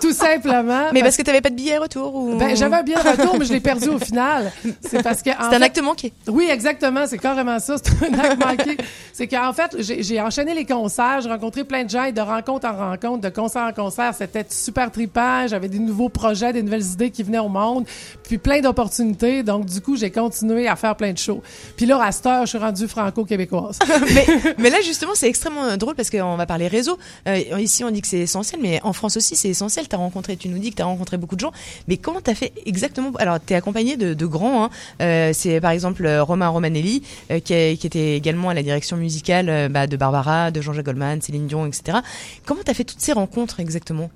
Tout 0.00 0.12
simplement. 0.12 0.88
Mais 0.92 1.02
parce 1.02 1.16
que 1.16 1.22
tu 1.22 1.28
n'avais 1.28 1.40
pas 1.40 1.50
de 1.50 1.54
billet 1.54 1.78
retour 1.78 2.14
ou... 2.14 2.36
Ben, 2.36 2.56
j'avais 2.56 2.76
un 2.76 2.82
billet 2.82 3.02
de 3.02 3.08
retour, 3.20 3.38
mais 3.38 3.44
je 3.44 3.52
l'ai 3.52 3.60
perdu 3.60 3.88
au 3.88 3.98
final. 3.98 4.52
C'est 4.80 5.02
parce 5.02 5.22
que. 5.22 5.30
C'est 5.30 5.56
un 5.56 5.62
acte 5.62 5.80
manqué. 5.82 6.12
Oui, 6.28 6.48
exactement. 6.50 7.06
C'est 7.06 7.18
carrément 7.18 7.58
ça. 7.58 7.76
C'est 7.82 8.06
un 8.06 8.18
acte 8.18 8.44
manqué. 8.44 8.76
C'est 9.12 9.26
qu'en 9.26 9.52
fait, 9.52 9.76
j'ai 9.80 10.20
enchaîné 10.20 10.54
les 10.54 10.64
concerts. 10.64 11.22
J'ai 11.22 11.28
rencontré 11.28 11.64
plein 11.64 11.84
de 11.84 11.90
gens 11.90 12.04
et 12.04 12.12
de 12.12 12.20
rencontre 12.20 12.66
en 12.68 12.76
rencontre, 12.76 13.22
de 13.22 13.28
concert 13.28 13.62
en 13.62 13.72
concert. 13.72 14.14
C'était 14.14 14.46
super 14.48 14.90
trippant. 14.90 15.46
J'avais 15.46 15.68
des 15.68 15.78
nouveaux 15.78 16.08
projets, 16.08 16.52
des 16.52 16.62
nouvelles 16.62 16.86
idées 16.86 17.10
qui 17.10 17.22
venaient 17.22 17.38
au 17.38 17.48
monde. 17.48 17.86
Puis 18.22 18.38
plein 18.38 18.57
d'opportunités. 18.60 19.42
Donc, 19.42 19.66
du 19.66 19.80
coup, 19.80 19.96
j'ai 19.96 20.10
continué 20.10 20.68
à 20.68 20.76
faire 20.76 20.96
plein 20.96 21.12
de 21.12 21.18
shows. 21.18 21.42
Puis 21.76 21.86
là, 21.86 22.02
à 22.02 22.12
cette 22.12 22.26
heure, 22.26 22.42
je 22.42 22.50
suis 22.50 22.58
rendue 22.58 22.88
franco-québécoise. 22.88 23.78
mais, 24.14 24.26
mais 24.58 24.70
là, 24.70 24.78
justement, 24.82 25.12
c'est 25.14 25.28
extrêmement 25.28 25.76
drôle 25.76 25.94
parce 25.94 26.10
qu'on 26.10 26.36
va 26.36 26.46
parler 26.46 26.68
réseau. 26.68 26.98
Euh, 27.26 27.38
ici, 27.58 27.84
on 27.84 27.90
dit 27.90 28.00
que 28.00 28.08
c'est 28.08 28.20
essentiel, 28.20 28.60
mais 28.62 28.80
en 28.82 28.92
France 28.92 29.16
aussi, 29.16 29.36
c'est 29.36 29.48
essentiel. 29.48 29.88
Tu 29.88 29.94
as 29.94 29.98
rencontré, 29.98 30.36
tu 30.36 30.48
nous 30.48 30.58
dis 30.58 30.70
que 30.70 30.76
tu 30.76 30.82
as 30.82 30.86
rencontré 30.86 31.16
beaucoup 31.16 31.36
de 31.36 31.40
gens. 31.40 31.52
Mais 31.86 31.96
comment 31.96 32.20
tu 32.20 32.30
as 32.30 32.34
fait 32.34 32.52
exactement? 32.66 33.10
Alors, 33.18 33.38
tu 33.44 33.52
es 33.52 33.56
accompagné 33.56 33.96
de, 33.96 34.14
de 34.14 34.26
grands. 34.26 34.64
Hein. 34.64 34.70
Euh, 35.00 35.30
c'est 35.32 35.60
par 35.60 35.70
exemple 35.70 36.06
Romain 36.06 36.48
Romanelli, 36.48 37.02
euh, 37.30 37.40
qui, 37.40 37.54
était 37.54 38.16
également 38.16 38.50
à 38.50 38.54
la 38.54 38.62
direction 38.62 38.96
musicale 38.96 39.68
bah, 39.70 39.86
de 39.86 39.96
Barbara, 39.96 40.50
de 40.50 40.60
Jean-Jacques 40.60 40.86
Goldman, 40.86 41.20
Céline 41.20 41.46
Dion, 41.46 41.66
etc. 41.66 41.98
Comment 42.44 42.62
tu 42.64 42.70
as 42.70 42.74
fait 42.74 42.84
toutes 42.84 43.00
ces 43.00 43.12
rencontres 43.12 43.60
exactement? 43.60 44.10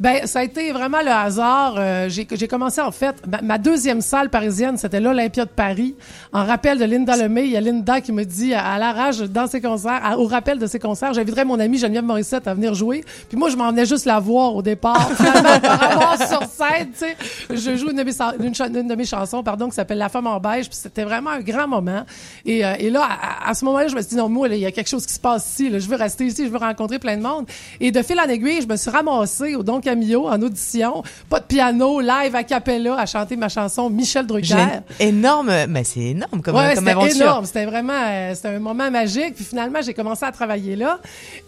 Ben, 0.00 0.26
ça 0.26 0.40
a 0.40 0.44
été 0.44 0.72
vraiment 0.72 1.00
le 1.02 1.10
hasard. 1.10 2.08
J'ai 2.08 2.26
j'ai 2.30 2.48
commencé, 2.48 2.80
en 2.80 2.92
fait, 2.92 3.16
ma, 3.26 3.42
ma 3.42 3.58
deuxième 3.58 3.85
salle 4.00 4.30
parisienne, 4.30 4.76
c'était 4.76 5.00
l'Olympia 5.00 5.44
de 5.44 5.50
Paris. 5.50 5.94
En 6.32 6.44
rappel 6.44 6.78
de 6.78 6.84
Linda 6.84 7.16
Lemay, 7.16 7.44
il 7.46 7.52
y 7.52 7.56
a 7.56 7.60
Linda 7.60 8.00
qui 8.00 8.12
me 8.12 8.24
dit, 8.24 8.52
à, 8.54 8.64
à 8.66 8.78
la 8.78 8.92
rage, 8.92 9.18
dans 9.20 9.46
ses 9.46 9.60
concerts, 9.60 10.00
à- 10.04 10.18
au 10.18 10.26
rappel 10.26 10.58
de 10.58 10.66
ses 10.66 10.78
concerts, 10.78 11.14
j'inviterais 11.14 11.44
mon 11.44 11.58
amie 11.60 11.78
Geneviève 11.78 12.04
Morissette 12.04 12.46
à 12.48 12.54
venir 12.54 12.74
jouer. 12.74 13.04
Puis 13.28 13.36
moi, 13.38 13.48
je 13.50 13.56
m'en 13.56 13.70
venais 13.70 13.86
juste 13.86 14.04
la 14.06 14.18
voir 14.18 14.54
au 14.54 14.62
départ. 14.62 15.10
Sur 16.28 16.42
scène, 16.44 16.90
tu 16.92 16.98
sais. 16.98 17.16
Je 17.50 17.76
joue 17.76 17.90
une 17.90 17.96
de 17.96 18.94
mes, 18.94 19.04
chansons, 19.04 19.42
pardon, 19.42 19.68
qui 19.68 19.74
s'appelle 19.74 19.98
La 19.98 20.08
femme 20.08 20.26
en 20.26 20.40
beige. 20.40 20.68
Puis 20.68 20.78
c'était 20.80 21.04
vraiment 21.04 21.30
un 21.30 21.40
grand 21.40 21.68
moment. 21.68 22.02
Et, 22.44 22.64
euh, 22.64 22.74
là, 22.90 23.02
à, 23.04 23.50
à 23.50 23.54
ce 23.54 23.64
moment-là, 23.66 23.88
je 23.88 23.94
me 23.96 24.00
suis 24.00 24.10
dit, 24.10 24.16
non, 24.16 24.28
moi, 24.28 24.48
il 24.48 24.58
y 24.58 24.66
a 24.66 24.72
quelque 24.72 24.88
chose 24.88 25.06
qui 25.06 25.12
se 25.14 25.20
passe 25.20 25.46
ici. 25.52 25.70
Je 25.78 25.88
veux 25.88 25.96
rester 25.96 26.24
ici, 26.26 26.44
je 26.46 26.50
veux 26.50 26.58
rencontrer 26.58 26.98
plein 26.98 27.16
de 27.16 27.22
monde. 27.22 27.46
Et 27.80 27.90
de 27.90 28.02
fil 28.02 28.18
en 28.18 28.24
aiguille, 28.24 28.62
je 28.62 28.66
me 28.68 28.76
suis 28.76 28.90
ramassée 28.90 29.54
au 29.56 29.62
Don 29.62 29.80
Camillo 29.80 30.26
en 30.28 30.40
audition. 30.42 31.02
Pas 31.28 31.40
de 31.40 31.44
piano, 31.44 32.00
live 32.00 32.34
a 32.34 32.42
cappella, 32.44 32.96
à 32.98 33.06
chanter 33.06 33.36
ma 33.36 33.48
chanson 33.48 33.75
Michel 33.90 34.26
Drucker. 34.26 34.80
Énorme, 34.98 35.52
mais 35.68 35.84
c'est 35.84 36.00
énorme 36.00 36.42
comme, 36.42 36.56
ouais, 36.56 36.74
comme 36.74 36.88
aventure. 36.88 37.22
énorme. 37.22 37.44
C'était 37.46 37.66
vraiment, 37.66 37.92
euh, 37.94 38.34
c'était 38.34 38.48
un 38.48 38.58
moment 38.58 38.90
magique. 38.90 39.34
Puis 39.34 39.44
finalement, 39.44 39.80
j'ai 39.82 39.94
commencé 39.94 40.24
à 40.24 40.32
travailler 40.32 40.76
là. 40.76 40.98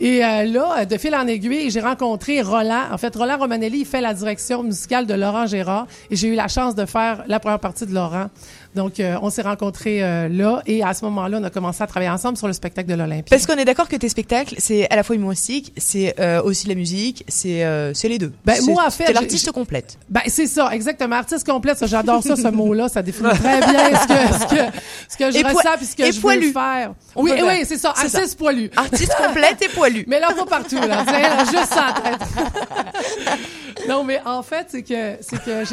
Et 0.00 0.24
euh, 0.24 0.44
là, 0.44 0.84
de 0.84 0.96
fil 0.98 1.14
en 1.14 1.26
aiguille, 1.26 1.70
j'ai 1.70 1.80
rencontré 1.80 2.42
Roland. 2.42 2.84
En 2.92 2.98
fait, 2.98 3.14
Roland 3.14 3.38
Romanelli, 3.38 3.80
il 3.80 3.86
fait 3.86 4.00
la 4.00 4.14
direction 4.14 4.62
musicale 4.62 5.06
de 5.06 5.14
Laurent 5.14 5.46
Gérard. 5.46 5.86
Et 6.10 6.16
j'ai 6.16 6.28
eu 6.28 6.34
la 6.34 6.48
chance 6.48 6.74
de 6.74 6.86
faire 6.86 7.24
la 7.26 7.40
première 7.40 7.60
partie 7.60 7.86
de 7.86 7.94
Laurent. 7.94 8.26
Donc, 8.74 9.01
euh, 9.01 9.16
on 9.23 9.31
s'est 9.31 9.43
rencontrés 9.43 10.03
euh, 10.05 10.28
là. 10.28 10.62
Et 10.66 10.82
à 10.82 10.95
ce 10.95 11.05
moment-là, 11.07 11.39
on 11.40 11.45
a 11.45 11.51
commencé 11.51 11.82
à 11.82 11.86
travailler 11.86 12.11
ensemble 12.11 12.36
sur 12.36 12.47
le 12.47 12.53
spectacle 12.53 12.89
de 12.89 12.95
l'Olympia. 12.95 13.24
Parce 13.31 13.47
qu'on 13.47 13.57
est 13.57 13.65
d'accord 13.65 13.89
que 13.89 13.97
tes 13.97 14.09
spectacles, 14.09 14.55
c'est 14.59 14.89
à 14.90 14.97
la 14.97 15.03
fois 15.03 15.16
humoristique, 15.16 15.73
c'est 15.77 16.15
euh, 16.20 16.43
aussi 16.43 16.69
la 16.69 16.74
musique, 16.74 17.24
c'est 17.28 17.65
c'est 17.95 18.09
les 18.09 18.19
deux. 18.19 18.32
Ben, 18.45 18.55
C'est- 18.57 18.70
moi, 18.70 18.85
en 18.86 18.90
fait, 18.90 19.07
j'ai- 19.09 19.12
l'artiste 19.15 19.51
complète. 19.53 19.99
Ben, 20.09 20.20
c'est 20.27 20.47
ça, 20.47 20.70
exactement. 20.73 21.16
Artiste 21.16 21.47
complète, 21.49 21.78
j'adore 21.86 22.23
ça, 22.23 22.36
ce 22.36 22.49
mot-là. 22.49 22.89
Ça 22.89 23.03
définit 23.03 23.31
très 23.31 23.61
bien 23.61 24.01
ce 24.01 24.07
que, 24.07 24.35
ce 24.35 24.47
que, 24.55 24.61
ce 25.09 25.16
que 25.16 25.31
je 25.32 25.39
Et 25.39 25.43
poi- 25.43 25.53
ressens 25.53 25.77
puis 25.77 25.86
ce 25.86 25.97
que 25.97 26.03
et 26.03 26.12
je 26.12 26.20
poilu. 26.20 26.47
veux 26.49 26.53
faire. 26.53 26.93
On 27.16 27.23
oui, 27.23 27.32
oui, 27.43 27.61
c'est 27.65 27.78
ça. 27.78 27.95
C'est 27.97 28.09
ça. 28.09 28.19
Artiste 28.19 28.39
poilu. 28.39 28.70
Artiste 28.77 29.15
complète 29.16 29.61
et 29.62 29.69
poilu. 29.69 30.05
Mais 30.09 30.20
là, 30.20 30.28
pas 30.36 30.47
partout, 30.47 30.77
là. 30.77 31.05
Juste 31.51 31.73
ça. 31.73 31.95
Non, 33.89 34.05
mais 34.05 34.20
en 34.24 34.43
fait, 34.43 34.66
c'est 34.70 34.82
que, 34.82 35.16
c'est 35.20 35.43
que 35.43 35.65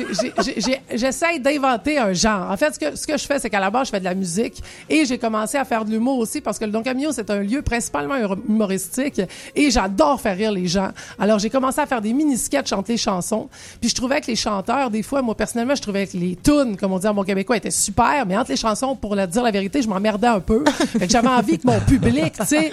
j'essaie 0.96 1.40
d'inventer 1.40 1.98
un 1.98 2.14
genre. 2.14 2.50
En 2.52 2.58
fait, 2.58 2.74
ce 2.76 2.80
que, 2.80 2.96
ce 2.96 3.06
que 3.08 3.18
je 3.18 3.26
fais, 3.26 3.40
c'est 3.40 3.50
qu'à 3.50 3.60
la 3.60 3.70
base, 3.70 3.88
je 3.88 3.92
fais 3.92 4.00
de 4.00 4.06
la 4.06 4.14
musique 4.16 4.62
et 4.90 5.06
j'ai 5.06 5.18
commencé 5.18 5.58
à 5.58 5.66
faire 5.66 5.86
de 5.86 5.92
l'humour 5.92 6.20
aussi 6.20 6.42
parce 6.42 6.58
que 6.60 6.66
le 6.66 6.72
Don 6.72 6.84
Camillo, 6.84 7.12
c'est 7.12 7.30
un 7.30 7.40
lieu 7.42 7.62
principalement 7.62 8.16
hum- 8.16 8.42
humoristique 8.48 9.22
et 9.56 9.72
j'adore 9.72 10.20
faire 10.22 10.36
rire 10.38 10.52
les 10.52 10.68
gens. 10.68 10.90
Alors, 11.20 11.40
j'ai 11.40 11.50
commencé 11.50 11.80
à 11.82 11.86
faire 11.86 12.02
des 12.02 12.14
mini-sketchs, 12.14 12.70
chanter 12.70 12.94
les 12.94 12.98
chansons. 12.98 13.50
Puis 13.80 13.90
je 13.90 13.96
trouvais 13.96 14.22
que 14.22 14.28
les 14.28 14.36
chanteurs, 14.36 14.90
des 14.90 15.04
fois, 15.04 15.22
moi, 15.22 15.36
personnellement, 15.36 15.76
je 15.76 15.82
trouvais 15.82 16.08
que 16.08 16.18
les 16.18 16.36
tunes, 16.36 16.78
comme 16.78 16.94
on 16.94 17.00
dit 17.00 17.08
en 17.08 17.14
bon 17.14 17.24
québécois, 17.24 17.58
étaient 17.58 17.72
super, 17.72 18.26
mais 18.28 18.38
entre 18.38 18.52
les 18.52 18.58
chansons, 18.58 18.96
pour 18.96 19.16
le 19.16 19.28
dire 19.28 19.44
la 19.44 19.52
vérité, 19.52 19.82
je 19.82 19.88
m'emmerdais 19.90 20.28
un 20.28 20.40
peu. 20.40 20.64
J'avais 21.10 21.28
envie 21.28 21.58
que 21.60 21.68
mon 21.68 21.80
public, 21.80 22.34
tu 22.40 22.46
sais, 22.46 22.72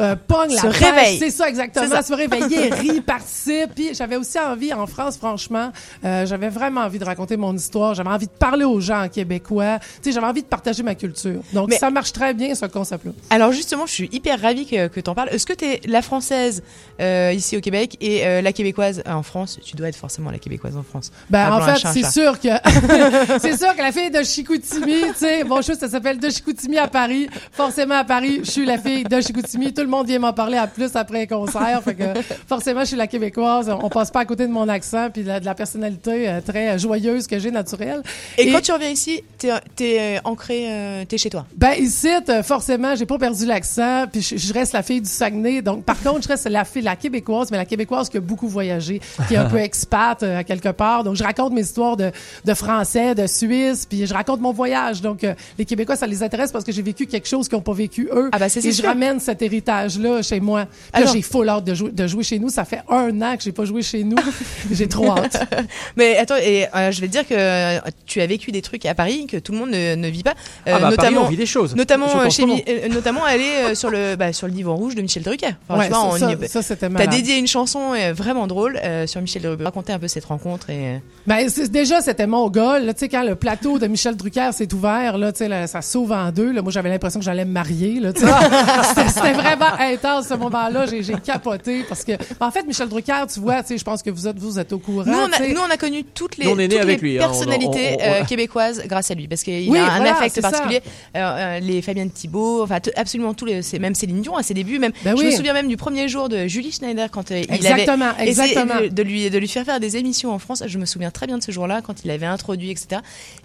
euh, 0.00 0.16
pogne 0.26 0.54
la 0.54 0.60
Se 0.60 0.66
réveille. 0.66 1.18
C'est 1.18 1.30
ça, 1.30 1.48
exactement. 1.48 2.02
Se 2.02 2.14
réveiller, 2.14 2.68
rit, 2.74 3.00
participe. 3.00 3.74
Puis 3.74 3.94
j'avais 3.94 4.16
aussi 4.16 4.38
envie, 4.38 4.72
en 4.72 4.81
France, 4.86 5.16
franchement, 5.16 5.70
euh, 6.04 6.26
j'avais 6.26 6.48
vraiment 6.48 6.82
envie 6.82 6.98
de 6.98 7.04
raconter 7.04 7.36
mon 7.36 7.54
histoire. 7.54 7.94
J'avais 7.94 8.10
envie 8.10 8.26
de 8.26 8.32
parler 8.32 8.64
aux 8.64 8.80
gens 8.80 9.08
québécois. 9.08 9.78
Tu 9.80 9.86
sais, 10.02 10.12
j'avais 10.12 10.26
envie 10.26 10.42
de 10.42 10.46
partager 10.46 10.82
ma 10.82 10.94
culture. 10.94 11.40
Donc, 11.52 11.68
Mais- 11.70 11.78
ça 11.78 11.90
marche 11.90 12.12
très 12.12 12.34
bien, 12.34 12.54
ce 12.54 12.66
concept-là. 12.66 13.12
Alors 13.30 13.52
justement, 13.52 13.86
je 13.86 13.92
suis 13.92 14.08
hyper 14.12 14.40
ravie 14.40 14.66
que, 14.66 14.88
que 14.88 15.00
t'en 15.00 15.14
parles. 15.14 15.30
Est-ce 15.30 15.46
que 15.46 15.52
t'es 15.52 15.80
la 15.86 16.02
française 16.02 16.62
euh, 17.00 17.32
ici 17.34 17.56
au 17.56 17.60
Québec 17.60 17.96
et 18.00 18.26
euh, 18.26 18.42
la 18.42 18.52
québécoise 18.52 19.02
en 19.06 19.22
France? 19.22 19.58
Tu 19.64 19.76
dois 19.76 19.88
être 19.88 19.96
forcément 19.96 20.30
la 20.30 20.38
québécoise 20.38 20.76
en 20.76 20.82
France. 20.82 21.12
Ben, 21.30 21.52
en 21.52 21.60
fait, 21.60 21.86
c'est 21.92 22.10
sûr 22.10 22.38
que, 22.40 22.48
c'est 23.40 23.56
sûr 23.56 23.74
que 23.74 23.82
la 23.82 23.92
fille 23.92 24.10
de 24.10 24.22
Chicoutimi, 24.22 25.02
tu 25.12 25.18
sais, 25.18 25.44
bon, 25.44 25.62
chose, 25.62 25.78
ça 25.78 25.88
s'appelle 25.88 26.18
de 26.18 26.28
Chicoutimi 26.30 26.78
à 26.78 26.88
Paris. 26.88 27.28
Forcément, 27.52 27.94
à 27.96 28.04
Paris, 28.04 28.40
je 28.44 28.50
suis 28.50 28.66
la 28.66 28.78
fille 28.78 29.04
de 29.04 29.20
Chicoutimi. 29.20 29.72
Tout 29.72 29.82
le 29.82 29.88
monde 29.88 30.06
vient 30.06 30.18
m'en 30.18 30.32
parler 30.32 30.56
à 30.56 30.66
plus 30.66 30.94
après 30.96 31.22
un 31.22 31.26
concert. 31.26 31.82
Fait 31.82 31.94
que, 31.94 32.04
forcément, 32.46 32.80
je 32.80 32.86
suis 32.86 32.96
la 32.96 33.06
québécoise. 33.06 33.70
On 33.82 33.88
passe 33.88 34.10
pas 34.10 34.20
à 34.20 34.24
côté 34.24 34.46
de 34.46 34.52
mon 34.52 34.61
accent 34.68 35.10
puis 35.10 35.22
de 35.22 35.28
la, 35.28 35.40
de 35.40 35.44
la 35.44 35.54
personnalité 35.54 36.28
euh, 36.28 36.40
très 36.40 36.78
joyeuse 36.78 37.26
que 37.26 37.38
j'ai 37.38 37.50
naturelle. 37.50 38.02
Et, 38.38 38.50
quand 38.52 38.60
tu 38.60 38.72
reviens 38.72 38.90
ici, 38.90 39.22
t'es 39.38 39.48
es, 39.80 40.16
euh, 40.16 40.20
ancré, 40.24 40.66
euh, 40.68 41.04
t'es 41.06 41.18
chez 41.18 41.30
toi? 41.30 41.46
Ben 41.56 41.72
ici, 41.78 42.08
euh, 42.28 42.42
forcément, 42.42 42.94
j'ai 42.94 43.06
pas 43.06 43.18
perdu 43.18 43.46
l'accent, 43.46 44.06
puis 44.10 44.22
je, 44.22 44.36
je 44.36 44.52
reste 44.52 44.72
la 44.72 44.82
fille 44.82 45.00
du 45.00 45.08
Saguenay. 45.08 45.62
Donc, 45.62 45.84
par 45.84 46.00
contre, 46.02 46.22
je 46.22 46.28
reste 46.28 46.48
la 46.48 46.64
fille, 46.64 46.82
la 46.82 46.96
québécoise, 46.96 47.50
mais 47.50 47.56
la 47.56 47.64
québécoise 47.64 48.08
qui 48.08 48.16
a 48.16 48.20
beaucoup 48.20 48.48
voyagé, 48.48 49.00
qui 49.28 49.34
est 49.34 49.38
un 49.38 49.44
peu 49.48 49.58
expat 49.58 50.22
euh, 50.22 50.38
à 50.38 50.44
quelque 50.44 50.68
part. 50.70 51.04
Donc, 51.04 51.16
je 51.16 51.22
raconte 51.24 51.52
mes 51.52 51.62
histoires 51.62 51.96
de, 51.96 52.10
de 52.44 52.54
français, 52.54 53.14
de 53.14 53.26
Suisse, 53.26 53.86
puis 53.86 54.06
je 54.06 54.14
raconte 54.14 54.40
mon 54.40 54.52
voyage. 54.52 55.00
Donc, 55.02 55.24
euh, 55.24 55.34
les 55.58 55.64
Québécois, 55.64 55.96
ça 55.96 56.06
les 56.06 56.22
intéresse 56.22 56.52
parce 56.52 56.64
que 56.64 56.72
j'ai 56.72 56.82
vécu 56.82 57.06
quelque 57.06 57.28
chose 57.28 57.48
qu'ils 57.48 57.56
n'ont 57.58 57.62
pas 57.62 57.72
vécu 57.72 58.08
eux. 58.12 58.28
Ah 58.32 58.38
ben, 58.38 58.48
c'est- 58.48 58.64
Et 58.64 58.70
je 58.72 58.76
sûr. 58.76 58.86
ramène 58.86 59.20
cet 59.20 59.42
héritage-là 59.42 60.22
chez 60.22 60.40
moi. 60.40 60.66
Puis 60.66 60.74
là, 60.92 60.98
Alors- 61.00 61.12
j'ai 61.14 61.22
full 61.22 61.48
hâte 61.48 61.64
de 61.64 61.74
jouer, 61.74 61.90
de 61.90 62.06
jouer 62.06 62.22
chez 62.24 62.38
nous. 62.38 62.48
Ça 62.48 62.64
fait 62.64 62.80
un 62.88 63.20
an 63.22 63.36
que 63.36 63.42
j'ai 63.42 63.52
pas 63.52 63.64
joué 63.64 63.82
chez 63.82 64.04
nous. 64.04 64.16
j'ai 64.70 64.88
trop 64.88 65.10
hâte. 65.10 65.42
Mais 65.96 66.16
attends, 66.18 66.36
et 66.36 66.66
euh, 66.74 66.90
je 66.92 67.00
vais 67.00 67.06
te 67.08 67.12
dire 67.12 67.26
que 67.26 67.34
euh, 67.36 67.78
tu 68.06 68.20
as 68.20 68.26
vécu 68.26 68.52
des 68.52 68.62
trucs 68.62 68.84
à 68.86 68.94
Paris 68.94 69.26
que 69.26 69.36
tout 69.36 69.52
le 69.52 69.58
monde 69.58 69.70
ne, 69.70 69.94
ne 69.94 70.08
vit 70.08 70.22
pas. 70.22 70.34
Ah 70.66 70.78
bah, 70.78 70.88
à 70.88 70.92
Paris, 70.96 71.14
on 71.26 71.28
vit 71.28 71.36
des 71.36 71.46
choses. 71.46 71.74
Notamment, 71.74 72.06
euh, 72.20 72.30
chez 72.30 72.42
euh, 72.68 72.88
notamment 72.88 73.24
aller 73.24 73.50
euh, 73.70 73.74
sur 73.74 73.90
le 73.90 74.16
bah, 74.16 74.32
sur 74.32 74.46
le 74.46 74.52
divan 74.52 74.76
rouge 74.76 74.94
de 74.94 75.02
Michel 75.02 75.22
Drucker. 75.22 75.50
Enfin, 75.68 75.78
Ouais, 75.80 75.86
tu 75.88 75.92
vois, 75.94 76.18
ça- 76.18 76.26
on 76.26 76.30
ça- 76.42 76.46
ça, 76.48 76.62
c'était 76.62 76.88
T'as 76.88 77.06
dédié 77.06 77.36
une 77.38 77.46
chanson 77.46 77.92
euh, 77.94 78.12
vraiment 78.12 78.46
drôle 78.46 78.78
euh, 78.82 79.06
sur 79.06 79.20
Michel 79.20 79.42
Drucker. 79.42 79.64
Raconter 79.64 79.92
un 79.92 79.98
peu 79.98 80.08
cette 80.08 80.24
rencontre 80.24 80.70
et. 80.70 80.94
euh, 80.94 80.98
Ben, 81.26 81.48
c'est- 81.48 81.70
déjà, 81.70 82.00
c'était 82.00 82.26
mon 82.26 82.48
goal. 82.50 82.84
Là, 82.84 82.94
tu 82.94 83.00
sais, 83.00 83.08
quand 83.08 83.22
le 83.22 83.34
plateau 83.34 83.78
de 83.78 83.86
Michel 83.86 84.16
Drucker 84.16 84.50
s'est 84.52 84.72
ouvert, 84.74 85.18
là, 85.18 85.32
tu 85.32 85.38
sais, 85.38 85.48
là, 85.48 85.66
ça 85.66 85.82
s'ouvre 85.82 86.14
en 86.14 86.30
deux. 86.30 86.52
Là, 86.52 86.62
moi, 86.62 86.72
j'avais 86.72 86.88
l'impression 86.88 87.20
que 87.20 87.24
j'allais 87.24 87.44
me 87.44 87.52
marier. 87.52 88.00
C'était- 88.14 89.08
C'était 89.08 89.32
vraiment 89.32 89.72
intense, 89.78 90.28
ce 90.28 90.34
moment-là. 90.34 90.86
J'ai 90.86 91.02
j'ai 91.02 91.14
capoté 91.14 91.84
parce 91.88 92.04
que, 92.04 92.12
en 92.40 92.50
fait, 92.50 92.64
Michel 92.66 92.88
Drucker, 92.88 93.24
tu 93.32 93.40
vois, 93.40 93.62
tu 93.62 93.68
sais, 93.68 93.78
je 93.78 93.84
pense 93.84 94.02
que 94.02 94.10
vous 94.10 94.26
êtes, 94.28 94.38
vous 94.42 94.58
êtes 94.58 94.72
au 94.72 94.78
courant. 94.78 95.04
Nous 95.06 95.12
on, 95.12 95.32
a, 95.32 95.36
sais. 95.36 95.52
nous, 95.52 95.60
on 95.60 95.70
a 95.70 95.76
connu 95.76 96.04
toutes 96.04 96.36
les, 96.36 96.44
toutes 96.46 97.00
lui, 97.02 97.18
hein. 97.18 97.22
On- 97.24 97.28
personnalités 97.28 97.96
on- 97.98 98.02
on- 98.02 98.12
euh, 98.22 98.24
québécoises 98.24 98.82
grâce 98.86 99.10
à 99.10 99.14
lui, 99.14 99.28
parce 99.28 99.42
qu'il 99.42 99.70
Oui, 99.70 99.78
a 99.78 99.84
un 99.92 99.96
voilà, 99.96 100.16
affect 100.16 100.40
particulier. 100.40 100.80
Euh, 101.16 101.18
euh, 101.20 101.60
les 101.60 101.82
Fabienne 101.82 102.10
Thibault, 102.10 102.62
enfin 102.62 102.80
t- 102.80 102.92
absolument 102.96 103.34
tous 103.34 103.44
les, 103.46 103.60
même 103.78 103.94
Céline 103.94 104.20
Dion 104.22 104.36
à 104.36 104.42
ses 104.42 104.54
débuts, 104.54 104.78
même. 104.78 104.92
Ben 105.04 105.16
je 105.16 105.20
oui. 105.22 105.26
me 105.26 105.30
souviens 105.30 105.52
même 105.52 105.68
du 105.68 105.76
premier 105.76 106.08
jour 106.08 106.28
de 106.28 106.46
Julie 106.46 106.72
Schneider 106.72 107.10
quand 107.10 107.30
euh, 107.30 107.40
il 107.48 107.54
Exactement, 107.54 108.10
avait 108.10 108.28
exactement. 108.28 108.80
de, 108.82 108.88
de 108.88 109.02
lui 109.02 109.30
de 109.30 109.38
lui 109.38 109.48
faire 109.48 109.64
faire 109.64 109.80
des 109.80 109.96
émissions 109.96 110.32
en 110.32 110.38
France. 110.38 110.62
Je 110.66 110.78
me 110.78 110.84
souviens 110.86 111.10
très 111.10 111.26
bien 111.26 111.38
de 111.38 111.42
ce 111.42 111.52
jour-là 111.52 111.80
quand 111.82 112.04
il 112.04 112.10
avait 112.10 112.26
introduit, 112.26 112.70
etc. 112.70 113.00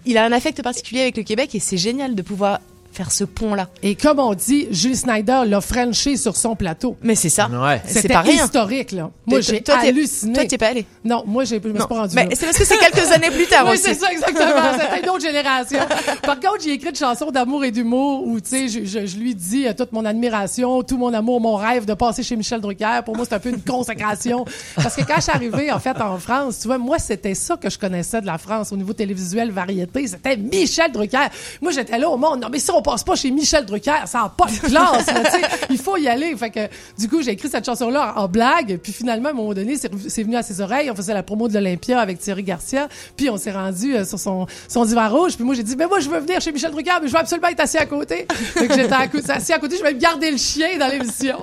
Il 0.06 0.18
a 0.18 0.24
un 0.24 0.32
affect 0.32 0.62
particulier 0.62 1.02
avec 1.02 1.16
le 1.16 1.22
Québec 1.22 1.54
et 1.54 1.60
c'est 1.60 1.76
génial 1.76 2.14
de 2.14 2.22
pouvoir 2.22 2.60
faire 2.98 3.12
ce 3.12 3.22
pont-là. 3.22 3.68
Et 3.84 3.94
comme 3.94 4.18
on 4.18 4.34
dit, 4.34 4.66
Julie 4.72 4.96
Snyder 4.96 5.42
l'a 5.46 5.60
Frenché 5.60 6.16
sur 6.16 6.36
son 6.36 6.56
plateau. 6.56 6.96
Mais 7.00 7.14
c'est 7.14 7.28
ça. 7.28 7.48
Ouais. 7.48 7.80
C'est 7.86 8.02
C'était 8.02 8.14
pas 8.14 8.22
rien. 8.22 8.44
historique, 8.44 8.90
là. 8.90 9.10
Moi, 9.24 9.40
j'ai 9.40 9.62
halluciné. 9.68 10.32
Toi, 10.32 10.44
t'es 10.46 10.58
pas 10.58 10.70
allé. 10.70 10.84
Non, 11.04 11.22
moi, 11.24 11.44
j'ai, 11.44 11.60
je 11.62 11.68
me 11.68 11.78
suis 11.78 11.86
pas 11.88 11.94
rendu 11.94 12.16
Mais 12.16 12.28
c'est 12.34 12.46
parce 12.46 12.58
que 12.58 12.64
c'est 12.64 12.76
quelques 12.76 13.08
années 13.12 13.30
plus 13.30 13.46
tard 13.46 13.66
oui, 13.66 13.74
aussi. 13.74 13.82
c'est 13.84 13.94
ça, 13.94 14.10
exactement. 14.10 14.72
C'était 14.80 15.02
une 15.04 15.10
autre 15.10 15.20
génération. 15.20 15.78
Par 16.22 16.40
contre, 16.40 16.64
j'ai 16.64 16.72
écrit 16.72 16.88
une 16.88 16.96
chanson 16.96 17.30
d'amour 17.30 17.64
et 17.64 17.70
d'humour 17.70 18.26
où, 18.26 18.40
tu 18.40 18.48
sais, 18.48 18.68
je, 18.68 18.84
je, 18.84 19.06
je 19.06 19.16
lui 19.16 19.36
dis 19.36 19.68
euh, 19.68 19.74
toute 19.74 19.92
mon 19.92 20.04
admiration, 20.04 20.82
tout 20.82 20.98
mon 20.98 21.14
amour, 21.14 21.40
mon 21.40 21.54
rêve 21.54 21.84
de 21.84 21.94
passer 21.94 22.24
chez 22.24 22.34
Michel 22.34 22.60
Drucker. 22.60 23.02
Pour 23.04 23.14
moi, 23.16 23.26
c'est 23.28 23.34
un 23.36 23.38
peu 23.38 23.50
une 23.50 23.62
consécration. 23.62 24.44
Parce 24.74 24.96
que 24.96 25.02
quand 25.02 25.16
je 25.18 25.22
suis 25.22 25.32
arrivée, 25.32 25.70
en 25.70 25.78
fait, 25.78 26.00
en 26.00 26.18
France, 26.18 26.58
tu 26.62 26.66
vois, 26.66 26.78
moi, 26.78 26.98
c'était 26.98 27.34
ça 27.34 27.56
que 27.56 27.70
je 27.70 27.78
connaissais 27.78 28.20
de 28.20 28.26
la 28.26 28.38
France 28.38 28.72
au 28.72 28.76
niveau 28.76 28.92
télévisuel, 28.92 29.52
variété. 29.52 30.04
C'était 30.08 30.36
Michel 30.36 30.90
Drucker. 30.90 31.28
Moi, 31.62 31.70
j'étais 31.70 31.96
là 31.96 32.08
au 32.10 32.16
monde. 32.16 32.40
Non, 32.40 32.48
mais 32.50 32.58
si 32.58 32.72
on 32.72 32.82
passe 32.88 33.04
pas 33.04 33.16
chez 33.16 33.30
Michel 33.30 33.66
Drucker, 33.66 34.06
ça 34.06 34.22
n'a 34.22 34.28
pas 34.30 34.46
de 34.46 34.58
classe, 34.66 35.06
là. 35.06 35.22
Il 35.70 35.78
faut 35.78 35.96
y 35.98 36.08
aller. 36.08 36.34
Fait 36.36 36.50
que, 36.50 36.68
du 36.98 37.08
coup, 37.08 37.22
j'ai 37.22 37.32
écrit 37.32 37.48
cette 37.48 37.66
chanson-là 37.66 38.14
en 38.16 38.28
blague. 38.28 38.78
Puis 38.82 38.92
finalement, 38.92 39.28
à 39.28 39.32
un 39.32 39.34
moment 39.34 39.52
donné, 39.52 39.76
c'est 39.76 40.22
venu 40.22 40.36
à 40.36 40.42
ses 40.42 40.60
oreilles. 40.60 40.90
On 40.90 40.94
faisait 40.94 41.12
la 41.12 41.22
promo 41.22 41.48
de 41.48 41.54
l'Olympia 41.54 42.00
avec 42.00 42.18
Thierry 42.18 42.42
Garcia. 42.42 42.88
Puis 43.16 43.28
on 43.28 43.36
s'est 43.36 43.52
rendu 43.52 43.94
euh, 43.94 44.04
sur 44.04 44.18
son, 44.18 44.46
son 44.68 44.84
divan 44.84 45.08
rouge. 45.10 45.36
Puis 45.36 45.44
moi, 45.44 45.54
j'ai 45.54 45.62
dit, 45.62 45.76
mais 45.76 45.86
moi, 45.86 46.00
je 46.00 46.08
veux 46.08 46.18
venir 46.18 46.40
chez 46.40 46.52
Michel 46.52 46.70
Drucker, 46.70 46.92
mais 47.02 47.08
je 47.08 47.12
veux 47.12 47.18
absolument 47.18 47.48
être 47.48 47.60
assis 47.60 47.78
à 47.78 47.86
côté. 47.86 48.26
fait 48.30 48.68
que 48.68 48.74
j'étais 48.74 49.32
assis 49.32 49.52
à 49.52 49.58
côté. 49.58 49.76
Je 49.76 49.82
vais 49.82 49.92
me 49.92 49.98
garder 49.98 50.30
le 50.30 50.38
chien 50.38 50.78
dans 50.78 50.88
l'émission. 50.88 51.38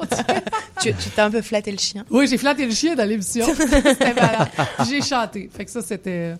tu 0.81 0.93
t'as 1.15 1.25
un 1.25 1.31
peu 1.31 1.41
flatté 1.41 1.71
le 1.71 1.77
chien. 1.77 2.05
Oui, 2.09 2.27
j'ai 2.27 2.37
flatté 2.37 2.65
le 2.65 2.73
chien 2.73 2.95
dans 2.95 3.07
l'émission. 3.07 3.45
C'était 3.57 4.13
malade. 4.13 4.47
J'ai 4.89 5.01
chanté. 5.01 5.49
Fait 5.55 5.65
que 5.65 5.71
ça, 5.71 5.81
c'était 5.81 6.33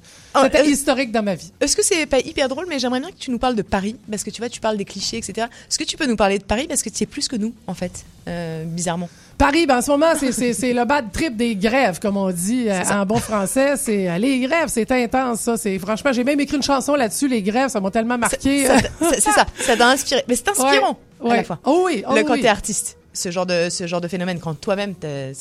c'était 0.44 0.60
euh, 0.62 0.66
historique 0.66 1.12
dans 1.12 1.24
ma 1.24 1.36
vie. 1.36 1.52
Est-ce 1.60 1.76
que 1.76 1.84
c'est 1.84 2.06
pas 2.06 2.20
hyper 2.20 2.48
drôle, 2.50 2.66
mais 2.70 2.80
j'aimerais 2.80 3.00
bien 3.00 3.10
que 3.12 3.18
tu 3.18 3.32
nous 3.32 3.40
parles 3.40 3.56
de 3.56 3.62
Paris, 3.62 3.96
parce 4.10 4.24
que 4.24 4.30
tu 4.30 4.42
vois, 4.42 4.50
tu 4.50 4.60
parles 4.60 4.78
des 4.78 4.86
clichés, 4.86 5.18
etc. 5.18 5.48
Est-ce 5.70 5.78
que 5.80 5.84
tu 5.84 5.98
peux 5.98 6.06
nous 6.06 6.16
parler 6.16 6.40
de 6.40 6.44
Paris, 6.44 6.66
parce 6.68 6.82
que 6.84 6.90
tu 6.90 6.98
sais 6.98 7.06
plus 7.06 7.28
que 7.28 7.36
nous, 7.36 7.54
en 7.68 7.74
fait, 7.74 8.06
euh, 8.28 8.64
bizarrement? 8.66 9.10
Paris, 9.38 9.66
ben 9.66 9.80
en 9.80 9.82
ce 9.82 9.92
moment, 9.92 10.14
c'est- 10.18 10.74
le 10.74 10.86
bad 10.86 11.12
trip 11.12 11.36
des 11.36 11.56
grèves, 11.58 12.00
comme 12.00 12.16
on 12.16 12.32
dit 12.32 12.70
euh, 12.70 12.82
en 12.90 13.06
bon 13.06 13.18
français. 13.18 13.74
C'est 13.76 14.10
euh, 14.10 14.18
les 14.18 14.40
grèves, 14.40 14.70
c'est 14.70 14.90
intense, 14.92 15.42
ça. 15.42 15.58
C'est 15.58 15.78
franchement, 15.78 16.14
j'ai 16.14 16.24
même 16.24 16.40
écrit 16.40 16.56
une 16.56 16.64
chanson 16.64 16.96
là-dessus. 16.96 17.28
Les 17.28 17.42
grèves, 17.42 17.70
ça 17.70 17.82
m'a 17.82 17.92
tellement 17.92 18.18
marqué. 18.18 18.66
C'est 19.12 19.20
ça, 19.22 19.46
ça 19.60 19.76
t'a 19.76 19.90
inspiré. 19.90 20.24
Mais 20.30 20.36
c'est 20.38 20.48
inspirant 20.48 20.98
Ouais, 21.20 21.32
à 21.34 21.36
la 21.38 21.44
fois. 21.44 21.60
Oh 21.66 21.84
oui, 21.86 22.04
oh 22.08 22.16
Le, 22.16 22.24
oui. 22.30 22.42
t'es 22.42 22.48
artiste, 22.48 22.98
ce 23.14 23.30
genre 23.32 23.46
de 23.46 23.68
ce 23.70 23.88
genre 23.88 24.00
de 24.02 24.08
phénomène, 24.08 24.40
quand 24.40 24.54
toi-même, 24.54 24.96
t'as- 24.96 25.08
euh, 25.08 25.34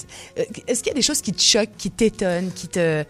est-ce 0.66 0.78
qu'il 0.82 0.88
y 0.88 0.90
a 0.90 0.94
des 0.94 1.02
choses 1.02 1.20
qui 1.20 1.32
te 1.32 1.40
choquent, 1.42 1.76
qui 1.78 1.90
t'étonnent, 1.92 2.50
qui 2.52 2.66
te 2.68 3.04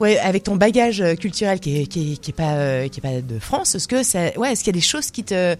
Ouais, 0.00 0.18
avec 0.18 0.44
ton 0.44 0.54
bagage 0.56 1.00
euh, 1.00 1.14
culturel 1.14 1.58
qui 1.58 1.80
est, 1.80 1.86
qui 1.86 2.12
est, 2.12 2.16
qui 2.16 2.30
est 2.30 2.34
pas 2.34 2.54
euh, 2.54 2.88
qui 2.88 3.00
est 3.00 3.02
pas 3.02 3.20
de 3.20 3.38
France, 3.40 3.74
est-ce 3.74 3.88
que 3.88 4.02
ça 4.04 4.30
ouais, 4.36 4.52
est-ce 4.52 4.62
qu'il 4.62 4.72
y 4.72 4.76
a 4.76 4.80
des 4.80 4.86
choses 4.86 5.10
qui 5.10 5.24
te 5.24 5.56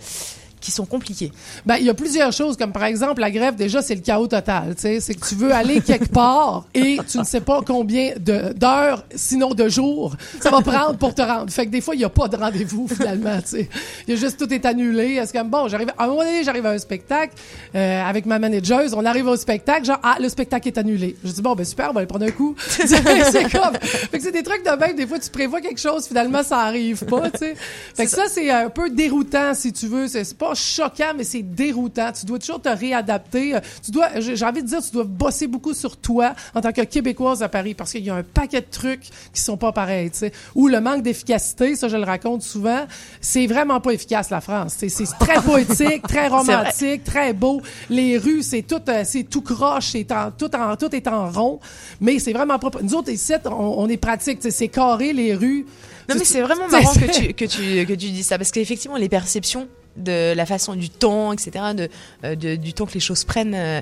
qui 0.60 0.70
sont 0.70 0.86
compliquées 0.86 1.32
Ben, 1.66 1.76
il 1.76 1.85
y 1.85 1.90
a 1.90 1.94
plusieurs 1.94 2.32
choses, 2.32 2.56
comme 2.56 2.72
par 2.72 2.85
exemple, 2.85 3.20
la 3.20 3.30
grève, 3.30 3.55
déjà, 3.56 3.82
c'est 3.82 3.94
le 3.94 4.01
chaos 4.01 4.26
total. 4.26 4.74
Tu 4.74 4.82
sais, 4.82 5.01
c'est 5.01 5.14
que 5.14 5.26
tu 5.26 5.35
veux 5.35 5.52
aller 5.52 5.80
quelque 5.80 6.09
part 6.09 6.66
et 6.74 6.98
tu 7.09 7.18
ne 7.18 7.24
sais 7.24 7.40
pas 7.40 7.60
combien 7.66 8.12
d'heures, 8.18 9.05
sinon 9.14 9.51
de 9.51 9.68
jours, 9.68 10.16
ça 10.40 10.51
va 10.51 10.60
prendre 10.60 10.97
pour 10.97 11.14
te 11.14 11.22
rendre. 11.22 11.51
Fait 11.51 11.66
que 11.66 11.70
des 11.70 11.80
fois, 11.80 11.94
il 11.94 11.98
n'y 11.98 12.05
a 12.05 12.09
pas 12.09 12.28
de 12.28 12.36
rendez-vous, 12.36 12.89
finalement, 12.89 13.40
tu 13.40 13.48
sais. 13.48 13.68
Il 14.06 14.14
y 14.14 14.16
a 14.16 14.20
juste 14.20 14.39
tout 14.39 14.52
est 14.52 14.64
annulé. 14.64 15.14
Est-ce 15.14 15.32
que, 15.32 15.43
bon, 15.43 15.68
j'arrive, 15.68 15.90
à 15.97 16.05
un 16.05 16.06
moment 16.09 16.22
donné, 16.22 16.44
j'arrive 16.44 16.66
à 16.66 16.70
un 16.70 16.78
spectacle, 16.78 17.35
euh, 17.74 18.02
avec 18.02 18.26
ma 18.26 18.39
manageuse, 18.39 18.94
on 18.94 19.05
arrive 19.05 19.26
au 19.26 19.36
spectacle, 19.36 19.85
genre, 19.85 20.01
ah, 20.02 20.16
le 20.20 20.28
spectacle 20.28 20.68
est 20.68 20.78
annulé. 20.78 21.16
Je 21.24 21.32
dis, 21.32 21.43
bon, 21.43 21.55
ben, 21.55 21.64
super, 21.64 21.90
on 21.90 21.93
va 21.93 22.01
aller 22.01 22.06
prendre 22.06 22.26
un 22.26 22.30
coup. 22.30 22.55
c'est 22.68 23.51
comme, 23.51 23.74
fait 23.80 24.18
que 24.18 24.22
c'est 24.22 24.32
des 24.32 24.43
trucs 24.43 24.64
de 24.64 24.70
même, 24.70 24.97
des 24.97 25.06
fois, 25.06 25.18
tu 25.18 25.30
prévois 25.30 25.60
quelque 25.60 25.80
chose, 25.80 26.06
finalement, 26.06 26.43
ça 26.43 26.59
arrive 26.59 27.05
pas, 27.05 27.30
tu 27.30 27.39
sais. 27.39 27.55
Fait 27.94 28.05
que 28.05 28.10
ça, 28.10 28.24
c'est 28.28 28.51
un 28.51 28.70
peu 28.70 28.90
déroutant, 28.90 29.55
si 29.55 29.72
tu 29.72 29.86
veux. 29.86 30.09
C'est 30.09 30.24
c'est 30.24 30.36
pas 30.48 30.54
choquant, 30.54 31.12
mais 31.16 31.24
c'est 31.24 31.42
déroutant. 31.42 32.12
Tu 32.12 32.26
dois 32.26 32.38
toujours 32.38 32.60
te 32.60 32.68
réadapter. 32.68 33.56
Euh, 33.56 33.60
Tu 33.84 33.90
dois, 33.90 34.08
j'ai 34.18 34.44
envie 34.44 34.62
de 34.62 34.68
dire, 34.68 34.82
tu 34.82 34.90
dois 34.92 35.04
bosser 35.04 35.46
beaucoup 35.46 35.74
sur 35.74 35.96
toi 35.96 36.34
en 36.54 36.60
tant 36.60 36.72
que 36.72 36.82
Québécoise 36.82 37.42
à 37.42 37.48
Paris 37.48 37.74
parce 37.74 37.92
qu'il 37.92 38.04
y 38.04 38.10
a 38.10 38.14
un 38.14 38.22
paquet 38.22 38.60
de 38.60 38.66
trucs 38.70 39.08
qui 39.32 39.40
sont 39.40 39.56
pas 39.56 39.72
pareils, 39.72 40.10
tu 40.10 40.18
sais. 40.18 40.32
Ou 40.54 40.68
le 40.68 40.80
manque 40.80 41.02
d'efficacité, 41.02 41.76
ça, 41.76 41.88
je 41.88 41.96
le 41.96 42.04
raconte 42.04 42.42
souvent. 42.42 42.86
C'est 43.20 43.46
vraiment 43.46 43.80
pas 43.80 43.92
efficace, 43.92 44.30
la 44.30 44.40
France. 44.40 44.74
C'est 44.78 44.88
c'est 44.88 45.04
très 45.18 45.40
poétique, 45.42 46.02
très 46.02 46.28
romantique, 46.28 47.04
très 47.04 47.32
beau. 47.32 47.60
Les 47.90 48.18
rues, 48.18 48.42
c'est 48.42 48.62
tout, 48.62 48.80
euh, 48.88 49.02
c'est 49.04 49.24
tout 49.24 49.42
croche, 49.42 49.90
c'est 49.92 50.10
en, 50.12 50.30
tout 50.30 50.54
en, 50.56 50.76
tout 50.76 50.94
est 50.94 51.06
en 51.08 51.30
rond. 51.30 51.60
Mais 52.00 52.18
c'est 52.18 52.32
vraiment 52.32 52.58
pas, 52.58 52.70
nous 52.82 52.94
autres, 52.94 53.10
ici, 53.10 53.34
on, 53.44 53.50
on 53.50 53.88
est 53.88 53.96
pratique, 53.96 54.40
tu 54.40 54.50
sais, 54.50 54.50
c'est 54.50 54.68
carré, 54.68 55.12
les 55.12 55.34
rues. 55.34 55.66
Non 56.08 56.14
mais 56.18 56.24
c'est 56.24 56.40
vraiment 56.40 56.68
marrant 56.70 56.94
que 56.94 57.10
tu 57.12 57.34
que 57.34 57.44
tu 57.44 57.84
que 57.86 57.92
tu 57.92 58.10
dis 58.10 58.22
ça 58.22 58.38
parce 58.38 58.50
qu'effectivement 58.50 58.96
les 58.96 59.10
perceptions 59.10 59.68
de 59.98 60.32
la 60.34 60.46
façon 60.46 60.74
du 60.74 60.90
temps 60.90 61.32
etc 61.32 61.50
de, 61.76 61.88
euh, 62.24 62.34
de- 62.34 62.56
du 62.56 62.72
temps 62.72 62.86
que 62.86 62.94
les 62.94 63.00
choses 63.00 63.24
prennent 63.24 63.54
euh, 63.54 63.80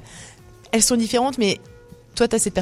elles 0.72 0.82
sont 0.82 0.96
différentes 0.96 1.38
mais 1.38 1.58
toi 2.14 2.26
tu 2.26 2.34
as 2.36 2.38
cette 2.38 2.54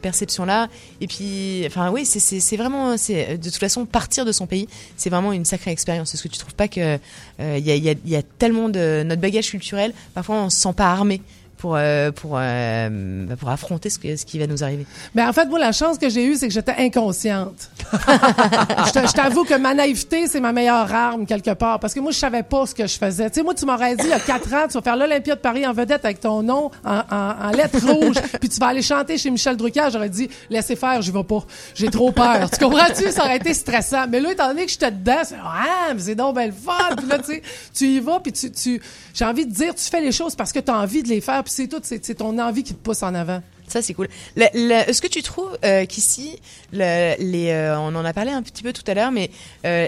perception 0.00 0.44
là 0.44 0.68
et 1.00 1.06
puis 1.06 1.62
enfin 1.66 1.90
oui 1.92 2.04
c'est 2.04 2.56
vraiment 2.56 2.92
de 2.96 3.36
toute 3.36 3.56
façon 3.56 3.86
partir 3.86 4.24
de 4.24 4.32
son 4.32 4.46
pays 4.46 4.66
c'est 4.96 5.10
vraiment 5.10 5.32
une 5.32 5.44
sacrée 5.44 5.70
expérience. 5.70 6.12
Est-ce 6.12 6.24
que 6.24 6.28
tu 6.28 6.38
trouves 6.38 6.54
pas 6.56 6.66
que 6.68 6.98
euh, 7.40 7.56
il 7.58 7.64
y 7.64 7.88
a 7.88 7.94
y 8.04 8.16
a 8.16 8.22
tellement 8.22 8.68
de 8.68 9.04
notre 9.04 9.20
bagage 9.20 9.50
culturel 9.50 9.92
parfois 10.12 10.36
on 10.36 10.50
se 10.50 10.58
sent 10.58 10.72
pas 10.76 10.90
armé 10.90 11.22
pour 11.60 11.76
euh, 11.76 12.10
pour 12.10 12.36
euh, 12.36 12.88
bah, 13.28 13.36
pour 13.36 13.50
affronter 13.50 13.90
ce 13.90 13.98
que 13.98 14.16
ce 14.16 14.24
qui 14.24 14.38
va 14.38 14.46
nous 14.46 14.64
arriver 14.64 14.86
Mais 15.14 15.22
en 15.22 15.32
fait, 15.32 15.44
moi, 15.46 15.58
la 15.58 15.72
chance 15.72 15.98
que 15.98 16.08
j'ai 16.08 16.24
eue, 16.24 16.34
c'est 16.34 16.48
que 16.48 16.54
j'étais 16.54 16.74
inconsciente. 16.78 17.70
je 17.92 19.06
je 19.06 19.12
t'avoue 19.12 19.44
que 19.44 19.54
ma 19.54 19.74
naïveté, 19.74 20.26
c'est 20.26 20.40
ma 20.40 20.52
meilleure 20.52 20.92
arme, 20.92 21.26
quelque 21.26 21.52
part. 21.52 21.78
Parce 21.78 21.92
que 21.92 22.00
moi, 22.00 22.12
je 22.12 22.18
savais 22.18 22.42
pas 22.42 22.64
ce 22.64 22.74
que 22.74 22.86
je 22.86 22.96
faisais. 22.96 23.28
Tu 23.28 23.36
sais, 23.36 23.42
moi, 23.42 23.54
tu 23.54 23.66
m'aurais 23.66 23.94
dit, 23.94 24.04
il 24.04 24.10
y 24.10 24.14
a 24.14 24.20
quatre 24.20 24.52
ans, 24.54 24.66
tu 24.68 24.74
vas 24.74 24.82
faire 24.82 24.96
l'Olympia 24.96 25.34
de 25.34 25.40
Paris 25.40 25.66
en 25.66 25.74
vedette 25.74 26.04
avec 26.04 26.20
ton 26.20 26.42
nom 26.42 26.70
en, 26.84 27.02
en, 27.10 27.48
en 27.48 27.50
lettres 27.50 27.86
rouges, 27.86 28.16
puis 28.40 28.48
tu 28.48 28.58
vas 28.58 28.68
aller 28.68 28.82
chanter 28.82 29.18
chez 29.18 29.30
Michel 29.30 29.56
Drucker. 29.56 29.88
J'aurais 29.92 30.08
dit, 30.08 30.30
laissez 30.48 30.76
faire, 30.76 31.02
j'y 31.02 31.10
vais 31.10 31.24
pas. 31.24 31.44
J'ai 31.74 31.88
trop 31.88 32.10
peur. 32.10 32.50
Tu 32.50 32.58
comprends-tu? 32.64 33.10
Ça 33.10 33.24
aurait 33.24 33.36
été 33.36 33.52
stressant. 33.52 34.06
Mais 34.08 34.20
là, 34.20 34.32
étant 34.32 34.48
donné 34.48 34.64
que 34.64 34.70
j'étais 34.70 34.90
dedans, 34.90 35.20
c'est, 35.24 35.36
ah, 35.44 35.92
mais 35.94 36.00
c'est 36.00 36.14
donc 36.14 36.36
belle 36.36 36.52
fun. 36.52 36.96
Puis 36.96 37.06
là, 37.06 37.18
tu 37.18 37.34
sais, 37.34 37.42
tu 37.74 37.84
y 37.86 38.00
vas, 38.00 38.20
puis 38.20 38.32
tu, 38.32 38.50
tu, 38.50 38.80
j'ai 39.12 39.24
envie 39.26 39.44
de 39.44 39.52
dire, 39.52 39.74
tu 39.74 39.84
fais 39.84 40.00
les 40.00 40.12
choses 40.12 40.34
parce 40.34 40.52
que 40.52 40.60
tu 40.60 40.70
as 40.70 40.76
envie 40.78 41.02
de 41.02 41.08
les 41.08 41.20
faire, 41.20 41.42
c'est 41.50 41.68
tout, 41.68 41.80
c'est, 41.82 42.14
ton 42.14 42.38
envie 42.38 42.62
qui 42.62 42.74
te 42.74 42.82
pousse 42.82 43.02
en 43.02 43.14
avant. 43.14 43.42
Ça, 43.66 43.82
c'est 43.82 43.94
cool. 43.94 44.08
Est-ce 44.36 45.00
que 45.00 45.06
tu 45.06 45.22
trouves 45.22 45.56
euh, 45.64 45.86
qu'ici, 45.86 46.38
euh, 46.74 47.76
on 47.76 47.94
en 47.94 48.04
a 48.04 48.12
parlé 48.12 48.32
un 48.32 48.42
petit 48.42 48.62
peu 48.62 48.72
tout 48.72 48.82
à 48.86 48.94
l'heure, 48.94 49.12
mais 49.12 49.30
euh, 49.64 49.86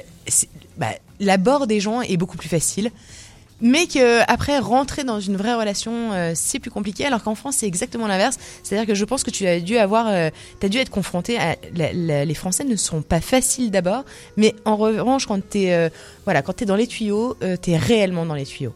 bah, 0.77 0.91
l'abord 1.19 1.67
des 1.67 1.81
gens 1.81 2.01
est 2.01 2.17
beaucoup 2.17 2.37
plus 2.37 2.49
facile, 2.49 2.91
mais 3.61 3.87
que 3.87 4.21
après 4.31 4.59
rentrer 4.59 5.05
dans 5.05 5.21
une 5.21 5.37
vraie 5.37 5.55
relation, 5.55 6.13
euh, 6.13 6.33
c'est 6.35 6.59
plus 6.59 6.71
compliqué. 6.71 7.07
Alors 7.07 7.23
qu'en 7.23 7.35
France, 7.35 7.57
c'est 7.59 7.67
exactement 7.67 8.07
l'inverse. 8.07 8.39
C'est-à-dire 8.63 8.87
que 8.87 8.95
je 8.95 9.05
pense 9.05 9.25
que 9.25 9.31
tu 9.31 9.47
as 9.47 9.61
dû 9.61 9.79
avoir, 9.79 10.31
t'as 10.61 10.69
dû 10.69 10.79
être 10.79 10.91
confronté 10.91 11.39
les 11.75 12.35
Français 12.35 12.65
ne 12.65 12.77
sont 12.77 13.03
pas 13.03 13.21
faciles 13.21 13.71
d'abord, 13.71 14.05
mais 14.37 14.55
en 14.65 14.77
revanche, 14.77 15.27
quand 15.27 15.41
t'es, 15.49 15.73
euh, 15.73 15.89
voilà, 16.25 16.43
quand 16.43 16.63
dans 16.65 16.77
les 16.77 16.87
tuyaux, 16.87 17.37
euh, 17.43 17.57
t'es 17.57 17.77
réellement 17.77 18.27
dans 18.27 18.35
les 18.35 18.45
tuyaux. 18.45 18.75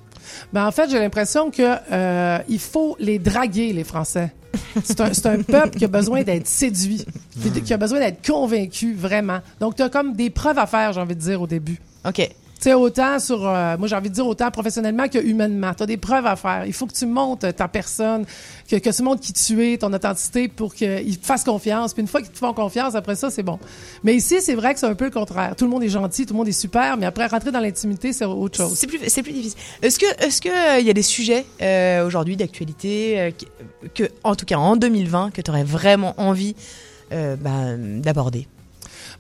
Ben 0.53 0.67
en 0.67 0.73
fait, 0.73 0.91
j'ai 0.91 0.99
l'impression 0.99 1.51
que 1.51 1.77
euh, 1.93 2.39
il 2.49 2.59
faut 2.59 2.97
les 2.99 3.19
draguer, 3.19 3.73
les 3.73 3.85
Français. 3.85 4.33
C'est 4.85 5.01
un, 5.01 5.33
un 5.33 5.43
peuple 5.43 5.79
qui 5.79 5.85
a 5.85 5.89
besoin 5.89 6.23
d'être 6.23 6.47
séduit, 6.47 7.05
qui 7.65 7.75
a 7.75 7.77
besoin 7.77 7.99
d'être 7.99 8.27
convaincu, 8.27 8.95
vraiment. 8.95 9.41
Donc, 9.61 9.77
tu 9.77 9.83
as 9.83 9.89
comme 9.89 10.15
des 10.15 10.31
preuves 10.31 10.59
à 10.59 10.67
faire, 10.67 10.93
j'ai 10.93 11.01
envie 11.01 11.15
de 11.15 11.21
dire, 11.21 11.43
au 11.43 11.47
début. 11.47 11.79
OK. 12.07 12.29
Tu 12.59 12.71
sais, 12.71 12.75
autant 12.75 13.19
sur, 13.19 13.47
euh, 13.47 13.77
moi 13.77 13.87
j'ai 13.87 13.97
envie 13.97 14.09
de 14.09 14.15
dire 14.15 14.27
autant 14.27 14.51
professionnellement 14.51 15.09
que 15.09 15.19
humainement. 15.19 15.75
Tu 15.75 15.83
as 15.83 15.87
des 15.87 15.99
preuves 15.99 16.25
à 16.25 16.37
faire. 16.37 16.65
Il 16.65 16.73
faut 16.73 16.87
que 16.87 16.95
tu 16.95 17.05
montes 17.05 17.45
ta 17.55 17.69
personne, 17.69 18.25
que, 18.69 18.77
que 18.77 18.89
tu 18.89 19.03
montres 19.03 19.21
qui 19.21 19.35
tu 19.35 19.63
es, 19.63 19.77
ton 19.77 19.93
authenticité 19.93 20.49
pour 20.49 20.75
qu'ils 20.75 21.19
te 21.19 21.27
fassent 21.27 21.45
confiance. 21.45 21.93
Puis 21.93 22.01
une 22.01 22.09
fois 22.09 22.23
qu'ils 22.23 22.31
te 22.31 22.39
font 22.39 22.55
confiance, 22.55 22.95
après 22.95 23.15
ça, 23.15 23.31
c'est 23.31 23.43
bon. 23.43 23.59
Mais 24.05 24.15
ici, 24.15 24.41
c'est 24.41 24.55
vrai 24.55 24.73
que 24.73 24.81
c'est 24.81 24.87
un 24.87 24.95
peu 24.95 25.05
le 25.05 25.11
contraire. 25.11 25.55
Tout 25.55 25.67
le 25.67 25.71
monde 25.71 25.83
est 25.83 25.91
gentil, 25.91 26.25
tout 26.25 26.33
le 26.33 26.39
monde 26.39 26.49
est 26.49 26.53
super, 26.53 26.97
mais 26.97 27.05
après, 27.05 27.27
rentrer 27.27 27.53
dans 27.53 27.61
l'intimité, 27.61 28.15
c'est 28.15 28.25
autre 28.25 28.57
chose. 28.57 28.75
C'est 28.75 28.87
plus, 28.87 28.99
plus 28.99 29.33
difficile. 29.33 29.59
Est-ce 29.83 29.99
que, 29.99 30.49
que 30.49 30.79
euh, 30.79 30.81
y 30.81 30.89
a 30.89 30.95
des 30.95 31.03
sujets 31.03 31.45
euh, 31.61 32.07
aujourd'hui 32.07 32.37
d'actualité 32.37 33.35
que, 33.95 34.05
en 34.25 34.35
tout 34.35 34.47
cas 34.47 34.57
en 34.57 34.77
2020, 34.77 35.31
que 35.31 35.43
tu 35.43 35.51
aurais 35.51 35.65
vraiment 35.65 36.15
envie 36.17 36.57
bah, 37.11 37.77
d'aborder? 37.77 38.49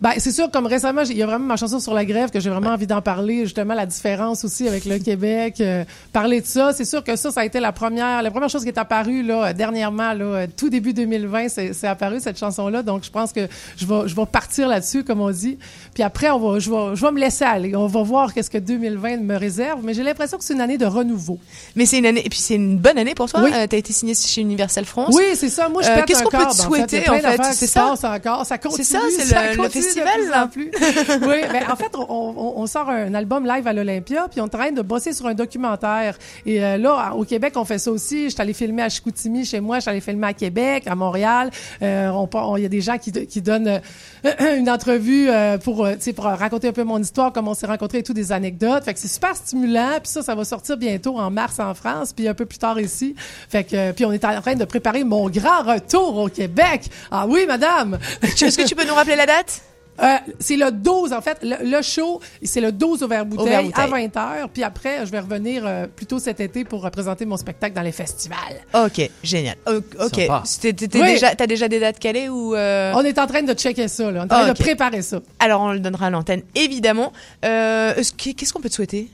Ben, 0.00 0.12
c'est 0.18 0.32
sûr, 0.32 0.50
comme 0.50 0.66
récemment, 0.66 1.02
il 1.02 1.16
y 1.16 1.22
a 1.22 1.26
vraiment 1.26 1.46
ma 1.46 1.56
chanson 1.56 1.80
sur 1.80 1.94
la 1.94 2.04
grève 2.04 2.30
que 2.30 2.40
j'ai 2.40 2.50
vraiment 2.50 2.70
envie 2.70 2.86
d'en 2.86 3.00
parler, 3.02 3.40
justement, 3.44 3.74
la 3.74 3.86
différence 3.86 4.44
aussi 4.44 4.68
avec 4.68 4.84
le 4.84 4.98
Québec, 4.98 5.60
euh, 5.60 5.84
parler 6.12 6.40
de 6.40 6.46
ça. 6.46 6.72
C'est 6.72 6.84
sûr 6.84 7.02
que 7.02 7.16
ça, 7.16 7.30
ça 7.30 7.40
a 7.40 7.44
été 7.44 7.60
la 7.60 7.72
première, 7.72 8.22
la 8.22 8.30
première 8.30 8.48
chose 8.48 8.62
qui 8.62 8.68
est 8.68 8.78
apparue, 8.78 9.22
là, 9.22 9.46
euh, 9.46 9.52
dernièrement, 9.52 10.12
là, 10.12 10.24
euh, 10.24 10.46
tout 10.54 10.68
début 10.68 10.92
2020, 10.92 11.48
c'est, 11.48 11.84
apparu, 11.84 12.20
cette 12.20 12.38
chanson-là. 12.38 12.82
Donc, 12.82 13.04
je 13.04 13.10
pense 13.10 13.32
que 13.32 13.48
je 13.76 13.86
vais, 13.86 14.06
je 14.08 14.14
vais 14.14 14.26
partir 14.26 14.68
là-dessus, 14.68 15.04
comme 15.04 15.20
on 15.20 15.30
dit. 15.30 15.58
Puis 15.94 16.02
après, 16.02 16.30
on 16.30 16.38
va, 16.38 16.58
je 16.58 16.70
vais, 16.70 16.94
je 16.96 17.04
vais 17.04 17.12
me 17.12 17.20
laisser 17.20 17.44
aller. 17.44 17.74
On 17.76 17.86
va 17.86 18.02
voir 18.02 18.34
qu'est-ce 18.34 18.50
que 18.50 18.58
2020 18.58 19.18
me 19.18 19.36
réserve, 19.36 19.80
mais 19.82 19.94
j'ai 19.94 20.02
l'impression 20.02 20.36
que 20.38 20.44
c'est 20.44 20.54
une 20.54 20.60
année 20.60 20.78
de 20.78 20.86
renouveau. 20.86 21.38
Mais 21.74 21.86
c'est 21.86 21.98
une 21.98 22.06
année, 22.06 22.24
et 22.24 22.28
puis 22.28 22.38
c'est 22.38 22.54
une 22.56 22.78
bonne 22.78 22.98
année 22.98 23.14
pour 23.14 23.30
toi. 23.30 23.40
Oui. 23.42 23.50
Euh, 23.54 23.66
T'as 23.66 23.76
été 23.76 23.92
signé 23.92 24.14
chez 24.14 24.40
Universal 24.40 24.84
France. 24.84 25.14
Oui, 25.16 25.24
c'est 25.34 25.48
ça. 25.48 25.68
Moi, 25.68 25.82
je 25.82 25.88
Euh, 25.88 26.02
Qu'est-ce 26.06 26.22
qu'on 26.22 26.30
peut 26.30 26.46
te 26.46 26.56
souhaiter 26.56 27.08
en 27.08 27.18
fait? 27.18 27.42
C'est 27.52 27.66
ça? 27.66 27.88
passent 27.90 28.04
encore. 28.04 28.46
Ça 28.46 28.58
continue. 28.58 28.84
C'est 28.84 28.92
ça, 28.92 29.00
c'est 29.10 29.24
ça 29.26 29.52
le, 29.52 29.62
le. 29.62 29.68
Festival, 29.94 30.14
de 30.16 30.20
plus 30.22 30.30
là. 30.30 30.44
en 30.44 30.48
plus. 30.48 30.70
oui, 31.28 31.36
mais 31.52 31.64
en 31.70 31.76
fait, 31.76 31.90
on, 31.96 32.06
on- 32.08 32.54
on 32.60 32.66
sort 32.66 32.88
un 32.90 33.14
album 33.14 33.46
live 33.46 33.66
à 33.66 33.72
l'Olympia, 33.72 34.26
puis 34.30 34.40
on 34.40 34.44
est 34.46 34.54
en 34.54 34.58
train 34.58 34.72
de 34.72 34.82
bosser 34.82 35.12
sur 35.12 35.26
un 35.26 35.34
documentaire. 35.34 36.16
Et 36.44 36.62
euh, 36.64 36.76
là, 36.78 37.12
au 37.14 37.24
Québec, 37.24 37.54
on 37.56 37.64
fait 37.64 37.78
ça 37.78 37.90
aussi. 37.90 38.24
Je 38.24 38.28
suis 38.30 38.40
allée 38.42 38.52
filmer 38.52 38.82
à 38.82 38.88
Chicoutimi 38.88 39.44
chez 39.44 39.60
moi, 39.60 39.76
je 39.76 39.82
suis 39.82 39.90
allée 39.90 40.00
filmer 40.00 40.28
à 40.28 40.32
Québec, 40.32 40.84
à 40.86 40.94
Montréal. 40.94 41.50
Euh, 41.82 42.08
on 42.10 42.28
on- 42.34 42.56
Il 42.56 42.62
y 42.62 42.66
a 42.66 42.68
des 42.68 42.80
gens 42.80 42.98
qui, 42.98 43.12
qui 43.12 43.40
donnent 43.42 43.80
euh, 44.24 44.56
une 44.58 44.68
entrevue 44.70 45.28
euh, 45.30 45.58
pour, 45.58 45.84
euh, 45.84 45.94
tu 45.94 46.02
sais, 46.02 46.12
pour 46.12 46.24
raconter 46.24 46.68
un 46.68 46.72
peu 46.72 46.84
mon 46.84 46.98
histoire, 46.98 47.32
comment 47.32 47.52
on 47.52 47.54
s'est 47.54 47.66
rencontrés 47.66 47.98
et 47.98 48.02
tout, 48.02 48.12
des 48.14 48.32
anecdotes. 48.32 48.84
Fait 48.84 48.94
que 48.94 49.00
c'est 49.00 49.08
super 49.08 49.34
stimulant. 49.36 49.90
Puis 50.02 50.12
ça, 50.12 50.22
ça 50.22 50.34
va 50.34 50.44
sortir 50.44 50.76
bientôt 50.76 51.18
en 51.18 51.30
mars 51.30 51.58
en 51.58 51.74
France, 51.74 52.12
puis 52.12 52.28
un 52.28 52.34
peu 52.34 52.46
plus 52.46 52.58
tard 52.58 52.80
ici. 52.80 53.14
Fait 53.48 53.64
que, 53.64 53.92
puis 53.92 54.04
on 54.04 54.12
est 54.12 54.24
en 54.24 54.40
train 54.40 54.54
de 54.54 54.64
préparer 54.64 55.04
mon 55.04 55.28
grand 55.28 55.62
retour 55.62 56.16
au 56.18 56.28
Québec. 56.28 56.82
Ah 57.10 57.26
oui, 57.28 57.44
madame! 57.46 57.98
Est-ce 58.22 58.56
que 58.58 58.66
tu 58.66 58.74
peux 58.74 58.86
nous 58.86 58.94
rappeler 58.94 59.16
la 59.16 59.26
date? 59.26 59.62
Euh, 60.02 60.16
c'est 60.38 60.56
le 60.56 60.70
12, 60.70 61.12
en 61.12 61.20
fait. 61.20 61.38
Le, 61.42 61.56
le 61.70 61.82
show, 61.82 62.20
c'est 62.42 62.60
le 62.60 62.72
12 62.72 63.02
au 63.02 63.08
verre 63.08 63.24
bouteille, 63.26 63.54
à 63.54 63.62
Vert-Bouteille. 63.62 64.08
20h. 64.08 64.48
Puis 64.52 64.62
après, 64.62 65.06
je 65.06 65.10
vais 65.10 65.20
revenir 65.20 65.62
euh, 65.66 65.86
plus 65.86 66.06
tôt 66.06 66.18
cet 66.18 66.40
été 66.40 66.64
pour 66.64 66.82
représenter 66.82 67.24
mon 67.26 67.36
spectacle 67.36 67.74
dans 67.74 67.82
les 67.82 67.92
festivals. 67.92 68.36
Ok, 68.74 69.10
génial. 69.22 69.56
O- 69.66 69.76
Ok. 70.04 70.12
T'es- 70.12 70.74
Oui. 71.00 71.06
déjà, 71.12 71.34
t'as 71.34 71.46
déjà 71.46 71.68
des 71.68 71.80
dates 71.80 71.98
calées 71.98 72.28
ou 72.28 72.54
euh, 72.54 72.92
On 72.94 73.02
est 73.04 73.18
en 73.18 73.26
train 73.26 73.42
de 73.42 73.52
checker 73.54 73.88
ça, 73.88 74.10
là. 74.10 74.20
On 74.20 74.22
est 74.22 74.24
en 74.24 74.28
train 74.28 74.48
de 74.48 74.58
préparer 74.58 75.02
ça. 75.02 75.20
Alors 75.38 75.60
on 75.62 75.72
le 75.72 75.80
donnera 75.80 76.06
à 76.06 76.10
l'antenne, 76.10 76.42
évidemment. 76.54 77.12
Euh, 77.44 77.94
est-ce 77.94 78.12
que- 78.12 78.32
Qu'est-ce 78.32 78.52
qu'on 78.52 78.60
peut 78.60 78.68
te 78.68 78.74
souhaiter? 78.74 79.08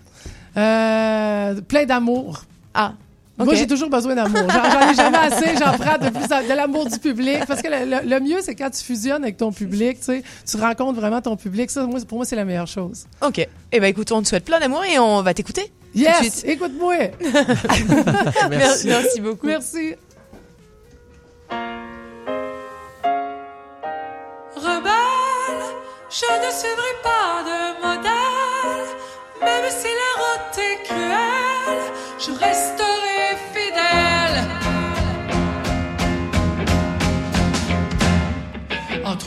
Euh, 0.57 1.61
plein 1.63 1.85
d'amour. 1.87 2.45
Ah. 2.75 2.93
Moi, 3.45 3.55
j'ai 3.55 3.67
toujours 3.67 3.91
besoin 3.91 4.15
d'amour. 4.15 4.43
J'en 4.51 4.91
ai 4.91 4.95
jamais 4.95 5.19
assez. 5.19 5.57
J'en 5.59 5.73
prends 5.79 5.99
de, 5.99 6.11
plus 6.11 6.29
de 6.49 6.55
l'amour 6.55 6.87
du 6.89 6.99
public. 6.99 7.41
Parce 7.47 7.63
que 7.63 7.69
le, 7.69 7.85
le- 8.03 8.09
le 8.09 8.21
mieux, 8.21 8.41
c'est 8.43 8.55
quand 8.55 8.71
tu 8.71 8.83
fusionnes 8.83 9.23
avec 9.23 9.37
ton 9.37 9.53
public, 9.53 9.99
tu 9.99 10.05
sais, 10.05 10.23
tu 10.49 10.57
rencontres 10.57 10.99
vraiment 11.01 11.21
ton 11.21 11.37
public. 11.37 11.71
Ça, 11.71 11.85
moi, 11.87 12.01
pour 12.07 12.19
moi, 12.19 12.25
c'est 12.25 12.37
la 12.37 12.45
meilleure 12.45 12.67
chose. 12.67 13.05
Ok. 13.21 13.47
Eh 13.73 13.81
ben 13.81 13.87
écoute, 13.87 14.11
on 14.13 14.23
te 14.23 14.29
souhaite 14.29 14.45
plein 14.45 14.61
d'amour 14.61 14.85
et 14.85 14.99
on 14.99 15.23
va 15.23 15.35
t'écouter. 15.35 15.73
Yes! 15.95 16.43
Écoute-moi! 16.45 16.95
Merci. 18.51 18.87
Merci 18.89 19.21
beaucoup. 19.21 19.47
Merci. 19.47 19.95
Rebelle, 24.55 25.65
je 26.11 26.47
ne 26.47 26.51
suivrai 26.53 26.95
pas 27.03 27.43
de 27.49 27.87
modèle, 27.87 28.87
même 29.43 29.71
si 29.71 29.89
la 30.03 30.11
route 30.23 30.59
est 30.59 30.83
cruelle, 30.85 31.93
je 32.19 32.31
resterai 32.31 32.92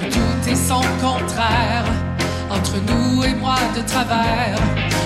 tout 0.09 0.49
et 0.49 0.55
son 0.55 0.81
contraire, 1.01 1.85
entre 2.49 2.75
nous 2.87 3.23
et 3.23 3.33
moi 3.35 3.57
de 3.75 3.81
travers, 3.81 4.57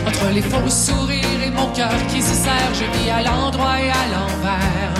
entre 0.07 0.33
les 0.33 0.41
faux 0.41 0.69
sourires 0.69 1.43
et 1.45 1.51
mon 1.51 1.67
cœur 1.73 1.91
qui 2.09 2.21
se 2.21 2.33
serre, 2.33 2.73
je 2.73 2.85
vis 2.97 3.09
à 3.09 3.21
l'endroit 3.21 3.79
et 3.79 3.89
à 3.89 4.05
l'envers. 4.13 4.93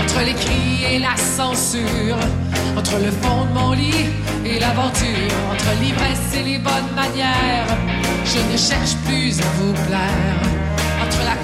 Entre 0.00 0.20
les 0.24 0.34
cris 0.34 0.84
et 0.94 0.98
la 0.98 1.16
censure, 1.16 2.18
entre 2.76 2.98
le 2.98 3.10
fond 3.10 3.44
de 3.46 3.58
mon 3.58 3.72
lit 3.72 4.06
et 4.44 4.58
l'aventure, 4.58 5.34
entre 5.52 5.70
l'ivresse 5.80 6.34
et 6.38 6.42
les 6.42 6.58
bonnes 6.58 6.92
manières, 6.94 7.66
je 8.24 8.52
ne 8.52 8.56
cherche 8.56 8.94
plus 9.06 9.40
à 9.40 9.48
vous 9.58 9.72
plaire. 9.86 10.40
Entre 11.02 11.24
la 11.24 11.36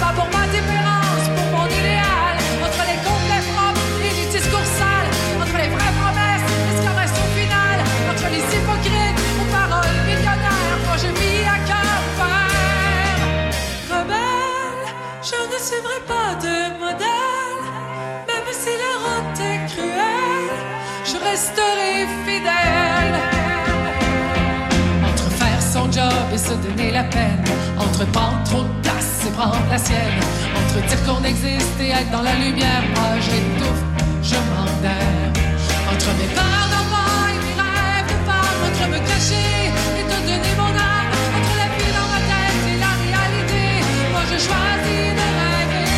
bats 0.00 0.14
pour 0.14 0.28
ma 0.36 0.46
différence, 0.46 1.24
pour 1.36 1.48
mon 1.54 1.66
idéal. 1.66 2.34
Entre 2.66 2.82
les 2.90 2.98
complets 3.08 3.44
propres 3.52 3.86
et 4.06 4.12
les 4.18 4.28
discours 4.36 4.68
sales, 4.78 5.10
entre 5.42 5.56
les 5.62 5.70
vraies 5.74 5.94
promesses 6.00 6.46
et 6.68 6.74
ce 6.78 6.88
entre 8.10 8.28
les 8.34 8.44
hypocrites 8.54 9.18
aux 9.40 9.48
paroles 9.52 9.98
millionnaires, 10.06 10.78
moi 10.86 10.96
je 10.96 11.08
vis 11.18 11.42
à 11.54 11.58
cœur 11.68 11.98
ouvert. 12.08 13.20
Rebelle, 13.90 14.86
je 15.22 15.38
ne 15.52 15.58
suivrai 15.66 16.00
pas 16.06 16.30
de 16.46 16.56
modèle, 16.82 17.62
même 18.28 18.50
si 18.60 18.72
la 18.84 18.94
route 19.04 19.40
est 19.50 19.60
cruelle, 19.72 20.56
je 21.04 21.16
resterai 21.30 21.92
fidèle. 22.24 23.16
Entre 25.08 25.28
faire 25.40 25.62
son 25.62 25.90
job 25.90 26.26
et 26.32 26.38
se 26.38 26.54
donner 26.54 26.90
la 26.90 27.04
peine, 27.04 27.44
entre 27.78 28.04
prendre 28.10 28.66
la 29.70 29.78
sienne, 29.78 30.20
entre 30.56 30.86
dire 30.86 31.04
qu'on 31.04 31.22
existe 31.24 31.80
et 31.80 31.90
être 31.90 32.10
dans 32.10 32.22
la 32.22 32.34
lumière, 32.34 32.82
moi 32.94 33.18
j'étouffe, 33.20 33.84
je 34.22 34.36
m'endère. 34.50 35.32
Entre 35.92 36.10
mes 36.18 36.28
peurs 36.34 36.72
et 37.28 37.38
mes 37.44 37.56
rêves 37.60 38.08
de 38.08 38.18
femme, 38.26 38.60
entre 38.66 38.84
me 38.92 38.98
cacher 39.06 39.72
et 39.98 40.04
te 40.10 40.16
donner 40.26 40.54
mon 40.56 40.72
âme, 40.72 41.12
entre 41.36 41.54
la 41.60 41.68
vie 41.76 41.92
dans 41.98 42.08
ma 42.12 42.20
tête 42.30 42.64
et 42.72 42.78
la 42.86 42.92
réalité, 43.04 43.64
moi 44.12 44.22
je 44.30 44.38
choisis 44.46 45.08
de 45.18 45.26
rêver. 45.40 45.92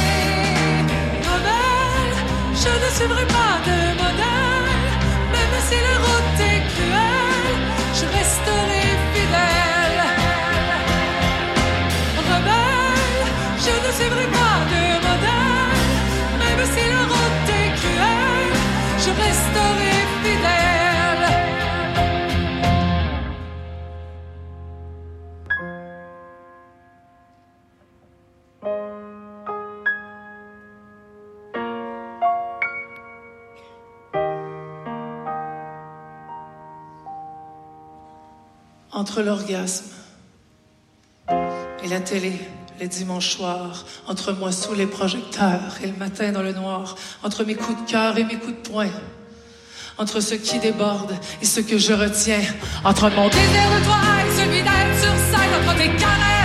Rebelle, 1.28 2.16
je 2.54 2.72
ne 2.82 2.88
suivrai 2.96 3.26
pas 3.26 3.56
de 3.68 3.78
modèle, 4.02 4.88
même 5.34 5.56
si 5.68 5.76
la 5.86 5.96
route 6.04 6.40
est 6.40 6.49
ne 13.90 13.94
suivrai 13.94 14.26
pas 14.26 14.58
de 14.72 14.82
modèle, 15.06 15.82
même 16.38 16.64
si 16.72 16.82
la 16.88 17.02
route 17.12 17.50
est 17.60 17.70
cruelle, 17.80 18.54
je 19.04 19.10
resterai 19.24 19.94
fidèle. 20.22 21.26
entre 38.92 39.22
l'orgasme 39.22 39.94
et 41.82 41.88
la 41.88 42.00
télé 42.00 42.38
les 42.80 42.88
dimanches 42.88 43.36
soirs, 43.36 43.84
entre 44.08 44.32
moi 44.32 44.50
sous 44.52 44.72
les 44.72 44.86
projecteurs 44.86 45.76
et 45.82 45.86
le 45.86 45.96
matin 45.98 46.32
dans 46.32 46.42
le 46.42 46.52
noir, 46.52 46.96
entre 47.22 47.44
mes 47.44 47.54
coups 47.54 47.84
de 47.84 47.90
cœur 47.90 48.16
et 48.16 48.24
mes 48.24 48.36
coups 48.36 48.56
de 48.56 48.68
poing, 48.68 48.88
entre 49.98 50.20
ce 50.20 50.34
qui 50.34 50.58
déborde 50.58 51.14
et 51.42 51.44
ce 51.44 51.60
que 51.60 51.76
je 51.76 51.92
retiens, 51.92 52.40
entre 52.82 53.10
mon 53.10 53.28
désir 53.28 53.68
de 53.78 53.84
toi 53.84 54.00
et 54.24 54.40
celui 54.40 54.62
d'être 54.62 54.98
sur 54.98 55.12
scène, 55.12 55.54
entre 55.62 55.76
tes 55.76 55.88
caresses 56.02 56.39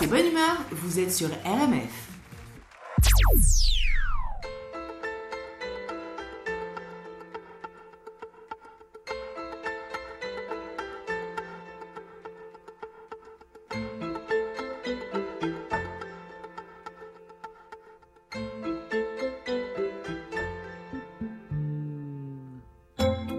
et 0.00 0.06
bonne 0.06 0.26
humeur, 0.26 0.56
vous 0.70 1.00
êtes 1.00 1.12
sur 1.12 1.28
RMF. 1.28 2.08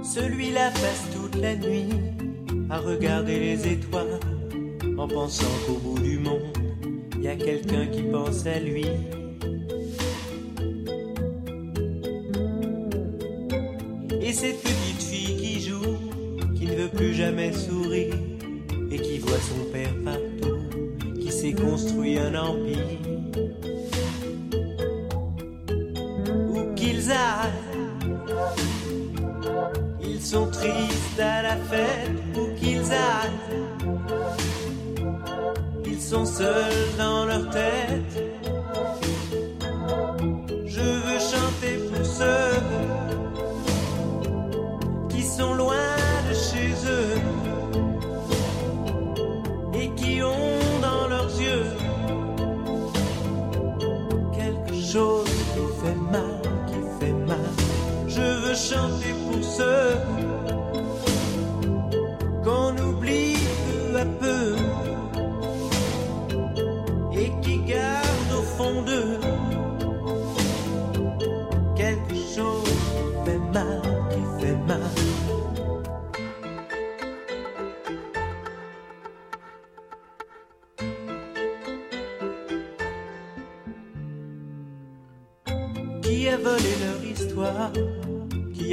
Celui-là 0.03 0.72
passe 0.72 1.06
toute 1.14 1.36
la 1.36 1.56
nuit 1.56 1.90
à 2.69 2.80
regarder 2.80 3.40
les 3.40 3.68
étoiles 3.68 4.19
en 5.00 5.08
pensant 5.08 5.46
qu'au 5.66 5.76
bout 5.76 6.00
du 6.00 6.20
monde, 6.20 6.42
il 7.16 7.24
y 7.24 7.28
a 7.30 7.36
quelqu'un 7.38 7.86
qui 7.88 8.02
pense 8.04 8.46
à 8.46 8.60
lui. 8.60 8.86
Et 14.22 14.34
cette 14.34 14.62
petite 14.62 15.02
fille 15.02 15.38
qui 15.38 15.62
joue, 15.62 15.98
qui 16.54 16.66
ne 16.66 16.76
veut 16.76 16.90
plus 16.90 17.14
jamais 17.14 17.54
sourire 17.54 18.14
et 18.92 19.00
qui 19.00 19.20
voit 19.20 19.40
son 19.40 19.72
père 19.72 19.94
partout, 20.04 20.58
qui 21.18 21.32
s'est 21.32 21.54
construit 21.54 22.18
un 22.18 22.36
empire. 22.36 22.86
Où 26.50 26.76
qu'ils 26.76 27.10
aillent, 27.10 28.18
ils 30.04 30.22
sont 30.22 30.48
tristes 30.48 31.20
à 31.20 31.42
la 31.42 31.56
fête, 31.56 32.12
où 32.36 32.54
qu'ils 32.60 32.92
aillent. 32.92 33.69
Sont 36.10 36.26
seuls 36.26 36.98
dans 36.98 37.26
leur 37.26 37.48
tête. 37.52 37.89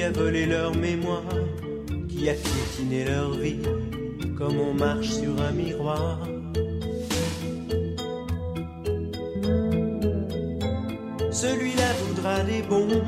A 0.06 0.10
volé 0.12 0.46
leur 0.46 0.74
mémoire 0.74 1.22
Qui 2.08 2.28
a 2.28 2.34
piétiné 2.34 3.04
leur 3.04 3.32
vie 3.32 3.62
Comme 4.38 4.58
on 4.60 4.74
marche 4.74 5.08
sur 5.08 5.40
un 5.42 5.52
miroir. 5.52 6.20
Celui-là 11.32 11.92
voudra 12.04 12.40
des 12.44 12.62
bombes 12.62 13.02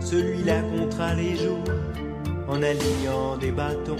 Celui-là 0.00 0.62
comptera 0.62 1.14
les 1.14 1.36
jours 1.36 1.64
En 2.48 2.62
alignant 2.62 3.36
des 3.36 3.52
bâtons 3.52 3.96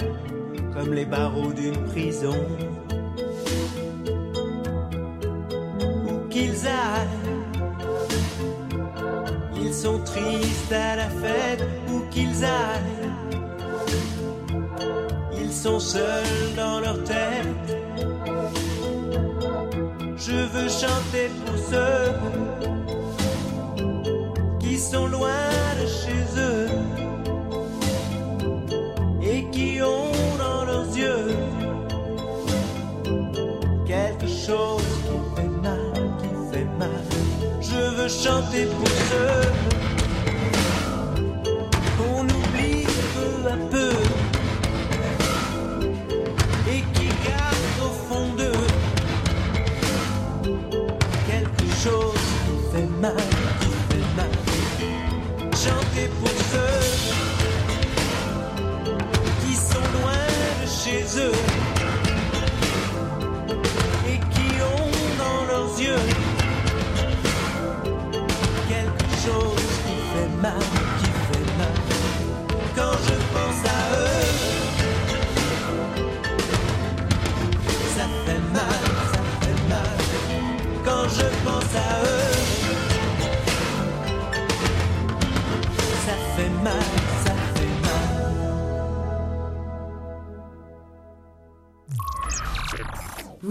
Comme 0.74 0.94
les 0.94 1.04
barreaux 1.04 1.52
d'une 1.52 1.84
prison 1.84 2.36
Ils 15.40 15.52
sont 15.52 15.80
seuls 15.80 16.54
dans 16.56 16.80
leur 16.80 17.02
tête. 17.04 17.68
Je 20.16 20.32
veux 20.32 20.68
chanter 20.68 21.30
pour 21.44 21.56
ceux 21.70 22.12
qui 24.58 24.78
sont 24.78 25.06
loin 25.06 25.48
de 25.80 25.86
chez 25.86 26.22
eux 26.38 26.68
et 29.22 29.44
qui 29.50 29.80
ont 29.82 30.12
dans 30.38 30.64
leurs 30.64 30.96
yeux 30.96 31.36
quelque 33.86 34.28
chose 34.28 34.82
qui 35.06 35.40
fait 35.40 35.48
mal, 35.62 35.92
qui 36.20 36.30
fait 36.52 36.68
mal. 36.78 37.04
Je 37.60 37.80
veux 37.96 38.08
chanter 38.08 38.66
pour 38.66 38.88
ceux 39.10 39.87
eux 60.90 61.32
et 64.06 64.18
qui 64.32 64.48
ont 64.62 64.90
dans 65.18 65.44
leurs 65.52 65.80
yeux 65.80 66.04
quelque 68.68 69.08
chose 69.24 69.68
qui 69.84 69.96
fait 70.12 70.32
mal, 70.40 70.62
qui 70.98 71.10
fait 71.28 71.48
mal. 71.58 71.76
Quand 72.74 72.96
je 73.06 73.16
pense 73.34 73.60
à 73.66 73.80
eux, 73.98 74.24
ça 77.96 78.06
fait 78.24 78.42
mal, 78.54 78.82
ça 79.12 79.22
fait 79.40 79.60
mal. 79.68 79.98
Quand 80.84 81.06
je 81.08 81.26
pense 81.44 81.72
à 81.74 81.90
eux, 82.06 82.17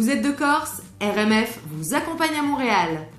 Vous 0.08 0.14
êtes 0.14 0.22
de 0.22 0.32
Corse 0.32 0.82
RMF 1.02 1.60
vous 1.70 1.94
accompagne 1.94 2.38
à 2.40 2.42
Montréal. 2.42 3.10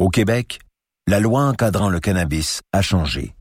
Au 0.00 0.08
Québec, 0.08 0.60
la 1.06 1.20
loi 1.20 1.42
encadrant 1.42 1.88
le 1.88 2.00
cannabis 2.00 2.62
a 2.72 2.82
changé. 2.82 3.34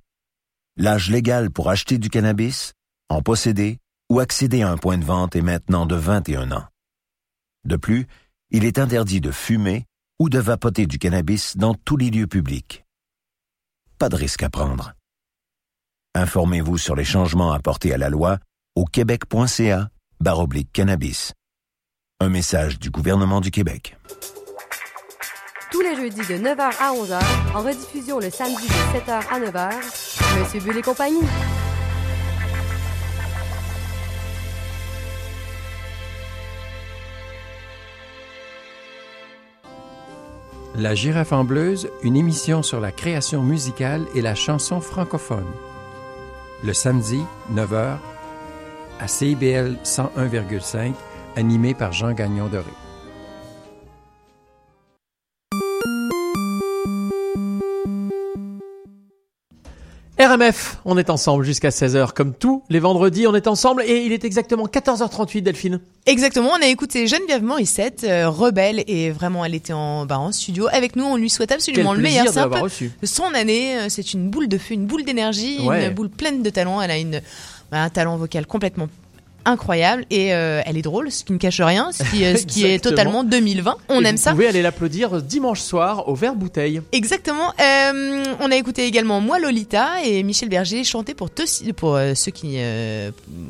L'âge 0.78 1.10
légal 1.10 1.50
pour 1.50 1.70
acheter 1.70 1.98
du 1.98 2.10
cannabis, 2.10 2.74
en 3.10 3.22
posséder 3.22 3.80
ou 4.10 4.20
accéder 4.20 4.62
à 4.62 4.70
un 4.70 4.78
point 4.78 4.98
de 4.98 5.06
vente 5.06 5.36
est 5.36 5.42
maintenant 5.42 5.86
de 5.86 5.96
21 5.96 6.52
ans. 6.52 6.68
De 7.66 7.76
plus, 7.76 8.08
il 8.52 8.66
est 8.66 8.78
interdit 8.78 9.20
de 9.20 9.32
fumer 9.32 9.86
ou 10.20 10.30
de 10.30 10.40
vapoter 10.40 10.86
du 10.86 11.00
cannabis 11.00 11.58
dans 11.58 11.74
tous 11.74 11.98
les 11.98 12.10
lieux 12.10 12.28
publics. 12.28 12.86
Pas 13.98 14.10
de 14.10 14.16
risque 14.16 14.44
à 14.44 14.50
prendre. 14.50 14.94
Informez-vous 16.16 16.78
sur 16.78 16.96
les 16.96 17.04
changements 17.04 17.52
apportés 17.52 17.94
à 17.94 17.98
la 17.98 18.10
loi 18.10 18.40
au 18.76 18.86
québec.ca 18.86 19.90
cannabis. 20.74 21.34
Un 22.20 22.30
message 22.30 22.80
du 22.80 22.92
gouvernement 22.92 23.42
du 23.42 23.50
Québec. 23.52 23.98
Tous 25.72 25.82
les 25.82 25.96
jeudis 25.96 26.18
de 26.18 26.34
9h 26.34 26.72
à 26.80 26.94
11h, 26.94 27.20
en 27.56 27.62
rediffusion 27.62 28.18
le 28.18 28.32
samedi 28.32 28.66
de 28.66 28.98
7h 28.98 29.22
à 29.30 29.40
9h, 29.40 30.40
Monsieur 30.40 30.62
Bull 30.62 30.78
et 30.78 30.82
compagnie. 30.82 31.22
La 40.76 40.96
girafe 40.96 41.34
en 41.34 41.44
bleuse, 41.44 41.88
une 42.02 42.18
émission 42.18 42.64
sur 42.64 42.80
la 42.80 42.92
création 42.92 43.44
musicale 43.44 44.08
et 44.16 44.22
la 44.22 44.34
chanson 44.34 44.82
francophone. 44.82 45.46
Le 46.64 46.74
samedi, 46.74 47.22
9h, 47.54 47.98
à 49.00 49.08
CIBL 49.08 49.78
101,5, 49.84 50.94
animé 51.36 51.76
par 51.76 51.92
Jean 51.92 52.14
Gagnon 52.14 52.50
RMF, 60.20 60.80
on 60.84 60.98
est 60.98 61.10
ensemble 61.10 61.46
jusqu'à 61.46 61.70
16h 61.70 62.12
comme 62.12 62.34
tous 62.34 62.62
les 62.70 62.80
vendredis, 62.80 63.26
on 63.26 63.36
est 63.36 63.48
ensemble 63.48 63.84
et 63.86 64.04
il 64.06 64.12
est 64.12 64.26
exactement 64.26 64.66
14h38 64.68 65.42
Delphine. 65.42 65.80
Exactement, 66.08 66.50
on 66.60 66.62
a 66.62 66.68
écouté 66.68 67.08
Geneviève 67.08 67.42
Morissette, 67.42 68.04
euh, 68.04 68.30
rebelle, 68.30 68.84
et 68.88 69.12
vraiment 69.12 69.46
elle 69.46 69.56
était 69.56 69.72
en, 69.72 70.06
bah, 70.06 70.20
en 70.20 70.34
studio 70.34 70.68
avec 70.74 70.98
nous, 70.98 71.06
on 71.06 71.16
lui 71.16 71.30
souhaite 71.30 71.54
absolument 71.54 71.92
Quel 71.92 71.98
le 71.98 72.04
meilleur. 72.04 72.50
peu 72.50 72.60
reçu. 72.60 72.92
son 73.04 73.34
année, 73.34 73.78
euh, 73.78 73.86
c'est 73.88 74.14
une 74.14 74.30
boule 74.30 74.50
de 74.50 74.58
feu, 74.58 74.74
une 74.74 74.88
boule 74.88 75.06
d'énergie, 75.06 75.60
Ouais. 75.66 75.88
une 75.88 75.94
boule 75.94 76.10
pleine 76.10 76.44
de 76.44 76.50
talent, 76.50 76.82
elle 76.82 76.92
a 76.92 76.98
une, 76.98 77.22
bah, 77.72 77.82
un 77.84 77.90
talent 77.90 78.18
vocal 78.18 78.46
complètement 78.46 78.90
incroyable 79.50 80.06
et 80.10 80.34
euh, 80.34 80.62
elle 80.66 80.78
est 80.78 80.82
drôle, 80.82 81.12
ce 81.12 81.24
qui 81.24 81.34
ne 81.34 81.38
cache 81.38 81.62
rien, 81.62 81.92
ce 81.92 82.04
qui, 82.04 82.24
euh, 82.24 82.36
ce 82.38 82.46
qui 82.46 82.66
est 82.66 82.80
totalement 82.84 83.24
2020, 83.24 83.76
on 83.90 84.04
Et 84.04 84.08
aime 84.08 84.16
vous 84.16 84.22
ça. 84.22 84.32
pouvez 84.32 84.48
aller 84.48 84.62
l'applaudir 84.62 85.22
dimanche 85.22 85.62
soir 85.62 86.08
au 86.08 86.16
verre 86.16 86.36
bouteille. 86.36 86.82
Exactement. 86.92 87.54
Euh, 87.60 88.24
on 88.40 88.52
a 88.52 88.56
écouté 88.56 88.86
également 88.86 89.22
moi 89.22 89.40
Lolita 89.40 90.04
et 90.04 90.24
Michel 90.24 90.50
Berger 90.50 90.84
chanter 90.84 91.14
pour, 91.14 91.30
te- 91.32 91.72
pour 91.74 91.96
euh, 91.96 92.14
ceux 92.16 92.32
qui 92.32 92.58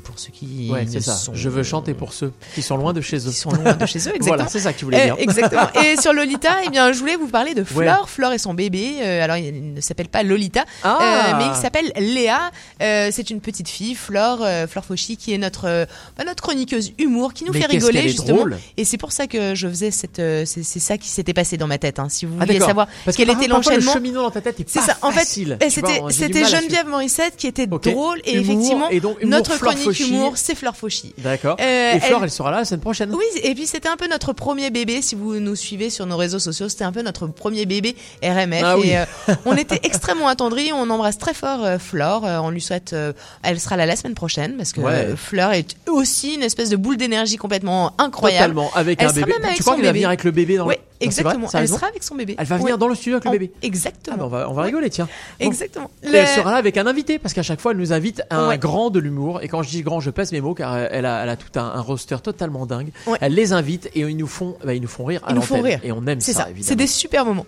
pour 0.03 0.17
ceux 0.19 0.31
qui 0.31 0.69
Ouais, 0.71 0.85
c'est 0.89 1.01
ça. 1.01 1.15
sont- 1.15 1.33
Je 1.33 1.49
veux 1.49 1.63
chanter 1.63 1.93
pour 1.93 2.13
ceux 2.13 2.31
qui 2.55 2.61
sont 2.61 2.77
loin 2.77 2.93
de 2.93 3.01
chez 3.01 3.17
eux. 3.17 3.29
Qui 3.31 3.35
sont 3.35 3.51
loin 3.51 3.73
de 3.73 3.85
chez 3.85 3.99
eux, 3.99 4.01
exactement. 4.15 4.27
voilà, 4.27 4.47
c'est 4.47 4.59
ça 4.59 4.73
que 4.73 4.79
tu 4.79 4.85
voulais 4.85 5.03
dire. 5.05 5.15
exactement. 5.19 5.67
Et 5.83 5.99
sur 6.01 6.13
Lolita, 6.13 6.57
eh 6.65 6.69
bien, 6.69 6.91
je 6.93 6.99
voulais 6.99 7.15
vous 7.15 7.27
parler 7.27 7.53
de 7.53 7.59
Ouais. 7.61 7.85
Flore. 7.85 8.09
Flore 8.09 8.31
et 8.33 8.37
son 8.37 8.53
bébé. 8.53 9.01
alors, 9.21 9.37
il 9.37 9.73
ne 9.73 9.81
s'appelle 9.81 10.07
pas 10.07 10.23
Lolita, 10.23 10.63
Ah. 10.83 11.35
mais 11.37 11.45
il 11.47 11.55
s'appelle 11.61 11.91
Léa. 11.97 12.51
C'est 12.79 13.29
une 13.29 13.41
petite 13.41 13.67
fille, 13.69 13.95
Flore, 13.95 14.45
Flore 14.69 14.85
Fauchy, 14.85 15.17
qui 15.17 15.33
est 15.33 15.37
notre, 15.37 15.87
bah, 16.17 16.23
notre 16.25 16.41
chroniqueuse 16.43 16.93
humour, 16.97 17.33
qui 17.33 17.43
nous 17.45 17.53
Mais 17.53 17.61
fait 17.61 17.67
rigoler 17.67 18.01
qu'elle 18.01 18.09
justement. 18.09 18.45
Et 18.77 18.85
c'est 18.85 18.97
pour 18.97 19.11
ça 19.11 19.27
que 19.27 19.55
je 19.55 19.67
faisais 19.67 19.91
cette, 19.91 20.19
euh, 20.19 20.43
c'est 20.45 20.63
ça 20.63 20.97
qui 20.97 21.07
s'était 21.09 21.33
passé 21.33 21.57
dans 21.57 21.67
ma 21.67 21.77
tête. 21.77 21.99
Hein, 21.99 22.07
si 22.09 22.25
vous 22.25 22.35
Ah, 22.39 22.45
d'accord. 22.45 22.67
savoir 22.67 22.87
Parce 23.05 23.15
que 23.17 23.23
quel 23.23 23.27
parfois- 23.27 23.43
était 23.43 23.49
le 23.49 23.55
l'enchaînement. 23.57 23.93
cheminement 23.93 24.21
dans 24.23 24.31
ta 24.31 24.41
tête 24.41 24.59
est 24.59 24.69
C'est 24.69 24.81
ça. 24.81 24.97
En 25.01 25.11
fait, 25.11 25.19
facile, 25.19 25.57
eh, 25.61 25.67
tu 25.69 25.79
vois, 25.81 26.11
c'était 26.11 26.45
Geneviève 26.45 26.87
Morissette 26.87 27.35
qui 27.37 27.47
était 27.47 27.67
drôle 27.67 28.19
et 28.25 28.33
Humour, 28.37 28.43
effectivement 28.53 28.89
et 28.89 28.99
donc, 28.99 29.17
humour, 29.21 29.37
notre 29.37 29.57
chronique 29.57 29.83
Fauchy. 29.83 30.09
humour, 30.09 30.33
c'est 30.37 30.55
Fleur 30.55 30.75
Fauchy. 30.75 31.13
D'accord. 31.17 31.57
Euh, 31.59 31.93
et 31.95 31.99
Flore, 31.99 32.19
elle- 32.19 32.23
elle... 32.25 32.31
sera 32.31 32.51
là 32.51 32.57
la 32.59 32.65
semaine 32.65 32.81
prochaine. 32.81 33.13
Oui, 33.13 33.23
et 33.43 33.53
puis 33.55 33.67
c'était 33.67 33.89
un 33.89 33.97
peu 33.97 34.07
notre 34.07 34.33
premier 34.33 34.69
bébé, 34.69 35.01
si 35.01 35.15
vous 35.15 35.39
nous 35.39 35.55
suivez 35.55 35.89
sur 35.89 36.05
nos 36.05 36.17
réseaux 36.17 36.39
sociaux, 36.39 36.69
c'était 36.69 36.83
un 36.83 36.91
peu 36.91 37.01
notre 37.01 37.27
premier 37.27 37.65
bébé 37.65 37.95
RMF. 38.23 38.61
Ah 38.63 38.75
et 38.77 38.79
oui. 38.81 38.95
euh, 38.95 39.05
on 39.45 39.55
était 39.55 39.79
extrêmement 39.83 40.27
attendris, 40.27 40.71
on 40.73 40.89
embrasse 40.89 41.17
très 41.17 41.33
fort 41.33 41.63
euh, 41.63 41.77
Flore, 41.79 42.25
euh, 42.25 42.37
on 42.39 42.49
lui 42.49 42.61
souhaite, 42.61 42.95
elle 43.43 43.59
sera 43.59 43.77
là 43.77 43.85
la 43.85 43.95
semaine 43.95 44.15
prochaine, 44.15 44.55
parce 44.57 44.71
que 44.73 44.79
Ouais. 44.81 45.09
Fleur 45.17 45.51
est 45.51 45.68
aussi 45.87 46.35
une 46.35 46.43
espèce 46.43 46.69
de 46.69 46.75
boule 46.75 46.97
d'énergie 46.97 47.37
complètement 47.37 47.93
incroyable. 47.97 48.53
Totalement, 48.55 48.71
avec 48.75 49.01
Elle 49.01 49.07
un 49.09 49.13
bébé. 49.13 49.33
avec 49.43 49.55
Tu 49.57 49.63
crois 49.63 49.75
qu'elle 49.75 49.85
va 49.85 49.91
venir 49.91 50.07
avec 50.07 50.23
le 50.23 50.31
bébé 50.31 50.57
dans 50.57 50.65
le- 50.65 50.69
Oui, 50.69 50.75
exactement, 51.05 51.47
vrai 51.47 51.59
elle 51.61 51.67
sera 51.67 51.87
avec 51.87 52.03
son 52.03 52.15
bébé. 52.15 52.35
Elle 52.37 52.45
va 52.45 52.57
venir 52.57 52.73
Ouais. 52.73 52.77
dans 52.79 52.87
le 52.87 52.95
studio 52.95 53.13
avec 53.15 53.25
le 53.25 53.31
bébé. 53.31 53.51
Exactement. 53.61 54.15
Ah 54.17 54.19
bah, 54.19 54.25
on 54.25 54.29
va, 54.29 54.49
on 54.49 54.53
va 54.53 54.61
rigoler, 54.63 54.89
tiens. 54.89 55.07
Bon. 55.39 55.45
Exactement. 55.45 55.89
Et 56.03 56.07
Le- 56.09 56.15
elle 56.15 56.27
sera 56.27 56.51
là 56.51 56.57
avec 56.57 56.77
un 56.77 56.87
invité, 56.87 57.19
parce 57.19 57.33
qu'à 57.33 57.43
chaque 57.43 57.59
fois, 57.61 57.71
elle 57.71 57.77
nous 57.77 57.93
invite 57.93 58.21
à 58.29 58.37
un 58.37 58.49
Ouais. 58.49 58.57
grand 58.57 58.89
de 58.89 58.99
l'humour. 58.99 59.41
Et 59.41 59.47
quand 59.47 59.63
je 59.63 59.69
dis 59.69 59.81
grand, 59.81 59.99
je 59.99 60.09
pèse 60.11 60.31
mes 60.31 60.41
mots, 60.41 60.53
car 60.53 60.77
elle 60.77 61.05
a, 61.05 61.23
elle 61.23 61.29
a 61.29 61.35
tout 61.37 61.57
un, 61.59 61.63
un 61.65 61.81
roster 61.81 62.17
totalement 62.23 62.65
dingue. 62.65 62.89
Ouais. 63.07 63.17
Elle 63.21 63.33
les 63.33 63.53
invite 63.53 63.89
et 63.95 64.01
ils 64.01 64.17
nous 64.17 64.27
font, 64.27 64.57
bah, 64.63 64.73
ils 64.73 64.81
nous 64.81 64.87
font 64.87 65.05
rire 65.05 65.21
à 65.25 65.31
Ils 65.31 65.35
nous 65.35 65.41
font 65.41 65.61
rire. 65.61 65.79
Et 65.83 65.91
on 65.91 66.05
aime 66.07 66.19
C'est 66.21 66.33
ça, 66.33 66.43
ça. 66.43 66.49
évidemment. 66.49 66.67
C'est 66.69 66.75
des 66.75 66.87
super 66.87 67.25
moments. 67.25 67.45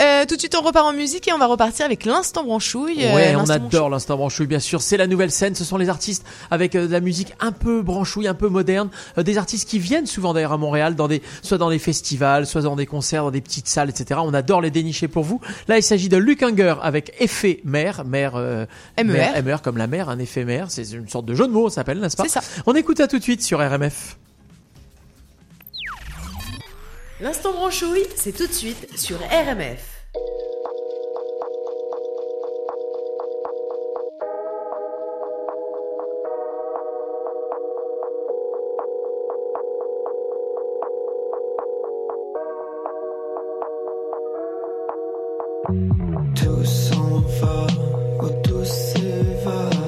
Euh, 0.00 0.24
tout 0.26 0.34
de 0.36 0.40
suite, 0.40 0.54
on 0.58 0.62
repart 0.62 0.86
en 0.86 0.92
musique 0.94 1.28
et 1.28 1.32
on 1.32 1.38
va 1.38 1.46
repartir 1.46 1.84
avec 1.84 2.04
l'instant 2.04 2.44
branchouille. 2.44 3.04
Euh, 3.04 3.14
Ouais, 3.14 3.34
on 3.36 3.48
adore 3.50 3.90
l'instant 3.90 4.16
branchouille, 4.16 4.46
bien 4.46 4.58
sûr. 4.60 4.80
C'est 4.80 4.96
la 4.96 5.06
nouvelle 5.06 5.30
scène. 5.30 5.54
Ce 5.54 5.64
sont 5.64 5.76
les 5.76 5.88
artistes 5.90 6.24
avec 6.50 6.74
euh, 6.74 6.86
de 6.86 6.92
la 6.92 7.00
musique 7.00 7.34
un 7.40 7.52
peu 7.52 7.82
branchouille, 7.82 8.26
un 8.28 8.34
peu 8.34 8.48
moderne. 8.48 8.88
Euh, 9.18 9.22
des 9.22 9.36
artistes 9.38 9.68
qui 9.68 9.78
viennent 9.78 10.06
souvent 10.06 10.32
d'ailleurs 10.32 10.52
à 10.52 10.56
Montréal, 10.56 10.94
dans 10.94 11.08
des, 11.08 11.20
soit 11.42 11.58
dans 11.58 11.68
des 11.70 11.78
festivals, 11.78 12.46
soit 12.46 12.62
dans 12.62 12.76
des 12.76 12.86
concerts, 12.92 13.24
dans 13.24 13.30
des 13.30 13.40
petites 13.40 13.68
salles, 13.68 13.88
etc. 13.88 14.20
On 14.22 14.34
adore 14.34 14.60
les 14.60 14.70
dénicher 14.70 15.08
pour 15.08 15.24
vous. 15.24 15.40
Là, 15.66 15.78
il 15.78 15.82
s'agit 15.82 16.10
de 16.10 16.18
Luke 16.18 16.42
Unger 16.42 16.74
avec 16.82 17.14
effet 17.18 17.60
mère, 17.64 18.04
mère, 18.04 18.36
euh, 18.36 18.66
MER. 18.98 19.04
mère, 19.04 19.42
MER 19.42 19.62
comme 19.62 19.78
la 19.78 19.86
mère, 19.86 20.10
un 20.10 20.18
éphémère. 20.18 20.70
C'est 20.70 20.88
une 20.92 21.08
sorte 21.08 21.24
de 21.24 21.34
jeu 21.34 21.46
de 21.46 21.52
mots, 21.52 21.70
ça 21.70 21.76
s'appelle, 21.76 22.00
n'est-ce 22.00 22.16
pas 22.16 22.24
C'est 22.24 22.40
ça. 22.40 22.42
On 22.66 22.74
écoute 22.74 22.98
ça 22.98 23.08
tout 23.08 23.18
de 23.18 23.22
suite 23.22 23.42
sur 23.42 23.58
RMF. 23.58 24.18
L'instant 27.20 27.52
branchouille, 27.52 28.04
c'est 28.16 28.36
tout 28.36 28.46
de 28.46 28.52
suite 28.52 28.98
sur 28.98 29.16
RMF. 29.18 29.91
Tout 46.34 46.64
s'en 46.64 47.20
va, 47.40 47.66
ou 48.20 48.28
tout 48.42 48.64
s'évade 48.64 49.81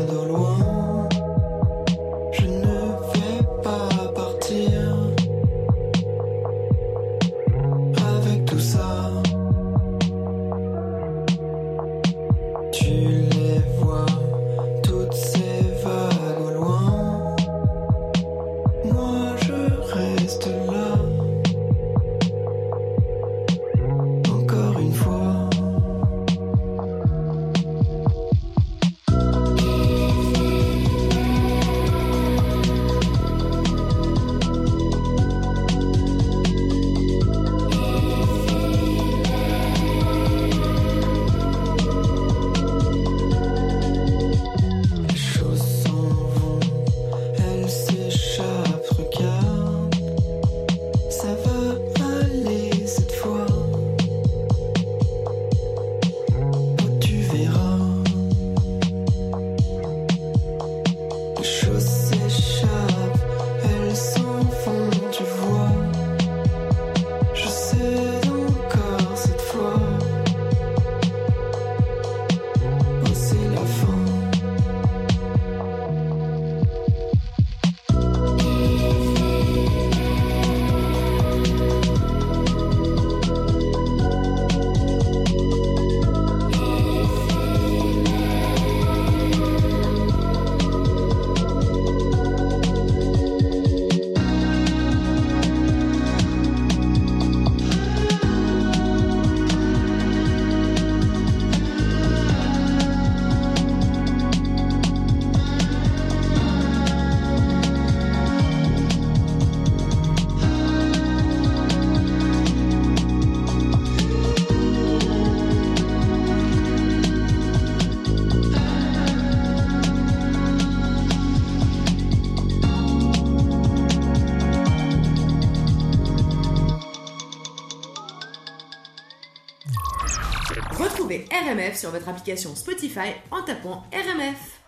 Sur 131.72 131.90
votre 131.90 132.08
application 132.08 132.54
Spotify 132.54 133.14
en 133.30 133.42
tapant 133.42 133.84
RMF. 133.90 134.60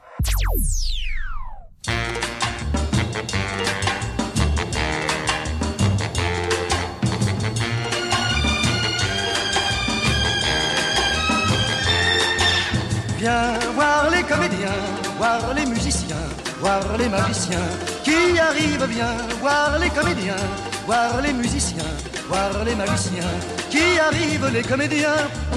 Viens 13.18 13.58
voir 13.74 14.10
les 14.10 14.22
comédiens, 14.22 14.68
voir 15.18 15.54
les 15.54 15.66
musiciens, 15.66 16.16
voir 16.60 16.96
les 16.96 17.08
magiciens 17.08 17.58
qui 18.04 18.38
arrivent 18.38 18.86
bien, 18.88 19.16
voir 19.40 19.78
les 19.78 19.90
comédiens, 19.90 20.34
voir 20.86 21.20
les 21.20 21.34
musiciens, 21.34 21.84
voir 22.26 22.64
les 22.64 22.74
magiciens 22.74 23.34
qui 23.70 23.98
arrivent. 23.98 24.50
Les 24.52 24.62
comédiens 24.62 25.28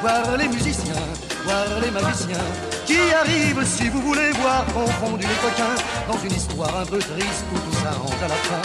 voir 0.00 0.36
les 0.36 0.48
musiciens, 0.48 0.94
voir 1.44 1.66
les 1.82 1.90
magiciens 1.90 2.48
qui 2.86 2.98
arrivent 3.12 3.64
si 3.64 3.88
vous 3.88 4.00
voulez 4.00 4.30
voir 4.32 4.64
confondu 4.66 5.26
les 5.26 5.40
coquins 5.42 5.78
dans 6.10 6.18
une 6.18 6.32
histoire 6.32 6.74
un 6.80 6.86
peu 6.86 6.98
triste 6.98 7.44
où 7.52 7.58
tout 7.58 7.76
s'arrange 7.82 8.22
à 8.22 8.28
la 8.28 8.40
fin. 8.48 8.62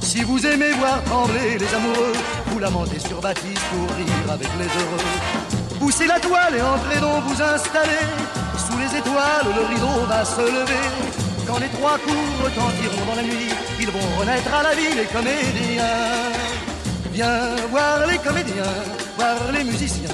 Si 0.00 0.22
vous 0.22 0.44
aimez 0.46 0.72
voir 0.72 1.02
trembler 1.04 1.58
les 1.58 1.74
amoureux, 1.74 2.12
vous 2.46 2.58
lamentez 2.58 2.98
sur 2.98 3.20
Baptiste 3.20 3.62
pour 3.70 3.96
rire 3.96 4.32
avec 4.32 4.48
les 4.58 4.66
heureux. 4.66 5.08
Poussez 5.78 6.06
la 6.06 6.20
toile 6.20 6.54
et 6.56 6.62
entrez 6.62 7.00
donc 7.00 7.24
vous 7.24 7.42
installer. 7.42 8.04
Sous 8.56 8.78
les 8.78 8.98
étoiles, 8.98 9.48
le 9.54 9.66
rideau 9.74 10.06
va 10.08 10.24
se 10.24 10.40
lever. 10.40 10.86
Quand 11.46 11.58
les 11.58 11.68
trois 11.68 11.98
coups 11.98 12.44
retentiront 12.44 13.04
dans 13.06 13.16
la 13.16 13.22
nuit, 13.22 13.52
ils 13.80 13.90
vont 13.90 14.18
renaître 14.18 14.54
à 14.54 14.62
la 14.62 14.74
vie 14.74 14.94
les 14.96 15.04
comédiens. 15.06 16.32
Viens 17.12 17.54
voir 17.70 18.06
les 18.06 18.18
comédiens, 18.18 18.74
voir 19.16 19.36
les 19.52 19.64
musiciens, 19.64 20.13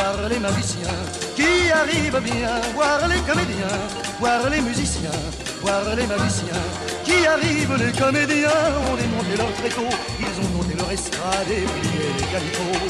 voir 0.00 0.28
les 0.28 0.38
magiciens 0.38 1.00
qui 1.36 1.70
arrivent 1.70 2.20
bien, 2.22 2.54
voir 2.74 3.00
les 3.08 3.20
comédiens, 3.28 3.78
voir 4.18 4.48
les 4.50 4.60
musiciens, 4.60 5.20
voir 5.60 5.82
les 5.96 6.06
magiciens 6.06 6.64
qui 7.04 7.26
arrivent. 7.26 7.76
Les 7.78 7.92
comédiens 7.92 8.62
ont 8.88 8.96
démonté 8.96 9.36
leur 9.36 9.52
tréteau, 9.60 9.88
ils 10.18 10.36
ont 10.42 10.50
monté 10.56 10.74
leur 10.76 10.90
estrade 10.90 11.50
et 11.50 11.64
plié 11.74 12.04
les 12.18 12.26
calicots. 12.32 12.88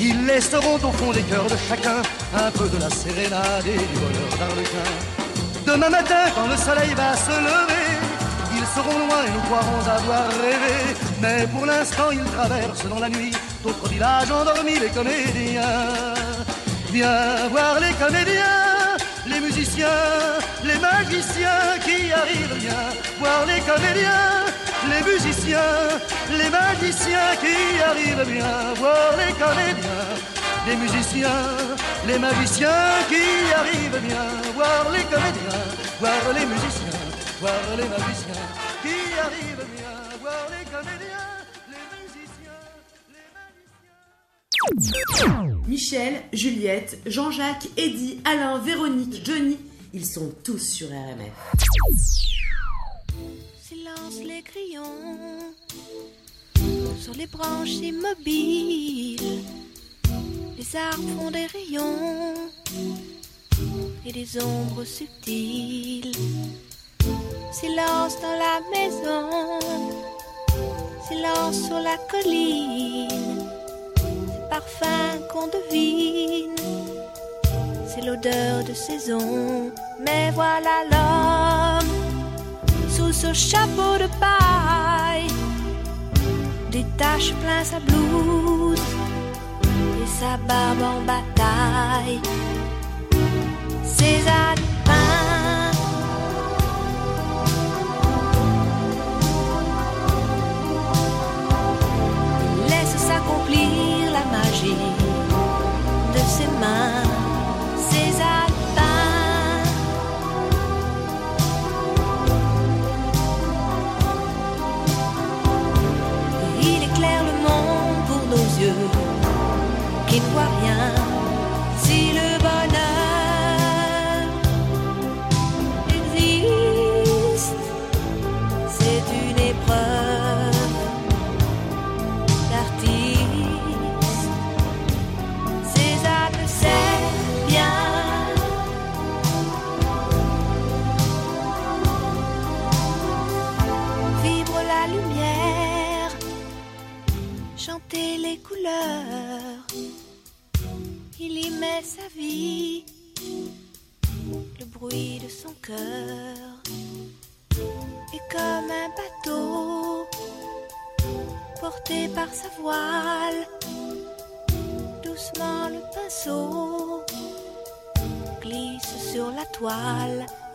Ils 0.00 0.26
laisseront 0.26 0.76
au 0.76 0.92
fond 0.92 1.12
des 1.12 1.22
cœurs 1.22 1.50
de 1.54 1.58
chacun 1.68 2.00
un 2.34 2.50
peu 2.52 2.68
de 2.68 2.78
la 2.78 2.90
sérénade 2.90 3.66
et 3.66 3.80
du 3.90 3.96
bonheur 4.02 4.32
d'Arlequin. 4.38 4.90
Demain 5.66 5.90
matin, 5.90 6.24
quand 6.34 6.46
le 6.46 6.56
soleil 6.56 6.94
va 6.94 7.14
se 7.16 7.36
lever, 7.48 7.88
ils 8.56 8.68
seront 8.74 8.98
loin 9.06 9.20
et 9.26 9.30
nous 9.30 9.44
croirons 9.48 9.82
avoir 9.98 10.28
rêvé. 10.42 10.78
Mais 11.20 11.46
pour 11.48 11.66
l'instant, 11.66 12.10
ils 12.12 12.30
traversent 12.36 12.88
dans 12.88 13.00
la 13.00 13.08
nuit 13.08 13.32
d'autres 13.62 13.88
villages 13.88 14.30
endormis, 14.30 14.78
les 14.78 14.88
comédiens. 14.88 16.17
Viens 16.90 17.48
voir 17.50 17.80
les 17.80 17.92
comédiens, 17.92 18.96
les 19.26 19.40
musiciens, 19.40 19.86
les 20.64 20.78
magiciens 20.78 21.78
qui 21.84 22.12
arrivent 22.12 22.58
bien. 22.58 22.82
Voir 23.18 23.44
les 23.46 23.60
comédiens, 23.60 24.46
les 24.88 25.02
musiciens, 25.12 25.98
les 26.30 26.48
magiciens 26.48 27.36
qui 27.42 27.82
arrivent 27.82 28.26
bien. 28.32 28.74
Voir 28.76 29.16
les 29.18 29.32
comédiens, 29.34 30.06
les 30.66 30.76
musiciens, 30.76 31.44
les 32.06 32.18
magiciens 32.18 33.04
qui 33.10 33.52
arrivent 33.54 34.00
bien. 34.08 34.26
Voir 34.54 34.90
les 34.90 35.04
comédiens, 35.04 35.64
voir 36.00 36.32
les 36.34 36.46
musiciens, 36.46 37.00
voir 37.40 37.62
les 37.76 37.88
magiciens 37.88 38.48
qui 38.82 38.98
arrivent 39.20 39.66
bien. 39.76 39.94
Voir 40.22 40.46
les 40.50 40.64
comédiens. 40.64 41.28
Michel, 45.68 46.22
Juliette, 46.32 46.98
Jean-Jacques, 47.04 47.68
Eddy, 47.76 48.20
Alain, 48.24 48.58
Véronique, 48.58 49.22
Johnny, 49.22 49.58
ils 49.92 50.06
sont 50.06 50.32
tous 50.42 50.58
sur 50.58 50.88
RMF. 50.88 51.30
Silence 53.62 54.18
les 54.26 54.40
crayons 54.40 55.52
sur 56.98 57.12
les 57.12 57.26
branches 57.26 57.82
immobiles. 57.82 59.42
Les 60.56 60.76
arbres 60.76 61.04
font 61.18 61.30
des 61.30 61.44
rayons 61.44 62.34
et 64.06 64.12
des 64.12 64.42
ombres 64.42 64.84
subtiles. 64.84 66.12
Silence 67.52 68.16
dans 68.22 68.38
la 68.38 68.60
maison, 68.72 69.60
silence 71.06 71.66
sur 71.66 71.78
la 71.78 71.98
colline. 72.10 73.57
Ces 74.48 74.54
parfums 74.54 75.20
qu'on 75.30 75.46
devine, 75.48 76.54
c'est 77.86 78.00
l'odeur 78.00 78.64
de 78.64 78.72
saison. 78.72 79.70
Mais 80.00 80.30
voilà 80.30 80.84
l'homme 80.90 81.88
sous 82.88 83.12
ce 83.12 83.32
chapeau 83.32 83.98
de 83.98 84.08
paille, 84.20 85.28
des 86.70 86.84
taches 86.96 87.32
plein 87.42 87.64
sa 87.64 87.80
blouse 87.80 88.80
et 90.02 90.06
sa 90.06 90.36
barbe 90.46 90.82
en 90.82 91.00
bataille. 91.02 92.20
Ses 93.84 94.20
alpins 94.28 95.37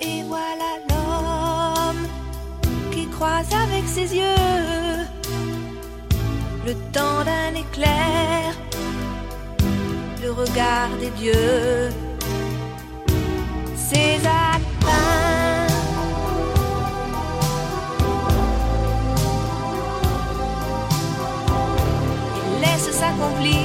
Et 0.02 0.23
voilà 0.23 0.69
l'homme 0.90 2.07
qui 2.91 3.07
croise 3.07 3.48
avec 3.53 3.88
ses 3.88 4.15
yeux 4.15 5.06
le 6.65 6.73
temps 6.91 7.23
d'un 7.23 7.53
éclair, 7.56 8.56
le 10.22 10.31
regard 10.31 10.90
des 10.99 11.11
dieux, 11.11 11.90
ses. 13.76 14.19
Il 22.35 22.61
laisse 22.61 22.91
s'accomplir 22.91 23.62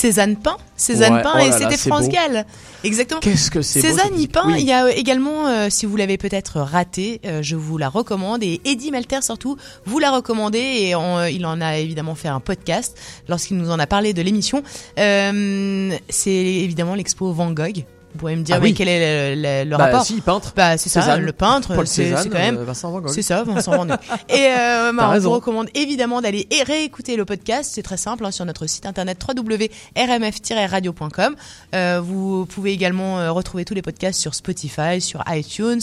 Cézanne 0.00 0.36
peint, 0.36 0.56
Cézanne 0.76 1.12
Ouais, 1.12 1.22
peint 1.22 1.34
oh 1.34 1.40
et 1.40 1.52
c'était 1.52 1.76
France 1.76 2.06
beau. 2.06 2.12
Gall. 2.12 2.46
Exactement. 2.84 3.20
Qu'est-ce 3.20 3.50
que 3.50 3.60
c'est 3.60 3.82
beau, 3.82 3.86
Cézanne. 3.86 4.14
Oui. 4.14 4.28
Il 4.58 4.64
y 4.64 4.72
a 4.72 4.86
euh, 4.86 4.92
également, 4.96 5.46
euh, 5.46 5.66
si 5.68 5.84
vous 5.84 5.94
l'avez 5.94 6.16
peut-être 6.16 6.60
raté, 6.60 7.20
euh, 7.26 7.42
je 7.42 7.54
vous 7.54 7.76
la 7.76 7.90
recommande. 7.90 8.42
Et 8.42 8.62
Eddie 8.64 8.90
Malter 8.92 9.20
surtout, 9.20 9.58
vous 9.84 9.98
la 9.98 10.10
recommandez. 10.10 10.58
Et 10.58 10.90
il 10.90 11.46
en 11.46 11.60
a 11.60 11.76
évidemment 11.76 12.14
fait 12.14 12.28
un 12.28 12.40
podcast 12.40 12.96
lorsqu'il 13.28 13.58
nous 13.58 13.70
en 13.70 13.78
a 13.78 13.86
parlé 13.86 14.14
de 14.14 14.22
l'émission. 14.22 14.62
Euh, 14.98 15.94
c'est 16.08 16.30
évidemment 16.30 16.94
l'expo 16.94 17.30
Van 17.34 17.50
Gogh. 17.50 17.84
Vous 18.12 18.18
pourrez 18.18 18.34
me 18.36 18.42
dire, 18.42 18.56
Ah 18.56 18.60
mais 18.60 18.68
oui. 18.70 18.74
quel 18.74 18.88
est 18.88 19.34
le, 19.36 19.42
le- 19.64 19.70
le 19.70 19.76
Bah, 19.76 19.84
rapport 19.86 20.04
si, 20.04 20.20
peintre. 20.20 20.52
Bah, 20.56 20.76
c'est 20.76 20.88
ça, 20.88 21.00
Cézanne. 21.02 21.22
le 21.22 21.32
peintre. 21.32 21.72
Paul 21.74 21.86
c'est 21.86 22.10
quand 22.10 22.28
même. 22.34 22.56
euh, 22.58 22.64
Vincent 22.64 22.90
Van 22.90 23.00
Gogh. 23.00 23.12
C'est 23.12 23.22
ça, 23.22 23.44
Vincent 23.44 23.70
Van 23.72 23.86
Gogh. 23.86 23.98
Et 24.28 24.48
euh, 24.58 24.92
bah, 24.92 25.12
on 25.14 25.18
vous 25.20 25.30
recommande 25.30 25.68
évidemment 25.74 26.20
d'aller 26.20 26.46
réécouter 26.66 27.14
le 27.16 27.24
podcast. 27.24 27.70
C'est 27.74 27.82
très 27.84 27.96
simple 27.96 28.24
hein, 28.26 28.30
sur 28.32 28.44
notre 28.44 28.66
site 28.66 28.84
internet 28.86 29.16
www.rmf-radio.com. 29.26 31.36
Euh, 31.74 32.00
vous 32.02 32.46
pouvez 32.46 32.72
également 32.72 33.18
euh, 33.20 33.30
retrouver 33.32 33.64
tous 33.64 33.74
les 33.74 33.82
podcasts 33.82 34.20
sur 34.20 34.34
Spotify, 34.34 35.00
sur 35.00 35.22
iTunes, 35.28 35.80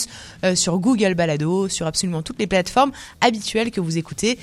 sur 0.55 0.77
Google 0.79 1.13
Balado, 1.15 1.67
sur 1.69 1.87
absolument 1.87 2.21
toutes 2.21 2.39
les 2.39 2.47
plateformes 2.47 2.91
habituelles 3.21 3.71
que 3.71 3.79
vous 3.81 3.97
écoutez. 3.97 4.37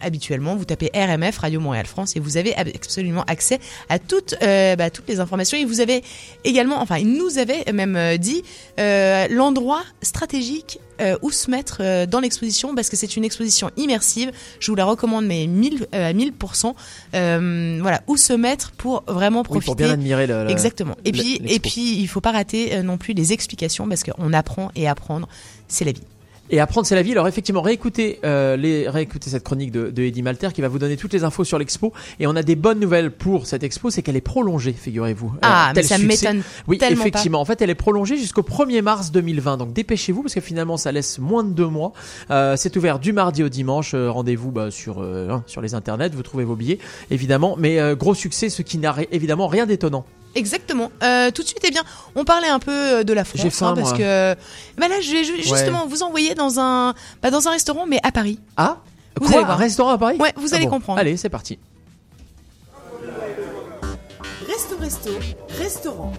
Habituellement, 0.00 0.56
vous 0.56 0.64
tapez 0.64 0.90
RMF 0.94 1.38
Radio 1.38 1.60
Montréal 1.60 1.86
France 1.86 2.16
et 2.16 2.20
vous 2.20 2.36
avez 2.36 2.54
ab- 2.56 2.68
absolument 2.74 3.22
accès 3.26 3.58
à 3.88 3.98
toutes 3.98 4.34
bah, 4.40 4.90
toutes 4.90 5.08
les 5.08 5.20
informations. 5.20 5.58
Et 5.58 5.64
vous 5.64 5.80
avez 5.80 6.02
également, 6.44 6.77
enfin, 6.80 6.98
il 6.98 7.12
nous 7.14 7.38
avait 7.38 7.64
même 7.72 7.96
euh, 7.96 8.16
dit 8.16 8.42
euh, 8.78 9.26
l'endroit 9.30 9.82
stratégique 10.02 10.78
euh, 11.00 11.16
où 11.22 11.30
se 11.30 11.50
mettre 11.50 11.78
euh, 11.80 12.06
dans 12.06 12.20
l'exposition 12.20 12.74
parce 12.74 12.88
que 12.88 12.96
c'est 12.96 13.16
une 13.16 13.24
exposition 13.24 13.70
immersive. 13.76 14.32
Je 14.60 14.70
vous 14.70 14.74
la 14.76 14.84
recommande 14.84 15.26
mais 15.26 15.46
1000 15.46 15.86
euh, 15.94 16.10
à 16.10 16.12
1000%. 16.12 16.74
Euh, 17.14 17.78
voilà, 17.80 18.02
où 18.06 18.16
se 18.16 18.32
mettre 18.32 18.72
pour 18.72 19.04
vraiment 19.06 19.40
Oui, 19.40 19.44
profiter. 19.44 19.66
pour 19.66 19.76
bien 19.76 19.90
admirer 19.92 20.26
le- 20.26 20.44
le- 20.44 20.50
Exactement. 20.50 20.96
Et 21.04 21.12
le- 21.12 21.18
puis 21.18 21.40
et 21.46 21.60
puis 21.60 21.98
il 22.00 22.06
faut 22.08 22.20
pas 22.20 22.32
rater 22.32 22.82
non 22.82 22.96
plus 22.98 23.14
les 23.14 23.32
explications 23.32 23.88
parce 23.88 24.02
qu'on 24.04 24.32
apprend 24.32 24.70
et 24.74 24.88
apprendre, 24.88 25.28
c'est 25.68 25.84
la 25.84 25.92
vie. 25.92 26.02
Et 26.50 26.60
apprendre 26.60 26.86
c'est 26.86 26.94
la 26.94 27.02
vie. 27.02 27.12
Alors 27.12 27.28
effectivement, 27.28 27.62
réécoutez, 27.62 28.20
euh, 28.24 28.56
les, 28.56 28.88
réécoutez 28.88 29.30
cette 29.30 29.44
chronique 29.44 29.70
de, 29.70 29.90
de 29.90 30.02
Eddie 30.02 30.22
Malter 30.22 30.48
qui 30.52 30.60
va 30.60 30.68
vous 30.68 30.78
donner 30.78 30.96
toutes 30.96 31.12
les 31.12 31.24
infos 31.24 31.44
sur 31.44 31.58
l'expo. 31.58 31.92
Et 32.20 32.26
on 32.26 32.36
a 32.36 32.42
des 32.42 32.56
bonnes 32.56 32.80
nouvelles 32.80 33.10
pour 33.10 33.46
cette 33.46 33.62
expo, 33.62 33.90
c'est 33.90 34.02
qu'elle 34.02 34.16
est 34.16 34.20
prolongée, 34.20 34.72
figurez-vous. 34.72 35.32
Ah, 35.42 35.72
mais 35.74 35.82
tel 35.82 35.84
ça 35.84 35.98
m'étonne 35.98 36.42
Oui, 36.66 36.78
tellement 36.78 37.02
pas. 37.02 37.08
effectivement. 37.08 37.40
En 37.40 37.44
fait, 37.44 37.60
elle 37.62 37.70
est 37.70 37.74
prolongée 37.74 38.16
jusqu'au 38.16 38.42
1er 38.42 38.82
mars 38.82 39.10
2020. 39.12 39.56
Donc 39.56 39.72
dépêchez-vous 39.72 40.22
parce 40.22 40.34
que 40.34 40.40
finalement, 40.40 40.76
ça 40.76 40.92
laisse 40.92 41.18
moins 41.18 41.44
de 41.44 41.50
deux 41.50 41.66
mois. 41.68 41.92
Euh, 42.30 42.54
c'est 42.56 42.76
ouvert 42.76 42.98
du 42.98 43.12
mardi 43.12 43.42
au 43.42 43.48
dimanche. 43.48 43.92
Euh, 43.94 44.10
Rendez-vous 44.10 44.50
bah, 44.50 44.70
sur 44.70 44.98
euh, 45.00 45.28
hein, 45.30 45.42
sur 45.46 45.60
les 45.60 45.74
internets. 45.74 46.10
Vous 46.14 46.22
trouvez 46.22 46.44
vos 46.44 46.56
billets, 46.56 46.78
évidemment. 47.10 47.56
Mais 47.58 47.78
euh, 47.78 47.94
gros 47.94 48.14
succès, 48.14 48.48
ce 48.48 48.62
qui 48.62 48.78
n'a 48.78 48.96
évidemment 49.12 49.46
rien 49.46 49.66
d'étonnant. 49.66 50.04
Exactement. 50.38 50.90
Euh, 51.02 51.30
tout 51.30 51.42
de 51.42 51.48
suite, 51.48 51.60
eh 51.64 51.70
bien, 51.70 51.82
on 52.14 52.24
parlait 52.24 52.48
un 52.48 52.58
peu 52.60 52.70
euh, 52.98 53.02
de 53.04 53.12
la 53.12 53.24
France, 53.24 53.42
J'ai 53.42 53.50
faim, 53.50 53.68
hein, 53.70 53.74
parce 53.74 53.90
moi. 53.90 53.98
que 53.98 54.34
bah 54.78 54.88
là, 54.88 55.00
je 55.00 55.10
vais 55.12 55.24
ju- 55.24 55.42
justement 55.42 55.86
vous 55.86 56.02
envoyer 56.02 56.34
dans 56.34 56.58
un, 56.60 56.94
bah, 57.22 57.30
dans 57.30 57.46
un 57.48 57.50
restaurant, 57.50 57.84
mais 57.86 57.98
à 58.02 58.12
Paris. 58.12 58.38
Ah 58.56 58.78
Vous 59.20 59.26
Quoi 59.26 59.34
allez 59.36 59.42
Un 59.42 59.46
voir. 59.46 59.58
restaurant 59.58 59.90
à 59.90 59.98
Paris 59.98 60.16
Ouais, 60.18 60.32
vous 60.36 60.48
Ah 60.52 60.56
allez 60.56 60.64
bon. 60.66 60.70
comprendre. 60.72 60.98
Allez, 61.00 61.16
c'est 61.16 61.28
parti. 61.28 61.58
Resto 64.46 64.76
Resto, 64.80 65.10
restaurant. 65.58 66.12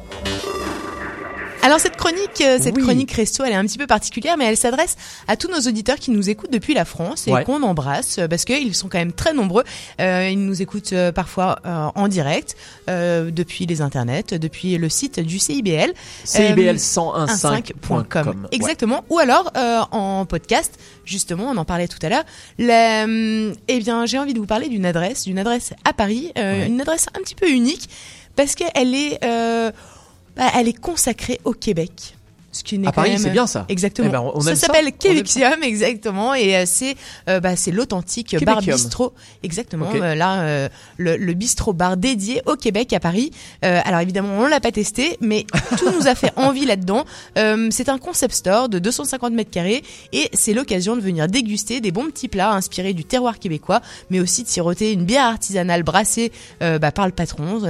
Alors 1.61 1.79
cette 1.81 1.97
chronique, 1.97 2.39
euh, 2.41 2.57
cette 2.61 2.77
Oui. 2.77 2.83
chronique 2.83 3.11
resto, 3.11 3.43
elle 3.43 3.51
est 3.51 3.55
un 3.55 3.65
petit 3.65 3.77
peu 3.77 3.85
particulière, 3.85 4.37
mais 4.37 4.45
elle 4.45 4.55
s'adresse 4.55 4.95
à 5.27 5.35
tous 5.35 5.49
nos 5.49 5.59
auditeurs 5.59 5.97
qui 5.97 6.09
nous 6.09 6.29
écoutent 6.29 6.53
depuis 6.53 6.73
la 6.73 6.85
France 6.85 7.27
et 7.27 7.31
Ouais. 7.33 7.43
qu'on 7.43 7.61
embrasse 7.63 8.17
euh, 8.17 8.29
parce 8.29 8.45
qu'ils 8.45 8.73
sont 8.73 8.87
quand 8.87 8.97
même 8.97 9.11
très 9.11 9.33
nombreux. 9.33 9.65
Euh, 9.99 10.29
ils 10.31 10.39
nous 10.39 10.61
écoutent 10.61 10.93
euh, 10.93 11.11
parfois 11.11 11.59
euh, 11.65 11.87
en 11.95 12.07
direct 12.07 12.55
euh, 12.89 13.29
depuis 13.29 13.65
les 13.65 13.81
internets, 13.81 14.23
depuis 14.39 14.77
le 14.77 14.87
site 14.87 15.19
du 15.19 15.37
CIBL. 15.37 15.91
CIBL1015.com. 16.25 18.05
Euh, 18.15 18.47
Exactement. 18.51 19.03
Ou 19.09 19.19
alors 19.19 19.51
euh, 19.57 19.81
en 19.91 20.25
podcast, 20.25 20.79
justement, 21.03 21.49
on 21.51 21.57
en 21.57 21.65
parlait 21.65 21.89
tout 21.89 21.99
à 22.03 22.07
l'heure. 22.09 22.23
Eh 22.57 23.79
bien, 23.79 24.05
j'ai 24.05 24.17
envie 24.17 24.33
de 24.33 24.39
vous 24.39 24.45
parler 24.45 24.69
d'une 24.69 24.85
adresse, 24.85 25.23
d'une 25.25 25.39
adresse 25.39 25.73
à 25.83 25.91
Paris, 25.91 26.31
euh, 26.37 26.61
Ouais. 26.61 26.67
une 26.67 26.79
adresse 26.79 27.07
un 27.17 27.19
petit 27.21 27.35
peu 27.35 27.49
unique 27.49 27.89
parce 28.35 28.55
qu'elle 28.55 28.95
est, 28.95 29.19
euh, 29.25 29.71
bah, 30.39 30.51
elle 30.55 30.69
est 30.69 30.79
consacrée 30.79 31.41
au 31.43 31.51
Québec. 31.51 32.15
Ce 32.51 32.63
qui 32.63 32.79
n'est 32.79 32.87
À 32.87 32.91
Paris, 32.91 33.11
même- 33.11 33.19
c'est 33.19 33.29
bien 33.29 33.45
ça. 33.45 33.65
Exactement. 33.69 34.07
Eh 34.07 34.11
ben, 34.11 34.21
on 34.33 34.41
ça 34.41 34.55
s'appelle 34.55 34.91
Québexium, 34.91 35.61
exactement, 35.61 36.33
et 36.33 36.55
euh, 36.55 36.63
c'est 36.65 36.95
euh, 37.27 37.39
bah, 37.39 37.55
c'est 37.55 37.69
l'authentique 37.71 38.35
bar 38.43 38.55
Québecium. 38.55 38.75
bistrot, 38.77 39.13
exactement. 39.43 39.87
Euh, 39.93 40.15
là, 40.15 40.41
euh, 40.41 40.69
le, 40.97 41.15
le 41.17 41.33
bistrot 41.33 41.73
bar 41.73 41.95
dédié 41.97 42.41
au 42.47 42.55
Québec 42.55 42.91
à 42.93 42.99
Paris. 42.99 43.31
Euh, 43.63 43.79
alors 43.85 43.99
évidemment, 43.99 44.29
on 44.39 44.47
l'a 44.47 44.59
pas 44.59 44.71
testé, 44.71 45.17
mais 45.21 45.45
tout 45.77 45.91
nous 45.91 46.07
a 46.07 46.15
fait 46.15 46.31
envie 46.37 46.65
là-dedans. 46.65 47.05
Euh, 47.37 47.67
c'est 47.71 47.87
un 47.89 47.99
concept 47.99 48.33
store 48.33 48.67
de 48.67 48.79
250 48.79 49.33
mètres 49.33 49.51
carrés 49.51 49.83
et 50.11 50.29
c'est 50.33 50.53
l'occasion 50.53 50.95
de 50.95 51.01
venir 51.01 51.27
déguster 51.27 51.81
des 51.81 51.91
bons 51.91 52.05
petits 52.07 52.27
plats 52.29 52.51
inspirés 52.53 52.93
du 52.93 53.05
terroir 53.05 53.37
québécois, 53.37 53.81
mais 54.09 54.19
aussi 54.19 54.43
de 54.43 54.47
siroter 54.49 54.91
une 54.93 55.05
bière 55.05 55.25
artisanale 55.25 55.83
brassée 55.83 56.31
euh, 56.63 56.79
bah, 56.79 56.91
par 56.91 57.05
le 57.05 57.11
patron, 57.13 57.61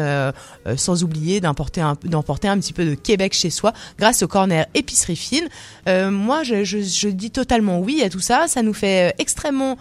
sans 0.78 1.04
oublier 1.04 1.42
d'emporter 1.42 1.82
un, 1.82 1.98
d'emporter 2.06 2.48
un 2.48 2.58
petit 2.60 2.74
peu 2.74 2.86
de 2.86 2.96
Québec 2.96 3.34
chez 3.34 3.50
soi 3.50 3.74
grâce 3.98 4.24
au 4.24 4.28
corner 4.28 4.68
épicerie 4.74 5.16
fine. 5.16 5.48
Euh, 5.88 6.12
moi, 6.12 6.44
je, 6.44 7.08
dis 7.10 7.32
totalement 7.32 7.80
oui 7.80 8.02
à 8.04 8.10
tout 8.10 8.20
ça. 8.20 8.48
Ça 8.48 8.62
nous 8.62 8.74
fait 8.74 9.10
euh, 9.10 9.16
extrêmement 9.18 9.78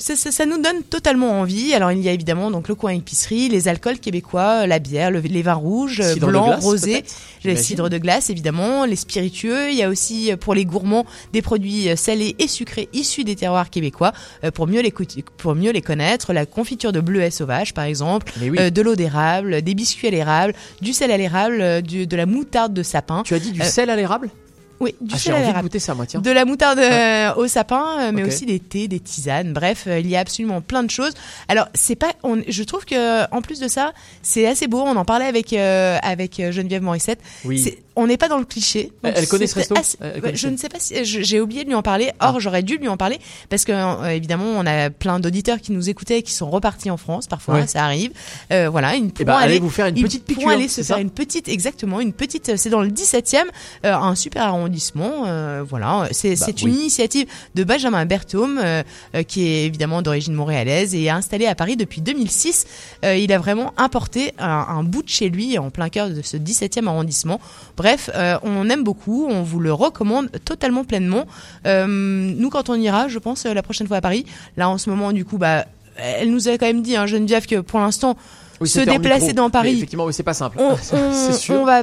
ça, 0.00 0.16
ça- 0.16 0.32
ça 0.32 0.46
nous 0.46 0.60
donne 0.60 0.82
totalement 0.82 1.40
envie. 1.40 1.74
Alors 1.74 1.92
il 1.92 2.00
y 2.00 2.08
a 2.08 2.12
évidemment 2.12 2.50
donc 2.50 2.66
le 2.68 2.74
coin 2.74 2.90
épicerie, 2.92 3.48
les 3.48 3.68
alcools 3.68 3.98
québécois, 4.00 4.66
la 4.66 4.78
bière, 4.78 5.10
le- 5.10 5.20
les 5.20 5.42
vins 5.42 5.54
rouges, 5.54 6.00
euh, 6.00 6.14
Cidre 6.14 6.28
blancs, 6.28 6.46
glace, 6.46 6.64
rosés, 6.64 7.04
les 7.44 7.56
cidres 7.56 7.88
de 7.90 7.98
glace 7.98 8.30
évidemment, 8.30 8.84
les 8.86 8.96
spiritueux. 8.96 9.70
Il 9.70 9.76
y 9.76 9.82
a 9.82 9.88
aussi 9.88 10.32
euh, 10.32 10.36
pour 10.36 10.54
les 10.54 10.64
gourmands 10.64 11.04
des 11.32 11.42
produits 11.42 11.88
euh, 11.90 11.96
salés 11.96 12.34
et 12.38 12.48
sucrés 12.48 12.88
issus 12.92 13.22
des 13.24 13.36
terroirs 13.36 13.70
québécois 13.70 14.12
euh, 14.42 14.50
pour 14.50 14.66
mieux 14.66 14.80
les 14.80 14.92
pour 15.36 15.54
mieux 15.54 15.70
les 15.70 15.82
connaître. 15.82 16.32
La 16.32 16.46
confiture 16.46 16.92
de 16.92 17.00
bleuet 17.00 17.30
sauvage 17.30 17.74
par 17.74 17.84
exemple, 17.84 18.32
oui. 18.40 18.56
euh, 18.58 18.70
de 18.70 18.82
l'eau 18.82 18.96
d'érable, 18.96 19.62
des 19.62 19.74
biscuits 19.74 20.08
à 20.08 20.10
l'érable, 20.10 20.54
du 20.80 20.92
sel 20.92 21.10
à 21.10 21.16
l'érable, 21.18 21.60
euh, 21.60 21.80
de 21.82 22.16
la 22.16 22.26
moutarde 22.26 22.72
de 22.72 22.82
sapin. 22.82 23.22
Tu 23.24 23.34
as 23.34 23.38
dit 23.38 23.52
du 23.52 23.60
Euh, 23.60 23.64
sel 23.64 23.90
à 23.90 23.96
l'érable? 23.96 24.30
Oui, 24.80 24.94
du 25.00 25.14
Ah, 25.14 25.18
J'ai 25.18 25.24
sel 25.24 25.32
à 25.32 25.36
envie 25.36 25.42
de 25.44 25.48
l'érable. 25.48 25.68
goûter 25.68 25.78
ça, 25.78 25.94
moi, 25.94 26.06
tiens. 26.06 26.20
De 26.20 26.30
la 26.30 26.44
moutarde 26.44 26.78
euh, 26.78 27.34
au 27.34 27.46
sapin, 27.46 27.84
euh, 28.00 28.12
mais 28.12 28.24
aussi 28.24 28.46
des 28.46 28.58
thés, 28.58 28.88
des 28.88 28.98
tisanes. 29.00 29.52
Bref, 29.52 29.84
euh, 29.86 29.98
il 30.00 30.06
y 30.08 30.16
a 30.16 30.20
absolument 30.20 30.60
plein 30.62 30.82
de 30.82 30.90
choses. 30.90 31.12
Alors, 31.48 31.68
c'est 31.74 31.96
pas. 31.96 32.12
On, 32.22 32.40
je 32.48 32.62
trouve 32.62 32.84
que 32.86 33.24
en 33.34 33.42
plus 33.42 33.60
de 33.60 33.68
ça, 33.68 33.92
c'est 34.22 34.46
assez 34.46 34.66
beau. 34.68 34.80
On 34.80 34.96
en 34.96 35.04
parlait 35.04 35.26
avec 35.26 35.52
euh, 35.52 35.98
avec 36.02 36.36
Geneviève 36.50 36.82
Morissette. 36.82 37.20
Oui. 37.44 37.76
On 38.02 38.06
n'est 38.06 38.16
pas 38.16 38.28
dans 38.28 38.38
le 38.38 38.44
cliché. 38.46 38.92
Elle- 39.02 39.10
Donc, 39.12 39.22
elle 39.22 39.28
connaît 39.28 39.46
ce 39.46 39.54
resto 39.56 39.76
assez- 39.76 39.98
Elle 40.00 40.14
Ouais, 40.14 40.20
connaît 40.20 40.36
Je 40.36 40.48
ne 40.48 40.56
sais 40.56 40.68
pas 40.70 40.78
si 40.80 40.94
j'ai 41.04 41.40
oublié 41.40 41.64
de 41.64 41.68
lui 41.68 41.74
en 41.74 41.82
parler. 41.82 42.12
Or, 42.20 42.34
Ah. 42.36 42.38
j'aurais 42.38 42.62
dû 42.62 42.76
lui 42.78 42.88
en 42.88 42.96
parler 42.96 43.18
parce 43.50 43.64
que 43.64 43.72
euh, 43.72 44.08
évidemment, 44.10 44.44
on 44.46 44.64
a 44.66 44.88
plein 44.90 45.20
d'auditeurs 45.20 45.60
qui 45.60 45.72
nous 45.72 45.90
écoutaient 45.90 46.18
et 46.18 46.22
qui 46.22 46.32
sont 46.32 46.48
repartis 46.50 46.90
en 46.90 46.96
France. 46.96 47.26
Parfois, 47.26 47.54
Ouais. 47.56 47.66
ça 47.66 47.84
arrive. 47.84 48.12
Euh, 48.52 48.68
voilà, 48.70 48.94
ils 48.96 49.10
pourront 49.10 49.26
ben, 49.26 49.34
allez 49.34 49.44
aller 49.52 49.60
vous 49.60 49.68
faire 49.70 49.86
une 49.86 49.94
petite 50.02 50.24
pourront 50.24 50.38
piqûre, 50.40 50.50
aller 50.52 50.68
se 50.68 50.82
faire 50.82 50.96
une 50.98 51.10
petite, 51.10 51.48
exactement, 51.48 52.00
une 52.00 52.12
petite. 52.14 52.48
euh, 52.48 52.54
C'est 52.56 52.70
dans 52.70 52.80
le 52.82 52.90
17e, 52.90 53.48
euh, 53.84 53.92
un 53.94 54.14
super 54.14 54.44
arrondissement. 54.44 55.24
euh, 55.26 55.62
voilà, 55.68 56.08
c'est 56.12 56.38
Bah, 56.40 56.46
oui. 56.48 56.54
une 56.62 56.74
initiative 56.74 57.26
de 57.54 57.64
Benjamin 57.64 58.06
Berthaume, 58.06 58.58
euh, 58.62 58.82
qui 59.26 59.46
est 59.46 59.66
évidemment 59.66 60.00
d'origine 60.02 60.32
montréalaise 60.34 60.94
et 60.94 61.10
installé 61.10 61.46
à 61.46 61.54
Paris 61.54 61.76
depuis 61.76 62.00
2006. 62.00 62.66
Euh, 63.04 63.16
il 63.16 63.32
a 63.32 63.38
vraiment 63.38 63.72
importé 63.76 64.32
un, 64.38 64.48
un 64.68 64.82
bout 64.84 65.02
de 65.02 65.08
chez 65.08 65.28
lui 65.28 65.58
en 65.58 65.70
plein 65.70 65.88
cœur 65.88 66.08
de 66.10 66.22
ce 66.22 66.36
17e 66.36 66.86
arrondissement. 66.88 67.40
Bref, 67.76 67.89
euh, 68.14 68.38
on 68.42 68.68
aime 68.68 68.84
beaucoup, 68.84 69.26
on 69.28 69.42
vous 69.42 69.60
le 69.60 69.72
recommande 69.72 70.30
totalement 70.44 70.84
pleinement. 70.84 71.26
Euh, 71.66 71.86
nous, 71.86 72.50
quand 72.50 72.68
on 72.68 72.74
ira, 72.74 73.08
je 73.08 73.18
pense, 73.18 73.46
euh, 73.46 73.54
la 73.54 73.62
prochaine 73.62 73.86
fois 73.86 73.98
à 73.98 74.00
Paris, 74.00 74.26
là 74.56 74.68
en 74.68 74.78
ce 74.78 74.90
moment, 74.90 75.12
du 75.12 75.24
coup, 75.24 75.38
bah, 75.38 75.66
elle 75.96 76.30
nous 76.30 76.48
a 76.48 76.52
quand 76.52 76.66
même 76.66 76.82
dit, 76.82 76.96
hein, 76.96 77.06
Geneviève, 77.06 77.46
que 77.46 77.60
pour 77.60 77.80
l'instant, 77.80 78.16
Oui, 78.60 78.68
se 78.68 78.80
déplacer 78.80 79.32
dans 79.32 79.46
Mais 79.46 79.50
Paris, 79.50 79.76
effectivement, 79.76 80.04
oui, 80.04 80.12
c'est 80.12 80.22
pas 80.22 80.34
simple. 80.34 80.58
on, 80.60 80.76
c'est 80.82 80.96
on, 80.96 81.32
sûr. 81.32 81.54
on 81.60 81.64
va 81.64 81.82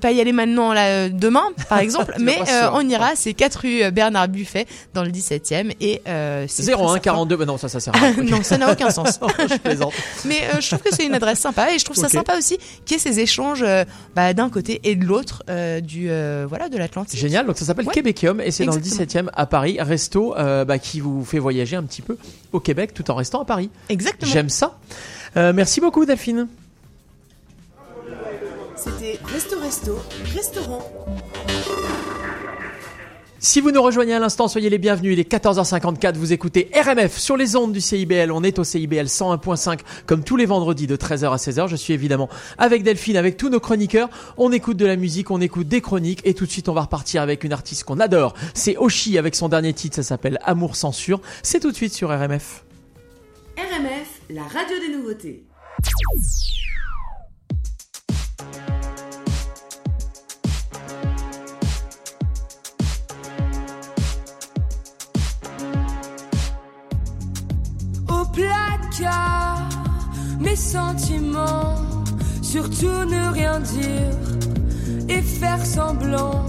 pas 0.00 0.10
y 0.12 0.20
aller 0.20 0.32
maintenant 0.32 0.72
là 0.74 0.86
euh, 0.88 1.08
demain 1.08 1.44
par 1.68 1.78
exemple 1.80 2.14
mais 2.20 2.36
euh, 2.50 2.68
on 2.74 2.86
ira 2.88 3.10
c'est 3.14 3.32
4 3.32 3.54
rue 3.60 3.82
euh, 3.84 3.90
Bernard 3.90 4.28
Buffet 4.28 4.66
dans 4.92 5.02
le 5.02 5.10
17e 5.10 5.72
et 5.80 6.02
euh, 6.06 6.44
c'est 6.48 6.64
très 6.64 6.74
01 6.74 6.88
sympa. 6.88 7.00
42, 7.00 7.36
bah 7.36 7.44
non, 7.46 7.56
ça, 7.58 7.68
ça 7.68 7.80
sert 7.80 7.94
à 7.94 7.98
rien. 7.98 8.14
non 8.24 8.42
ça 8.42 8.58
n'a 8.58 8.70
aucun 8.72 8.90
sens 8.90 9.18
je 9.48 9.56
plaisante. 9.56 9.94
mais 10.26 10.40
euh, 10.52 10.60
je 10.60 10.66
trouve 10.68 10.80
que 10.82 10.94
c'est 10.94 11.06
une 11.06 11.14
adresse 11.14 11.38
sympa 11.38 11.72
et 11.72 11.78
je 11.78 11.84
trouve 11.84 11.96
ça 11.96 12.08
sympa 12.08 12.36
aussi 12.36 12.58
qu'il 12.84 12.96
y 12.96 13.00
ait 13.00 13.02
ces 13.02 13.20
échanges 13.20 13.64
bah, 14.14 14.34
d'un 14.34 14.50
côté 14.50 14.80
et 14.84 14.94
de 14.96 15.04
l'autre 15.06 15.42
du 15.80 16.08
voilà 16.48 16.68
de 16.68 16.76
l'Atlantique 16.76 17.18
Génial, 17.18 17.46
donc 17.46 17.56
ça 17.56 17.64
s'appelle 17.64 17.86
Ouais. 17.86 17.94
Québecium 17.94 18.40
et 18.40 18.50
c'est 18.50 18.64
dans 18.64 18.72
le 18.72 18.78
Exactement. 18.78 19.28
17e 19.28 19.32
à 19.34 19.46
Paris, 19.46 19.78
resto 19.80 20.34
bah, 20.36 20.78
qui 20.78 21.00
vous 21.00 21.24
fait 21.24 21.38
voyager 21.38 21.76
un 21.76 21.84
petit 21.84 22.02
peu 22.02 22.18
au 22.52 22.60
Québec 22.60 22.92
tout 22.94 23.10
en 23.10 23.14
restant 23.14 23.40
à 23.40 23.44
Paris. 23.44 23.70
Exactement. 23.88 24.30
J'aime 24.30 24.48
ça. 24.48 24.76
Euh, 25.36 25.52
merci 25.54 25.80
beaucoup 25.80 26.04
Delphine. 26.04 26.48
C'était 28.76 29.18
Resto 29.24 29.58
Resto, 29.60 29.98
restaurant. 30.34 30.82
Si 33.40 33.60
vous 33.60 33.70
nous 33.70 33.82
rejoignez 33.82 34.14
à 34.14 34.18
l'instant, 34.18 34.48
soyez 34.48 34.68
les 34.68 34.78
bienvenus. 34.78 35.12
Il 35.12 35.20
est 35.20 35.30
14h54. 35.30 36.16
Vous 36.16 36.32
écoutez 36.32 36.70
RMF 36.74 37.16
sur 37.18 37.36
les 37.36 37.54
ondes 37.54 37.72
du 37.72 37.80
CIBL. 37.80 38.32
On 38.32 38.42
est 38.42 38.58
au 38.58 38.64
CIBL 38.64 39.06
101.5 39.06 39.78
comme 40.06 40.24
tous 40.24 40.36
les 40.36 40.44
vendredis 40.44 40.88
de 40.88 40.96
13h 40.96 41.32
à 41.32 41.36
16h. 41.36 41.68
Je 41.68 41.76
suis 41.76 41.92
évidemment 41.92 42.28
avec 42.58 42.82
Delphine, 42.82 43.16
avec 43.16 43.36
tous 43.36 43.48
nos 43.48 43.60
chroniqueurs. 43.60 44.10
On 44.38 44.50
écoute 44.50 44.76
de 44.76 44.86
la 44.86 44.96
musique, 44.96 45.30
on 45.30 45.40
écoute 45.40 45.68
des 45.68 45.80
chroniques 45.80 46.20
et 46.24 46.34
tout 46.34 46.46
de 46.46 46.50
suite 46.50 46.68
on 46.68 46.72
va 46.72 46.82
repartir 46.82 47.22
avec 47.22 47.44
une 47.44 47.52
artiste 47.52 47.84
qu'on 47.84 48.00
adore. 48.00 48.34
C'est 48.54 48.76
Oshi 48.76 49.18
avec 49.18 49.36
son 49.36 49.48
dernier 49.48 49.72
titre. 49.72 49.94
Ça 49.94 50.02
s'appelle 50.02 50.40
Amour 50.44 50.74
censure. 50.74 51.20
C'est 51.44 51.60
tout 51.60 51.70
de 51.70 51.76
suite 51.76 51.94
sur 51.94 52.08
RMF. 52.08 52.64
RMF, 53.56 54.07
la 54.30 54.42
radio 54.42 54.76
des 54.78 54.94
nouveautés. 54.94 55.44
au 68.10 68.24
placard 68.32 69.68
mes 70.40 70.56
sentiments, 70.56 71.76
surtout 72.42 72.86
ne 72.86 73.32
rien 73.32 73.60
dire 73.60 74.14
et 75.08 75.22
faire 75.22 75.64
semblant, 75.64 76.44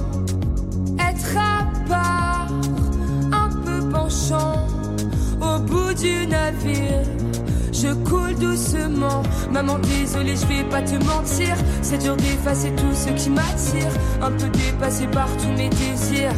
être 0.99 1.38
à 1.38 1.68
part, 1.88 2.47
un 3.31 3.49
peu 3.64 3.89
penchant 3.89 4.68
au 5.41 5.60
bout 5.60 5.93
du 5.93 6.27
navire. 6.27 7.28
Je 7.81 7.93
coule 7.93 8.35
doucement, 8.35 9.23
maman 9.51 9.80
désolée 9.80 10.35
je 10.35 10.45
vais 10.47 10.64
pas 10.65 10.81
te 10.81 10.95
mentir 10.95 11.56
C'est 11.81 11.97
dur 11.99 12.18
d'effacer 12.18 12.72
tout 12.76 12.93
ce 12.93 13.10
qui 13.11 13.30
m'attire 13.30 13.91
Un 14.22 14.31
peu 14.31 14.49
dépassé 14.49 15.07
par 15.07 15.30
tous 15.38 15.47
mes 15.57 15.69
désirs 15.69 16.34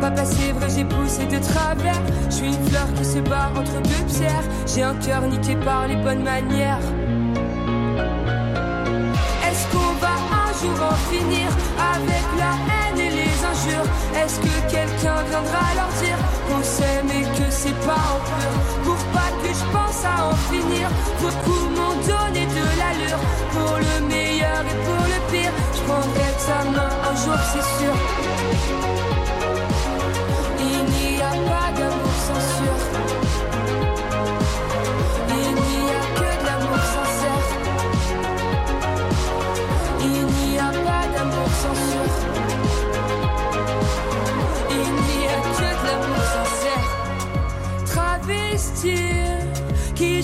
Papa, 0.00 0.24
c'est 0.24 0.52
vrai, 0.52 0.68
j'ai 0.72 0.84
poussé 0.84 1.24
de 1.24 1.38
travers. 1.38 2.00
Je 2.28 2.34
suis 2.34 2.46
une 2.46 2.66
fleur 2.68 2.86
qui 2.94 3.04
se 3.04 3.18
bat 3.18 3.50
entre 3.56 3.80
deux 3.82 4.14
pierres. 4.14 4.44
J'ai 4.72 4.82
un 4.82 4.94
cœur 4.94 5.22
niqué 5.22 5.56
par 5.56 5.88
les 5.88 5.96
bonnes 5.96 6.22
manières. 6.22 6.78
Est-ce 9.48 9.66
qu'on 9.72 9.94
va 10.00 10.14
un 10.30 10.52
jour 10.60 10.78
en 10.84 10.94
finir 11.10 11.48
avec 11.94 12.26
la 12.38 12.52
haine 12.68 13.05
Est-ce 13.56 14.38
que 14.40 14.70
quelqu'un 14.70 15.22
viendra 15.30 15.64
leur 15.74 15.88
dire 16.02 16.18
qu'on 16.48 16.62
s'aime 16.62 17.08
et 17.10 17.24
que 17.38 17.50
c'est 17.50 17.78
pas 17.86 18.04
en 18.14 18.20
pur? 18.28 18.52
Pour 18.84 19.02
pas 19.14 19.30
que 19.42 19.48
je 19.48 19.64
pense 19.72 20.04
à 20.04 20.26
en 20.28 20.36
finir, 20.50 20.88
beaucoup 21.20 21.68
m'ont 21.70 21.96
donné 22.06 22.46
de 22.46 22.64
l'allure. 22.78 23.20
Pour 23.52 23.78
le 23.78 24.06
meilleur 24.06 24.60
et 24.60 24.78
pour 24.84 25.04
le 25.04 25.32
pire, 25.32 25.52
je 25.74 25.80
prendrai 25.88 26.30
ta 26.46 26.70
main 26.70 26.92
un 27.10 27.16
jour, 27.16 27.38
c'est 27.52 27.82
sûr. 27.82 28.35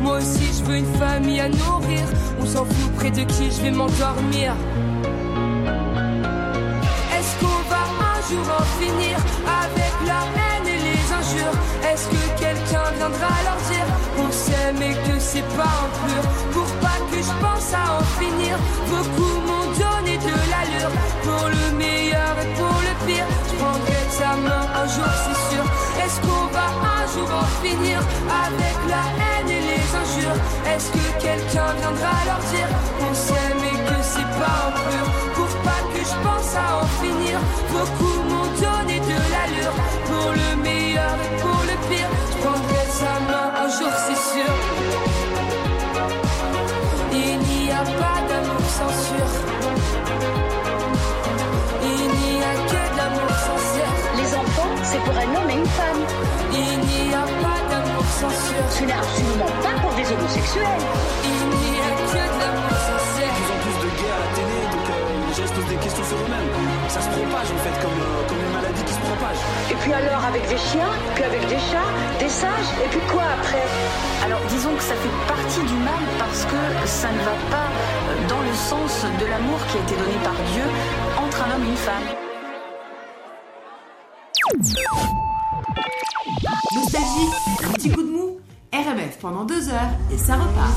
Moi 0.00 0.18
aussi, 0.18 0.46
je 0.58 0.64
veux 0.64 0.76
une 0.76 0.94
famille 0.96 1.40
à 1.40 1.48
nourrir. 1.48 2.04
On 2.40 2.46
s'en 2.46 2.64
fout 2.64 2.92
près 2.96 3.10
de 3.10 3.22
qui 3.24 3.50
je 3.50 3.62
vais 3.62 3.70
m'endormir. 3.70 4.54
Est-ce 7.16 7.32
qu'on 7.40 7.60
va 7.68 7.82
un 8.14 8.20
jour 8.30 8.46
en 8.58 8.64
finir 8.80 9.16
avec 9.62 9.92
la 10.06 10.20
haine 10.38 10.66
et 10.66 10.80
les 10.88 11.02
injures? 11.20 11.56
Est-ce 11.90 12.06
que 12.08 12.22
quelqu'un 12.38 12.88
viendra 12.96 13.32
leur 13.46 13.60
dire 13.70 13.88
qu'on 14.16 14.30
s'aime 14.30 14.82
et 14.82 14.94
que 15.06 15.18
c'est 15.18 15.48
pas 15.56 15.74
un 15.84 15.90
pur? 16.06 16.22
Pour 16.52 16.68
pas 16.84 16.98
que 17.10 17.18
je 17.18 17.34
pense 17.42 17.68
à 17.74 17.98
en 17.98 18.04
finir, 18.20 18.56
beaucoup 18.88 19.36
m'ont 19.46 19.70
donné 19.82 20.16
de 20.18 20.34
l'allure. 20.50 20.92
Pour 21.24 21.48
le 21.48 21.76
meilleur 21.76 22.34
et 22.42 22.50
pour 22.58 22.78
le 22.86 23.06
pire, 23.06 23.26
je 23.48 23.54
prendrai 23.60 23.98
ta 24.18 24.34
main 24.36 24.64
un 24.82 24.86
jour, 24.86 25.12
c'est 25.24 25.54
sûr. 25.54 25.64
Est-ce 26.04 26.20
qu'on 26.20 26.46
va 26.52 26.66
un 26.98 27.04
jour 27.14 27.28
en 27.42 27.46
finir 27.64 27.98
avec 28.44 28.76
la 28.88 29.02
haine 29.18 29.37
injures 29.94 30.38
Est-ce 30.66 30.90
que 30.90 31.04
quelqu'un 31.20 31.72
viendra 31.80 32.12
leur 32.26 32.42
dire 32.52 32.68
qu'on 32.98 33.14
s'aime 33.14 33.62
et 33.64 33.78
que 33.88 33.98
c'est 34.02 34.30
pas 34.40 34.58
un 34.68 34.72
pur 34.88 35.06
Pour 35.34 35.52
pas 35.66 35.82
que 35.92 36.00
je 36.00 36.16
pense 36.26 36.50
à 36.56 36.82
en 36.82 36.86
finir, 37.02 37.38
beaucoup 37.70 38.16
m'ont 38.28 38.50
donné 38.64 39.00
de 39.00 39.18
l'allure. 39.32 39.76
Pour 40.06 40.30
le 40.32 40.62
meilleur 40.62 41.14
et 41.24 41.40
pour 41.40 41.60
le 41.70 41.76
pire, 41.88 42.10
je 42.32 42.36
prendrai 42.42 42.84
sa 43.00 43.14
main 43.28 43.48
un 43.64 43.68
jour, 43.68 43.92
c'est 44.06 44.22
sûr. 44.32 44.52
Il 47.12 47.38
n'y 47.38 47.70
a 47.70 47.84
pas 48.00 48.18
d'amour 48.28 48.64
censure. 48.80 49.32
Il 51.82 52.04
n'y 52.20 52.42
a 52.42 52.52
que 52.70 52.80
de 52.92 52.96
l'amour 52.96 53.30
sincère. 53.46 53.94
Les 54.16 54.34
enfants, 54.34 54.74
c'est 54.82 55.02
pour 55.04 55.16
un 55.16 55.30
homme 55.36 55.50
et 55.50 55.54
une 55.54 55.66
femme. 55.66 56.02
Il 56.52 56.78
n'y 56.80 57.14
a 57.14 57.24
pas 57.42 57.67
Ce 58.18 58.82
n'est 58.82 58.92
absolument 58.92 59.46
pas 59.62 59.78
pour 59.78 59.94
des 59.94 60.02
homosexuels. 60.10 60.82
Il 61.22 61.70
n'y 61.70 61.78
a 61.78 61.90
que 61.94 62.18
de 62.18 62.18
l'amour 62.18 62.74
sincère. 62.74 63.30
De 63.30 63.38
plus 63.38 63.46
en 63.46 63.58
plus 63.62 63.76
de 63.78 63.90
gays 63.94 64.10
à 64.10 64.18
la 64.18 64.30
télé, 64.34 64.58
donc 64.74 64.86
euh, 64.90 64.98
les 65.22 65.34
gens 65.38 65.46
se 65.46 65.54
posent 65.54 65.70
des 65.70 65.78
questions 65.78 66.02
sur 66.02 66.18
eux-mêmes. 66.18 66.50
Ça 66.90 66.98
se 66.98 67.10
propage 67.14 67.46
en 67.54 67.60
fait, 67.62 67.76
comme, 67.78 67.94
euh, 67.94 68.26
comme 68.26 68.42
une 68.42 68.54
maladie 68.58 68.82
qui 68.82 68.94
se 68.94 68.98
propage. 69.06 69.38
Et 69.70 69.76
puis 69.78 69.92
alors 69.94 70.18
avec 70.26 70.42
des 70.50 70.58
chiens, 70.58 70.90
puis 71.14 71.22
avec 71.30 71.46
des 71.46 71.62
chats, 71.70 71.94
des 72.18 72.28
singes, 72.28 72.74
et 72.82 72.88
puis 72.90 73.02
quoi 73.06 73.22
après? 73.38 73.62
Alors 74.26 74.42
disons 74.50 74.74
que 74.74 74.82
ça 74.82 74.98
fait 74.98 75.14
partie 75.30 75.62
du 75.62 75.78
mal 75.86 76.02
parce 76.18 76.42
que 76.42 76.60
ça 76.90 77.14
ne 77.14 77.22
va 77.22 77.38
pas 77.54 77.70
euh, 77.70 78.18
dans 78.26 78.42
le 78.42 78.54
sens 78.58 79.06
de 79.06 79.26
l'amour 79.30 79.62
qui 79.70 79.78
a 79.78 79.80
été 79.86 79.94
donné 79.94 80.18
par 80.26 80.34
Dieu 80.50 80.66
entre 81.22 81.38
un 81.46 81.54
homme 81.54 81.62
et 81.62 81.70
une 81.70 81.82
femme. 81.86 82.27
RMF 88.72 89.18
pendant 89.20 89.44
deux 89.44 89.68
heures 89.70 89.94
et 90.12 90.18
ça 90.18 90.34
repart. 90.34 90.76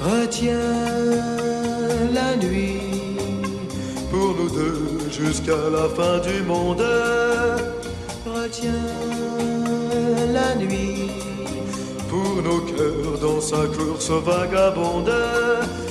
Retiens 0.00 0.54
la 2.14 2.36
nuit 2.36 3.16
pour 4.10 4.34
nous 4.34 4.48
deux 4.48 5.10
jusqu'à 5.10 5.68
la 5.70 5.88
fin 5.90 6.18
du 6.20 6.42
monde. 6.44 6.82
Retiens 8.24 8.72
la 10.32 10.54
nuit 10.54 11.10
pour 12.08 12.42
nos 12.42 12.60
cœurs 12.60 13.18
dans 13.20 13.40
sa 13.40 13.66
course 13.66 14.10
vagabonde. 14.10 15.12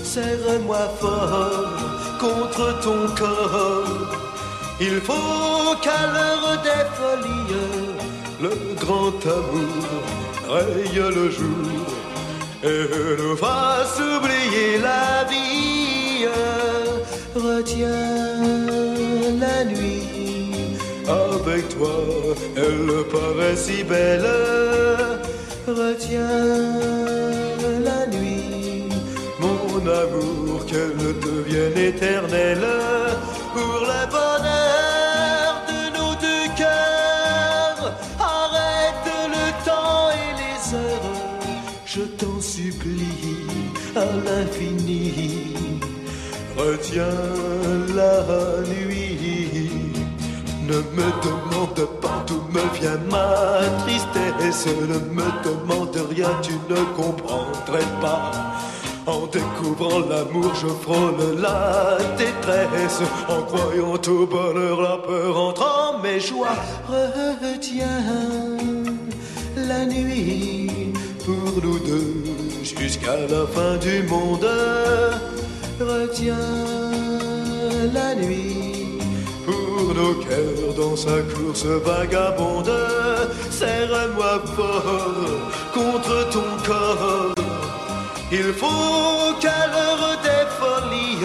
Serre-moi 0.04 0.90
fort 1.00 1.77
contre 2.20 2.80
ton 2.82 3.08
corps. 3.16 3.84
Il 4.80 5.02
faut 5.02 5.76
qu'à 5.84 6.02
l'heure 6.14 6.62
des 6.68 6.86
folies, 6.98 7.56
le 8.42 8.76
grand 8.76 9.20
amour 9.40 10.04
raye 10.48 11.02
le 11.20 11.30
jour 11.30 11.88
et 12.64 12.86
nous 13.22 13.36
fasse 13.36 14.00
oublier 14.00 14.78
la 14.80 15.24
vie. 15.30 16.26
Retiens 17.36 18.42
la 19.40 19.64
nuit 19.66 20.78
avec 21.08 21.70
toi, 21.70 21.96
elle 22.56 23.04
paraît 23.12 23.56
si 23.56 23.84
belle. 23.84 24.28
Retiens 25.68 26.80
la 27.88 28.08
nuit, 28.08 28.90
mon 29.40 29.80
amour, 29.80 30.47
qu'elle 30.78 31.20
devienne 31.20 31.78
éternelle 31.78 32.68
pour 33.54 33.80
le 33.92 34.02
bonheur 34.18 35.52
de 35.72 35.80
nos 35.98 36.14
deux 36.26 36.48
cœurs. 36.56 37.86
Arrête 38.20 39.10
le 39.36 39.46
temps 39.68 40.10
et 40.22 40.32
les 40.42 40.76
heures, 40.76 41.20
je 41.86 42.02
t'en 42.20 42.40
supplie 42.40 43.48
à 43.96 44.06
l'infini. 44.26 45.56
Retiens 46.56 47.24
la 47.96 48.14
nuit. 48.72 49.72
Ne 50.68 50.80
me 50.98 51.08
demande 51.28 51.88
pas 52.02 52.24
d'où 52.28 52.42
me 52.52 52.66
vient 52.78 53.00
ma 53.10 53.62
tristesse. 53.84 54.68
Ne 54.68 55.00
me 55.18 55.28
demande 55.44 55.98
rien, 56.12 56.30
tu 56.44 56.54
ne 56.70 56.82
comprendrais 56.96 57.90
pas. 58.02 58.32
En 59.08 59.26
découvrant 59.28 60.00
l'amour, 60.00 60.54
je 60.54 60.68
frôle 60.68 61.40
la 61.40 61.98
détresse. 62.18 63.02
En 63.30 63.42
croyant 63.44 63.94
au 63.94 64.26
bonheur, 64.26 64.82
la 64.82 64.98
peur 64.98 65.38
entre 65.38 65.64
en 65.64 66.00
mes 66.04 66.20
joies. 66.20 66.58
Retiens 66.90 68.04
la 69.56 69.86
nuit 69.86 70.92
pour 71.24 71.64
nous 71.64 71.80
deux 71.80 72.24
jusqu'à 72.64 73.16
la 73.30 73.48
fin 73.48 73.78
du 73.78 74.04
monde. 74.04 74.46
Retiens 75.80 76.36
la 77.94 78.14
nuit 78.16 79.00
pour 79.46 79.96
nos 79.96 80.16
cœurs 80.16 80.74
dans 80.76 80.98
sa 80.98 81.22
course 81.34 81.66
vagabonde. 81.66 82.74
Serre-moi 83.52 84.42
fort 84.54 85.74
contre 85.74 86.30
ton 86.30 86.66
corps. 86.66 87.37
Il 88.30 88.54
faut 88.54 89.34
qu'à 89.40 89.68
l'heure 89.72 90.20
des 90.22 90.46
folies, 90.60 91.24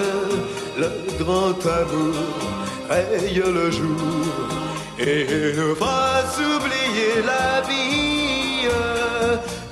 le 0.79 0.89
grand 1.19 1.61
amour 1.67 2.15
raye 2.89 3.43
le 3.45 3.71
jour 3.71 3.99
et 4.99 5.27
nous 5.57 5.75
fasse 5.75 6.39
oublier 6.39 7.23
la 7.27 7.61
vie. 7.69 8.69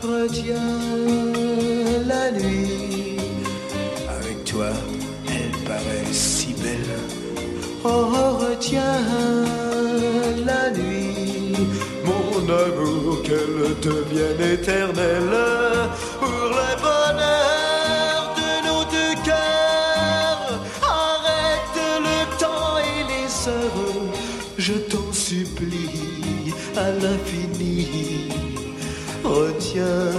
Retiens 0.02 0.56
la 2.06 2.32
nuit, 2.32 3.16
avec 4.08 4.44
toi, 4.44 4.70
elle 5.28 5.56
paraît 5.64 6.12
si 6.12 6.52
belle. 6.54 6.98
Oh, 7.84 8.38
retiens 8.40 9.59
amour, 12.50 13.22
qu'elle 13.22 13.78
devienne 13.80 14.42
éternelle 14.54 15.36
pour 16.18 16.42
le 16.58 16.70
bonheur 16.86 18.18
de 18.40 18.50
nos 18.66 18.82
deux 18.94 19.14
cœurs. 19.24 20.52
Arrête 20.82 21.78
le 22.06 22.18
temps 22.38 22.76
et 22.90 23.02
les 23.12 23.30
heures, 23.48 24.10
je 24.58 24.74
t'en 24.74 25.10
supplie 25.12 26.52
à 26.76 26.90
l'infini. 27.02 27.78
Retiens 29.24 30.12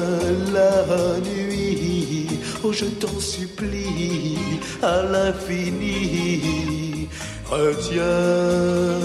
la 0.53 1.19
nuit, 1.19 2.27
oh 2.63 2.71
je 2.71 2.85
t'en 2.85 3.19
supplie 3.19 4.37
à 4.81 5.03
l'infini. 5.03 7.09
Retiens 7.49 8.99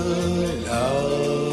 la 0.66 1.45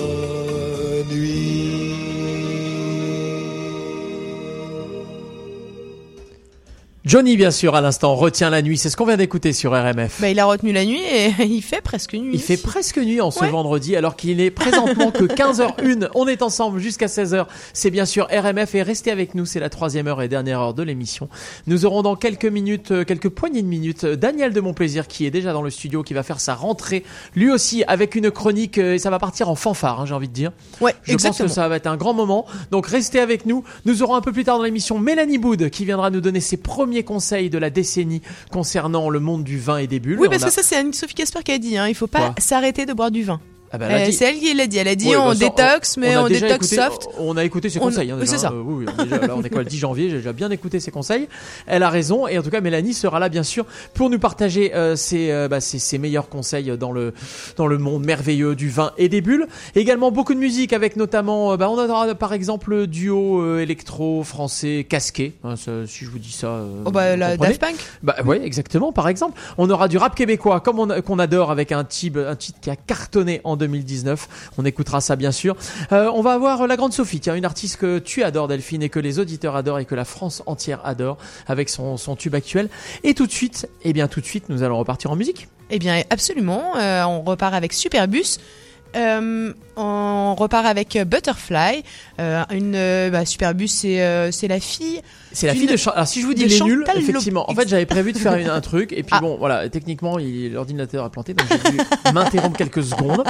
Johnny, 7.06 7.36
bien 7.36 7.52
sûr, 7.52 7.76
à 7.76 7.82
l'instant, 7.82 8.16
retient 8.16 8.50
la 8.50 8.62
nuit. 8.62 8.78
C'est 8.78 8.90
ce 8.90 8.96
qu'on 8.96 9.06
vient 9.06 9.18
d'écouter 9.18 9.52
sur 9.52 9.74
RMF. 9.74 10.22
Bah, 10.22 10.30
il 10.30 10.40
a 10.40 10.46
retenu 10.46 10.72
la 10.72 10.86
nuit 10.86 11.02
et 11.02 11.34
il 11.44 11.62
fait 11.62 11.82
presque 11.82 12.14
nuit. 12.14 12.32
Il 12.34 12.40
fait 12.42 12.56
presque 12.56 12.98
nuit 12.98 13.20
en 13.20 13.30
ce 13.30 13.44
vendredi 13.44 13.98
alors 13.98 14.16
qu'il 14.16 14.40
est 14.40 14.52
présentement 14.52 15.12
que 15.12 15.24
15h01. 15.26 16.08
On 16.16 16.30
est 16.30 16.42
ensemble 16.42 16.80
jusqu'à 16.80 17.08
16h. 17.08 17.48
C'est 17.74 17.90
bien 17.90 18.06
sûr 18.06 18.30
RMF 18.32 18.74
et 18.76 18.84
restez 18.84 19.12
avec 19.12 19.36
nous. 19.36 19.46
C'est 19.46 19.60
la 19.60 19.70
troisième 19.70 20.08
heure 20.08 20.22
et 20.22 20.30
dernière 20.30 20.62
heure 20.62 20.74
de 20.74 20.82
l'émission. 20.82 21.28
Nous 21.68 21.86
aurons 21.86 22.04
dans 22.04 22.16
quelques 22.16 22.46
minutes, 22.46 22.92
euh, 22.92 23.04
quelques 23.04 23.28
poignées 23.28 23.64
de 23.64 23.68
minutes, 23.68 24.06
euh, 24.06 24.16
Daniel 24.16 24.54
de 24.54 24.62
Montplaisir 24.62 25.10
qui 25.10 25.26
est 25.26 25.32
déjà 25.32 25.52
dans 25.52 25.62
le 25.62 25.72
studio, 25.72 26.04
qui 26.04 26.14
va 26.14 26.24
faire 26.24 26.40
sa 26.40 26.56
rentrée 26.56 27.04
lui 27.36 27.52
aussi 27.52 27.84
avec 27.86 28.16
une 28.16 28.32
chronique 28.32 28.78
euh, 28.78 28.94
et 28.94 28.98
ça 28.98 29.10
va 29.10 29.20
partir 29.20 29.50
en 29.50 29.56
fanfare, 29.56 30.00
hein, 30.00 30.06
j'ai 30.06 30.14
envie 30.14 30.30
de 30.30 30.34
dire. 30.34 30.54
Ouais, 30.80 30.96
Je 31.04 31.12
exactement. 31.12 31.46
pense 31.48 31.54
que 31.54 31.54
ça 31.62 31.68
va 31.68 31.76
être 31.76 31.88
un 31.88 31.98
grand 31.98 32.14
moment. 32.14 32.46
Donc 32.72 32.88
restez 32.88 33.20
avec 33.20 33.46
nous. 33.46 33.66
Nous 33.84 34.04
aurons 34.04 34.16
un 34.16 34.22
peu 34.22 34.32
plus 34.32 34.46
tard 34.46 34.58
dans 34.58 34.64
l'émission 34.64 35.00
Mélanie 35.00 35.38
Boud 35.38 35.70
qui 35.70 35.84
viendra 35.84 36.10
nous 36.10 36.22
donner 36.22 36.40
ses 36.40 36.56
premiers 36.56 36.93
conseils 37.02 37.50
de 37.50 37.58
la 37.58 37.72
décennie 37.72 38.22
concernant 38.52 39.10
le 39.10 39.20
monde 39.20 39.44
du 39.44 39.58
vin 39.58 39.78
et 39.78 39.88
des 39.88 40.00
bulles. 40.00 40.20
Oui, 40.20 40.28
parce 40.30 40.44
a- 40.44 40.46
que 40.46 40.54
ça, 40.54 40.62
c'est 40.62 40.76
Anne-Sophie 40.76 41.16
Casper 41.16 41.40
qui 41.44 41.52
a 41.52 41.58
dit, 41.58 41.76
hein, 41.78 41.88
il 41.88 41.96
faut 41.96 42.06
pas 42.06 42.36
s'arrêter 42.38 42.86
de 42.86 42.94
boire 42.94 43.10
du 43.10 43.24
vin. 43.24 43.42
Ah 43.76 43.80
bah, 43.80 43.88
Euh, 43.90 44.08
c'est 44.12 44.26
elle 44.26 44.38
qui 44.40 44.54
l'a 44.54 44.68
dit. 44.68 44.78
Elle 44.78 44.88
a 44.88 44.96
dit 44.96 45.10
Ouais, 45.10 45.16
on 45.18 45.30
bah 45.30 45.36
détox, 45.36 45.98
mais 45.98 46.16
on, 46.16 46.28
déjà 46.28 46.48
détox 46.48 46.68
écouté- 46.72 46.76
soft. 46.76 47.08
On 47.18 47.36
a 47.38 47.44
écouté 47.44 47.70
ses 47.72 47.80
On- 47.80 47.84
conseils. 47.86 48.12
hein, 48.12 48.18
oui, 48.20 48.28
c'est 48.28 48.38
ça. 48.38 48.50
hein. 48.50 48.64
oui, 48.64 48.86
oui, 48.88 49.04
déjà, 49.04 49.18
là, 49.28 49.34
on 49.36 49.42
est 49.42 49.50
quoi 49.50 49.64
le 49.64 49.68
10 49.70 49.80
janvier 49.80 50.10
J'ai 50.12 50.18
déjà 50.18 50.32
bien 50.32 50.52
écouté 50.52 50.80
ses 50.80 50.92
conseils. 50.92 51.28
Elle 51.66 51.82
a 51.82 51.90
raison. 51.90 52.28
Et 52.28 52.38
en 52.38 52.44
tout 52.44 52.52
cas, 52.52 52.62
Mélanie 52.62 52.94
sera 52.94 53.20
là, 53.20 53.30
bien 53.30 53.42
sûr, 53.44 53.66
pour 53.96 54.10
nous 54.12 54.20
partager 54.20 54.76
euh, 54.76 54.96
ses, 54.96 55.32
euh, 55.32 55.48
bah, 55.48 55.60
ses, 55.60 55.80
ses 55.80 55.98
meilleurs 55.98 56.30
conseils 56.30 56.78
dans 56.78 56.92
le, 56.92 57.14
dans 57.58 57.66
le 57.68 57.78
monde 57.80 58.06
merveilleux 58.06 58.56
du 58.56 58.70
vin 58.70 58.92
et 59.00 59.10
des 59.10 59.22
bulles. 59.22 59.48
Également 59.76 60.12
beaucoup 60.12 60.36
de 60.36 60.40
musique 60.40 60.72
avec 60.72 60.96
notamment, 60.96 61.58
bah, 61.58 61.68
on 61.70 61.78
aura 61.78 62.14
par 62.14 62.34
exemple 62.34 62.70
le 62.70 62.86
duo 62.86 63.58
électro 63.58 64.24
français 64.24 64.86
Casqué. 64.88 65.34
hein, 65.44 65.56
ça, 65.56 65.72
si 65.88 66.06
je 66.06 66.12
vous 66.12 66.20
dis 66.20 66.32
ça. 66.32 66.62
Oh, 66.86 66.92
bah, 66.92 67.16
la. 67.16 67.38
Daft 67.38 67.60
Punk. 67.60 67.76
Bah 68.04 68.16
ouais, 68.24 68.40
exactement. 68.46 68.92
Par 68.92 69.08
exemple, 69.10 69.40
on 69.58 69.68
aura 69.72 69.88
du 69.88 69.98
rap 69.98 70.14
québécois 70.16 70.60
comme 70.60 70.78
on 70.80 71.02
qu'on 71.02 71.18
adore 71.18 71.50
avec 71.50 71.72
un 71.72 71.84
titre, 71.84 72.20
un 72.28 72.36
titre 72.36 72.60
qui 72.62 72.70
a 72.70 72.76
cartonné 72.76 73.42
en 73.44 73.56
2019. 73.64 74.52
On 74.58 74.66
écoutera 74.66 75.02
ça 75.02 75.16
bien 75.16 75.32
sûr. 75.32 75.56
Euh, 75.92 76.12
on 76.14 76.22
va 76.22 76.34
avoir 76.34 76.68
la 76.68 76.76
grande 76.76 76.94
Sophie, 76.94 77.20
tiens, 77.20 77.36
une 77.36 77.46
artiste 77.46 77.78
que 77.78 78.00
tu 78.00 78.24
adores 78.24 78.48
Delphine 78.48 78.84
et 78.84 78.90
que 78.90 79.00
les 79.00 79.20
auditeurs 79.20 79.56
adorent 79.56 79.80
et 79.80 79.86
que 79.86 79.96
la 79.96 80.06
France 80.06 80.44
entière 80.46 80.86
adore 80.86 81.18
avec 81.48 81.70
son, 81.70 81.98
tube 82.18 82.36
actuel. 82.36 82.70
Et 83.04 83.14
tout 83.14 83.26
de 83.26 83.32
suite, 83.32 83.68
eh 83.84 83.94
bien 83.94 84.08
tout 84.08 84.22
de 84.22 84.26
suite, 84.26 84.50
nous 84.50 84.64
allons 84.64 84.78
repartir 84.78 85.12
en 85.12 85.16
musique. 85.16 85.48
Eh 85.70 85.80
bien, 85.80 86.04
absolument. 86.10 86.78
Euh, 86.78 87.04
on 87.04 87.22
repart 87.22 87.54
avec 87.54 87.74
Superbus. 87.74 88.38
Euh, 88.96 89.54
on 89.76 90.36
repart 90.36 90.66
avec 90.66 90.96
euh, 90.96 91.04
Butterfly. 91.06 91.84
Euh, 92.20 92.44
une 92.52 92.74
bah, 93.12 93.26
Superbus, 93.26 93.68
c'est 93.68 94.02
euh, 94.02 94.32
c'est 94.32 94.48
la 94.48 94.60
fille. 94.60 95.02
C'est 95.32 95.48
la 95.48 95.54
fille 95.56 95.66
de 95.66 95.76
Chan- 95.78 95.92
Alors 95.92 96.08
si 96.08 96.22
je 96.22 96.28
vous 96.28 96.34
dis 96.36 96.46
les 96.46 96.60
nuls, 96.62 96.86
effectivement. 96.96 97.50
En 97.50 97.56
fait, 97.56 97.68
j'avais 97.68 97.88
prévu 97.88 98.14
de 98.14 98.20
faire 98.20 98.36
une- 98.36 98.50
un 98.50 98.62
truc 98.62 98.92
et 98.92 99.02
puis 99.04 99.12
Ah. 99.18 99.20
bon, 99.20 99.36
voilà, 99.38 99.68
techniquement, 99.70 100.18
l'ordinateur 100.20 101.04
a 101.04 101.10
planté, 101.10 101.34
donc 101.34 101.48
j'ai 101.50 101.72
dû 101.72 101.78
m'interrompre 102.14 102.58
quelques 102.58 102.84
secondes. 102.84 103.24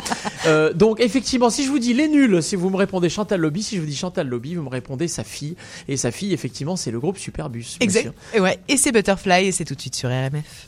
Donc 0.76 1.00
effectivement, 1.00 1.50
si 1.50 1.64
je 1.64 1.70
vous 1.70 1.80
dis 1.80 1.94
les 1.94 2.08
nuls, 2.10 2.44
si 2.44 2.56
vous 2.58 2.70
me 2.70 2.76
répondez 2.78 3.10
Chantal 3.10 3.40
Lobby, 3.40 3.64
si 3.64 3.76
je 3.78 3.82
vous 3.82 3.88
dis 3.88 3.96
Chantal 3.96 4.28
Lobby, 4.28 4.56
vous 4.56 4.64
me 4.64 4.70
répondez 4.70 5.08
sa 5.08 5.24
fille 5.24 5.56
et 5.88 5.96
sa 5.98 6.12
fille, 6.12 6.34
effectivement, 6.34 6.76
c'est 6.76 6.92
le 6.92 7.00
groupe 7.00 7.18
Superbus. 7.18 7.78
Exact. 7.80 8.12
Et 8.34 8.40
ouais. 8.42 8.60
Et 8.68 8.76
c'est 8.78 8.92
Butterfly 8.92 9.48
et 9.48 9.52
c'est 9.54 9.64
tout 9.66 9.76
de 9.76 9.82
suite 9.82 9.96
sur 9.96 10.10
RMF. 10.10 10.68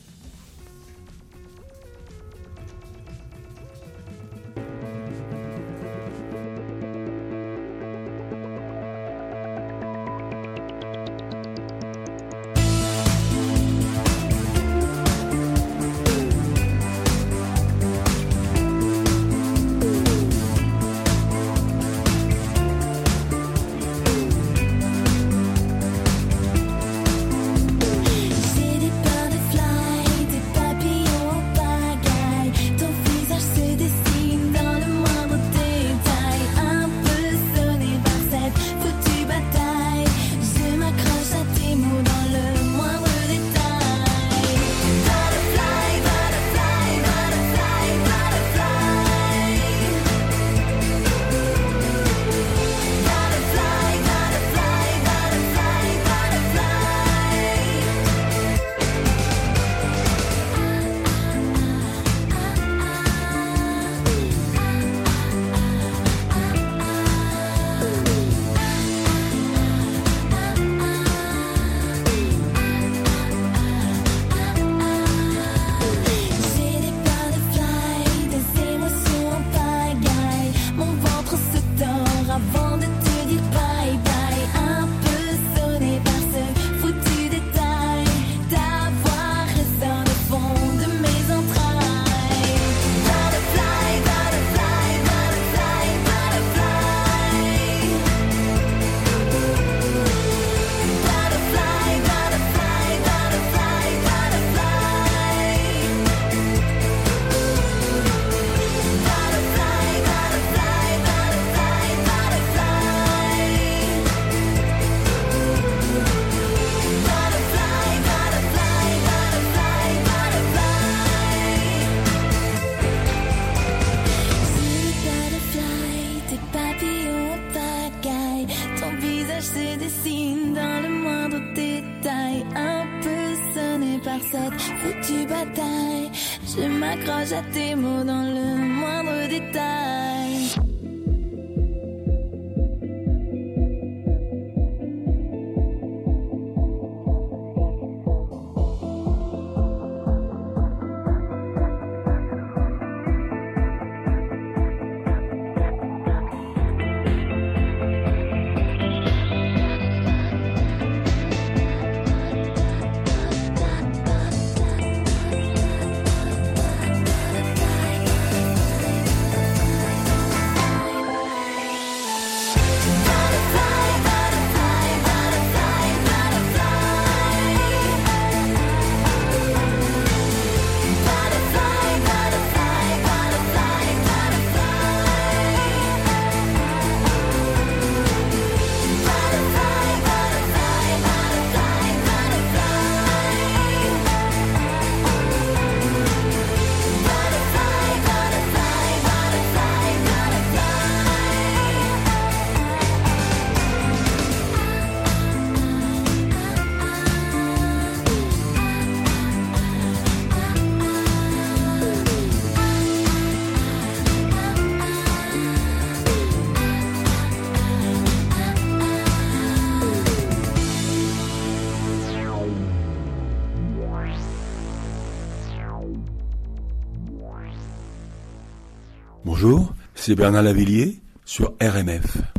C'est 230.06 230.14
Bernard 230.14 230.44
Lavillier 230.44 231.00
sur 231.26 231.56
RMF. 231.60 232.35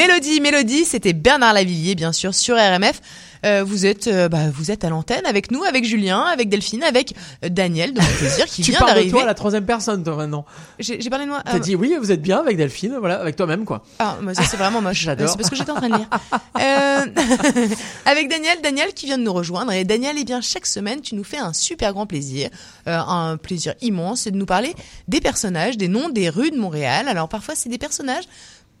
Mélodie, 0.00 0.40
Mélodie, 0.40 0.84
c'était 0.86 1.12
Bernard 1.12 1.52
Lavillier, 1.52 1.94
bien 1.94 2.12
sûr, 2.12 2.34
sur 2.34 2.56
RMF. 2.56 3.02
Euh, 3.44 3.64
vous 3.64 3.84
êtes, 3.86 4.06
euh, 4.06 4.28
bah, 4.28 4.50
vous 4.52 4.70
êtes 4.70 4.84
à 4.84 4.90
l'antenne 4.90 5.24
avec 5.26 5.50
nous, 5.50 5.62
avec 5.64 5.84
Julien, 5.84 6.20
avec 6.22 6.48
Delphine, 6.48 6.82
avec 6.82 7.14
euh, 7.44 7.48
Daniel 7.48 7.92
de 7.92 8.00
mon 8.00 8.06
plaisir 8.06 8.46
qui 8.46 8.62
tu 8.62 8.70
vient 8.70 8.80
parles 8.80 8.92
de 8.92 8.94
d'arriver. 8.96 9.12
toi 9.12 9.22
à 9.22 9.26
la 9.26 9.34
troisième 9.34 9.64
personne, 9.64 10.02
toi, 10.02 10.16
maintenant. 10.16 10.46
J'ai 10.78 10.98
parlé 11.10 11.26
de 11.26 11.30
moi. 11.30 11.42
T'as 11.44 11.58
dit 11.58 11.74
oui, 11.74 11.94
vous 11.98 12.12
êtes 12.12 12.22
bien 12.22 12.38
avec 12.38 12.56
Delphine, 12.56 12.96
voilà, 12.98 13.20
avec 13.20 13.36
toi-même, 13.36 13.66
quoi. 13.66 13.82
Ah, 13.98 14.16
ça 14.32 14.42
c'est 14.44 14.56
vraiment 14.56 14.80
moche. 14.80 15.00
J'adore. 15.00 15.28
C'est 15.28 15.36
parce 15.36 15.50
que 15.50 15.56
j'étais 15.56 15.70
en 15.70 15.76
train 15.76 15.88
de 15.88 15.96
lire. 15.96 16.08
Avec 18.06 18.28
Daniel, 18.28 18.58
Daniel 18.62 18.92
qui 18.92 19.06
vient 19.06 19.18
de 19.18 19.22
nous 19.22 19.32
rejoindre. 19.32 19.72
Et 19.72 19.84
Daniel, 19.84 20.16
eh 20.18 20.24
bien, 20.24 20.40
chaque 20.40 20.66
semaine, 20.66 21.00
tu 21.00 21.14
nous 21.14 21.24
fais 21.24 21.38
un 21.38 21.52
super 21.52 21.92
grand 21.92 22.06
plaisir, 22.06 22.50
un 22.86 23.36
plaisir 23.36 23.74
immense, 23.80 24.22
c'est 24.22 24.30
de 24.30 24.36
nous 24.36 24.46
parler 24.46 24.74
des 25.08 25.20
personnages, 25.20 25.76
des 25.76 25.88
noms 25.88 26.08
des 26.08 26.28
rues 26.28 26.50
de 26.50 26.58
Montréal. 26.58 27.08
Alors 27.08 27.28
parfois 27.28 27.54
c'est 27.54 27.68
des 27.68 27.78
personnages, 27.78 28.24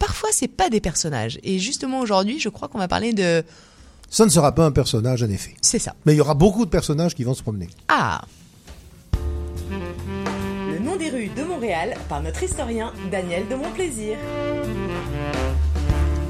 parfois 0.00 0.30
c'est 0.32 0.48
pas 0.48 0.68
des 0.68 0.80
personnages. 0.80 1.38
Et 1.44 1.60
justement 1.60 2.00
aujourd'hui, 2.00 2.40
je 2.40 2.48
crois 2.48 2.66
qu'on 2.66 2.78
va 2.78 2.88
parler 2.88 3.12
de. 3.12 3.44
Ça 4.08 4.24
ne 4.24 4.30
sera 4.30 4.52
pas 4.52 4.64
un 4.64 4.72
personnage, 4.72 5.22
en 5.22 5.30
effet. 5.30 5.54
C'est 5.60 5.78
ça. 5.78 5.94
Mais 6.04 6.14
il 6.14 6.16
y 6.16 6.20
aura 6.20 6.34
beaucoup 6.34 6.64
de 6.64 6.70
personnages 6.70 7.14
qui 7.14 7.22
vont 7.22 7.34
se 7.34 7.42
promener. 7.42 7.68
Ah. 7.86 8.22
Le 9.70 10.80
nom 10.80 10.96
des 10.96 11.10
rues 11.10 11.30
de 11.36 11.44
Montréal 11.44 11.94
par 12.08 12.20
notre 12.20 12.42
historien 12.42 12.92
Daniel 13.12 13.46
de 13.48 13.54
Montplaisir. 13.54 14.16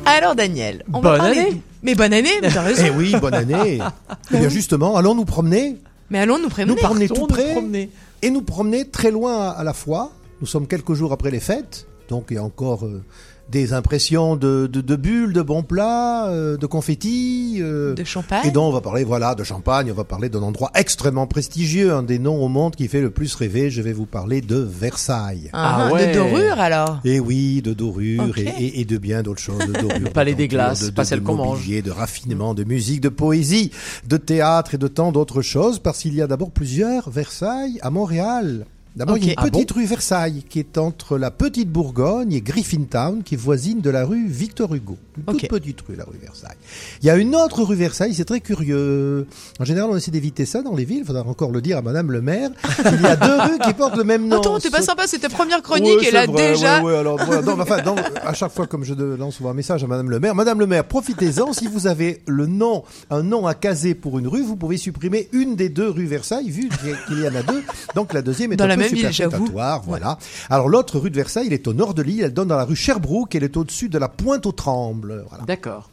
Alors 0.05 0.35
Daniel, 0.35 0.83
on 0.93 1.01
va 1.01 1.11
Bonne 1.11 1.19
parler. 1.21 1.39
année. 1.39 1.63
Mais 1.83 1.95
bonne 1.95 2.13
année, 2.13 2.31
mais 2.43 2.51
t'as 2.53 2.63
raison. 2.63 2.83
Eh 2.87 2.91
oui, 2.91 3.15
bonne 3.19 3.33
année. 3.35 3.79
eh 4.35 4.37
bien 4.39 4.49
justement, 4.51 4.97
allons 4.97 5.15
nous 5.15 5.25
promener. 5.25 5.79
Mais 6.11 6.19
allons 6.19 6.39
nous 6.39 6.49
promener. 6.49 6.73
Nous 6.75 6.77
promener 6.77 7.09
tout 7.09 7.21
nous 7.23 7.27
près 7.29 7.53
promener. 7.53 7.91
et 8.21 8.31
nous 8.31 8.43
promener 8.43 8.89
très 8.91 9.11
loin 9.11 9.41
à, 9.41 9.51
à 9.51 9.65
la 9.65 9.73
fois. 9.73 10.13
Nous 10.41 10.47
sommes 10.47 10.67
quelques 10.67 10.95
jours 10.95 11.13
après 11.13 11.31
les 11.31 11.41
fêtes, 11.41 11.87
donc 12.09 12.27
il 12.31 12.35
y 12.35 12.39
a 12.39 12.45
encore 12.45 12.85
euh, 12.85 13.03
des 13.51 13.73
impressions 13.73 14.37
de, 14.37 14.69
de, 14.73 14.81
de 14.81 14.97
bulles, 14.97 15.33
de 15.33 15.43
bons 15.43 15.63
plats, 15.63 16.29
euh, 16.29 16.57
de 16.57 16.67
confettis. 16.67 17.59
euh, 17.61 17.95
de 17.95 18.05
champagne. 18.05 18.47
Et 18.47 18.51
donc 18.51 18.65
on 18.65 18.73
va 18.73 18.81
parler 18.81 19.05
voilà 19.05 19.35
de 19.35 19.43
champagne, 19.45 19.91
on 19.91 19.95
va 19.95 20.05
parler 20.05 20.29
d'un 20.29 20.43
endroit 20.43 20.71
extrêmement 20.75 21.27
prestigieux, 21.27 21.93
un 21.93 22.03
des 22.03 22.19
noms 22.19 22.43
au 22.43 22.49
monde 22.49 22.77
qui 22.77 22.89
fait 22.89 23.01
le 23.01 23.11
plus 23.11 23.35
rêver. 23.35 23.71
Je 23.71 23.83
vais 23.83 23.93
vous 23.93 24.07
parler 24.07 24.41
de 24.41 24.57
Versailles. 24.57 25.51
Ah, 25.53 25.87
Ah 25.89 25.93
ouais. 25.93 26.09
de 26.09 26.15
dorure, 26.19 26.61
alors? 26.61 27.01
Et 27.05 27.21
oui, 27.21 27.63
de 27.63 27.73
dorure 27.73 28.37
et, 28.39 28.43
et- 28.59 28.81
et 28.81 28.85
de 28.85 28.99
bien 28.99 29.23
d'autres 29.23 29.41
choses. 29.41 29.59
De 29.59 29.73
dorure, 29.73 29.99
Le 30.01 30.11
palais 30.11 30.33
de 30.33 30.39
des 30.39 30.49
glaces, 30.49 30.83
de, 30.83 30.87
de, 30.91 30.95
pas 30.95 31.05
celle 31.05 31.23
qu'on 31.23 31.35
mange. 31.37 31.69
de 31.69 31.91
raffinement, 31.91 32.55
de 32.55 32.65
musique, 32.65 33.01
de 33.01 33.09
poésie, 33.09 33.71
de 34.09 34.17
théâtre 34.17 34.75
et 34.75 34.79
de 34.79 34.89
tant 34.89 35.13
d'autres 35.13 35.43
choses, 35.43 35.79
parce 35.79 35.99
qu'il 36.01 36.15
y 36.15 36.23
a 36.23 36.27
d'abord 36.27 36.51
plusieurs 36.51 37.11
Versailles 37.11 37.79
à 37.83 37.91
Montréal. 37.91 38.67
D'abord, 39.01 39.17
il 39.17 39.25
y 39.25 39.31
a 39.31 39.33
Ok. 39.33 39.39
Ah 39.41 39.45
une 39.47 39.51
petite 39.53 39.71
rue 39.73 39.87
Versailles 39.87 40.45
qui 40.49 40.59
est 40.59 40.77
entre 40.77 41.17
la 41.17 41.31
Petite 41.31 41.71
Bourgogne 41.71 42.33
et 42.35 42.43
Griffintown, 42.43 43.23
qui 43.23 43.35
est 43.35 43.39
voisine 43.39 43.81
de 43.81 43.89
la 43.89 44.05
rue 44.05 44.27
Victor 44.29 44.75
Hugo. 44.75 44.99
Une 45.17 45.25
toute 45.25 45.49
petite 45.49 45.81
rue, 45.89 45.97
la 45.97 46.05
rue 46.05 46.19
Versailles. 46.21 46.57
Il 47.03 47.07
y 47.07 47.11
a 47.11 47.17
une 47.17 47.35
autre 47.35 47.63
rue 47.63 47.77
Versailles, 47.77 48.13
c'est 48.15 48.25
très 48.27 48.41
curieux. 48.41 49.27
En 49.59 49.65
général, 49.65 49.91
on 49.91 49.97
essaie 49.97 50.11
d'éviter 50.11 50.45
ça 50.45 50.61
dans 50.63 50.75
les 50.77 50.85
villes. 50.85 50.99
Il 51.01 51.05
faudra 51.07 51.23
encore 51.23 51.51
le 51.51 51.63
dire 51.63 51.79
à 51.79 51.83
Madame 51.83 52.13
le 52.13 52.21
maire. 52.21 52.51
Il 52.93 53.01
y 53.01 53.07
a 53.07 53.17
deux 53.17 53.41
rues 53.41 53.59
qui 53.65 53.73
portent 53.73 53.97
le 53.97 54.05
même 54.05 54.29
nom. 54.29 54.39
Attends, 54.39 54.59
t'es 54.59 54.71
pas 54.71 54.83
sympa, 54.83 55.05
c'est 55.07 55.19
ta 55.19 55.29
première 55.31 55.57
Ouais, 55.59 55.63
chronique 55.63 56.03
et 56.03 56.07
c'est 56.07 56.11
là 56.13 56.27
vrai, 56.27 56.53
déjà. 56.53 56.83
ouais, 56.83 56.93
ouais, 56.93 56.99
alors, 56.99 57.19
non, 57.43 57.57
mais 57.57 57.63
enfin, 57.63 57.81
dans- 57.83 57.97
à 58.25 58.35
chaque 58.35 58.53
fois, 58.53 58.67
comme 58.67 58.85
je 58.85 58.93
lance 58.95 59.37
souvent 59.37 59.51
un 59.51 59.55
message 59.55 59.83
à 59.83 59.87
Madame 59.87 60.11
le 60.11 60.21
maire, 60.21 60.35
Madame 60.35 60.59
le 60.61 60.67
maire, 60.67 60.85
profitez-en. 60.85 61.53
si 61.53 61.67
vous 61.67 61.87
avez 61.87 62.23
le 62.27 62.47
nom, 62.47 62.85
un 63.11 63.23
nom 63.23 63.47
à 63.47 63.55
caser 63.55 63.95
pour 63.95 64.19
une 64.19 64.29
rue, 64.29 64.43
vous 64.43 64.57
pouvez 64.57 64.77
supprimer 64.77 65.29
une 65.33 65.57
des 65.57 65.69
deux 65.71 65.89
rues 65.89 66.07
Versailles, 66.07 66.51
vu 66.51 66.69
qu'il 67.09 67.21
y 67.21 67.29
en 67.29 67.35
a 67.35 67.43
deux. 67.43 67.63
Donc 67.95 68.13
la 68.13 68.23
deuxième 68.23 68.53
est 68.53 68.57
Dans 68.57 68.65
un 68.65 68.69
la 68.69 68.75
peu 68.77 68.81
même 68.83 68.90
j'avoue. 68.97 69.47
Voilà. 69.85 70.19
Alors 70.49 70.69
l'autre 70.69 70.99
rue 70.99 71.11
de 71.11 71.17
Versailles, 71.17 71.47
elle 71.47 71.53
est 71.53 71.69
au 71.69 71.73
nord 71.73 71.95
de 71.95 72.03
l'île. 72.03 72.23
Elle 72.23 72.35
donne 72.35 72.49
dans 72.49 72.57
la 72.57 72.65
rue 72.65 72.77
Sherbrooke. 72.77 73.35
Elle 73.35 73.45
est 73.45 73.57
au-dessus 73.57 73.89
de 73.89 73.99
la 73.99 74.09
Pointe 74.09 74.47
aux 74.47 74.53
Trembles. 74.53 75.25
Voilà. 75.29 75.45
D'accord. 75.45 75.91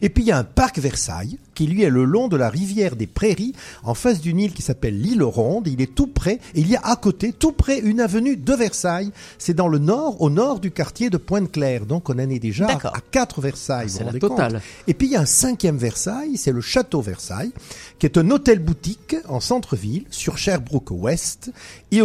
Et 0.00 0.08
puis 0.08 0.24
il 0.24 0.26
y 0.28 0.32
a 0.32 0.38
un 0.38 0.44
parc 0.44 0.78
Versailles 0.78 1.38
qui 1.54 1.66
lui 1.66 1.82
est 1.82 1.90
le 1.90 2.04
long 2.04 2.28
de 2.28 2.36
la 2.36 2.48
rivière 2.48 2.96
des 2.96 3.06
Prairies 3.06 3.54
en 3.82 3.94
face 3.94 4.20
d'une 4.20 4.38
île 4.38 4.52
qui 4.52 4.62
s'appelle 4.62 5.00
l'île 5.00 5.22
Ronde. 5.22 5.68
Il 5.68 5.80
est 5.80 5.94
tout 5.94 6.06
près 6.06 6.38
et 6.54 6.60
il 6.60 6.68
y 6.68 6.76
a 6.76 6.80
à 6.84 6.96
côté, 6.96 7.32
tout 7.32 7.52
près, 7.52 7.78
une 7.78 8.00
avenue 8.00 8.36
de 8.36 8.52
Versailles. 8.54 9.10
C'est 9.38 9.54
dans 9.54 9.68
le 9.68 9.78
nord, 9.78 10.20
au 10.20 10.30
nord 10.30 10.60
du 10.60 10.70
quartier 10.70 11.10
de 11.10 11.16
Pointe-Claire. 11.16 11.86
Donc 11.86 12.08
on 12.08 12.14
en 12.14 12.18
est 12.18 12.38
déjà 12.38 12.66
à, 12.66 13.00
quatre 13.10 13.40
Versailles. 13.40 13.90
C'est 13.90 14.04
la 14.04 14.12
totale. 14.12 14.60
Et 14.86 14.94
puis 14.94 15.08
il 15.08 15.12
y 15.12 15.16
a 15.16 15.20
un 15.20 15.26
cinquième 15.26 15.76
Versailles, 15.76 16.36
c'est 16.36 16.52
le 16.52 16.60
château 16.60 17.00
Versailles, 17.00 17.52
qui 18.02 18.06
est 18.06 18.18
un 18.18 18.28
hôtel-boutique 18.32 19.14
en 19.28 19.38
centre-ville 19.38 20.06
sur 20.10 20.36
Sherbrooke 20.36 20.90
Ouest 20.90 21.52
et, 21.92 22.00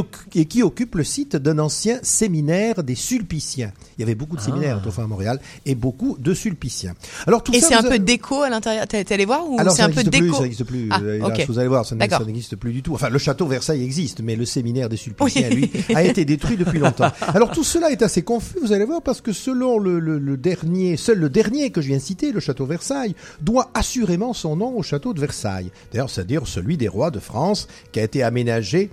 qui 0.45 0.61
occupe 0.61 0.94
le 0.94 1.03
site 1.03 1.36
d'un 1.36 1.57
ancien 1.57 1.98
séminaire 2.03 2.84
des 2.84 2.94
Sulpiciens. 2.94 3.72
Il 3.98 4.02
y 4.02 4.03
avait 4.03 4.14
beaucoup 4.14 4.36
de 4.36 4.41
séminaires 4.41 4.78
autrefois 4.78 5.06
à 5.06 5.07
Montréal 5.07 5.40
et 5.65 5.74
beaucoup 5.74 6.15
de 6.19 6.36
Sulpiciens. 6.36 6.94
Alors 7.26 7.41
tout 7.41 7.52
Et 7.52 7.61
c'est 7.61 7.74
un 7.74 7.82
peu 7.82 7.98
déco 7.98 8.44
à 8.44 8.49
l'intérieur? 8.52 8.86
T'es 8.88 9.11
allé 9.11 9.26
voir 9.26 9.49
ou 9.49 9.60
alors 9.60 9.74
c'est 9.74 9.82
un 9.82 9.90
peu 9.90 10.03
n'existe 10.03 10.11
plus, 10.11 10.22
déco 10.28 10.36
ça 10.36 10.41
n'existe 10.44 10.64
plus. 10.65 10.88
Ah, 10.91 10.99
ok. 11.24 11.45
Vous 11.48 11.57
allez 11.57 11.68
voir, 11.68 11.84
ça 11.84 11.95
n'existe- 11.95 12.57
plus 12.57 12.74
du 12.74 12.84
tout. 12.84 12.94
Enfin, 12.94 13.10
le 13.10 13.18
château 13.18 13.48
Versailles 13.48 13.84
existe, 13.84 14.22
mais 14.22 14.36
le 14.36 14.45
séminaire 14.45 14.90
des 14.90 14.98
Sulpiciens, 14.98 15.49
lui, 15.49 15.72
a 15.95 16.03
été 16.03 16.26
détruit 16.26 16.57
depuis 16.57 16.78
longtemps. 16.78 17.10
Alors 17.22 17.49
tout 17.49 17.64
cela 17.64 17.90
est 17.90 18.03
assez 18.03 18.22
confus, 18.22 18.60
vous 18.61 18.72
allez 18.72 18.86
voir, 18.86 19.02
parce 19.02 19.22
que 19.22 19.34
selon 19.34 19.80
le, 19.80 19.99
le- 19.99 20.19
le 20.19 20.38
dernier, 20.38 20.95
seul 20.95 21.18
le 21.18 21.30
dernier 21.30 21.72
que 21.72 21.82
je 21.82 21.88
viens 21.88 21.98
de 21.98 22.03
citer, 22.03 22.32
le 22.32 22.40
château 22.40 22.68
Versailles, 22.68 23.15
doit 23.41 23.72
assurément 23.74 24.34
son 24.34 24.56
nom 24.57 24.78
au 24.78 24.84
château 24.84 25.15
de 25.15 25.19
Versailles. 25.19 25.72
D'ailleurs, 25.92 26.10
c'est-à-dire 26.10 26.48
celui 26.48 26.78
des 26.78 26.88
rois 26.88 27.12
de 27.12 27.20
France, 27.20 27.68
qui 27.92 28.00
a 28.00 28.04
été 28.04 28.24
aménagé 28.24 28.90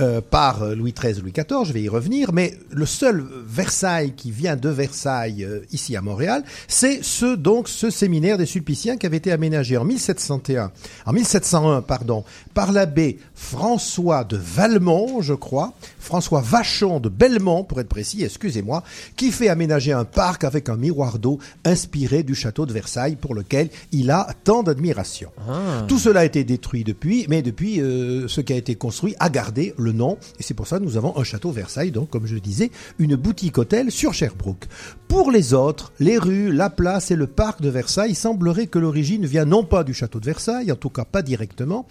euh, 0.00 0.20
par 0.20 0.62
euh, 0.62 0.74
Louis 0.74 0.92
XIII, 0.92 1.20
Louis 1.20 1.32
XIV, 1.32 1.64
je 1.64 1.72
vais 1.72 1.82
y 1.82 1.88
revenir, 1.88 2.32
mais 2.32 2.58
le 2.70 2.86
seul 2.86 3.24
Versailles 3.46 4.12
qui 4.16 4.30
vient 4.30 4.56
de 4.56 4.68
Versailles 4.68 5.44
euh, 5.44 5.60
ici 5.72 5.96
à 5.96 6.02
Montréal, 6.02 6.44
c'est 6.68 7.02
ce 7.02 7.34
donc 7.34 7.68
ce 7.68 7.90
séminaire 7.90 8.36
des 8.36 8.46
Sulpiciens 8.46 8.96
qui 8.96 9.06
avait 9.06 9.18
été 9.18 9.32
aménagé 9.32 9.76
en 9.76 9.84
1701, 9.84 10.72
en 11.06 11.12
1701 11.12 11.82
pardon, 11.82 12.24
par 12.54 12.72
l'abbé 12.72 13.18
François 13.44 14.24
de 14.24 14.38
Valmont, 14.38 15.20
je 15.20 15.34
crois, 15.34 15.74
François 16.00 16.40
Vachon 16.40 16.98
de 16.98 17.10
Belmont 17.10 17.62
pour 17.62 17.78
être 17.78 17.90
précis, 17.90 18.24
excusez-moi, 18.24 18.82
qui 19.16 19.30
fait 19.30 19.48
aménager 19.48 19.92
un 19.92 20.06
parc 20.06 20.44
avec 20.44 20.70
un 20.70 20.76
miroir 20.76 21.18
d'eau 21.18 21.38
inspiré 21.64 22.22
du 22.22 22.34
château 22.34 22.64
de 22.64 22.72
Versailles 22.72 23.16
pour 23.16 23.34
lequel 23.34 23.68
il 23.92 24.10
a 24.10 24.28
tant 24.44 24.62
d'admiration. 24.62 25.30
Ah. 25.46 25.84
Tout 25.86 25.98
cela 25.98 26.20
a 26.20 26.24
été 26.24 26.42
détruit 26.42 26.84
depuis, 26.84 27.26
mais 27.28 27.42
depuis 27.42 27.82
euh, 27.82 28.28
ce 28.28 28.40
qui 28.40 28.54
a 28.54 28.56
été 28.56 28.76
construit 28.76 29.14
a 29.20 29.28
gardé 29.28 29.74
le 29.76 29.92
nom, 29.92 30.16
et 30.40 30.42
c'est 30.42 30.54
pour 30.54 30.66
ça 30.66 30.78
que 30.78 30.84
nous 30.84 30.96
avons 30.96 31.16
un 31.16 31.22
château 31.22 31.50
Versailles, 31.50 31.90
donc 31.90 32.08
comme 32.08 32.26
je 32.26 32.36
disais, 32.36 32.70
une 32.98 33.14
boutique 33.14 33.58
hôtel 33.58 33.92
sur 33.92 34.14
Sherbrooke. 34.14 34.66
Pour 35.06 35.30
les 35.30 35.52
autres, 35.52 35.92
les 36.00 36.16
rues, 36.16 36.50
la 36.50 36.70
place 36.70 37.10
et 37.10 37.16
le 37.16 37.26
parc 37.26 37.60
de 37.60 37.68
Versailles, 37.68 38.12
il 38.12 38.16
semblerait 38.16 38.68
que 38.68 38.78
l'origine 38.78 39.26
vient 39.26 39.44
non 39.44 39.64
pas 39.64 39.84
du 39.84 39.92
château 39.92 40.18
de 40.18 40.24
Versailles, 40.24 40.72
en 40.72 40.76
tout 40.76 40.90
cas 40.90 41.04
pas 41.04 41.20
directement, 41.20 41.86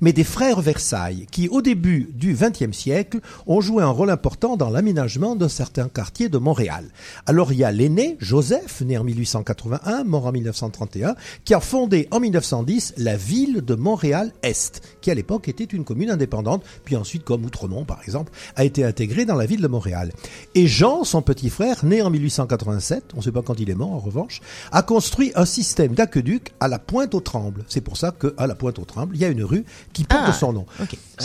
mais 0.00 0.12
des 0.12 0.24
frères 0.24 0.60
Versailles, 0.60 1.26
qui 1.30 1.48
au 1.48 1.62
début 1.62 2.10
du 2.14 2.34
XXe 2.34 2.76
siècle 2.76 3.20
ont 3.46 3.60
joué 3.60 3.82
un 3.82 3.88
rôle 3.88 4.10
important 4.10 4.56
dans 4.56 4.70
l'aménagement 4.70 5.36
d'un 5.36 5.48
certain 5.48 5.88
quartier 5.88 6.28
de 6.28 6.38
Montréal. 6.38 6.86
Alors 7.26 7.52
il 7.52 7.58
y 7.58 7.64
a 7.64 7.72
l'aîné, 7.72 8.16
Joseph, 8.20 8.80
né 8.82 8.98
en 8.98 9.04
1881, 9.04 10.04
mort 10.04 10.26
en 10.26 10.32
1931, 10.32 11.14
qui 11.44 11.54
a 11.54 11.60
fondé 11.60 12.08
en 12.10 12.20
1910 12.20 12.94
la 12.98 13.16
ville 13.16 13.62
de 13.62 13.74
Montréal-Est, 13.74 14.82
qui 15.00 15.10
à 15.10 15.14
l'époque 15.14 15.48
était 15.48 15.64
une 15.64 15.84
commune 15.84 16.10
indépendante, 16.10 16.64
puis 16.84 16.96
ensuite, 16.96 17.24
comme 17.24 17.44
Outremont 17.44 17.84
par 17.84 18.02
exemple, 18.02 18.32
a 18.56 18.64
été 18.64 18.84
intégrée 18.84 19.24
dans 19.24 19.34
la 19.34 19.46
ville 19.46 19.60
de 19.60 19.68
Montréal. 19.68 20.12
Et 20.54 20.66
Jean, 20.66 21.04
son 21.04 21.22
petit 21.22 21.50
frère, 21.50 21.84
né 21.84 22.02
en 22.02 22.10
1887, 22.10 23.04
on 23.14 23.18
ne 23.18 23.22
sait 23.22 23.32
pas 23.32 23.42
quand 23.42 23.58
il 23.60 23.70
est 23.70 23.74
mort 23.74 23.92
en 23.92 23.98
revanche, 23.98 24.40
a 24.72 24.82
construit 24.82 25.32
un 25.34 25.44
système 25.44 25.94
d'aqueduc 25.94 26.52
à 26.60 26.68
la 26.68 26.78
Pointe-aux-Trembles. 26.78 27.64
C'est 27.68 27.80
pour 27.80 27.96
ça 27.96 28.12
qu'à 28.12 28.46
la 28.46 28.54
Pointe-aux-Trembles, 28.54 29.14
il 29.14 29.20
y 29.20 29.24
a 29.24 29.28
une 29.28 29.44
rue 29.44 29.64
qui 29.92 30.04
porte 30.04 30.22
Ah, 30.26 30.32
son 30.32 30.52
nom. 30.52 30.66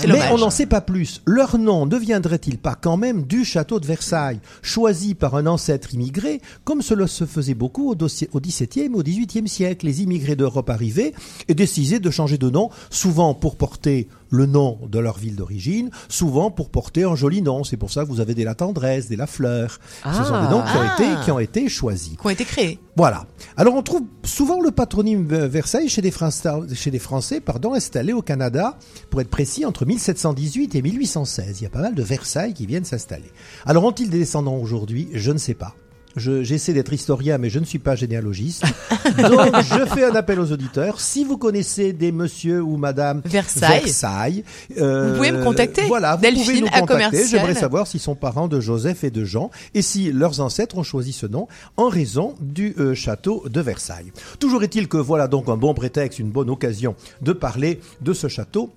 Mais 0.03 0.07
dommage. 0.07 0.31
on 0.31 0.37
n'en 0.37 0.49
sait 0.49 0.65
pas 0.65 0.81
plus. 0.81 1.21
Leur 1.25 1.57
nom 1.57 1.85
ne 1.85 1.97
viendrait-il 1.97 2.57
pas 2.57 2.75
quand 2.75 2.97
même 2.97 3.23
du 3.23 3.43
château 3.45 3.79
de 3.79 3.85
Versailles, 3.85 4.39
choisi 4.61 5.15
par 5.15 5.35
un 5.35 5.45
ancêtre 5.47 5.93
immigré, 5.93 6.41
comme 6.63 6.81
cela 6.81 7.07
se 7.07 7.25
faisait 7.25 7.53
beaucoup 7.53 7.89
au 7.91 7.95
XVIIe 7.95 8.85
et 8.85 8.89
au 8.89 9.03
XVIIIe 9.03 9.47
siècle? 9.47 9.85
Les 9.85 10.01
immigrés 10.03 10.35
d'Europe 10.35 10.69
arrivaient 10.69 11.13
et 11.47 11.53
décidaient 11.53 11.99
de 11.99 12.09
changer 12.09 12.37
de 12.37 12.49
nom, 12.49 12.69
souvent 12.89 13.33
pour 13.33 13.55
porter 13.55 14.07
le 14.31 14.47
nom 14.47 14.79
de 14.89 14.97
leur 14.97 15.19
ville 15.19 15.35
d'origine, 15.35 15.91
souvent 16.09 16.49
pour 16.49 16.69
porter 16.71 17.03
un 17.03 17.15
joli 17.15 17.41
nom. 17.43 17.63
C'est 17.63 17.77
pour 17.77 17.91
ça 17.91 18.03
que 18.03 18.09
vous 18.09 18.19
avez 18.21 18.33
des 18.33 18.43
La 18.43 18.55
Tendresse, 18.55 19.07
des 19.07 19.15
La 19.15 19.27
Fleur. 19.27 19.77
Ce 20.03 20.23
sont 20.23 20.41
des 20.41 20.47
noms 20.49 20.63
qui 20.63 20.77
ont, 20.77 20.81
Ah. 20.81 20.95
été, 20.97 21.23
qui 21.23 21.31
ont 21.31 21.39
été 21.39 21.69
choisis. 21.69 22.17
Qui 22.17 22.25
ont 22.25 22.29
été 22.29 22.45
créés. 22.45 22.79
Voilà. 22.95 23.25
Alors 23.57 23.75
on 23.75 23.83
trouve 23.83 24.01
souvent 24.23 24.59
le 24.61 24.71
patronyme 24.71 25.25
Versailles 25.27 25.89
chez 25.89 26.01
des 26.01 26.11
Français, 26.11 26.49
chez 26.73 26.91
des 26.91 26.99
Français 26.99 27.39
pardon, 27.41 27.73
installés 27.73 28.13
au 28.13 28.21
Canada, 28.21 28.77
pour 29.09 29.21
être 29.21 29.29
précis, 29.29 29.65
entre 29.65 29.85
1718 29.85 30.75
et 30.75 30.81
1816. 30.81 31.59
Il 31.59 31.63
y 31.63 31.67
a 31.67 31.69
pas 31.69 31.81
mal 31.81 31.93
de 31.95 32.03
Versailles 32.03 32.53
qui 32.53 32.65
viennent 32.65 32.85
s'installer. 32.85 33.31
Alors 33.65 33.83
ont-ils 33.83 34.09
des 34.09 34.19
descendants 34.19 34.57
aujourd'hui? 34.57 35.09
Je 35.13 35.31
ne 35.31 35.37
sais 35.37 35.53
pas. 35.53 35.75
Je- 36.15 36.43
J'essaie 36.43 36.73
d'être 36.73 36.91
historien, 36.93 37.37
mais 37.37 37.49
je 37.49 37.59
ne 37.59 37.65
suis 37.65 37.79
pas 37.79 37.95
généalogiste. 37.95 38.63
Donc, 39.17 39.49
je 39.63 39.85
fais 39.85 40.03
un 40.05 40.15
appel 40.15 40.39
aux 40.39 40.51
auditeurs. 40.51 40.99
Si 40.99 41.23
vous 41.23 41.37
connaissez 41.37 41.93
des 41.93 42.11
monsieur 42.11 42.61
ou 42.61 42.77
madame 42.77 43.21
Versailles. 43.25 43.83
Versailles, 43.83 44.43
euh, 44.77 45.09
Vous 45.11 45.15
pouvez 45.17 45.31
me 45.31 45.43
contacter. 45.43 45.83
Voilà, 45.87 46.15
vous 46.15 46.21
Delphine 46.21 46.43
pouvez 46.43 46.61
nous 46.61 46.67
contacter. 46.67 47.25
J'aimerais 47.27 47.55
savoir 47.55 47.87
s'ils 47.87 47.99
sont 47.99 48.15
parents 48.15 48.47
de 48.47 48.59
Joseph 48.59 49.03
et 49.03 49.11
de 49.11 49.23
Jean 49.23 49.51
et 49.73 49.81
si 49.81 50.11
leurs 50.11 50.39
ancêtres 50.41 50.77
ont 50.77 50.83
choisi 50.83 51.13
ce 51.13 51.25
nom 51.25 51.47
en 51.77 51.87
raison 51.89 52.35
du 52.41 52.75
euh, 52.79 52.93
château 52.93 53.43
de 53.49 53.61
Versailles. 53.61 54.11
Toujours 54.39 54.63
est-il 54.63 54.87
que 54.87 54.97
voilà 54.97 55.27
donc 55.27 55.47
un 55.49 55.57
bon 55.57 55.73
prétexte, 55.73 56.19
une 56.19 56.29
bonne 56.31 56.49
occasion 56.49 56.95
de 57.21 57.33
parler 57.33 57.79
de 58.01 58.13
ce 58.13 58.27
château 58.27 58.71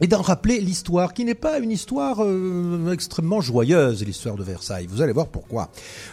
et 0.00 0.06
d'en 0.06 0.22
rappeler 0.22 0.60
l'histoire, 0.60 1.14
qui 1.14 1.24
n'est 1.24 1.34
pas 1.34 1.58
une 1.58 1.70
histoire 1.70 2.22
euh, 2.22 2.92
extrêmement 2.92 3.40
joyeuse, 3.40 4.04
l'histoire 4.04 4.36
de 4.36 4.42
Versailles. 4.42 4.86
Vous 4.88 5.02
allez 5.02 5.12
voir 5.12 5.28
pourquoi. 5.28 5.70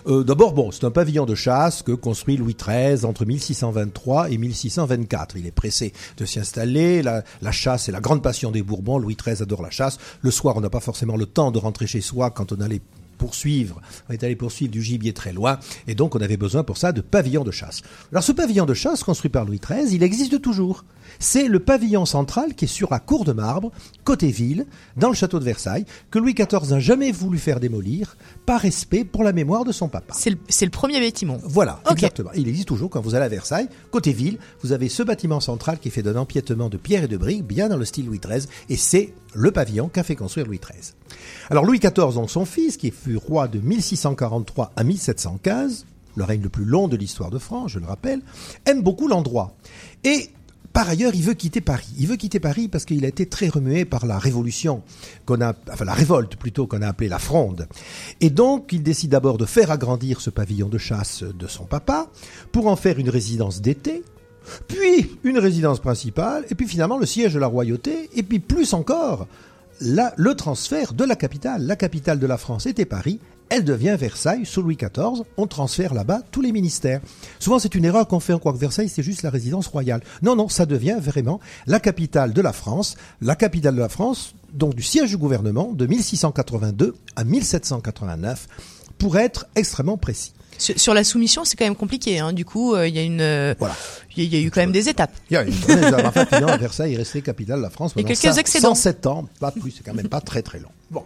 Euh, 0.08 0.24
D'abord, 0.24 0.54
bon, 0.54 0.72
c'est 0.72 0.86
un 0.86 0.92
pavillon 0.92 1.26
de 1.26 1.36
chasse 1.36 1.82
que 1.82 1.92
construit 1.92 2.38
Louis 2.38 2.56
XIII 2.56 3.06
entre 3.06 3.26
1623 3.26 4.32
et 4.32 4.38
1624. 4.38 5.36
Il 5.38 5.48
est 5.48 5.52
pressé 5.52 5.94
de 6.18 6.26
s'y 6.26 6.40
installer. 6.40 7.02
La, 7.02 7.24
chasse 7.52 7.90
est 7.90 7.92
la 7.92 8.02
grande 8.02 8.22
passion 8.22 8.52
des 8.52 8.64
Bourbons. 8.64 8.98
Louis 8.98 9.16
XIII 9.16 9.42
adore 9.42 9.62
la 9.62 9.70
chasse. 9.70 9.98
Le 10.22 10.32
soir, 10.32 10.56
on 10.58 10.62
n'a 10.62 10.70
pas 10.70 10.80
forcément 10.80 11.18
le 11.18 11.26
temps 11.26 11.52
de 11.52 11.60
rentrer 11.60 11.88
chez 11.88 12.02
soi 12.02 12.32
quand 12.32 12.52
on 12.52 12.62
allait 12.62 12.82
poursuivre, 13.18 13.80
on 14.10 14.14
est 14.14 14.24
allé 14.24 14.36
poursuivre 14.36 14.72
du 14.72 14.82
gibier 14.82 15.14
très 15.14 15.32
loin, 15.32 15.58
et 15.88 15.96
donc 15.96 16.16
on 16.16 16.20
avait 16.20 16.36
besoin 16.36 16.64
pour 16.64 16.78
ça 16.78 16.92
de 16.92 17.00
pavillons 17.00 17.46
de 17.46 17.52
chasse. 17.52 17.82
Alors 18.12 18.24
ce 18.24 18.34
pavillon 18.34 18.66
de 18.66 18.74
chasse 18.74 19.04
construit 19.04 19.30
par 19.30 19.46
Louis 19.46 19.60
XIII, 19.60 19.96
il 19.96 20.04
existe 20.04 20.42
toujours. 20.42 20.84
C'est 21.20 21.48
le 21.48 21.60
pavillon 21.60 22.06
central 22.06 22.54
qui 22.56 22.66
est 22.66 22.68
sur 22.68 22.90
la 22.92 23.00
cour 23.00 23.26
de 23.26 23.32
marbre, 23.32 23.72
côté 24.04 24.28
ville, 24.28 24.66
dans 24.98 25.10
le 25.10 25.16
château 25.16 25.40
de 25.40 25.46
Versailles, 25.46 25.86
que 26.12 26.20
Louis 26.20 26.34
XIV 26.34 26.70
n'a 26.70 26.80
jamais 26.80 27.12
voulu 27.12 27.38
faire 27.38 27.60
démolir, 27.60 28.18
par 28.46 28.62
respect 28.62 29.04
pour 29.04 29.24
la 29.24 29.34
mémoire 29.34 29.64
de 29.64 29.72
son 29.72 29.88
papa. 29.88 30.14
C'est 30.18 30.30
le, 30.66 30.72
premier 30.72 31.00
bâtiment. 31.00 31.38
Voilà, 31.44 31.82
exactement. 31.90 32.32
Il 32.36 32.48
existe 32.48 32.68
toujours 32.68 32.90
quand 32.90 33.02
vous 33.02 33.16
allez 33.16 33.26
à 33.26 33.30
Versailles, 33.30 33.70
côté 33.92 34.14
ville, 34.14 34.38
vous 34.62 34.72
avez 34.72 34.90
ce 34.90 35.04
bâtiment 35.04 35.40
central 35.40 35.80
qui 35.80 35.88
est 35.90 35.92
fait 35.92 36.04
d'un 36.04 36.16
empiètement 36.16 36.70
de 36.70 36.78
pierre 36.78 37.04
et 37.04 37.08
de 37.08 37.18
briques, 37.18 37.46
bien 37.46 37.70
dans 37.70 37.78
le 37.78 37.86
style 37.86 38.06
Louis 38.06 38.20
XIII, 38.20 38.48
et 38.70 38.78
c'est 38.78 39.14
le 39.34 39.52
pavillon 39.52 39.90
qu'a 39.90 40.04
fait 40.04 40.16
construire 40.16 40.48
Louis 40.48 40.60
XIII. 40.60 40.94
Alors 41.50 41.66
Louis 41.66 41.80
XIV, 41.80 42.14
donc 42.14 42.30
son 42.30 42.46
fils, 42.46 42.78
qui 42.78 42.92
fut 42.92 43.18
roi 43.18 43.48
de 43.48 43.60
1643 43.60 44.74
à 44.76 44.84
1715, 44.84 45.86
le 46.16 46.24
règne 46.24 46.42
le 46.42 46.50
plus 46.50 46.66
long 46.66 46.88
de 46.88 46.96
l'histoire 46.96 47.32
de 47.32 47.40
France, 47.40 47.72
je 47.72 47.80
le 47.80 47.86
rappelle, 47.86 48.22
aime 48.66 48.82
beaucoup 48.82 49.08
l'endroit. 49.08 49.56
Et 50.04 50.30
par 50.74 50.90
ailleurs, 50.90 51.14
il 51.14 51.22
veut 51.22 51.36
quitter 51.36 51.62
Paris. 51.62 51.94
Il 52.00 52.08
veut 52.08 52.16
quitter 52.16 52.40
Paris 52.40 52.68
parce 52.68 52.86
qu'il 52.86 53.06
a 53.06 53.08
été 53.08 53.28
très 53.28 53.48
remué 53.48 53.86
par 53.86 54.08
la 54.08 54.18
révolution, 54.18 54.82
qu'on 55.26 55.40
a, 55.40 55.54
enfin 55.72 55.86
la 55.86 55.94
révolte 55.94 56.36
plutôt 56.36 56.66
qu'on 56.66 56.82
a 56.82 56.88
appelée 56.88 57.10
la 57.10 57.20
fronde. 57.20 57.68
Et 58.22 58.32
donc, 58.32 58.74
il 58.74 58.82
décide 58.82 59.12
d'abord 59.12 59.38
de 59.38 59.46
faire 59.46 59.70
agrandir 59.70 60.20
ce 60.20 60.32
pavillon 60.32 60.70
de 60.70 60.80
chasse 60.80 61.24
de 61.24 61.48
son 61.48 61.66
papa 61.66 62.08
pour 62.52 62.68
en 62.68 62.76
faire 62.76 62.98
une 62.98 63.10
résidence 63.10 63.62
d'été, 63.62 64.04
puis 64.68 65.12
une 65.24 65.38
résidence 65.38 65.80
principale, 65.80 66.46
et 66.50 66.56
puis 66.56 66.68
finalement 66.68 66.98
le 66.98 67.06
siège 67.06 67.36
de 67.36 67.40
la 67.40 67.48
royauté, 67.48 68.10
et 68.16 68.24
puis 68.24 68.40
plus 68.40 68.74
encore, 68.74 69.28
le 69.84 70.34
transfert 70.34 70.94
de 70.94 71.04
la 71.04 71.16
capitale. 71.16 71.66
La 71.66 71.76
capitale 71.76 72.20
de 72.20 72.28
la 72.28 72.38
France 72.38 72.66
était 72.66 72.86
Paris, 72.86 73.20
elle 73.50 73.66
devient 73.66 73.96
Versailles 74.00 74.46
sous 74.46 74.62
Louis 74.62 74.78
XIV, 74.78 75.24
on 75.38 75.46
transfère 75.46 75.94
là-bas 75.94 76.22
tous 76.32 76.42
les 76.42 76.52
ministères. 76.52 77.02
Souvent 77.40 77.60
c'est 77.60 77.76
une 77.76 77.86
erreur 77.86 78.08
qu'on 78.08 78.20
fait, 78.20 78.34
on 78.34 78.40
croit 78.40 78.54
que 78.54 78.58
Versailles 78.58 78.90
c'est 78.90 79.04
juste 79.04 79.24
la 79.24 79.30
résidence 79.30 79.68
royale. 79.68 80.02
Non, 80.22 80.36
non, 80.36 80.48
ça 80.48 80.66
devient 80.66 80.98
vraiment 81.00 81.40
la 81.68 81.80
capitale 81.80 82.34
de 82.34 82.42
la 82.42 82.54
France, 82.54 82.96
la 83.22 83.36
capitale 83.36 83.76
de 83.76 83.82
la 83.82 83.90
France, 83.90 84.34
donc 84.54 84.74
du 84.76 84.84
siège 84.84 85.10
du 85.10 85.18
gouvernement 85.18 85.74
de 85.74 85.86
1682 85.86 86.96
à 87.16 87.24
1789, 87.24 88.48
pour 89.04 89.18
être 89.18 89.46
extrêmement 89.56 89.98
précis. 89.98 90.32
Sur, 90.58 90.80
sur 90.80 90.94
la 90.94 91.04
soumission, 91.04 91.44
c'est 91.46 91.58
quand 91.58 91.66
même 91.66 91.76
compliqué. 91.76 92.20
Hein. 92.20 92.32
Du 92.32 92.46
coup, 92.46 92.74
euh, 92.74 92.88
il 92.88 92.96
y 92.96 93.00
a 93.00 93.02
une, 93.02 93.20
euh, 93.22 93.54
il 94.16 94.24
y, 94.24 94.26
a- 94.26 94.30
il 94.30 94.34
y 94.34 94.38
a 94.38 94.48
eu 94.48 94.50
quand 94.52 94.62
même 94.62 94.72
des 94.72 94.88
étapes. 94.88 95.12
Il 95.30 95.34
y 95.34 95.38
a 95.38 95.46
journée, 95.50 96.06
enfin, 96.06 96.26
finalement, 96.26 96.56
Versailles 96.58 96.94
est 96.94 96.98
resté 96.98 97.22
capitale 97.22 97.58
de 97.58 97.64
la 97.64 97.70
France 97.70 97.92
Et 97.92 97.96
pendant 97.96 98.08
quelques 98.08 98.22
cin- 98.36 98.40
excédents. 98.40 98.76
107 98.76 99.08
ans, 99.08 99.28
pas 99.40 99.52
plus, 99.52 99.72
c'est 99.72 99.84
quand 99.84 99.94
même 99.94 100.08
pas 100.08 100.22
très 100.22 100.42
très 100.42 100.60
long. 100.60 100.70
Bon, 100.92 101.04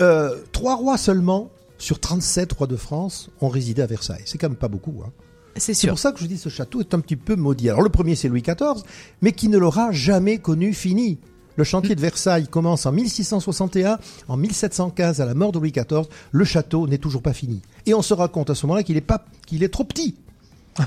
Euh, 0.00 0.36
trois 0.52 0.76
rois 0.76 0.96
seulement 0.96 1.50
sur 1.76 2.00
37 2.00 2.52
rois 2.54 2.66
de 2.66 2.76
France 2.76 3.28
ont 3.42 3.48
résidé 3.48 3.82
à 3.82 3.86
Versailles. 3.86 4.22
C'est 4.24 4.38
quand 4.38 4.48
même 4.48 4.56
pas 4.56 4.68
beaucoup. 4.68 5.02
Hein. 5.04 5.10
C'est 5.56 5.74
C'est 5.74 5.88
pour 5.88 5.98
ça 5.98 6.12
que 6.12 6.20
je 6.20 6.26
dis 6.26 6.38
ce 6.38 6.48
château 6.48 6.80
est 6.80 6.94
un 6.94 7.00
petit 7.00 7.16
peu 7.16 7.34
maudit. 7.36 7.68
Alors 7.68 7.82
le 7.82 7.88
premier 7.90 8.14
c'est 8.14 8.28
Louis 8.28 8.42
XIV, 8.42 8.82
mais 9.22 9.32
qui 9.32 9.48
ne 9.48 9.58
l'aura 9.58 9.90
jamais 9.92 10.38
connu 10.38 10.72
fini. 10.72 11.18
Le 11.58 11.64
chantier 11.64 11.96
de 11.96 12.00
Versailles 12.00 12.46
commence 12.46 12.86
en 12.86 12.92
1661, 12.92 13.98
en 14.28 14.36
1715 14.36 15.20
à 15.20 15.26
la 15.26 15.34
mort 15.34 15.50
de 15.50 15.58
Louis 15.58 15.72
XIV, 15.72 16.04
le 16.30 16.44
château 16.44 16.86
n'est 16.86 16.98
toujours 16.98 17.20
pas 17.20 17.32
fini. 17.32 17.60
Et 17.84 17.94
on 17.94 18.00
se 18.02 18.14
rend 18.14 18.28
compte 18.28 18.48
à 18.48 18.54
ce 18.54 18.64
moment-là 18.66 18.84
qu'il 18.84 18.96
est 18.96 19.00
pas, 19.00 19.24
qu'il 19.44 19.64
est 19.64 19.68
trop 19.68 19.82
petit. 19.82 20.14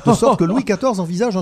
De 0.06 0.14
sorte 0.14 0.40
que 0.40 0.46
Louis 0.46 0.64
XIV 0.64 1.02
envisage 1.02 1.36
un, 1.36 1.42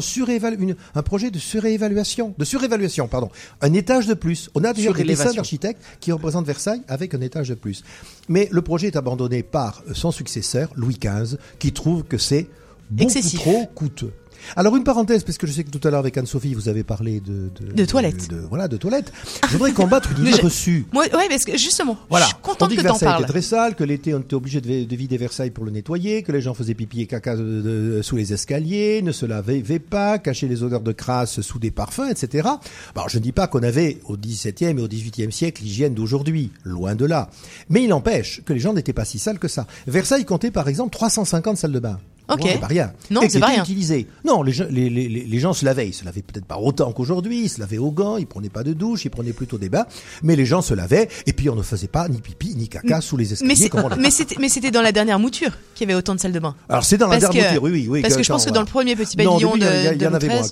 une- 0.57 0.75
un 0.95 1.03
projet 1.03 1.29
de 1.29 1.37
surévaluation, 1.37 2.33
de 2.35 2.43
surévaluation, 2.43 3.07
pardon, 3.07 3.29
un 3.61 3.71
étage 3.73 4.07
de 4.07 4.15
plus. 4.15 4.49
On 4.55 4.63
a 4.63 4.73
d'ailleurs 4.73 4.95
des 4.95 5.03
dessins 5.03 5.25
d'architectes 5.35 5.79
qui 5.99 6.11
représentent 6.11 6.47
Versailles 6.47 6.81
avec 6.87 7.13
un 7.13 7.21
étage 7.21 7.49
de 7.49 7.53
plus. 7.53 7.83
Mais 8.29 8.49
le 8.51 8.63
projet 8.63 8.87
est 8.87 8.95
abandonné 8.95 9.43
par 9.43 9.83
son 9.93 10.09
successeur, 10.11 10.69
Louis 10.75 10.97
XV, 10.99 11.37
qui 11.59 11.71
trouve 11.71 12.03
que 12.03 12.17
c'est 12.17 12.47
beaucoup 12.89 13.11
Excessif. 13.11 13.39
trop 13.41 13.67
coûteux. 13.75 14.11
Alors 14.55 14.75
une 14.75 14.83
parenthèse, 14.83 15.23
parce 15.23 15.37
que 15.37 15.47
je 15.47 15.51
sais 15.51 15.63
que 15.63 15.69
tout 15.69 15.85
à 15.87 15.91
l'heure 15.91 15.99
avec 15.99 16.17
Anne-Sophie, 16.17 16.53
vous 16.53 16.69
avez 16.69 16.83
parlé 16.83 17.19
de... 17.19 17.49
De 17.73 17.85
toilettes. 17.85 18.29
de- 18.29 18.37
voilà, 18.49 18.67
de 18.67 18.77
toilettes. 18.77 19.11
Je 19.47 19.53
voudrais 19.53 19.71
combattre 19.73 20.11
une 20.17 20.25
idée 20.27 20.37
je- 20.37 20.41
reçue. 20.41 20.85
Moi, 20.93 21.05
ouais, 21.13 21.27
parce 21.29 21.45
que 21.45 21.57
justement, 21.57 21.97
Voilà. 22.09 22.25
je 22.25 22.29
suis 22.29 22.37
On 22.43 22.47
contente 22.47 22.69
dit 22.69 22.75
que 22.75 22.81
que 22.81 22.87
Versailles 22.87 23.09
parles. 23.09 23.23
était 23.23 23.31
très 23.31 23.41
sale, 23.41 23.75
que 23.75 23.83
l'été 23.83 24.13
on 24.13 24.19
était 24.19 24.33
obligé 24.35 24.61
de, 24.61 24.85
de 24.85 24.95
vider 24.95 25.17
Versailles 25.17 25.51
pour 25.51 25.65
le 25.65 25.71
nettoyer, 25.71 26.23
que 26.23 26.31
les 26.31 26.41
gens 26.41 26.53
faisaient 26.53 26.73
pipi 26.73 27.01
et 27.01 27.07
caca 27.07 27.35
de- 27.35 27.41
de- 27.61 28.01
sous 28.01 28.15
les 28.15 28.33
escaliers, 28.33 29.01
ne 29.01 29.11
se 29.11 29.25
lavaient 29.25 29.79
pas, 29.79 30.17
cachaient 30.19 30.47
les 30.47 30.63
odeurs 30.63 30.81
de 30.81 30.91
crasse 30.91 31.41
sous 31.41 31.59
des 31.59 31.71
parfums, 31.71 32.09
etc. 32.09 32.47
Alors 32.95 33.09
je 33.09 33.17
ne 33.17 33.23
dis 33.23 33.31
pas 33.31 33.47
qu'on 33.47 33.63
avait 33.63 33.99
au 34.05 34.17
XVIIe 34.17 34.77
et 34.77 34.81
au 34.81 34.87
XVIIIe 34.87 35.31
siècle 35.31 35.63
l'hygiène 35.63 35.93
d'aujourd'hui, 35.93 36.51
loin 36.63 36.95
de 36.95 37.05
là. 37.05 37.29
Mais 37.69 37.83
il 37.83 37.89
n'empêche 37.89 38.41
que 38.45 38.53
les 38.53 38.59
gens 38.59 38.73
n'étaient 38.73 38.93
pas 38.93 39.05
si 39.05 39.19
sales 39.19 39.39
que 39.39 39.47
ça. 39.47 39.67
Versailles 39.87 40.25
comptait 40.25 40.51
par 40.51 40.67
exemple 40.67 40.91
350 40.91 41.57
salles 41.57 41.71
de 41.71 41.79
bain. 41.79 41.99
Ok. 42.29 42.39
C'est 42.43 42.59
pas 42.59 42.67
rien. 42.67 42.93
Non, 43.11 43.21
c'est 43.29 43.39
pas 43.39 43.47
rien. 43.47 43.63
utilisées. 43.63 44.07
Non, 44.25 44.41
les 44.43 44.51
gens, 44.51 44.65
les, 44.69 44.89
les- 44.89 45.09
les- 45.09 45.25
les 45.25 45.39
gens 45.39 45.53
se 45.53 45.65
lavaient. 45.65 45.87
Ils 45.87 45.93
se 45.93 46.05
lavaient 46.05 46.21
peut-être 46.21 46.45
pas 46.45 46.57
autant 46.57 46.91
qu'aujourd'hui. 46.91 47.43
Ils 47.43 47.49
se 47.49 47.59
lavaient 47.59 47.77
au 47.77 47.91
gants. 47.91 48.17
Ils 48.17 48.27
prenaient 48.27 48.49
pas 48.49 48.63
de 48.63 48.73
douche. 48.73 49.05
Ils 49.05 49.09
prenaient 49.09 49.33
plutôt 49.33 49.57
des 49.57 49.69
bains. 49.69 49.85
Mais 50.23 50.35
les 50.35 50.45
gens 50.45 50.61
se 50.61 50.73
lavaient. 50.73 51.09
Et 51.25 51.33
puis 51.33 51.49
on 51.49 51.55
ne 51.55 51.61
faisait 51.63 51.87
pas 51.87 52.07
ni 52.07 52.19
pipi 52.21 52.53
ni 52.55 52.67
caca 52.69 53.01
sous 53.01 53.17
les 53.17 53.33
escaliers. 53.33 53.69
Mais 54.39 54.49
c'était, 54.49 54.71
dans 54.71 54.81
la 54.81 54.91
dernière 54.91 55.19
mouture 55.19 55.51
qu'il 55.75 55.87
y 55.87 55.91
avait 55.91 55.97
autant 55.97 56.15
de 56.15 56.19
salles 56.19 56.31
de 56.31 56.39
bain. 56.39 56.55
alors 56.67 56.83
c'est 56.83 56.97
dans 56.97 57.07
la 57.07 57.17
dernière 57.19 57.43
que- 57.43 57.47
mouture, 57.59 57.63
oui, 57.63 57.87
oui. 57.89 58.01
Parce 58.01 58.15
que 58.15 58.23
je 58.23 58.31
pense 58.31 58.45
que 58.45 58.51
dans 58.51 58.59
le 58.61 58.65
premier 58.65 58.95
petit 58.95 59.15
pavillon 59.17 59.37
début, 59.55 59.65
il 59.65 59.81
y, 59.85 59.89
de, 59.89 59.95
il 59.95 60.01
y 60.01 60.07
en 60.07 60.13
avait 60.13 60.27
moins 60.27 60.47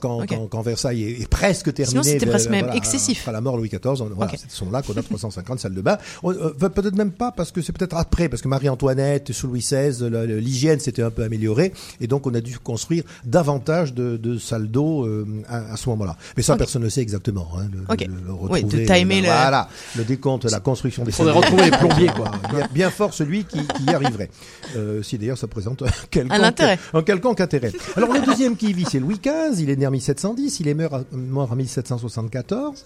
quand, 0.49 0.61
Versailles 0.61 1.03
est, 1.21 1.27
presque 1.29 1.73
terminé. 1.73 2.01
c'était 2.03 2.25
vers- 2.25 2.33
presque 2.35 2.49
même 2.49 2.69
excessif. 2.75 3.27
À 3.27 3.31
la 3.31 3.41
mort 3.41 3.57
Louis 3.57 3.69
XIV, 3.69 3.79
voilà, 4.15 4.31
ce 4.49 4.55
sont 4.55 4.69
là 4.71 4.81
qu'on 4.81 4.93
a 4.93 5.01
350 5.03 5.59
salles 5.59 5.73
de 5.75 5.81
bain. 5.81 5.97
Euh, 6.23 6.49
peut-être 6.53 6.95
même 6.95 7.11
pas 7.11 7.31
parce 7.31 7.51
que 7.51 7.61
c'est 7.61 7.71
peut-être 7.73 7.95
après, 7.95 8.29
parce 8.29 8.41
que 8.41 8.47
Marie-Antoinette, 8.47 9.31
sous 9.33 9.47
Louis 9.47 9.59
XVI, 9.59 10.09
l'hygiène 10.39 10.79
s'était 10.79 11.01
un 11.03 11.11
peu 11.11 11.23
améliorée 11.23 11.66
et 12.01 12.07
donc 12.07 12.27
on 12.27 12.33
a 12.33 12.41
dû 12.41 12.57
construire 12.59 13.03
davantage 13.25 13.93
de, 13.93 14.17
de 14.17 14.37
salles 14.37 14.67
d'eau 14.67 15.05
euh, 15.05 15.25
à, 15.47 15.73
à 15.73 15.77
ce 15.77 15.89
moment-là. 15.89 16.15
Mais 16.35 16.43
ça, 16.43 16.55
personne 16.57 16.83
ne 16.83 16.89
sait 16.89 17.01
exactement. 17.01 17.47
Hein, 17.57 17.67
le, 17.71 17.79
Ok. 17.93 18.05
le- 18.07 18.13
le 18.27 18.31
Ouais, 18.33 18.63
de 18.63 18.85
timer 18.85 19.21
le- 19.21 19.27
Voilà, 19.27 19.69
le 19.95 20.03
décompte, 20.03 20.45
la 20.45 20.59
construction 20.59 21.03
des 21.03 21.11
Faudrait 21.11 21.33
salles. 21.33 21.43
retrouver 21.43 21.65
les 21.69 21.77
plombiers, 21.77 22.07
quoi. 22.15 22.31
Bien, 22.51 22.67
bien 22.73 22.89
fort 22.89 23.13
celui 23.13 23.43
qui, 23.45 23.59
qui 23.67 23.83
y 23.83 23.89
arriverait. 23.93 24.29
Euh, 24.75 25.01
si 25.03 25.17
d'ailleurs 25.17 25.37
ça 25.37 25.47
présente 25.47 25.81
un 25.81 25.87
quelconque, 26.11 26.31
Un 26.39 26.43
intérêt. 26.43 26.79
un 26.93 27.03
quelconque 27.03 27.41
intérêt. 27.41 27.71
Alors 27.95 28.13
le 28.13 28.21
deuxième 28.21 28.55
qui 28.55 28.67
y 28.69 28.73
vit, 28.73 28.85
c'est 28.89 28.99
Louis 28.99 29.19
XV. 29.21 29.61
Il 29.61 29.69
est 29.69 29.75
né 29.75 29.87
en 29.87 29.91
1710, 29.91 30.59
il 30.59 30.67
est 30.67 30.73
mort, 30.73 31.01
mort 31.11 31.51
en 31.51 31.55
1774. 31.55 32.85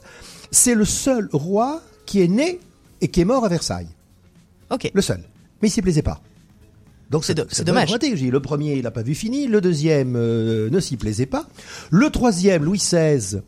C'est 0.51 0.75
le 0.75 0.85
seul 0.85 1.29
roi 1.31 1.81
qui 2.05 2.21
est 2.21 2.27
né 2.27 2.59
et 3.01 3.07
qui 3.07 3.21
est 3.21 3.25
mort 3.25 3.45
à 3.45 3.49
Versailles. 3.49 3.87
Ok. 4.69 4.89
Le 4.93 5.01
seul. 5.01 5.21
Mais 5.61 5.67
il 5.67 5.71
s'y 5.71 5.81
plaisait 5.81 6.01
pas. 6.01 6.21
Donc 7.11 7.25
C'est 7.25 7.63
dommage. 7.63 7.91
Le 7.91 8.39
premier, 8.39 8.75
il 8.75 8.83
n'a 8.83 8.91
pas 8.91 9.03
vu 9.03 9.15
fini. 9.15 9.45
Le 9.45 9.59
deuxième 9.59 10.15
euh, 10.15 10.69
ne 10.69 10.79
s'y 10.79 10.95
plaisait 10.95 11.25
pas. 11.25 11.45
Le 11.89 12.09
troisième, 12.09 12.63
Louis 12.63 12.77
XVI, 12.77 13.41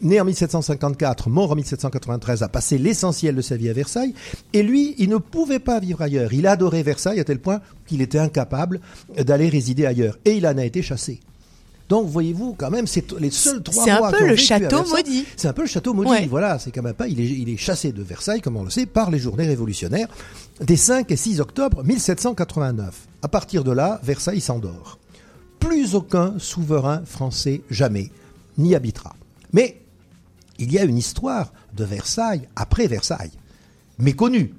né 0.00 0.20
en 0.20 0.24
1754, 0.24 1.28
mort 1.28 1.50
en 1.50 1.56
1793, 1.56 2.44
a 2.44 2.48
passé 2.48 2.78
l'essentiel 2.78 3.34
de 3.34 3.42
sa 3.42 3.56
vie 3.56 3.68
à 3.68 3.72
Versailles. 3.72 4.14
Et 4.52 4.62
lui, 4.62 4.94
il 4.98 5.08
ne 5.08 5.16
pouvait 5.16 5.58
pas 5.58 5.80
vivre 5.80 6.00
ailleurs. 6.02 6.32
Il 6.32 6.46
adorait 6.46 6.84
Versailles 6.84 7.18
à 7.18 7.24
tel 7.24 7.40
point 7.40 7.60
qu'il 7.86 8.00
était 8.00 8.18
incapable 8.18 8.80
d'aller 9.18 9.48
résider 9.48 9.86
ailleurs. 9.86 10.16
Et 10.24 10.34
il 10.34 10.46
en 10.46 10.56
a 10.56 10.64
été 10.64 10.80
chassé. 10.80 11.18
Donc, 11.88 12.06
voyez-vous, 12.06 12.54
quand 12.56 12.70
même, 12.70 12.86
c'est 12.86 13.04
les 13.18 13.32
seuls 13.32 13.64
trois 13.64 13.84
C'est 13.84 13.90
un 13.90 14.12
peu 14.12 14.24
le 14.24 14.36
château 14.36 14.84
maudit. 14.88 15.24
C'est 15.36 15.48
un 15.48 15.52
peu 15.52 15.62
le 15.62 15.68
château 15.68 15.92
maudit. 15.92 16.10
Ouais. 16.10 16.26
Voilà, 16.30 16.60
c'est 16.60 16.70
quand 16.70 16.82
même 16.82 16.94
pas. 16.94 17.08
Il 17.08 17.20
est, 17.20 17.24
il 17.24 17.48
est 17.48 17.56
chassé 17.56 17.90
de 17.90 18.00
Versailles, 18.04 18.40
comme 18.40 18.56
on 18.56 18.62
le 18.62 18.70
sait, 18.70 18.86
par 18.86 19.10
les 19.10 19.18
journées 19.18 19.48
révolutionnaires 19.48 20.06
des 20.60 20.76
5 20.76 21.10
et 21.10 21.16
6 21.16 21.40
octobre 21.40 21.82
1789. 21.84 23.08
À 23.22 23.28
partir 23.28 23.64
de 23.64 23.72
là, 23.72 24.00
Versailles 24.02 24.40
s'endort. 24.40 24.98
Plus 25.58 25.94
aucun 25.94 26.38
souverain 26.38 27.02
français 27.04 27.62
jamais 27.70 28.10
n'y 28.58 28.74
habitera. 28.74 29.14
Mais 29.52 29.80
il 30.58 30.72
y 30.72 30.78
a 30.78 30.84
une 30.84 30.98
histoire 30.98 31.52
de 31.74 31.84
Versailles 31.84 32.48
après 32.56 32.86
Versailles, 32.86 33.32
méconnue. 33.98 34.54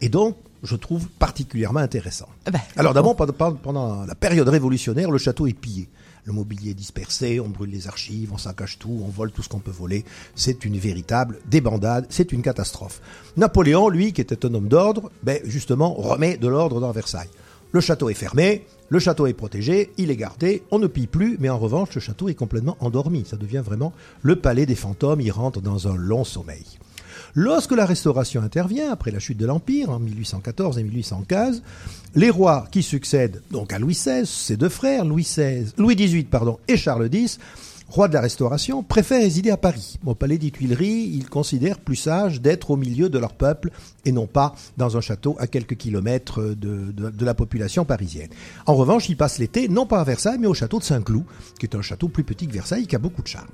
Et 0.00 0.08
donc, 0.08 0.36
je 0.62 0.76
trouve 0.76 1.08
particulièrement 1.08 1.80
intéressant. 1.80 2.28
Ah 2.46 2.50
bah, 2.50 2.60
Alors 2.76 2.94
d'abord, 2.94 3.16
pendant 3.16 4.04
la 4.04 4.14
période 4.14 4.48
révolutionnaire, 4.48 5.10
le 5.10 5.18
château 5.18 5.46
est 5.46 5.54
pillé. 5.54 5.88
Le 6.24 6.32
mobilier 6.32 6.70
est 6.70 6.74
dispersé, 6.74 7.40
on 7.40 7.48
brûle 7.48 7.70
les 7.70 7.88
archives, 7.88 8.32
on 8.32 8.38
saccage 8.38 8.78
tout, 8.78 9.02
on 9.04 9.08
vole 9.08 9.32
tout 9.32 9.42
ce 9.42 9.48
qu'on 9.48 9.58
peut 9.58 9.70
voler. 9.70 10.04
C'est 10.34 10.64
une 10.64 10.78
véritable 10.78 11.38
débandade, 11.46 12.06
c'est 12.10 12.32
une 12.32 12.42
catastrophe. 12.42 13.00
Napoléon, 13.36 13.88
lui, 13.88 14.12
qui 14.12 14.20
était 14.20 14.46
un 14.46 14.54
homme 14.54 14.68
d'ordre, 14.68 15.10
ben 15.22 15.40
justement, 15.44 15.94
remet 15.94 16.36
de 16.36 16.48
l'ordre 16.48 16.80
dans 16.80 16.92
Versailles. 16.92 17.30
Le 17.72 17.80
château 17.80 18.10
est 18.10 18.14
fermé, 18.14 18.66
le 18.88 18.98
château 18.98 19.26
est 19.26 19.32
protégé, 19.32 19.92
il 19.96 20.10
est 20.10 20.16
gardé, 20.16 20.64
on 20.72 20.80
ne 20.80 20.88
pille 20.88 21.06
plus, 21.06 21.36
mais 21.38 21.48
en 21.48 21.58
revanche, 21.58 21.94
le 21.94 22.00
château 22.00 22.28
est 22.28 22.34
complètement 22.34 22.76
endormi. 22.80 23.24
Ça 23.24 23.36
devient 23.36 23.62
vraiment 23.64 23.92
le 24.22 24.34
palais 24.34 24.66
des 24.66 24.74
fantômes, 24.74 25.20
il 25.20 25.30
rentre 25.30 25.60
dans 25.60 25.86
un 25.86 25.94
long 25.94 26.24
sommeil. 26.24 26.64
Lorsque 27.34 27.72
la 27.72 27.86
restauration 27.86 28.42
intervient, 28.42 28.90
après 28.90 29.10
la 29.10 29.18
chute 29.18 29.38
de 29.38 29.46
l'Empire, 29.46 29.90
en 29.90 29.98
1814 29.98 30.78
et 30.78 30.82
1815, 30.82 31.62
les 32.16 32.30
rois 32.30 32.66
qui 32.70 32.82
succèdent 32.82 33.42
donc 33.50 33.72
à 33.72 33.78
Louis 33.78 33.94
XVI, 33.94 34.26
ses 34.26 34.56
deux 34.56 34.68
frères, 34.68 35.04
Louis, 35.04 35.22
XVI, 35.22 35.66
Louis 35.78 35.94
XVIII 35.96 36.26
et 36.68 36.76
Charles 36.76 37.08
X, 37.12 37.38
rois 37.88 38.08
de 38.08 38.14
la 38.14 38.20
Restauration, 38.20 38.82
préfèrent 38.84 39.20
résider 39.22 39.50
à 39.50 39.56
Paris. 39.56 39.98
Au 40.06 40.14
palais 40.14 40.38
des 40.38 40.50
Tuileries, 40.52 41.10
ils 41.12 41.28
considèrent 41.28 41.78
plus 41.80 41.96
sage 41.96 42.40
d'être 42.40 42.70
au 42.70 42.76
milieu 42.76 43.08
de 43.08 43.18
leur 43.18 43.32
peuple 43.34 43.70
et 44.04 44.12
non 44.12 44.26
pas 44.28 44.54
dans 44.76 44.96
un 44.96 45.00
château 45.00 45.36
à 45.40 45.46
quelques 45.48 45.76
kilomètres 45.76 46.40
de, 46.40 46.92
de- 46.92 47.10
de 47.10 47.24
la 47.24 47.34
population 47.34 47.84
parisienne. 47.84 48.28
En 48.66 48.74
revanche, 48.74 49.08
ils 49.08 49.16
passent 49.16 49.38
l'été 49.38 49.68
non 49.68 49.86
pas 49.86 50.00
à 50.00 50.04
Versailles, 50.04 50.38
mais 50.40 50.46
au 50.46 50.54
château 50.54 50.78
de 50.78 50.84
Saint-Cloud, 50.84 51.24
qui 51.58 51.66
est 51.66 51.74
un 51.76 51.82
château 51.82 52.08
plus 52.08 52.22
petit 52.24 52.46
que 52.46 52.52
Versailles, 52.52 52.86
qui 52.86 52.94
a 52.94 53.00
beaucoup 53.00 53.22
de 53.22 53.28
charme. 53.28 53.48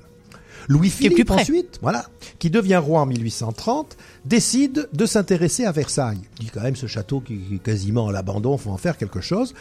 Louis 0.67 0.87
est 0.87 0.91
plus 0.91 1.09
Philippe 1.09 1.27
près. 1.27 1.41
ensuite, 1.41 1.79
voilà, 1.81 2.05
qui 2.39 2.49
devient 2.49 2.77
roi 2.77 3.01
en 3.01 3.05
1830, 3.05 3.95
décide 4.25 4.89
de 4.93 5.05
s'intéresser 5.05 5.65
à 5.65 5.71
Versailles. 5.71 6.19
Il 6.39 6.45
dit 6.45 6.51
quand 6.53 6.61
même 6.61 6.75
ce 6.75 6.87
château 6.87 7.21
qui 7.21 7.39
est 7.55 7.57
quasiment 7.63 8.07
à 8.09 8.11
l'abandon, 8.11 8.57
faut 8.57 8.71
en 8.71 8.77
faire 8.77 8.97
quelque 8.97 9.21
chose. 9.21 9.53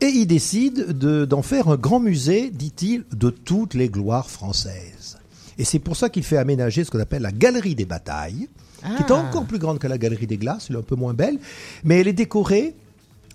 Et 0.00 0.06
il 0.06 0.26
décide 0.26 0.96
de- 0.98 1.24
d'en 1.24 1.42
faire 1.42 1.68
un 1.68 1.76
grand 1.76 2.00
musée, 2.00 2.50
dit-il, 2.50 3.04
de 3.14 3.30
toutes 3.30 3.74
les 3.74 3.88
gloires 3.88 4.30
françaises. 4.30 5.18
Et 5.58 5.64
c'est 5.64 5.78
pour 5.78 5.96
ça 5.96 6.08
qu'il 6.08 6.22
fait 6.24 6.38
aménager 6.38 6.84
ce 6.84 6.90
qu'on 6.90 7.00
appelle 7.00 7.22
la 7.22 7.32
galerie 7.32 7.74
des 7.74 7.84
batailles, 7.84 8.48
qui 8.96 9.02
est 9.02 9.10
Ah. 9.10 9.14
encore 9.14 9.44
plus 9.44 9.58
grande 9.58 9.78
que 9.78 9.86
la 9.86 9.98
galerie 9.98 10.26
des 10.26 10.38
glaces, 10.38 10.66
elle 10.70 10.76
est 10.76 10.78
un 10.78 10.82
peu 10.82 10.96
moins 10.96 11.14
belle, 11.14 11.38
mais 11.84 12.00
elle 12.00 12.08
est 12.08 12.12
décorée 12.12 12.74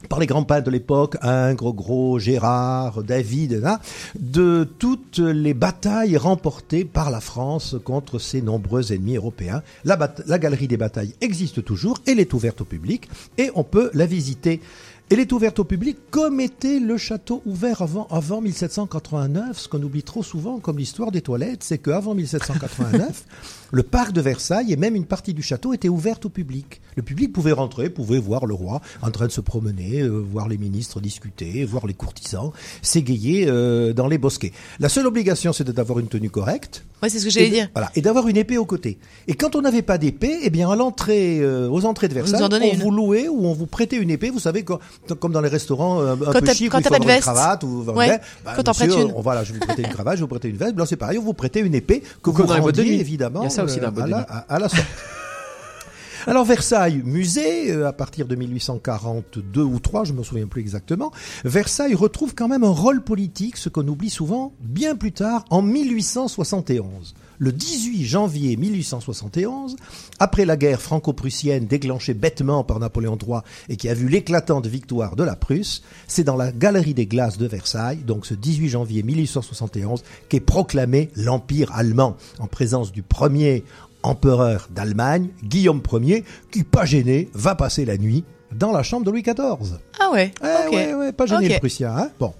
par 0.10 0.20
les 0.20 0.26
grands 0.26 0.44
peintres 0.44 0.66
de 0.66 0.72
l'époque, 0.72 1.18
Ingres, 1.22 1.74
Gros, 1.74 2.20
Gérard, 2.20 3.04
David, 3.04 3.64
hein, 3.66 3.80
de 4.20 4.68
toutes 4.80 5.20
les 5.20 5.54
batailles 5.54 6.18
remportées 6.18 6.86
par 6.86 7.10
la 7.10 7.22
France 7.22 7.76
contre 7.84 8.20
ses 8.20 8.42
nombreux 8.42 8.94
ennemis 8.94 9.16
européens. 9.16 9.62
La, 9.84 9.98
galerie 10.38 10.68
des 10.68 10.78
batailles 10.78 11.14
existe 11.22 11.64
toujours, 11.64 11.98
elle 12.06 12.20
est 12.20 12.34
ouverte 12.34 12.62
au 12.62 12.66
public 12.66 13.10
et 13.38 13.52
on 13.56 13.64
peut 13.64 13.90
la 13.94 14.06
visiter. 14.06 14.62
Elle 15.10 15.22
est 15.22 15.32
ouverte 15.32 15.60
au 15.60 15.64
public 15.64 15.98
comme 16.12 16.42
était 16.42 16.82
le 16.82 16.98
château 16.98 17.42
ouvert 17.46 17.82
avant, 17.82 18.08
avant 18.12 18.42
1789. 18.42 19.58
Ce 19.58 19.70
qu'on 19.70 19.82
oublie 19.82 20.04
trop 20.04 20.22
souvent 20.22 20.60
comme 20.60 20.78
l'histoire 20.78 21.12
des 21.14 21.22
toilettes, 21.22 21.64
c'est 21.64 21.78
qu'avant 21.78 22.14
1789, 22.14 23.24
le 23.72 23.84
parc 23.84 24.12
de 24.14 24.22
Versailles 24.22 24.72
et 24.72 24.76
même 24.78 24.96
une 24.96 25.06
partie 25.06 25.34
du 25.34 25.42
château 25.42 25.74
était 25.74 25.90
ouverte 25.90 26.26
au 26.26 26.30
public. 26.30 26.82
Le 26.96 27.04
public 27.04 27.32
pouvait 27.34 27.52
rentrer, 27.52 27.90
pouvait 27.90 28.18
voir 28.20 28.46
le 28.46 28.54
roi 28.54 28.82
en 29.02 29.12
train 29.12 29.28
de 29.28 29.32
se 29.32 29.42
promener, 29.42 30.02
euh, 30.02 30.10
voir 30.10 30.48
les 30.48 30.58
ministres 30.58 31.00
discuter, 31.02 31.64
voir 31.66 31.86
les 31.86 31.94
courtisans 31.94 32.52
s'égayer 32.82 33.46
euh, 33.48 33.94
dans 33.94 34.08
les 34.08 34.18
bosquets. 34.18 34.52
La 34.80 34.90
seule 34.90 35.08
obligation, 35.08 35.54
c'était 35.54 35.74
d'avoir 35.74 36.00
une 36.00 36.08
tenue 36.08 36.30
correcte. 36.30 36.84
Ouais, 37.04 37.10
c'est 37.10 37.20
ce 37.20 37.26
que 37.26 37.30
j'allais 37.30 37.50
dire. 37.52 37.70
Voilà, 37.76 37.92
et 37.96 38.02
d'avoir 38.02 38.28
une 38.28 38.38
épée 38.38 38.58
au 38.58 38.66
côté. 38.66 38.98
Et 39.28 39.36
quand 39.36 39.56
on 39.56 39.62
n'avait 39.62 39.84
pas 39.84 39.98
d'épée, 40.00 40.40
eh 40.42 40.50
bien 40.50 40.70
à 40.72 40.76
l'entrée, 40.76 41.40
euh, 41.42 41.70
aux 41.70 41.86
entrées 41.86 42.08
de 42.08 42.16
Versailles, 42.16 42.42
on 42.74 42.78
vous 42.78 42.92
louait 42.92 43.28
ou 43.28 43.46
on 43.46 43.54
vous 43.54 43.68
prêtait 43.68 43.98
une 43.98 44.10
épée. 44.10 44.32
Vous 44.32 44.40
savez, 44.40 44.64
comme, 44.64 44.80
comme 45.20 45.32
dans 45.32 45.42
les 45.42 45.50
restaurants 45.50 46.02
euh, 46.02 46.14
un 46.16 46.32
Quand 46.32 46.40
peu 46.40 46.54
chic, 46.54 46.70
quand 46.72 46.82
t'as 46.82 46.90
pas 46.90 47.00
de 47.00 47.06
veste. 47.06 47.22
cravate 47.22 47.64
ou 47.64 47.84
Ouais, 47.96 48.20
bah, 48.44 48.54
quand 48.56 48.64
t'en 48.64 48.72
monsieur, 48.72 48.88
prêtes 48.88 49.00
une. 49.10 49.12
on- 49.16 49.22
voilà, 49.22 49.44
je 49.44 49.54
vous 49.54 49.60
prêter 49.60 49.84
une 49.84 49.90
cravate, 49.90 50.16
je 50.18 50.22
vous 50.22 50.28
prêter 50.28 50.48
une 50.50 50.58
veste. 50.58 50.74
Blanc, 50.74 50.86
c'est 50.88 50.96
pareil, 50.96 51.20
on 51.20 51.24
vous 51.24 51.34
prêtait 51.34 51.60
une 51.60 51.76
épée 51.76 52.02
que 52.24 52.30
Ou 52.32 52.34
vous 52.34 52.46
rendiez 52.46 53.00
évidemment 53.00 53.44
ça 53.58 53.64
aussi 53.66 53.80
les 53.80 53.86
euh, 53.86 53.90
à 53.90 54.08
la- 54.08 54.18
à- 54.50 54.60
la 54.60 54.70
sortie. 54.70 54.86
Alors 56.28 56.44
Versailles, 56.44 57.02
musée, 57.06 57.72
euh, 57.72 57.88
à 57.88 57.94
partir 57.94 58.28
de 58.28 58.36
1842 58.36 59.62
ou 59.64 59.80
3, 59.80 60.04
je 60.04 60.12
me 60.14 60.24
souviens 60.24 60.48
plus 60.48 60.60
exactement, 60.62 61.12
Versailles 61.46 61.96
retrouve 61.96 62.36
quand 62.36 62.48
même 62.50 62.64
un 62.66 62.70
rôle 62.70 63.02
politique, 63.02 63.56
ce 63.56 63.70
qu'on 63.70 63.88
oublie 63.88 64.10
souvent, 64.10 64.54
bien 64.60 64.96
plus 64.96 65.14
tard, 65.14 65.46
en 65.50 65.62
1871. 65.62 67.14
Le 67.40 67.52
18 67.52 68.04
janvier 68.06 68.58
1871, 68.58 69.76
après 70.20 70.46
la 70.46 70.58
guerre 70.58 70.82
franco-prussienne 70.82 71.68
déclenchée 71.68 72.16
bêtement 72.16 72.64
par 72.64 72.80
Napoléon 72.80 73.16
III 73.22 73.42
et 73.70 73.78
qui 73.78 73.90
a 73.90 73.94
vu 73.94 74.08
l'éclatante 74.10 74.66
victoire 74.66 75.16
de 75.16 75.24
la 75.24 75.36
Prusse, 75.36 75.84
c'est 76.08 76.24
dans 76.24 76.36
la 76.36 76.52
Galerie 76.52 76.96
des 76.96 77.06
Glaces 77.06 77.38
de 77.38 77.46
Versailles, 77.46 77.98
donc 77.98 78.26
ce 78.26 78.34
18 78.34 78.70
janvier 78.70 79.04
1871, 79.04 80.04
qu'est 80.30 80.40
proclamé 80.40 81.12
l'Empire 81.16 81.72
allemand, 81.74 82.18
en 82.40 82.48
présence 82.48 82.92
du 82.92 83.04
premier 83.04 83.64
empereur 84.02 84.68
d'Allemagne, 84.72 85.28
Guillaume 85.44 85.82
Ier, 86.02 86.24
qui, 86.52 86.64
pas 86.64 86.86
gêné, 86.86 87.30
va 87.34 87.54
passer 87.56 87.86
la 87.86 87.98
nuit 87.98 88.24
dans 88.56 88.72
la 88.72 88.82
chambre 88.82 89.06
de 89.06 89.12
Louis 89.12 89.22
XIV. 89.24 89.78
Ah 90.00 90.10
ouais. 90.12 90.32
Eh 90.42 90.76
ouais, 90.76 90.94
ouais, 90.96 91.12
pas 91.12 91.26
gêné 91.28 91.46
Ok. 91.48 91.54
le 91.54 91.60
Prussien. 91.60 91.96
Hein 91.96 92.10
bon. 92.20 92.34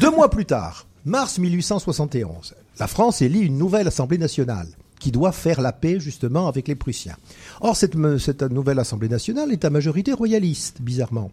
Deux 0.00 0.10
mois 0.10 0.30
plus 0.30 0.46
tard, 0.46 0.86
mars 1.04 1.38
1871, 1.38 2.54
la 2.78 2.86
France 2.86 3.22
élit 3.22 3.40
une 3.40 3.58
nouvelle 3.58 3.88
Assemblée 3.88 4.18
nationale 4.18 4.68
qui 4.98 5.10
doit 5.10 5.32
faire 5.32 5.60
la 5.60 5.72
paix 5.72 5.98
justement 5.98 6.46
avec 6.46 6.68
les 6.68 6.76
Prussiens. 6.76 7.16
Or, 7.60 7.76
cette, 7.76 7.96
nouvelle 7.96 8.78
Assemblée 8.78 9.08
nationale 9.08 9.50
est 9.50 9.64
à 9.64 9.70
majorité 9.70 10.12
royaliste, 10.12 10.80
bizarrement. 10.80 11.32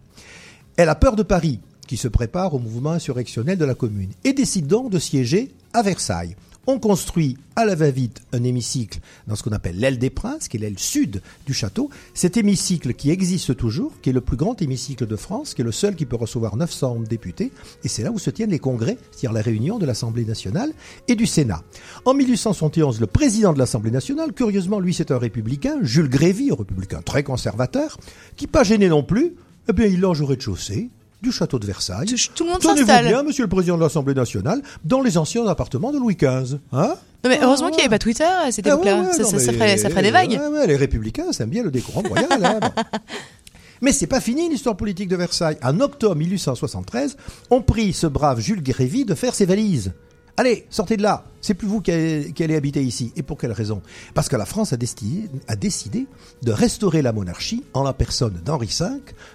Elle 0.76 0.88
a 0.88 0.96
peur 0.96 1.14
de 1.14 1.22
Paris, 1.22 1.60
qui 1.86 1.96
se 1.96 2.08
prépare 2.08 2.54
au 2.54 2.58
mouvement 2.58 2.90
insurrectionnel 2.90 3.58
de 3.58 3.64
la 3.64 3.76
Commune, 3.76 4.10
et 4.24 4.32
décide 4.32 4.66
donc 4.66 4.90
de 4.90 4.98
siéger 4.98 5.52
à 5.72 5.82
Versailles. 5.82 6.34
On 6.66 6.78
construit 6.78 7.38
à 7.56 7.64
la 7.64 7.74
va-vite 7.74 8.20
un 8.32 8.44
hémicycle 8.44 9.00
dans 9.26 9.34
ce 9.34 9.42
qu'on 9.42 9.52
appelle 9.52 9.78
l'aile 9.78 9.98
des 9.98 10.10
Princes, 10.10 10.46
qui 10.46 10.58
est 10.58 10.60
l'aile 10.60 10.78
sud 10.78 11.22
du 11.46 11.54
château. 11.54 11.88
Cet 12.12 12.36
hémicycle 12.36 12.92
qui 12.92 13.10
existe 13.10 13.56
toujours, 13.56 13.92
qui 14.02 14.10
est 14.10 14.12
le 14.12 14.20
plus 14.20 14.36
grand 14.36 14.60
hémicycle 14.60 15.06
de 15.06 15.16
France, 15.16 15.54
qui 15.54 15.62
est 15.62 15.64
le 15.64 15.72
seul 15.72 15.96
qui 15.96 16.04
peut 16.04 16.16
recevoir 16.16 16.56
900 16.56 17.00
députés, 17.08 17.50
et 17.82 17.88
c'est 17.88 18.02
là 18.02 18.12
où 18.12 18.18
se 18.18 18.30
tiennent 18.30 18.50
les 18.50 18.58
congrès, 18.58 18.98
c'est-à-dire 19.10 19.32
la 19.32 19.42
réunion 19.42 19.78
de 19.78 19.86
l'Assemblée 19.86 20.24
nationale 20.24 20.72
et 21.08 21.14
du 21.14 21.26
Sénat. 21.26 21.62
En 22.04 22.12
1871, 22.12 23.00
le 23.00 23.06
président 23.06 23.54
de 23.54 23.58
l'Assemblée 23.58 23.90
nationale, 23.90 24.32
curieusement, 24.32 24.80
lui 24.80 24.92
c'est 24.92 25.10
un 25.10 25.18
républicain, 25.18 25.78
Jules 25.82 26.10
Grévy, 26.10 26.50
un 26.50 26.56
républicain 26.56 27.00
très 27.02 27.22
conservateur, 27.22 27.98
qui 28.36 28.46
pas 28.46 28.64
gêné 28.64 28.88
non 28.88 29.02
plus, 29.02 29.34
eh 29.68 29.72
bien 29.72 29.86
il 29.86 30.00
loge 30.00 30.20
au 30.20 30.26
rez-de-chaussée 30.26 30.90
du 31.22 31.32
château 31.32 31.58
de 31.58 31.66
Versailles. 31.66 32.06
Tout 32.34 32.44
le 32.44 32.50
monde 32.50 32.60
Tenez-vous 32.60 32.78
s'installe. 32.86 33.06
bien, 33.08 33.22
monsieur 33.22 33.44
le 33.44 33.48
président 33.48 33.76
de 33.76 33.82
l'Assemblée 33.82 34.14
nationale, 34.14 34.62
dans 34.84 35.00
les 35.02 35.18
anciens 35.18 35.46
appartements 35.46 35.92
de 35.92 35.98
Louis 35.98 36.16
XV. 36.16 36.58
Hein? 36.72 36.94
Non, 37.24 37.30
mais 37.30 37.38
heureusement 37.42 37.68
qu'il 37.68 37.76
n'y 37.76 37.82
avait 37.82 37.90
pas 37.90 37.98
Twitter 37.98 38.24
à 38.24 38.50
cette 38.50 38.66
Ah 38.66 38.76
ouais, 38.76 38.82
époque-là. 38.88 39.02
ouais, 39.02 39.38
ça, 39.40 39.52
ferait, 39.52 39.76
ça 39.76 39.90
ferait 39.90 40.02
des 40.02 40.10
vagues. 40.10 40.40
ouais, 40.52 40.66
les 40.66 40.76
républicains, 40.76 41.32
ça 41.32 41.44
aime 41.44 41.50
bien 41.50 41.62
le 41.62 41.70
décorum 41.70 42.06
royal. 42.06 42.44
hein, 42.44 42.58
bon. 42.62 42.70
Mais 43.82 43.92
c'est 43.92 44.06
pas 44.06 44.20
fini 44.20 44.48
l'histoire 44.50 44.76
politique 44.76 45.08
de 45.08 45.16
Versailles. 45.16 45.56
En 45.62 45.80
octobre 45.80 46.14
1873, 46.16 47.16
on 47.50 47.62
prie 47.62 47.92
ce 47.94 48.06
brave 48.06 48.40
Jules 48.40 48.62
Grévy 48.62 49.04
de 49.06 49.14
faire 49.14 49.34
ses 49.34 49.46
valises. 49.46 49.92
Allez, 50.36 50.66
sortez 50.70 50.96
de 50.96 51.02
là. 51.02 51.24
C'est 51.40 51.54
plus 51.54 51.68
vous 51.68 51.80
qui 51.80 51.90
allez, 51.90 52.56
habiter 52.56 52.82
ici. 52.82 53.12
Et 53.16 53.22
pour 53.22 53.38
quelle 53.38 53.52
raison? 53.52 53.82
Parce 54.14 54.28
que 54.28 54.36
la 54.36 54.46
France 54.46 54.72
a 54.72 54.76
décidé, 54.76 55.28
a 55.48 55.56
décidé 55.56 56.06
de 56.42 56.52
restaurer 56.52 57.02
la 57.02 57.12
monarchie 57.12 57.64
en 57.74 57.82
la 57.82 57.92
personne 57.92 58.40
d'Henri 58.44 58.74
V, 58.78 58.86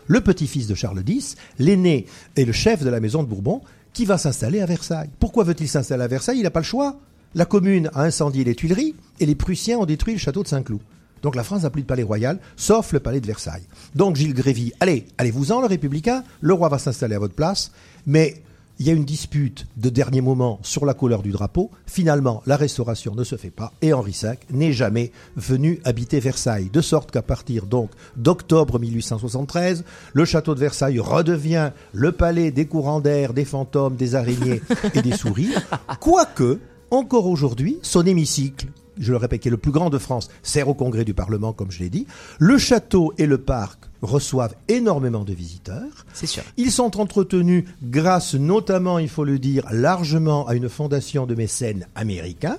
le 0.08 0.22
petit-fils 0.22 0.68
de 0.68 0.76
Charles 0.76 1.04
X, 1.06 1.36
l'aîné 1.60 2.06
et 2.36 2.46
le 2.46 2.52
chef 2.52 2.84
de 2.84 2.90
la 2.90 3.00
maison 3.00 3.24
de 3.24 3.28
Bourbon, 3.28 3.62
qui 3.94 4.06
va 4.06 4.18
s'installer 4.18 4.62
à 4.62 4.66
Versailles. 4.66 5.10
Pourquoi 5.20 5.44
veut-il 5.44 5.68
s'installer 5.68 6.04
à 6.04 6.08
Versailles? 6.08 6.40
Il 6.40 6.44
n'a 6.44 6.52
pas 6.52 6.60
le 6.60 6.66
choix. 6.66 7.00
La 7.34 7.46
commune 7.46 7.90
a 7.94 8.04
incendié 8.04 8.44
les 8.44 8.56
Tuileries 8.56 8.96
et 9.20 9.26
les 9.26 9.36
Prussiens 9.36 9.78
ont 9.78 9.86
détruit 9.86 10.14
le 10.14 10.20
château 10.20 10.44
de 10.44 10.48
Saint-Cloud. 10.48 10.82
Donc 11.22 11.36
la 11.36 11.44
France 11.44 11.64
n'a 11.64 11.70
plus 11.70 11.82
de 11.82 11.88
palais 11.88 12.04
royal, 12.04 12.40
sauf 12.56 12.94
le 12.94 13.00
palais 13.00 13.20
de 13.20 13.26
Versailles. 13.26 13.64
Donc 13.96 14.16
Gilles 14.16 14.34
Grévy, 14.34 14.74
allez, 14.80 15.06
allez-vous-en, 15.18 15.60
le 15.60 15.68
républicain, 15.68 16.24
le 16.42 16.54
roi 16.54 16.70
va 16.70 16.78
s'installer 16.78 17.16
à 17.16 17.20
votre 17.20 17.34
place, 17.34 17.72
mais 18.06 18.44
il 18.80 18.88
y 18.88 18.90
a 18.90 18.94
une 18.94 19.06
dispute 19.06 19.68
de 19.78 19.90
dernier 19.90 20.22
moment 20.22 20.60
sur 20.62 20.86
la 20.86 20.94
couleur 20.94 21.22
du 21.22 21.32
drapeau. 21.32 21.72
Finalement, 21.86 22.42
la 22.46 22.58
restauration 22.58 23.16
ne 23.16 23.24
se 23.24 23.36
fait 23.36 23.50
pas 23.50 23.72
et 23.82 23.94
Henri 23.94 24.18
V 24.22 24.34
n'est 24.52 24.74
jamais 24.74 25.12
venu 25.36 25.80
habiter 25.84 26.20
Versailles. 26.20 26.70
De 26.72 26.82
sorte 26.82 27.12
qu'à 27.12 27.22
partir 27.22 27.66
donc 27.66 27.92
d'octobre 28.18 28.80
1873, 28.80 29.84
le 30.14 30.26
château 30.26 30.56
de 30.56 30.60
Versailles 30.60 31.00
redevient 31.00 31.72
le 31.94 32.12
palais 32.12 32.52
des 32.52 32.66
courants 32.66 33.02
d'air, 33.02 33.34
des 33.34 33.46
fantômes, 33.46 33.96
des 33.96 34.16
araignées 34.16 34.62
et 34.94 35.02
des 35.02 35.14
souris. 35.14 35.54
Quoique, 36.00 36.60
encore 36.92 37.28
aujourd'hui, 37.28 37.80
son 37.82 38.06
hémicycle, 38.06 38.68
je 38.98 39.12
le 39.12 39.18
répète, 39.18 39.42
qui 39.42 39.48
est 39.48 39.52
le 39.52 39.58
plus 39.58 39.72
grand 39.72 39.90
de 39.90 39.98
France, 39.98 40.30
sert 40.44 40.68
au 40.68 40.74
congrès 40.74 41.06
du 41.06 41.14
Parlement, 41.14 41.54
comme 41.54 41.72
je 41.72 41.80
l'ai 41.80 41.90
dit. 41.90 42.08
Le 42.40 42.58
château 42.58 43.14
et 43.18 43.26
le 43.26 43.38
parc 43.38 43.80
reçoivent 44.02 44.56
énormément 44.68 45.24
de 45.24 45.34
visiteurs. 45.34 46.06
C'est 46.14 46.28
sûr. 46.28 46.44
Ils 46.58 46.72
sont 46.72 47.00
entretenus 47.00 47.66
grâce 47.84 48.36
notamment, 48.36 49.00
il 49.00 49.10
faut 49.10 49.24
le 49.24 49.40
dire, 49.40 49.66
largement 49.72 50.48
à 50.48 50.56
une 50.56 50.70
fondation 50.70 51.26
de 51.26 51.36
mécènes 51.36 51.88
américains. 51.96 52.58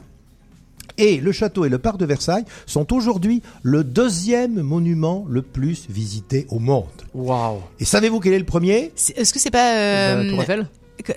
Et 0.98 1.18
le 1.18 1.30
château 1.32 1.64
et 1.64 1.68
le 1.68 1.78
parc 1.78 1.98
de 1.98 2.06
Versailles 2.06 2.44
sont 2.64 2.92
aujourd'hui 2.94 3.42
le 3.62 3.84
deuxième 3.84 4.62
monument 4.62 5.26
le 5.28 5.42
plus 5.42 5.86
visité 5.90 6.46
au 6.48 6.58
monde. 6.58 6.86
Waouh 7.14 7.60
Et 7.80 7.84
savez-vous 7.84 8.20
quel 8.20 8.32
est 8.32 8.38
le 8.38 8.44
premier? 8.44 8.92
Est-ce 9.14 9.32
que 9.32 9.38
c'est 9.38 9.50
pas 9.50 9.76
euh, 9.76 10.22
La 10.24 10.30
Tour 10.30 10.42
Eiffel 10.42 10.66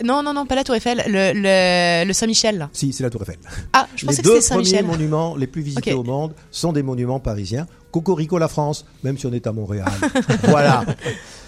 Non, 0.03 0.23
non, 0.23 0.33
non, 0.33 0.45
pas 0.45 0.55
la 0.55 0.63
Tour 0.63 0.75
Eiffel, 0.75 1.03
le, 1.07 1.31
le, 1.33 2.07
le 2.07 2.13
Saint-Michel. 2.13 2.69
Si, 2.73 2.93
c'est 2.93 3.03
la 3.03 3.09
Tour 3.09 3.21
Eiffel. 3.23 3.37
Ah, 3.73 3.87
je 3.95 4.01
les 4.01 4.07
pensais 4.07 4.21
que 4.21 4.27
deux 4.27 4.41
c'était 4.41 4.55
premiers 4.55 4.69
Saint-Michel. 4.69 4.85
monuments 4.85 5.35
les 5.35 5.47
plus 5.47 5.61
visités 5.61 5.93
au 5.93 6.03
monde 6.03 6.33
sont 6.51 6.73
des 6.73 6.83
monuments 6.83 7.19
parisiens. 7.19 7.67
Cocorico 7.91 8.37
la 8.37 8.47
France, 8.47 8.85
même 9.03 9.17
si 9.17 9.25
on 9.25 9.33
est 9.33 9.47
à 9.47 9.51
Montréal. 9.51 9.89
voilà, 10.43 10.85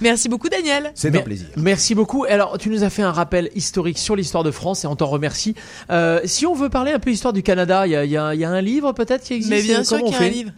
Merci 0.02 0.28
beaucoup, 0.28 0.50
Daniel. 0.50 0.92
c'est 0.96 1.16
un 1.16 1.22
plaisir. 1.22 1.48
Merci 1.56 1.94
beaucoup. 1.94 2.26
Alors, 2.28 2.58
tu 2.58 2.70
nous 2.70 2.84
as 2.84 2.90
fait 2.90 3.04
un 3.04 3.12
rappel 3.12 3.52
historique 3.54 4.00
sur 4.00 4.16
l'histoire 4.16 4.44
de 4.44 4.50
France 4.52 4.84
et 4.84 4.88
on 4.88 4.96
t'en 4.96 5.06
remercie. 5.08 5.54
Euh, 5.92 6.20
si 6.26 6.48
on 6.48 6.56
veut 6.56 6.70
parler 6.70 6.92
un 6.92 7.00
peu 7.00 7.12
histoire 7.12 7.34
du 7.34 7.44
Canada, 7.44 7.86
il 7.86 7.92
y 7.92 7.96
a, 7.96 8.06
il 8.06 8.10
y 8.10 8.40
y 8.40 8.44
a 8.46 8.50
un 8.50 8.62
livre 8.62 8.92
peut-être 8.94 9.24
qui 9.24 9.34
existe 9.36 9.52
Mais 9.52 9.62
bien 9.62 9.84
sûr 9.84 9.98
qu'il 9.98 10.08
y 10.08 10.10
on 10.10 10.14
a 10.14 10.16
un 10.16 10.20
fait 10.20 10.30
livre. 10.32 10.52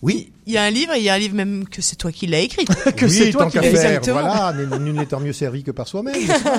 Oui, 0.00 0.30
Il 0.46 0.52
y 0.52 0.58
a 0.58 0.62
un 0.62 0.70
livre 0.70 0.92
et 0.94 0.98
il 0.98 1.04
y 1.04 1.08
a 1.08 1.14
un 1.14 1.18
livre 1.18 1.34
même 1.34 1.66
que 1.68 1.82
c'est 1.82 1.96
toi 1.96 2.12
qui 2.12 2.26
l'as 2.26 2.40
écrit. 2.40 2.64
Que 2.96 3.06
oui, 3.06 3.10
c'est 3.10 3.30
toi 3.30 3.44
tant 3.44 3.50
qui 3.50 3.56
l'as 3.56 3.66
Exactement. 3.66 4.20
voilà, 4.20 4.52
nul 4.78 4.94
n'étant 4.94 5.18
mieux 5.20 5.32
servi 5.32 5.64
que 5.64 5.72
par 5.72 5.88
soi-même. 5.88 6.14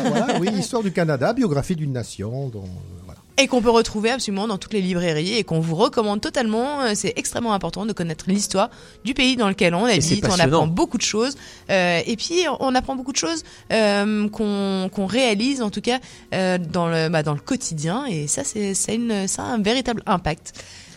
Voilà, 0.05 0.39
oui, 0.39 0.49
histoire 0.59 0.83
du 0.83 0.91
Canada, 0.91 1.31
biographie 1.33 1.75
d'une 1.75 1.93
nation. 1.93 2.49
dont, 2.49 2.63
euh, 2.63 3.01
voilà. 3.05 3.19
Et 3.37 3.47
qu'on 3.47 3.61
peut 3.61 3.69
retrouver 3.69 4.11
absolument 4.11 4.49
dans 4.49 4.57
toutes 4.57 4.73
les 4.73 4.81
librairies 4.81 5.35
et 5.35 5.45
qu'on 5.45 5.61
vous 5.61 5.75
recommande 5.75 6.19
totalement. 6.19 6.81
Euh, 6.81 6.91
C'est 6.95 7.13
extrêmement 7.15 7.53
important 7.53 7.85
de 7.85 7.93
connaître 7.93 8.25
l'histoire 8.27 8.69
du 9.05 9.13
pays 9.13 9.37
dans 9.37 9.47
lequel 9.47 9.73
on 9.73 9.87
c'est 9.87 9.93
habite. 9.93 10.25
On 10.29 10.37
apprend 10.39 10.67
beaucoup 10.67 10.97
de 10.97 11.03
choses. 11.03 11.37
Euh, 11.69 12.01
et 12.05 12.17
puis, 12.17 12.43
on 12.59 12.75
apprend 12.75 12.97
beaucoup 12.97 13.13
de 13.13 13.17
choses 13.17 13.43
euh, 13.71 14.27
qu'on 14.27 14.89
qu'on 14.93 15.05
réalise, 15.05 15.61
en 15.61 15.69
tout 15.69 15.79
cas, 15.79 15.99
euh, 16.33 16.57
dans, 16.57 16.89
le, 16.89 17.07
bah, 17.07 17.23
dans 17.23 17.33
le 17.33 17.39
quotidien. 17.39 18.05
Et 18.07 18.27
ça, 18.27 18.43
c'est 18.43 18.73
ça 18.73 18.91
ça 19.27 19.43
a 19.43 19.45
un 19.45 19.61
véritable 19.61 20.03
impact. 20.05 20.51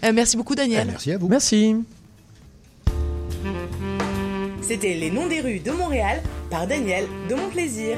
Euh, 0.04 0.10
merci 0.12 0.36
beaucoup, 0.36 0.56
Daniel. 0.56 0.88
Merci 0.88 1.12
à 1.12 1.18
vous. 1.18 1.28
Merci. 1.28 1.76
C'était 4.60 4.94
Les 4.94 5.10
Noms 5.10 5.26
des 5.26 5.40
rues 5.40 5.58
de 5.60 5.70
Montréal 5.70 6.22
par 6.50 6.66
Daniel 6.66 7.06
de 7.28 7.34
Mon 7.34 7.48
Plaisir. 7.48 7.96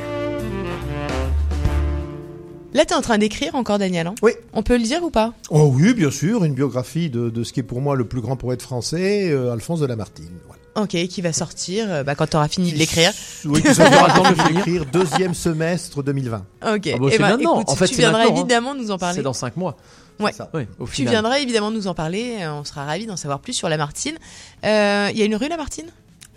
Là, 2.72 2.84
t'es 2.84 2.94
en 2.94 3.02
train 3.02 3.18
d'écrire 3.18 3.54
encore, 3.54 3.78
Daniel. 3.78 4.08
hein? 4.08 4.14
Oui. 4.22 4.32
On 4.52 4.62
peut 4.64 4.76
le 4.76 4.82
dire 4.82 5.02
ou 5.04 5.10
pas? 5.10 5.32
Oh 5.50 5.70
oui, 5.72 5.94
bien 5.94 6.10
sûr, 6.10 6.42
une 6.44 6.54
biographie 6.54 7.08
de, 7.08 7.30
de 7.30 7.44
ce 7.44 7.52
qui 7.52 7.60
est 7.60 7.64
pour 7.64 7.80
moi 7.80 7.94
le 7.94 8.04
plus 8.04 8.20
grand 8.20 8.36
poète 8.36 8.62
français, 8.62 9.30
euh, 9.30 9.52
Alphonse 9.52 9.78
de 9.80 9.86
Lamartine. 9.86 10.30
Voilà. 10.46 10.60
Ok, 10.76 10.88
qui 11.06 11.20
va 11.22 11.32
sortir 11.32 11.86
euh, 11.88 12.02
bah, 12.02 12.16
quand 12.16 12.26
t'auras 12.26 12.48
fini 12.48 12.72
de 12.72 12.78
l'écrire. 12.78 13.12
Oui, 13.44 13.62
qui 13.62 13.68
le 13.68 13.74
temps 14.16 14.28
de 14.48 14.54
l'écrire 14.54 14.86
deuxième 14.86 15.34
semestre 15.34 16.02
2020. 16.02 16.36
Ok. 16.38 16.44
Ah 16.64 16.72
bah, 16.72 16.80
Eh 16.90 17.10
c'est 17.12 17.18
ben, 17.18 17.28
maintenant. 17.28 17.54
écoute, 17.60 17.68
En 17.70 17.76
fait, 17.76 17.86
tu 17.86 17.94
viendras 17.94 18.18
maintenant, 18.24 18.34
hein. 18.34 18.38
évidemment 18.40 18.74
nous 18.74 18.90
en 18.90 18.98
parler. 18.98 19.14
C'est 19.16 19.22
dans 19.22 19.32
5 19.32 19.56
mois. 19.56 19.76
Ouais. 20.20 20.32
ça. 20.32 20.50
Oui, 20.54 20.62
au 20.78 20.86
Tu 20.86 20.92
final. 20.92 21.12
viendras 21.14 21.38
évidemment 21.40 21.70
nous 21.70 21.86
en 21.86 21.94
parler. 21.94 22.36
euh, 22.40 22.52
On 22.52 22.64
sera 22.64 22.84
ravis 22.84 23.06
d'en 23.06 23.16
savoir 23.16 23.40
plus 23.40 23.52
sur 23.52 23.68
Lamartine. 23.68 24.16
Euh, 24.64 25.08
Il 25.12 25.18
y 25.18 25.22
a 25.22 25.24
une 25.24 25.36
rue 25.36 25.48
Lamartine 25.48 25.86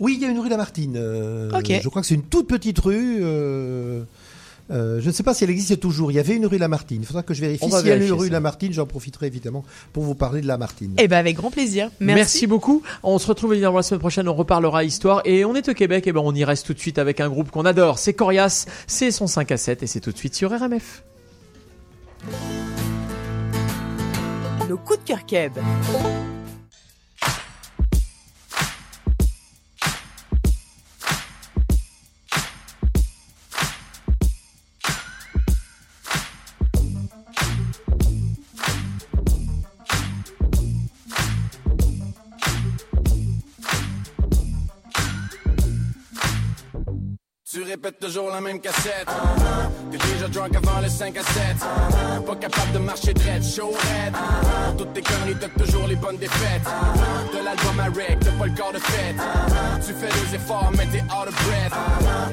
Oui, 0.00 0.14
il 0.16 0.22
y 0.22 0.24
a 0.24 0.28
une 0.28 0.38
rue 0.40 0.48
Lamartine. 0.48 0.94
euh, 0.96 1.50
Ok. 1.58 1.72
Je 1.82 1.88
crois 1.88 2.02
que 2.02 2.08
c'est 2.08 2.14
une 2.16 2.22
toute 2.24 2.48
petite 2.48 2.78
rue. 2.80 3.18
euh, 3.22 4.02
euh, 4.70 5.00
je 5.00 5.06
ne 5.06 5.12
sais 5.12 5.22
pas 5.22 5.32
si 5.32 5.44
elle 5.44 5.50
existe 5.50 5.80
toujours. 5.80 6.10
Il 6.12 6.14
y 6.14 6.18
avait 6.18 6.34
une 6.36 6.44
rue 6.44 6.58
Lamartine. 6.58 7.00
Il 7.00 7.06
faudra 7.06 7.22
que 7.22 7.32
je 7.32 7.40
vérifie. 7.40 7.64
On 7.64 7.68
va 7.68 7.78
S'il 7.78 7.88
y 7.88 7.92
a 7.92 7.96
une 7.96 8.12
rue 8.12 8.26
ça. 8.26 8.32
Lamartine, 8.34 8.70
j'en 8.72 8.84
profiterai 8.84 9.26
évidemment 9.28 9.64
pour 9.94 10.02
vous 10.02 10.14
parler 10.14 10.42
de 10.42 10.46
Lamartine. 10.46 10.92
Eh 10.98 11.08
ben 11.08 11.16
avec 11.16 11.36
grand 11.36 11.50
plaisir. 11.50 11.88
Merci. 12.00 12.16
Merci. 12.18 12.46
beaucoup. 12.46 12.82
On 13.02 13.18
se 13.18 13.26
retrouve 13.28 13.54
évidemment 13.54 13.78
la 13.78 13.82
semaine 13.82 14.00
prochaine. 14.00 14.28
On 14.28 14.34
reparlera 14.34 14.84
histoire. 14.84 15.22
Et 15.24 15.46
on 15.46 15.54
est 15.54 15.66
au 15.70 15.72
Québec. 15.74 16.06
Et 16.06 16.12
ben 16.12 16.20
on 16.22 16.34
y 16.34 16.44
reste 16.44 16.66
tout 16.66 16.74
de 16.74 16.80
suite 16.80 16.98
avec 16.98 17.20
un 17.20 17.30
groupe 17.30 17.50
qu'on 17.50 17.64
adore. 17.64 17.98
C'est 17.98 18.12
Corias. 18.12 18.66
C'est 18.86 19.10
son 19.10 19.26
5 19.26 19.52
à 19.52 19.56
7. 19.56 19.82
Et 19.82 19.86
c'est 19.86 20.00
tout 20.00 20.12
de 20.12 20.18
suite 20.18 20.34
sur 20.34 20.50
RMF. 20.50 21.02
Nos 24.68 24.76
coups 24.76 24.98
de 24.98 25.04
cœur 25.04 25.24
keb. 25.24 25.58
Tu 47.78 47.86
répètes 47.86 48.00
toujours 48.00 48.30
la 48.30 48.40
même 48.40 48.60
cassette. 48.60 49.06
T'es 49.90 49.98
déjà 49.98 50.26
drunk 50.28 50.56
avant 50.56 50.80
les 50.80 50.88
5 50.88 51.16
à 51.16 51.22
7. 51.22 52.26
Pas 52.26 52.36
capable 52.36 52.72
de 52.72 52.78
marcher 52.78 53.14
dread, 53.14 53.44
show 53.44 53.68
red. 53.68 54.14
Toutes 54.76 54.92
tes 54.94 55.02
conneries, 55.02 55.36
t'as 55.40 55.62
toujours 55.62 55.86
les 55.86 55.94
bonnes 55.94 56.16
défaites. 56.16 56.64
De 57.32 57.44
l'album 57.44 57.78
à 57.78 57.84
rec, 57.84 58.18
t'as 58.20 58.32
pas 58.32 58.46
le 58.46 58.56
corps 58.56 58.72
de 58.72 58.78
fête. 58.78 59.16
Tu 59.86 59.92
fais 59.92 60.08
des 60.08 60.34
efforts, 60.34 60.72
mais 60.76 60.86
t'es 60.86 61.02
out 61.02 61.28
of 61.28 61.34
breath. 61.46 61.72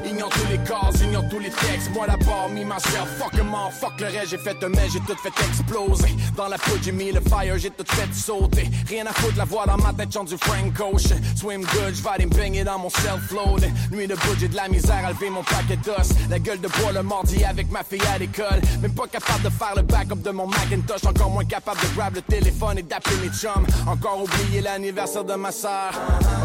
Ignore 0.04 0.30
tous 0.30 0.50
les 0.50 0.58
cases, 0.58 1.02
ignore 1.02 1.24
tous 1.30 1.38
les 1.38 1.50
textes. 1.50 1.90
Moi 1.94 2.06
d'abord, 2.08 2.48
me 2.48 2.64
myself, 2.64 3.08
fuck 3.18 3.34
all, 3.34 3.72
fuck 3.72 4.00
le 4.00 4.06
reste. 4.06 4.30
J'ai 4.30 4.38
fait 4.38 4.64
un 4.64 4.68
mais 4.68 4.88
j'ai 4.92 5.00
tout 5.00 5.16
fait 5.22 5.46
exploser. 5.46 6.14
Dans 6.36 6.48
la 6.48 6.58
poudre, 6.58 6.80
j'ai 6.82 6.92
mis 6.92 7.12
le 7.12 7.20
fire, 7.20 7.56
j'ai 7.56 7.70
tout 7.70 7.86
fait 7.86 8.12
sauter. 8.12 8.68
Rien 8.88 9.06
à 9.06 9.12
foutre, 9.12 9.38
la 9.38 9.44
voix 9.44 9.64
dans 9.66 9.76
ma 9.76 9.92
tête 9.92 10.12
chante 10.12 10.28
du 10.28 10.36
Frank 10.38 10.74
Ocean. 10.80 11.20
Swim 11.36 11.62
good, 11.62 11.94
j'vais 11.94 12.10
aller 12.10 12.26
me 12.26 12.34
baigner 12.34 12.64
dans 12.64 12.78
mon 12.78 12.90
self-load. 12.90 13.64
Nuit 13.92 14.08
de 14.08 14.16
j'ai 14.40 14.48
de 14.48 14.56
la 14.56 14.68
misère 14.68 15.06
à 15.06 15.12
lever 15.12 15.30
mon 15.36 15.42
paquet 15.42 15.76
d'os. 15.76 16.08
La 16.30 16.38
gueule 16.38 16.60
de 16.60 16.68
bois 16.68 16.92
le 16.92 17.02
mardi 17.02 17.44
avec 17.44 17.70
ma 17.70 17.82
fille 17.84 18.00
à 18.14 18.18
l'école. 18.18 18.60
Même 18.80 18.94
pas 18.94 19.06
capable 19.06 19.42
de 19.42 19.50
faire 19.50 19.74
le 19.76 19.82
backup 19.82 20.22
de 20.22 20.30
mon 20.30 20.46
Macintosh. 20.46 21.04
Encore 21.04 21.30
moins 21.30 21.44
capable 21.44 21.80
de 21.80 21.94
grab 21.94 22.14
le 22.14 22.22
téléphone 22.22 22.78
et 22.78 22.82
d'appeler 22.82 23.16
mes 23.16 23.28
chums. 23.28 23.66
Encore 23.86 24.22
oublié 24.22 24.62
l'anniversaire 24.62 25.24
de 25.24 25.34
ma 25.34 25.52
sœur. 25.52 25.92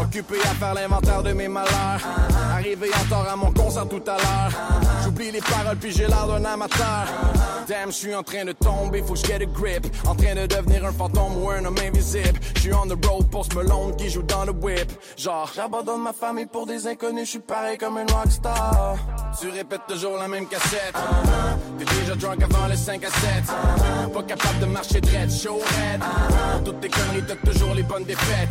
Occupé 0.02 0.36
à 0.42 0.54
faire 0.54 0.74
l'inventaire 0.74 1.22
de 1.22 1.32
mes 1.32 1.48
malheurs. 1.48 2.02
Arrivé 2.52 2.90
en 3.10 3.32
à 3.32 3.36
mon 3.36 3.52
concert 3.52 3.88
tout 3.88 4.02
à 4.06 4.16
l'heure. 4.16 4.52
J'oublie 5.04 5.30
les 5.30 5.40
paroles 5.40 5.76
puis 5.76 5.92
j'ai 5.92 6.06
l'air 6.06 6.26
d'un 6.26 6.44
amateur. 6.44 7.06
Damn, 7.68 7.90
je 7.90 7.96
suis 7.96 8.14
en 8.14 8.22
train 8.22 8.44
de 8.44 8.52
tomber, 8.52 9.02
faut 9.02 9.14
que 9.14 9.20
je 9.20 9.26
get 9.26 9.42
a 9.42 9.46
grip. 9.46 9.86
En 10.06 10.14
train 10.14 10.34
de 10.34 10.46
devenir 10.46 10.84
un 10.84 10.92
fantôme 10.92 11.42
ou 11.42 11.48
un 11.48 11.64
homme 11.64 11.78
invisible. 11.82 12.38
Je 12.56 12.60
suis 12.60 12.74
on 12.74 12.86
the 12.86 13.06
road 13.06 13.30
pour 13.30 13.44
ce 13.44 13.54
melon 13.56 13.92
qui 13.92 14.10
joue 14.10 14.22
dans 14.22 14.44
le 14.44 14.52
whip. 14.52 14.90
Genre, 15.16 15.50
j'abandonne 15.54 16.02
ma 16.02 16.12
famille 16.12 16.46
pour 16.46 16.66
des 16.66 16.86
inconnus, 16.86 17.24
je 17.26 17.30
suis 17.30 17.38
pareil 17.38 17.78
comme 17.78 17.96
un 17.96 18.06
rockstar. 18.06 18.81
Tu 19.40 19.48
répètes 19.48 19.86
toujours 19.88 20.18
la 20.18 20.28
même 20.28 20.46
cassette. 20.46 20.94
T'es 21.78 21.84
déjà 21.84 22.14
drunk 22.14 22.42
avant 22.42 22.66
les 22.66 22.76
5 22.76 23.02
à 23.04 23.10
7. 23.10 24.12
Pas 24.12 24.22
capable 24.22 24.58
de 24.60 24.66
marcher 24.66 25.00
dread, 25.00 25.30
show 25.32 25.56
red. 25.56 26.00
Toutes 26.64 26.80
tes 26.80 26.88
conneries, 26.88 27.24
t'as 27.26 27.50
toujours 27.50 27.74
les 27.74 27.82
bonnes 27.82 28.04
défaites. 28.04 28.50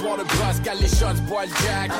Soir 0.00 0.16
de 0.16 0.24
brosse, 0.24 0.60
cale 0.64 0.78
les 0.80 0.88
shots, 0.88 1.20
bois 1.28 1.44
le 1.44 1.52
jack. 1.64 1.90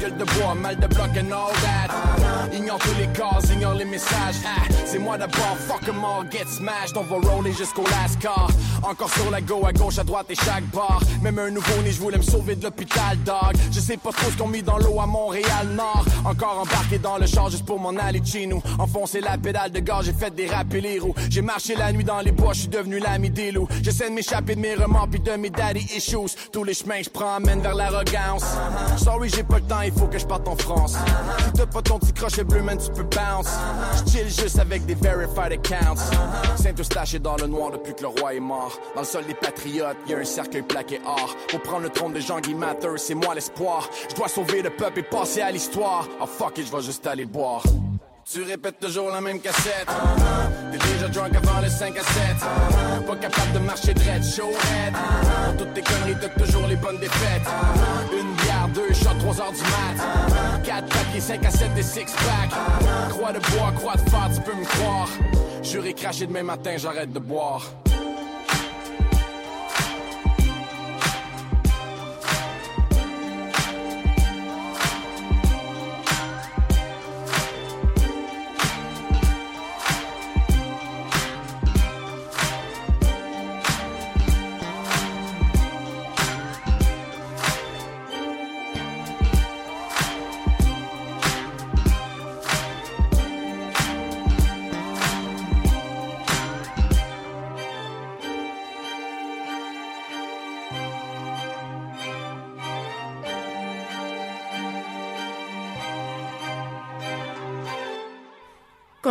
Gueule 0.00 0.16
de 0.16 0.24
bois, 0.24 0.54
mal 0.54 0.76
de 0.76 0.86
bloc 0.86 1.10
and 1.16 1.32
all 1.32 1.52
that. 1.62 2.52
Ignore 2.52 2.78
tous 2.78 2.94
les 2.98 3.06
cases, 3.08 3.50
ignore 3.50 3.74
les 3.74 3.84
messages. 3.84 4.36
Ah, 4.44 4.62
c'est 4.84 4.98
moi 4.98 5.16
d'abord, 5.16 5.56
fuck 5.66 5.88
em 5.88 6.04
all, 6.04 6.30
get 6.30 6.46
smashed. 6.48 6.96
On 6.96 7.04
va 7.04 7.30
roller 7.30 7.52
jusqu'au 7.52 7.84
last 7.84 8.18
car. 8.20 8.48
Encore 8.82 9.10
sur 9.10 9.30
la 9.30 9.40
go, 9.40 9.64
à 9.64 9.72
gauche, 9.72 9.98
à 9.98 10.04
droite 10.04 10.26
et 10.30 10.34
chaque 10.34 10.64
bar. 10.74 11.00
Même 11.22 11.38
un 11.38 11.50
nouveau-né, 11.50 11.92
je 11.92 12.00
voulais 12.00 12.18
me 12.18 12.22
sauver 12.22 12.56
de 12.56 12.64
l'hôpital, 12.64 13.16
dog. 13.24 13.54
Je 13.70 13.80
sais 13.80 13.96
pas 13.96 14.10
trop 14.10 14.30
ce 14.30 14.36
qu'on 14.36 14.48
mis 14.48 14.62
dans 14.62 14.78
l'eau 14.78 15.00
à 15.00 15.06
Montréal-Nord. 15.06 16.04
Encore 16.24 16.58
embarqué 16.60 16.98
dans 17.02 17.18
le 17.18 17.26
char 17.26 17.50
juste 17.50 17.66
pour 17.66 17.78
m'en 17.78 17.90
aller 17.90 18.22
chez 18.24 18.46
nous. 18.46 18.62
Enfoncer 18.78 19.20
la 19.20 19.36
pédale 19.36 19.70
de 19.70 19.80
gaz, 19.80 20.06
j'ai 20.06 20.12
fait 20.12 20.34
déraper 20.34 20.80
les 20.80 20.98
roues. 20.98 21.14
J'ai 21.28 21.42
marché 21.42 21.74
la 21.74 21.92
nuit 21.92 22.04
dans 22.04 22.20
les 22.20 22.32
bois, 22.32 22.52
je 22.52 22.60
suis 22.60 22.68
devenu 22.68 22.98
l'ami 22.98 23.30
des 23.30 23.50
loups. 23.50 23.68
J'essaie 23.82 24.08
de 24.08 24.14
m'échapper 24.14 24.54
de 24.54 24.60
mes 24.60 24.74
remords 24.74 25.08
puis 25.08 25.20
de 25.20 25.32
mes 25.32 25.50
daddy 25.50 25.86
issues. 25.96 26.36
Tous 26.52 26.64
les 26.64 26.74
chemins 26.74 26.98
que 26.98 27.04
je 27.04 27.10
prends 27.10 27.40
mènent 27.40 27.60
vers 27.60 27.74
l'arrogance. 27.74 28.44
Sorry, 28.96 29.28
j'ai 29.28 29.42
pas 29.42 29.56
le 29.56 29.64
temps, 29.64 29.82
il 29.82 29.92
faut 29.92 30.06
que 30.06 30.18
je 30.18 30.26
parte 30.26 30.46
en 30.48 30.56
France. 30.56 30.96
Si 31.46 31.52
t'as 31.54 31.66
pas 31.66 31.82
ton 31.82 31.98
petit 31.98 32.12
crochet 32.12 32.44
bleu, 32.44 32.62
man, 32.62 32.78
tu 32.78 32.90
peux 32.92 33.02
bounce. 33.02 33.50
Je 34.06 34.12
chill 34.12 34.28
juste 34.28 34.58
avec 34.58 34.86
des 34.86 34.94
verified 34.94 35.52
accounts. 35.52 36.00
Saint-Eustache 36.56 37.14
est 37.14 37.18
dans 37.18 37.36
le 37.36 37.46
noir 37.46 37.72
depuis 37.72 37.94
que 37.94 38.02
le 38.02 38.08
roi 38.08 38.34
est 38.34 38.40
mort. 38.40 38.78
Dans 38.94 39.00
le 39.00 39.06
sol 39.06 39.26
des 39.26 39.34
patriotes, 39.34 39.96
y 40.06 40.14
a 40.14 40.18
un 40.18 40.24
cercueil 40.24 40.62
plaqué 40.62 41.00
or. 41.04 41.36
Pour 41.48 41.60
prendre 41.62 41.82
le 41.82 41.90
trône 41.90 42.12
de 42.12 42.20
Jean-Guy 42.20 42.54
c'est 42.96 43.14
moi 43.14 43.34
l'espoir. 43.34 43.88
Je 44.10 44.14
dois 44.14 44.28
sauver 44.28 44.62
le 44.62 44.70
peuple 44.70 45.00
et 45.00 45.02
passer 45.02 45.40
à 45.40 45.50
l'histoire. 45.50 46.08
Oh 46.20 46.26
fuck 46.26 46.58
it, 46.58 46.66
je 46.66 46.76
vais 46.76 46.82
juste 46.92 47.06
aller 47.06 47.24
boire. 47.24 47.62
Tu 48.30 48.42
répètes 48.42 48.78
toujours 48.78 49.08
la 49.08 49.22
même 49.22 49.40
cassette. 49.40 49.88
T'es 50.70 50.76
déjà 50.76 51.08
drunk 51.08 51.34
avant 51.34 51.60
les 51.62 51.70
5 51.70 51.96
à 51.96 52.02
7. 52.02 53.06
Pas 53.06 53.16
capable 53.16 53.52
de 53.54 53.58
marcher 53.60 53.94
dread, 53.94 54.22
show 54.22 54.48
red. 54.48 54.94
Toutes 55.56 55.72
tes 55.72 55.80
conneries, 55.80 56.16
t'as 56.20 56.28
toujours 56.28 56.66
les 56.66 56.76
bonnes 56.76 56.98
défaites. 56.98 57.48
Une 58.12 58.32
bière, 58.34 58.68
deux 58.74 58.92
shots, 58.92 59.18
3 59.20 59.40
heures 59.40 59.52
du 59.52 59.62
mat. 59.62 60.64
4 60.64 60.86
paquets, 60.86 61.20
5 61.20 61.46
à 61.46 61.50
7 61.50 61.70
et 61.78 61.82
6 61.82 62.00
pack. 62.00 62.50
Croix 63.08 63.32
de 63.32 63.38
bois, 63.38 63.72
croix 63.74 63.94
de 63.94 64.10
fer, 64.10 64.28
tu 64.34 64.40
peux 64.42 64.54
me 64.54 64.64
croire. 64.66 65.08
Juré 65.62 65.94
craché 65.94 66.26
demain 66.26 66.42
matin, 66.42 66.74
j'arrête 66.76 67.12
de 67.12 67.20
boire. 67.20 67.62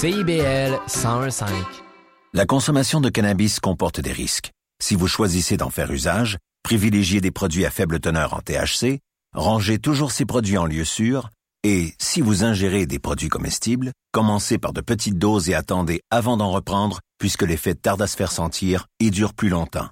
CIBL 0.00 0.80
101.5. 0.86 1.44
La 2.32 2.46
consommation 2.46 3.02
de 3.02 3.10
cannabis 3.10 3.60
comporte 3.60 4.00
des 4.00 4.12
risques. 4.12 4.50
Si 4.82 4.94
vous 4.94 5.06
choisissez 5.06 5.58
d'en 5.58 5.68
faire 5.68 5.90
usage, 5.90 6.38
privilégiez 6.62 7.20
des 7.20 7.30
produits 7.30 7.66
à 7.66 7.70
faible 7.70 8.00
teneur 8.00 8.32
en 8.32 8.38
THC, 8.38 9.00
rangez 9.34 9.78
toujours 9.78 10.10
ces 10.10 10.24
produits 10.24 10.56
en 10.56 10.64
lieu 10.64 10.86
sûr, 10.86 11.28
et 11.64 11.92
si 11.98 12.22
vous 12.22 12.44
ingérez 12.44 12.86
des 12.86 12.98
produits 12.98 13.28
comestibles, 13.28 13.92
commencez 14.10 14.56
par 14.56 14.72
de 14.72 14.80
petites 14.80 15.18
doses 15.18 15.50
et 15.50 15.54
attendez 15.54 16.00
avant 16.10 16.38
d'en 16.38 16.50
reprendre, 16.50 17.00
puisque 17.18 17.42
l'effet 17.42 17.74
tarde 17.74 18.00
à 18.00 18.06
se 18.06 18.16
faire 18.16 18.32
sentir 18.32 18.86
et 19.00 19.10
dure 19.10 19.34
plus 19.34 19.50
longtemps. 19.50 19.90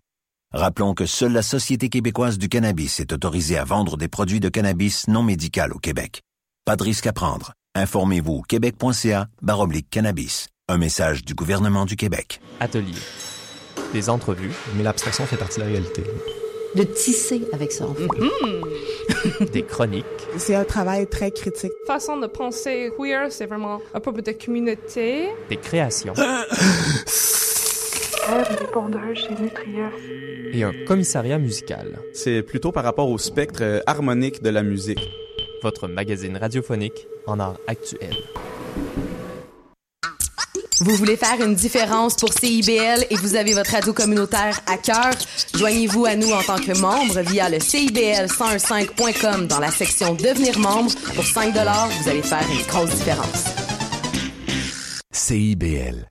Rappelons 0.55 0.95
que 0.95 1.05
seule 1.05 1.33
la 1.33 1.43
Société 1.43 1.91
québécoise 1.91 2.39
du 2.39 2.49
cannabis 2.49 2.99
est 2.99 3.13
autorisée 3.13 3.59
à 3.59 3.65
vendre 3.65 3.99
des 3.99 4.09
produits 4.09 4.41
de 4.41 4.49
cannabis 4.49 5.07
non 5.07 5.23
médical 5.23 5.75
au 5.75 5.79
Québec. 5.79 6.23
Pas 6.65 6.77
de 6.77 6.85
risque 6.85 7.07
à 7.07 7.13
prendre. 7.13 7.53
Informez-vous 7.79 8.43
québec.ca 8.43 9.29
baroblique 9.41 9.89
cannabis. 9.89 10.49
Un 10.69 10.79
message 10.79 11.25
du 11.25 11.35
gouvernement 11.35 11.85
du 11.85 11.95
Québec. 11.95 12.41
Atelier. 12.59 12.99
Des 13.93 14.11
entrevues. 14.11 14.51
Mais 14.75 14.83
l'abstraction 14.83 15.25
fait 15.27 15.37
partie 15.37 15.61
de 15.61 15.65
la 15.65 15.71
réalité. 15.71 16.03
de 16.75 16.83
tisser 16.83 17.43
avec 17.53 17.71
ça, 17.71 17.87
en 17.87 17.95
fait. 17.95 19.45
Des 19.53 19.63
chroniques. 19.63 20.05
C'est 20.39 20.57
un 20.57 20.65
travail 20.65 21.07
très 21.07 21.31
critique. 21.31 21.71
Façon 21.87 22.17
de 22.17 22.27
penser 22.27 22.91
queer, 22.99 23.31
c'est 23.31 23.47
vraiment 23.47 23.81
un 23.95 24.01
peu 24.01 24.11
de 24.11 24.33
communauté. 24.33 25.29
Des 25.49 25.57
créations. 25.57 26.15
Nutrien. 29.41 29.93
Et 30.53 30.65
un 30.65 30.73
commissariat 30.85 31.39
musical. 31.39 32.01
C'est 32.13 32.43
plutôt 32.43 32.73
par 32.73 32.83
rapport 32.83 33.09
au 33.09 33.19
spectre 33.19 33.63
euh, 33.63 33.81
harmonique 33.87 34.43
de 34.43 34.51
la 34.51 34.65
musique. 34.65 35.09
Votre 35.63 35.89
magazine 35.89 36.37
radiophonique 36.37 37.07
en 37.27 37.41
art 37.41 37.59
actuel. 37.67 38.15
Vous 40.81 40.95
voulez 40.95 41.17
faire 41.17 41.41
une 41.45 41.57
différence 41.57 42.15
pour 42.15 42.33
CIBL 42.33 43.07
et 43.11 43.17
vous 43.17 43.35
avez 43.35 43.53
votre 43.53 43.73
radio 43.73 43.93
communautaire 43.93 44.61
à 44.67 44.77
cœur? 44.77 45.11
Joignez-vous 45.55 46.07
à 46.07 46.15
nous 46.15 46.31
en 46.31 46.43
tant 46.43 46.59
que 46.59 46.79
membre 46.79 47.21
via 47.23 47.51
le 47.51 47.59
CIBL1015.com 47.59 49.49
dans 49.49 49.59
la 49.59 49.73
section 49.73 50.15
Devenir 50.15 50.57
membre. 50.59 50.93
Pour 51.17 51.25
5 51.25 51.53
vous 51.53 52.09
allez 52.09 52.23
faire 52.23 52.47
une 52.49 52.65
grosse 52.69 52.91
différence. 52.91 53.45
CIBL. 55.11 56.09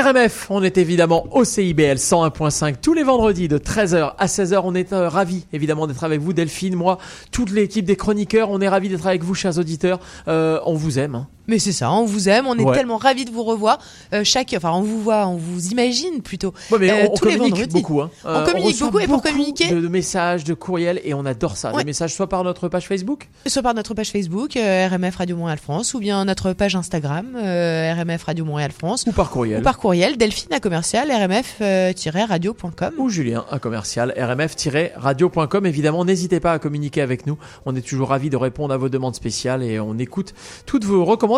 RMF, 0.00 0.48
on 0.50 0.62
est 0.62 0.76
évidemment 0.76 1.26
au 1.30 1.44
CIBL 1.44 1.96
101.5 1.96 2.74
tous 2.82 2.92
les 2.92 3.02
vendredis 3.02 3.48
de 3.48 3.56
13h 3.56 4.12
à 4.18 4.26
16h. 4.26 4.60
On 4.62 4.74
est 4.74 4.92
euh, 4.92 5.08
ravis 5.08 5.46
évidemment 5.54 5.86
d'être 5.86 6.04
avec 6.04 6.20
vous, 6.20 6.34
Delphine, 6.34 6.74
moi, 6.74 6.98
toute 7.32 7.50
l'équipe 7.50 7.86
des 7.86 7.96
chroniqueurs. 7.96 8.50
On 8.50 8.60
est 8.60 8.68
ravis 8.68 8.90
d'être 8.90 9.06
avec 9.06 9.22
vous, 9.24 9.34
chers 9.34 9.58
auditeurs. 9.58 10.00
Euh, 10.28 10.60
on 10.66 10.74
vous 10.74 10.98
aime. 10.98 11.14
hein. 11.14 11.28
Mais 11.48 11.58
c'est 11.58 11.72
ça, 11.72 11.90
on 11.92 12.04
vous 12.04 12.28
aime, 12.28 12.46
on 12.46 12.56
est 12.58 12.62
Ouais. 12.64 12.74
tellement 12.74 12.96
ravis 12.96 13.24
de 13.24 13.30
vous 13.30 13.42
revoir. 13.44 13.78
Euh, 14.12 14.22
chaque, 14.24 14.52
enfin, 14.56 14.72
on 14.72 14.82
vous 14.82 15.00
voit, 15.00 15.26
on 15.26 15.36
vous 15.36 15.68
imagine 15.68 16.20
plutôt. 16.22 16.52
Ouais, 16.70 16.78
mais 16.80 16.90
Euh, 16.90 17.06
on, 17.08 17.12
on 17.12 17.14
tous 17.14 17.24
les 17.26 17.32
communique 17.36 17.54
vendredis. 17.54 17.74
beaucoup. 17.82 18.00
Hein. 18.00 18.10
On 18.24 18.28
Euh, 18.28 18.44
communique 18.46 18.78
beaucoup 18.80 18.98
et 18.98 19.06
pour 19.06 19.22
communiquer, 19.22 19.70
de, 19.70 19.80
de 19.80 19.88
messages, 19.88 20.44
de 20.44 20.54
courriels 20.54 21.00
et 21.04 21.14
on 21.14 21.24
adore 21.24 21.56
ça. 21.56 21.72
Ouais. 21.72 21.78
Des 21.78 21.84
messages 21.86 22.14
soit 22.14 22.28
par 22.28 22.42
notre 22.44 22.68
page 22.68 22.86
Facebook. 22.88 23.28
soit 23.46 23.62
par 23.62 23.74
notre 23.74 23.94
page 23.94 24.10
Facebook, 24.10 24.52
RMF 24.56 25.16
Radio 25.16 25.36
Montréal 25.36 25.58
France, 25.62 25.94
ou 25.94 25.98
bien 26.00 26.24
notre 26.24 26.52
page 26.52 26.74
Instagram, 26.76 27.26
RMF 27.36 28.24
Radio 28.24 28.44
Montréal 28.44 28.72
France. 28.72 29.04
Ou 29.06 29.12
par 29.12 29.30
courriel. 29.30 29.60
Ou 29.60 29.62
par 29.62 29.78
courriel 29.78 30.16
delphine 30.16 30.52
à 30.52 30.60
commercial 30.60 31.10
rmf-radio.com. 31.10 32.92
Ou 32.98 33.08
Julien, 33.08 33.44
un 33.50 33.58
commercial 33.58 34.12
rmf-radio.com. 34.16 35.66
Évidemment, 35.66 36.04
n'hésitez 36.04 36.40
pas 36.40 36.52
à 36.52 36.58
communiquer 36.58 37.02
avec 37.02 37.26
nous. 37.26 37.38
On 37.66 37.74
est 37.76 37.82
toujours 37.86 38.08
ravis 38.08 38.30
de 38.30 38.36
répondre 38.36 38.72
à 38.74 38.76
vos 38.76 38.88
demandes 38.88 39.14
spéciales 39.14 39.62
et 39.62 39.78
on 39.80 39.96
écoute 39.98 40.34
toutes 40.66 40.84
vos 40.84 41.04
recommandations. 41.04 41.35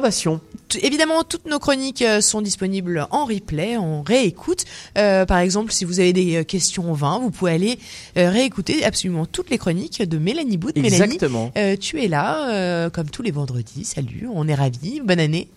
Évidemment, 0.83 1.25
toutes 1.25 1.47
nos 1.47 1.59
chroniques 1.59 2.02
euh, 2.02 2.20
sont 2.20 2.43
disponibles 2.43 3.07
en 3.10 3.25
replay, 3.25 3.77
en 3.77 4.02
réécoute. 4.02 4.65
Euh, 4.99 5.25
par 5.25 5.39
exemple, 5.39 5.73
si 5.73 5.85
vous 5.85 5.99
avez 6.01 6.12
des 6.12 6.36
euh, 6.36 6.44
questions 6.44 6.93
vin, 6.93 7.18
vous 7.20 7.31
pouvez 7.31 7.52
aller 7.52 7.78
euh, 8.17 8.31
réécouter 8.31 8.85
absolument 8.85 9.25
toutes 9.27 9.51
les 9.51 9.59
chroniques 9.59 10.02
de 10.02 10.18
Mélanie 10.18 10.59
Bout. 10.59 10.77
Exactement. 10.77 11.51
Mélanie, 11.55 11.73
euh, 11.75 11.77
tu 11.81 12.02
es 12.02 12.09
là, 12.09 12.51
euh, 12.51 12.91
comme 12.91 13.09
tous 13.10 13.23
les 13.23 13.31
vendredis. 13.31 13.85
Salut, 13.85 14.28
on 14.33 14.47
est 14.49 14.55
ravis. 14.55 15.01
Bonne 15.02 15.20
année. 15.20 15.49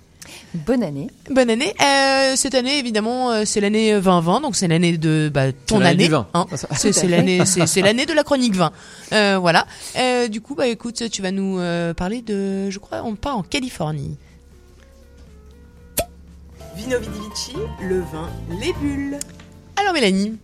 Bonne 0.53 0.83
année. 0.83 1.07
Bonne 1.31 1.49
année. 1.49 1.73
Euh, 1.81 2.35
cette 2.35 2.53
année, 2.53 2.77
évidemment, 2.77 3.31
euh, 3.31 3.43
c'est 3.43 3.59
l'année 3.59 3.91
2020, 3.99 4.41
donc 4.41 4.55
c'est 4.55 4.67
l'année 4.67 4.97
de 4.97 5.31
bah, 5.33 5.51
ton 5.51 5.81
année. 5.81 6.09
hein. 6.33 6.45
C'est 6.77 7.07
l'année, 7.07 7.41
c'est 7.45 7.65
c'est 7.67 7.81
l'année 7.81 8.05
de 8.05 8.13
la 8.13 8.23
chronique 8.23 8.55
vin. 8.55 8.71
Euh, 9.13 9.39
voilà. 9.41 9.65
Euh, 9.97 10.27
du 10.27 10.39
coup, 10.39 10.53
bah 10.55 10.67
écoute, 10.67 11.09
tu 11.09 11.21
vas 11.23 11.31
nous 11.31 11.59
euh, 11.59 11.93
parler 11.95 12.21
de, 12.21 12.69
je 12.69 12.77
crois, 12.79 13.01
on 13.03 13.15
part 13.15 13.35
en 13.37 13.43
Californie. 13.43 14.15
Vino 16.81 16.99
Vidi 16.99 17.19
Vici, 17.29 17.53
le 17.79 17.99
vin, 17.99 18.27
les 18.59 18.73
bulles. 18.73 19.19
Alors 19.79 19.93
Mélanie. 19.93 20.35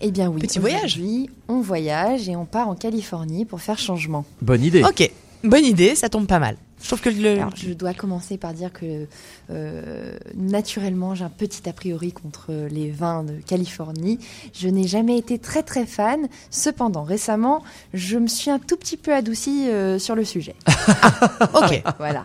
Eh 0.00 0.12
bien 0.12 0.28
oui. 0.28 0.40
Petit 0.40 0.60
voyage. 0.60 0.96
aujourd'hui, 0.96 1.30
On 1.48 1.60
voyage 1.60 2.28
et 2.28 2.36
on 2.36 2.44
part 2.44 2.68
en 2.68 2.76
Californie 2.76 3.44
pour 3.44 3.60
faire 3.60 3.76
changement. 3.76 4.24
Bonne 4.40 4.62
idée. 4.62 4.84
Ok, 4.84 5.10
bonne 5.42 5.64
idée, 5.64 5.96
ça 5.96 6.08
tombe 6.08 6.28
pas 6.28 6.38
mal. 6.38 6.56
Je 6.80 6.86
trouve 6.86 7.00
que 7.00 7.08
le. 7.10 7.32
Alors, 7.40 7.56
je 7.56 7.72
dois 7.72 7.92
commencer 7.92 8.38
par 8.38 8.54
dire 8.54 8.72
que 8.72 9.08
euh, 9.50 10.16
naturellement, 10.36 11.16
j'ai 11.16 11.24
un 11.24 11.28
petit 11.30 11.68
a 11.68 11.72
priori 11.72 12.12
contre 12.12 12.52
les 12.70 12.92
vins 12.92 13.24
de 13.24 13.34
Californie. 13.44 14.20
Je 14.54 14.68
n'ai 14.68 14.86
jamais 14.86 15.18
été 15.18 15.40
très 15.40 15.64
très 15.64 15.86
fan. 15.86 16.28
Cependant, 16.50 17.02
récemment, 17.02 17.64
je 17.94 18.16
me 18.16 18.28
suis 18.28 18.50
un 18.50 18.60
tout 18.60 18.76
petit 18.76 18.96
peu 18.96 19.12
adoucie 19.12 19.68
euh, 19.68 19.98
sur 19.98 20.14
le 20.14 20.24
sujet. 20.24 20.54
ok. 21.54 21.82
voilà. 21.98 22.24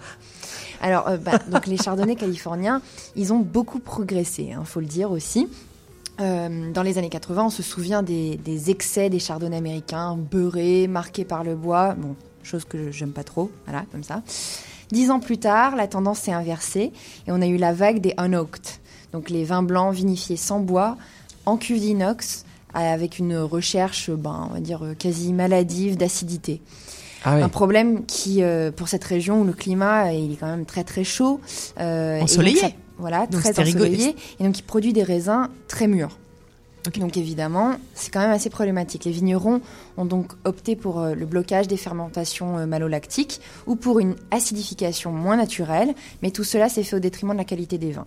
Alors, 0.81 1.07
euh, 1.07 1.17
bah, 1.17 1.39
donc 1.49 1.67
les 1.67 1.77
chardonnays 1.77 2.15
californiens, 2.15 2.81
ils 3.15 3.33
ont 3.33 3.39
beaucoup 3.39 3.80
progressé, 3.80 4.53
il 4.57 4.65
faut 4.65 4.80
le 4.80 4.85
dire 4.85 5.11
aussi. 5.11 5.47
Euh, 6.19 6.72
dans 6.72 6.81
les 6.81 6.97
années 6.97 7.09
80, 7.09 7.45
on 7.45 7.49
se 7.49 7.61
souvient 7.61 8.01
des, 8.01 8.39
excès 8.69 9.09
des 9.09 9.19
chardonnays 9.19 9.57
américains, 9.57 10.17
beurrés, 10.17 10.88
marqués 10.88 11.25
par 11.25 11.43
le 11.43 11.56
bois, 11.56 11.93
bon, 11.93 12.15
chose 12.43 12.65
que 12.65 12.91
j'aime 12.91 13.11
pas 13.11 13.23
trop, 13.23 13.51
voilà, 13.65 13.85
comme 13.91 14.03
ça. 14.03 14.23
Dix 14.91 15.11
ans 15.11 15.19
plus 15.19 15.38
tard, 15.38 15.75
la 15.75 15.88
tendance 15.88 16.19
s'est 16.19 16.31
inversée 16.31 16.91
et 17.27 17.31
on 17.31 17.41
a 17.41 17.47
eu 17.47 17.57
la 17.57 17.73
vague 17.73 17.99
des 17.99 18.15
unoaked, 18.17 18.65
donc 19.11 19.30
les 19.30 19.43
vins 19.43 19.64
blancs 19.64 19.93
vinifiés 19.93 20.38
sans 20.38 20.59
bois, 20.59 20.97
en 21.45 21.57
cuve 21.57 21.80
d'inox, 21.80 22.45
avec 22.73 23.19
une 23.19 23.38
recherche, 23.38 24.09
ben, 24.09 24.47
on 24.49 24.53
va 24.53 24.59
dire, 24.59 24.81
quasi 24.97 25.33
maladive 25.33 25.97
d'acidité. 25.97 26.61
Ah 27.25 27.35
oui. 27.35 27.41
Un 27.41 27.49
problème 27.49 28.05
qui, 28.05 28.43
euh, 28.43 28.71
pour 28.71 28.87
cette 28.87 29.03
région 29.03 29.41
où 29.41 29.43
le 29.43 29.53
climat 29.53 30.13
il 30.13 30.33
est 30.33 30.35
quand 30.35 30.47
même 30.47 30.65
très 30.65 30.83
très 30.83 31.03
chaud, 31.03 31.39
euh, 31.79 32.15
et 32.15 32.19
donc 32.19 32.29
Ensoleillé. 32.29 32.59
ça- 32.59 32.69
voilà, 32.97 33.27
Donc 33.27 33.41
très 33.41 33.59
ensoleillé, 33.59 34.15
et 34.39 34.43
donc 34.43 34.57
il 34.57 34.63
produit 34.63 34.93
des 34.93 35.03
raisins 35.03 35.49
très 35.67 35.87
mûrs. 35.87 36.17
Donc 36.99 37.17
évidemment, 37.17 37.73
c'est 37.95 38.11
quand 38.13 38.21
même 38.21 38.31
assez 38.31 38.49
problématique. 38.49 39.03
Les 39.03 39.11
vignerons 39.11 39.59
ont 39.97 40.05
donc 40.05 40.31
opté 40.45 40.77
pour 40.77 41.01
euh, 41.01 41.15
le 41.15 41.25
blocage 41.25 41.67
des 41.67 41.75
fermentations 41.75 42.57
euh, 42.59 42.65
malolactiques 42.65 43.41
ou 43.65 43.75
pour 43.75 43.99
une 43.99 44.15
acidification 44.31 45.11
moins 45.11 45.35
naturelle, 45.35 45.93
mais 46.21 46.31
tout 46.31 46.45
cela 46.45 46.69
s'est 46.69 46.83
fait 46.83 46.95
au 46.95 46.99
détriment 46.99 47.33
de 47.33 47.37
la 47.39 47.43
qualité 47.43 47.77
des 47.77 47.91
vins. 47.91 48.05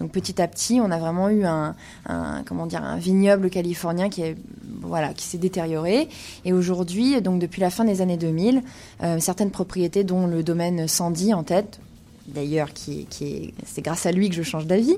Donc 0.00 0.10
petit 0.12 0.40
à 0.42 0.46
petit, 0.48 0.78
on 0.82 0.90
a 0.90 0.98
vraiment 0.98 1.28
eu 1.30 1.44
un, 1.44 1.74
un- 2.06 2.42
comment 2.44 2.66
dire 2.66 2.84
un 2.84 2.96
vignoble 2.98 3.48
californien 3.50 4.08
qui 4.10 4.22
est 4.22 4.36
voilà 4.82 5.14
qui 5.14 5.24
s'est 5.26 5.38
détérioré. 5.38 6.08
Et 6.44 6.52
aujourd'hui 6.52 7.20
donc 7.22 7.38
depuis 7.40 7.60
la 7.60 7.70
fin 7.70 7.84
des 7.84 8.00
années 8.02 8.16
2000, 8.18 8.62
euh, 9.02 9.18
certaines 9.20 9.50
propriétés 9.50 10.04
dont 10.04 10.26
le 10.26 10.42
domaine 10.42 10.86
Sandy 10.86 11.32
en 11.32 11.42
tête 11.44 11.80
d'ailleurs 12.28 12.72
qui, 12.72 13.00
est- 13.00 13.04
qui 13.04 13.24
est 13.24 13.54
c'est 13.64 13.82
grâce 13.82 14.04
à 14.04 14.10
lui 14.12 14.28
que 14.28 14.34
je 14.34 14.42
change 14.42 14.66
d'avis 14.66 14.96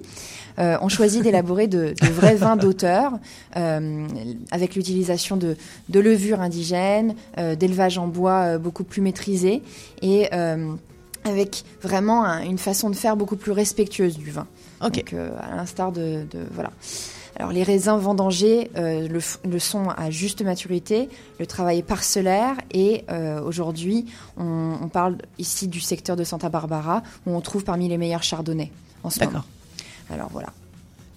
euh, 0.58 0.78
ont 0.80 0.88
choisi 0.88 1.20
d'élaborer 1.20 1.66
de, 1.68 1.94
de 2.00 2.06
vrais 2.10 2.34
vins 2.36 2.56
d'auteur 2.56 3.12
euh, 3.56 4.06
avec 4.50 4.74
l'utilisation 4.74 5.36
de, 5.36 5.56
de 5.90 6.00
levures 6.00 6.40
indigènes, 6.40 7.14
euh, 7.36 7.54
d'élevage 7.54 7.98
en 7.98 8.06
bois 8.08 8.56
beaucoup 8.58 8.82
plus 8.82 9.02
maîtrisé. 9.02 9.62
Et 10.02 10.28
avec 11.24 11.64
vraiment 11.82 12.24
un- 12.24 12.42
une 12.42 12.58
façon 12.58 12.90
de 12.90 12.96
faire 12.96 13.16
beaucoup 13.16 13.36
plus 13.36 13.52
respectueuse 13.52 14.16
du 14.18 14.30
vin. 14.30 14.46
Donc, 15.00 15.12
euh, 15.12 15.30
à 15.40 15.56
l'instar 15.56 15.92
de, 15.92 16.24
de- 16.30 16.46
voilà. 16.52 16.70
Alors 17.36 17.52
les 17.52 17.62
raisins 17.62 17.96
vendangés 17.98 18.68
euh, 18.76 19.06
le, 19.06 19.20
le 19.48 19.58
sont 19.60 19.90
à 19.90 20.10
juste 20.10 20.42
maturité, 20.42 21.08
le 21.38 21.46
travail 21.46 21.78
est 21.78 21.82
parcellaire 21.82 22.56
et 22.72 23.04
euh, 23.10 23.40
aujourd'hui 23.42 24.06
on, 24.36 24.74
on 24.82 24.88
parle 24.88 25.18
ici 25.38 25.68
du 25.68 25.78
secteur 25.80 26.16
de 26.16 26.24
Santa 26.24 26.48
Barbara 26.48 27.02
où 27.26 27.30
on 27.32 27.40
trouve 27.40 27.62
parmi 27.62 27.88
les 27.88 27.96
meilleurs 27.96 28.24
chardonnays 28.24 28.72
en 29.04 29.10
ce 29.10 29.20
moment. 29.20 29.30
D'accord. 29.30 29.46
Alors 30.10 30.28
voilà. 30.32 30.48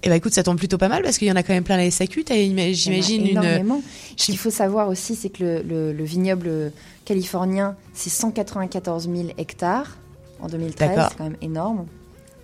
Eh 0.03 0.09
ben 0.09 0.15
écoute, 0.15 0.33
ça 0.33 0.41
tombe 0.43 0.57
plutôt 0.57 0.77
pas 0.79 0.87
mal 0.89 1.03
parce 1.03 1.17
qu'il 1.17 1.27
y 1.27 1.31
en 1.31 1.35
a 1.35 1.43
quand 1.43 1.53
même 1.53 1.63
plein 1.63 1.77
la 1.77 1.89
SAQ. 1.91 2.25
J'imagine 2.27 3.21
une. 3.21 3.27
énormément. 3.31 3.81
Ce 4.17 4.25
qu'il 4.25 4.37
faut 4.37 4.49
savoir 4.49 4.87
aussi, 4.87 5.15
c'est 5.15 5.29
que 5.29 5.43
le, 5.43 5.61
le- 5.61 5.93
le 5.93 6.03
vignoble 6.03 6.71
californien, 7.05 7.75
c'est 7.93 8.09
194 8.09 9.09
000 9.13 9.29
hectares 9.37 9.97
en 10.41 10.47
2013. 10.47 10.89
D'accord. 10.89 11.07
C'est 11.11 11.17
quand 11.17 11.23
même 11.25 11.37
énorme. 11.41 11.85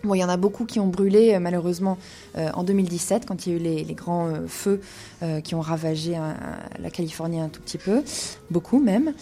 Bon, 0.04 0.14
il 0.14 0.20
y 0.20 0.24
en 0.24 0.30
a 0.30 0.38
beaucoup 0.38 0.66
qui 0.66 0.80
ont 0.80 0.86
brûlé, 0.88 1.34
euh, 1.34 1.40
malheureusement, 1.40 1.98
euh, 2.38 2.50
en 2.54 2.64
2017, 2.64 3.26
quand 3.26 3.48
il 3.48 3.50
y 3.52 3.56
a 3.56 3.58
eu 3.58 3.62
les, 3.62 3.84
les 3.84 3.94
grands 3.96 4.28
euh, 4.28 4.48
feux 4.48 4.80
euh, 5.24 5.42
qui 5.42 5.56
ont 5.56 5.60
ravagé 5.60 6.16
la 6.80 6.90
Californie 6.92 7.40
un 7.40 7.50
tout 7.50 7.60
petit 7.62 7.80
peu, 7.80 8.04
beaucoup 8.52 8.80
même. 8.80 9.14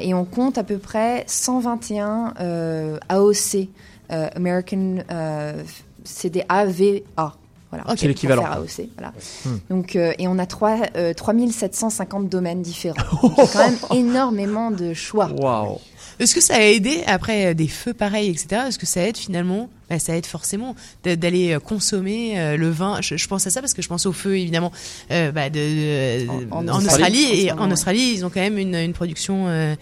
Et 0.00 0.12
on 0.14 0.24
compte 0.24 0.58
à 0.58 0.64
peu 0.64 0.78
près 0.78 1.22
121 1.28 2.34
euh, 2.40 2.98
AOC, 3.08 3.68
American 4.10 4.96
euh, 5.12 5.62
CDAVA. 6.04 7.36
Voilà, 7.70 7.84
Ok. 7.90 7.98
C'est 7.98 8.08
l'équivalent. 8.08 8.44
AOC, 8.44 8.88
voilà. 8.96 9.12
Hmm. 9.44 9.58
Donc, 9.70 9.96
euh, 9.96 10.12
et 10.18 10.28
on 10.28 10.38
a 10.38 10.46
trois, 10.46 10.76
euh, 10.96 11.12
3750 11.14 12.28
domaines 12.28 12.62
différents. 12.62 12.96
A 13.38 13.46
quand 13.46 13.58
même 13.58 13.78
énormément 13.92 14.70
de 14.70 14.94
choix. 14.94 15.28
Waouh. 15.32 15.78
Est-ce 16.18 16.34
que 16.34 16.40
ça 16.40 16.54
a 16.56 16.60
aidé 16.60 17.02
après 17.06 17.46
euh, 17.46 17.54
des 17.54 17.68
feux 17.68 17.94
pareils, 17.94 18.30
etc. 18.30 18.62
Est-ce 18.68 18.78
que 18.78 18.86
ça 18.86 19.02
aide 19.02 19.16
finalement? 19.16 19.68
Bah, 19.90 19.98
Ça 20.00 20.16
aide 20.16 20.26
forcément 20.26 20.74
d'a- 21.04 21.14
d'aller 21.14 21.52
euh, 21.52 21.60
consommer 21.60 22.40
euh, 22.40 22.56
le 22.56 22.70
vin. 22.70 23.00
Je, 23.02 23.16
je 23.16 23.28
pense 23.28 23.46
à 23.46 23.50
ça 23.50 23.60
parce 23.60 23.72
que 23.74 23.82
je 23.82 23.88
pense 23.88 24.04
au 24.06 24.12
feu 24.12 24.36
évidemment 24.38 24.72
euh, 25.12 25.30
bah, 25.30 25.48
de, 25.50 26.26
En- 26.50 26.66
en 26.66 26.68
en, 26.68 26.78
Australie, 26.78 27.22
et 27.24 27.48
ce 27.50 27.54
en 27.54 27.70
Australie 27.70 28.12
ils 28.16 28.24
ont 28.24 28.30
quand 28.30 28.40
même 28.40 28.58
une, 28.58 28.74
une 28.74 28.92
production. 28.92 29.46
euh, 29.48 29.74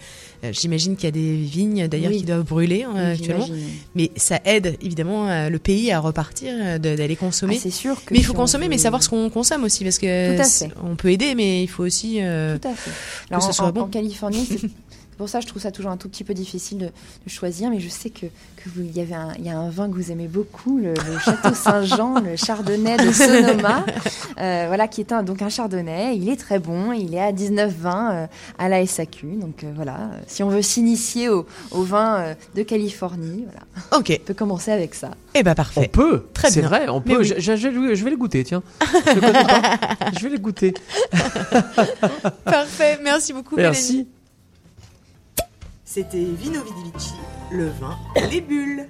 J'imagine 0.51 0.95
qu'il 0.95 1.05
y 1.05 1.07
a 1.07 1.11
des 1.11 1.35
vignes 1.37 1.87
d'ailleurs 1.87 2.11
Oui. 2.11 2.19
qui 2.19 2.23
doivent 2.25 2.43
brûler 2.45 2.85
Oui, 2.87 2.99
actuellement, 2.99 3.47
mais 3.95 4.11
ça 4.15 4.39
aide 4.45 4.77
évidemment 4.79 5.49
le 5.49 5.57
pays 5.57 5.91
à 5.91 5.99
repartir, 5.99 6.79
d'aller 6.79 7.15
consommer. 7.15 7.55
Ah, 7.57 7.61
c'est 7.63 7.71
sûr 7.71 7.95
que 8.05 8.13
mais 8.13 8.19
il 8.19 8.23
faut 8.23 8.33
on 8.33 8.35
consommer, 8.35 8.67
mais 8.69 8.77
savoir 8.77 9.01
ce 9.01 9.09
qu'on 9.09 9.31
consomme 9.31 9.63
aussi 9.63 9.83
parce 9.83 9.97
que 9.97 10.35
Tout 10.35 10.41
à 10.41 10.43
c- 10.43 10.67
fait. 10.67 10.73
on 10.83 10.95
peut 10.95 11.09
aider, 11.11 11.33
mais 11.33 11.63
il 11.63 11.67
faut 11.67 11.81
aussi 11.83 12.17
euh, 12.21 12.59
Tout 12.59 12.67
à 12.67 12.75
fait. 12.75 12.91
que 12.91 13.33
Alors, 13.33 13.41
ce 13.43 13.49
en, 13.49 13.53
soit 13.53 13.65
en- 13.67 13.71
bon. 13.71 13.81
en 13.81 13.87
Californie, 13.87 14.47
pour 15.17 15.29
ça 15.29 15.39
que 15.39 15.43
je 15.45 15.49
trouve 15.49 15.61
ça 15.61 15.71
toujours 15.71 15.91
un 15.91 15.97
tout 15.97 16.09
petit 16.09 16.23
peu 16.23 16.33
difficile 16.33 16.77
de, 16.77 16.85
de 16.85 17.29
choisir, 17.29 17.69
mais 17.69 17.79
je 17.79 17.89
sais 17.89 18.09
que, 18.09 18.25
que 18.27 18.69
vous, 18.75 18.81
il, 18.81 18.95
y 18.95 19.01
avait 19.01 19.13
un, 19.15 19.33
il 19.39 19.45
y 19.45 19.49
a 19.49 19.57
un 19.57 19.69
vin 19.69 19.87
que 19.89 19.95
vous 19.95 20.11
aimez 20.11 20.27
beaucoup, 20.27 20.77
le, 20.77 20.89
le 20.93 21.19
Château 21.19 21.53
Saint-Jean, 21.53 22.19
le 22.21 22.35
Chardonnay 22.35 22.97
de 22.97 23.11
Sonoma, 23.11 23.85
euh, 24.39 24.65
voilà, 24.67 24.87
qui 24.87 25.01
est 25.01 25.11
un, 25.11 25.23
donc 25.23 25.41
un 25.41 25.49
Chardonnay. 25.49 26.15
Il 26.17 26.29
est 26.29 26.35
très 26.35 26.59
bon, 26.59 26.91
il 26.91 27.13
est 27.15 27.21
à 27.21 27.31
19,20 27.31 27.69
euh, 28.23 28.27
à 28.57 28.69
la 28.69 28.85
SAQ. 28.85 29.27
Donc 29.39 29.63
euh, 29.63 29.71
voilà, 29.75 29.95
euh, 29.95 30.19
si 30.27 30.43
on 30.43 30.49
veut 30.49 30.61
s'initier 30.61 31.29
au, 31.29 31.45
au 31.71 31.83
vin 31.83 32.15
euh, 32.17 32.33
de 32.55 32.63
Californie, 32.63 33.45
voilà, 33.45 33.99
ok, 33.99 34.19
on 34.21 34.25
peut 34.25 34.33
commencer 34.33 34.71
avec 34.71 34.95
ça. 34.95 35.11
Eh 35.33 35.43
ben 35.43 35.53
parfait. 35.55 35.81
On 35.83 35.87
peut. 35.89 36.25
Très 36.33 36.49
C'est 36.49 36.61
bien. 36.61 36.69
vrai, 36.69 36.87
on 36.89 37.01
peut. 37.01 37.19
oui. 37.19 37.25
Je, 37.25 37.35
je- 37.39 37.55
je- 37.57 37.95
je 37.95 38.03
vais 38.03 38.09
le 38.11 38.17
goûter, 38.17 38.43
tiens. 38.43 38.63
Je 39.05 39.11
le 39.15 39.21
connais 39.21 39.43
pas. 39.43 39.79
Je 40.17 40.23
vais 40.23 40.29
le 40.29 40.37
goûter. 40.37 40.73
Parfait, 42.45 42.99
merci 43.03 43.33
beaucoup. 43.33 43.55
Mélanie. 43.55 44.07
C'était 45.95 46.25
Vino 46.25 46.61
Vidi 46.61 46.91
Vici, 46.93 47.13
le 47.53 47.69
vin, 47.69 47.97
les 48.29 48.41
bulles. 48.41 48.89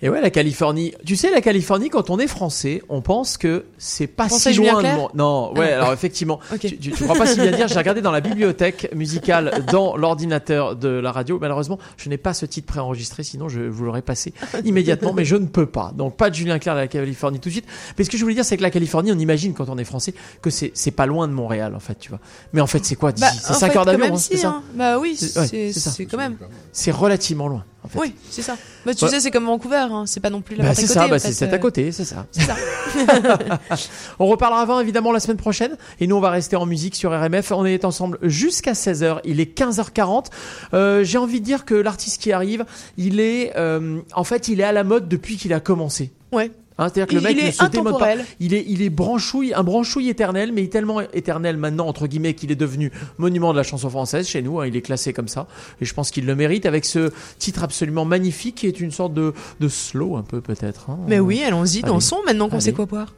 Et 0.00 0.08
ouais, 0.08 0.20
la 0.20 0.30
Californie. 0.30 0.94
Tu 1.04 1.16
sais, 1.16 1.30
la 1.30 1.40
Californie, 1.40 1.88
quand 1.90 2.08
on 2.10 2.18
est 2.20 2.28
français, 2.28 2.82
on 2.88 3.00
pense 3.02 3.36
que 3.36 3.64
c'est 3.78 4.06
pas 4.06 4.28
Pensez 4.28 4.52
si 4.52 4.58
loin 4.58 4.74
de 4.74 4.78
Clerc 4.80 4.96
mon... 4.96 5.08
Non, 5.14 5.52
ouais, 5.54 5.72
Ah. 5.72 5.78
alors 5.78 5.92
effectivement. 5.92 6.38
Ok. 6.52 6.60
Tu, 6.60 6.78
tu, 6.78 6.92
tu 6.92 7.02
crois 7.04 7.16
pas 7.16 7.26
si 7.26 7.40
bien 7.40 7.50
dire, 7.50 7.66
j'ai 7.66 7.74
regardé 7.78 8.00
dans 8.00 8.12
la 8.12 8.20
bibliothèque 8.20 8.90
musicale 8.94 9.64
dans 9.72 9.96
l'ordinateur 9.96 10.76
de 10.76 10.88
la 10.88 11.10
radio. 11.10 11.38
Malheureusement, 11.40 11.78
je 11.96 12.08
n'ai 12.08 12.16
pas 12.16 12.32
ce 12.32 12.46
titre 12.46 12.68
préenregistré, 12.68 13.24
sinon 13.24 13.48
je 13.48 13.60
vous 13.60 13.84
l'aurais 13.84 14.02
passé 14.02 14.32
immédiatement, 14.64 15.12
mais 15.12 15.24
je 15.24 15.34
ne 15.34 15.46
peux 15.46 15.66
pas. 15.66 15.92
Donc 15.96 16.16
pas 16.16 16.30
de 16.30 16.34
Julien 16.36 16.60
Clerc 16.60 16.74
de 16.76 16.80
la 16.80 16.86
Californie 16.88 17.40
tout 17.40 17.48
de 17.48 17.54
suite. 17.54 17.66
Mais 17.98 18.04
ce 18.04 18.10
que 18.10 18.16
je 18.16 18.22
voulais 18.22 18.36
dire, 18.36 18.44
c'est 18.44 18.56
que 18.56 18.62
la 18.62 18.70
Californie, 18.70 19.10
on 19.10 19.18
imagine 19.18 19.52
quand 19.52 19.68
on 19.68 19.78
est 19.78 19.84
français 19.84 20.14
que 20.42 20.50
c'est 20.50 20.90
pas 20.92 21.06
loin 21.06 21.26
de 21.26 21.32
Montréal, 21.32 21.74
en 21.74 21.80
fait, 21.80 21.98
tu 21.98 22.10
vois. 22.10 22.20
Mais 22.52 22.60
en 22.60 22.66
fait, 22.68 22.84
c'est 22.84 22.94
quoi 22.94 23.10
Bah, 23.18 23.26
C'est 23.42 23.50
en 23.50 23.54
5 23.54 23.72
fait, 23.72 23.78
heures 23.78 23.84
d'avion, 23.84 24.14
hein, 24.14 24.16
si, 24.16 24.28
c'est 24.34 24.36
ça 24.38 24.48
hein. 24.48 24.62
Bah 24.74 24.98
oui, 25.00 25.16
C'est- 25.16 25.38
ouais, 25.40 25.46
c'est 25.48 25.72
c'est 25.72 25.80
ça. 25.80 25.90
c'est 25.90 26.06
quand 26.06 26.18
même. 26.18 26.36
C'est 26.72 26.92
relativement 26.92 27.48
loin. 27.48 27.64
En 27.84 27.88
fait. 27.88 27.98
Oui, 27.98 28.14
c'est 28.28 28.42
ça. 28.42 28.56
Bah, 28.84 28.92
tu 28.92 29.06
sais, 29.06 29.20
c'est 29.20 29.30
comme 29.30 29.46
Vancouver, 29.46 29.86
hein. 29.90 30.04
c'est 30.06 30.20
pas 30.20 30.30
non 30.30 30.40
plus 30.40 30.56
la 30.56 30.64
Bah, 30.64 30.74
c'est 30.74 30.86
ça, 30.86 31.06
bah, 31.06 31.18
c'est 31.18 31.42
à 31.42 31.54
euh. 31.54 31.58
côté, 31.58 31.92
c'est 31.92 32.04
ça. 32.04 32.26
Ça. 32.32 32.56
On 34.18 34.26
reparlera 34.26 34.60
avant 34.60 34.80
évidemment 34.80 35.12
la 35.12 35.20
semaine 35.20 35.36
prochaine 35.36 35.76
et 36.00 36.06
nous 36.06 36.16
on 36.16 36.20
va 36.20 36.30
rester 36.30 36.56
en 36.56 36.66
musique 36.66 36.96
sur 36.96 37.12
RMF. 37.12 37.52
On 37.52 37.64
est 37.64 37.84
ensemble 37.84 38.18
jusqu'à 38.22 38.72
16h, 38.72 39.20
il 39.24 39.40
est 39.40 39.56
15h40. 39.58 40.26
Euh, 40.74 41.04
J'ai 41.04 41.18
envie 41.18 41.40
de 41.40 41.44
dire 41.44 41.64
que 41.64 41.74
l'artiste 41.74 42.20
qui 42.20 42.32
arrive, 42.32 42.64
il 42.96 43.20
est 43.20 43.56
euh, 43.56 44.00
en 44.12 44.24
fait 44.24 44.48
il 44.48 44.60
est 44.60 44.64
à 44.64 44.72
la 44.72 44.84
mode 44.84 45.08
depuis 45.08 45.36
qu'il 45.36 45.52
a 45.52 45.60
commencé. 45.60 46.10
Ouais. 46.32 46.50
Hein, 46.78 46.88
C'est-à-dire 46.92 47.06
que 47.08 47.14
le 47.16 47.20
mec 47.20 47.36
il 47.36 47.42
ne 47.44 47.48
est 47.48 47.52
se 47.52 47.64
démode 47.66 47.98
pas. 47.98 48.14
Il 48.40 48.54
est, 48.54 48.64
il 48.68 48.82
est 48.82 48.88
branchouille, 48.90 49.52
un 49.52 49.64
branchouille 49.64 50.08
éternel, 50.08 50.52
mais 50.52 50.62
il 50.62 50.64
est 50.66 50.68
tellement 50.68 51.00
éternel 51.00 51.56
maintenant, 51.56 51.86
entre 51.88 52.06
guillemets, 52.06 52.34
qu'il 52.34 52.52
est 52.52 52.56
devenu 52.56 52.92
monument 53.18 53.52
de 53.52 53.56
la 53.58 53.64
chanson 53.64 53.90
française 53.90 54.28
chez 54.28 54.42
nous. 54.42 54.60
hein, 54.60 54.66
il 54.66 54.76
est 54.76 54.82
classé 54.82 55.12
comme 55.12 55.28
ça. 55.28 55.48
Et 55.80 55.84
je 55.84 55.92
pense 55.92 56.10
qu'il 56.12 56.24
le 56.24 56.36
mérite 56.36 56.66
avec 56.66 56.84
ce 56.84 57.10
titre 57.38 57.64
absolument 57.64 58.04
magnifique 58.04 58.54
qui 58.54 58.66
est 58.68 58.78
une 58.80 58.92
sorte 58.92 59.12
de, 59.14 59.34
de 59.60 59.68
slow 59.68 60.16
un 60.16 60.22
peu 60.22 60.40
peut-être. 60.40 60.90
hein. 60.90 60.98
Mais 61.08 61.18
oui, 61.20 61.42
allons-y, 61.42 61.82
dansons 61.82 62.18
maintenant 62.26 62.48
qu'on 62.48 62.60
sait 62.60 62.72
quoi 62.72 62.86
boire. 62.86 63.12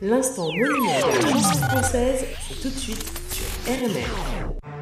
L'instant 0.00 0.46
monument 0.48 0.82
de 0.82 1.22
la 1.24 1.30
chanson 1.40 1.58
française, 1.60 2.24
c'est 2.48 2.60
tout 2.60 2.68
de 2.74 2.78
suite 2.78 3.04
sur 3.30 3.72
RMR. 3.72 4.81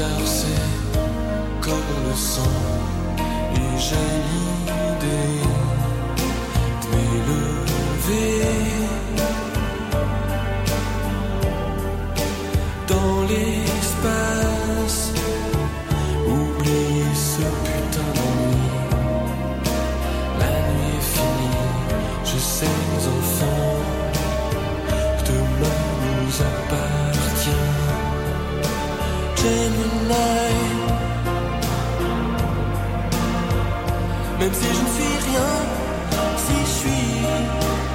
Tout 0.00 0.06
arcé 0.20 0.46
comme 1.60 1.74
le 2.08 2.14
sang, 2.14 2.42
et 3.54 3.78
j'ai 3.78 3.96
l'idée 4.28 5.46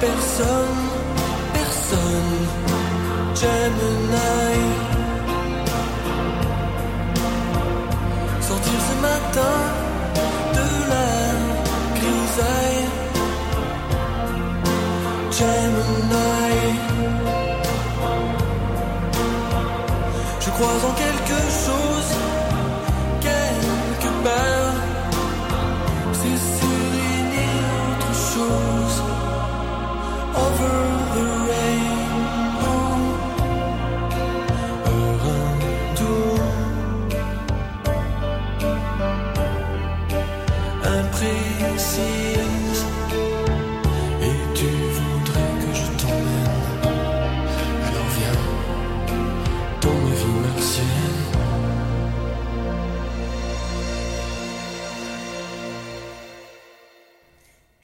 personne, 0.00 0.82
personne. 1.52 2.46
Gemini. 3.34 4.62
Sortir 8.40 8.78
ce 8.88 8.94
matin 9.02 9.58
de 10.56 10.68
la 10.92 11.10
grisaille. 11.98 12.86
Gemini. 15.38 16.26
Je 20.40 20.50
crois 20.50 20.78
en 20.88 20.94
quelque 21.02 21.40
chose, 21.64 22.10
quelque 23.20 24.10
part. 24.24 24.55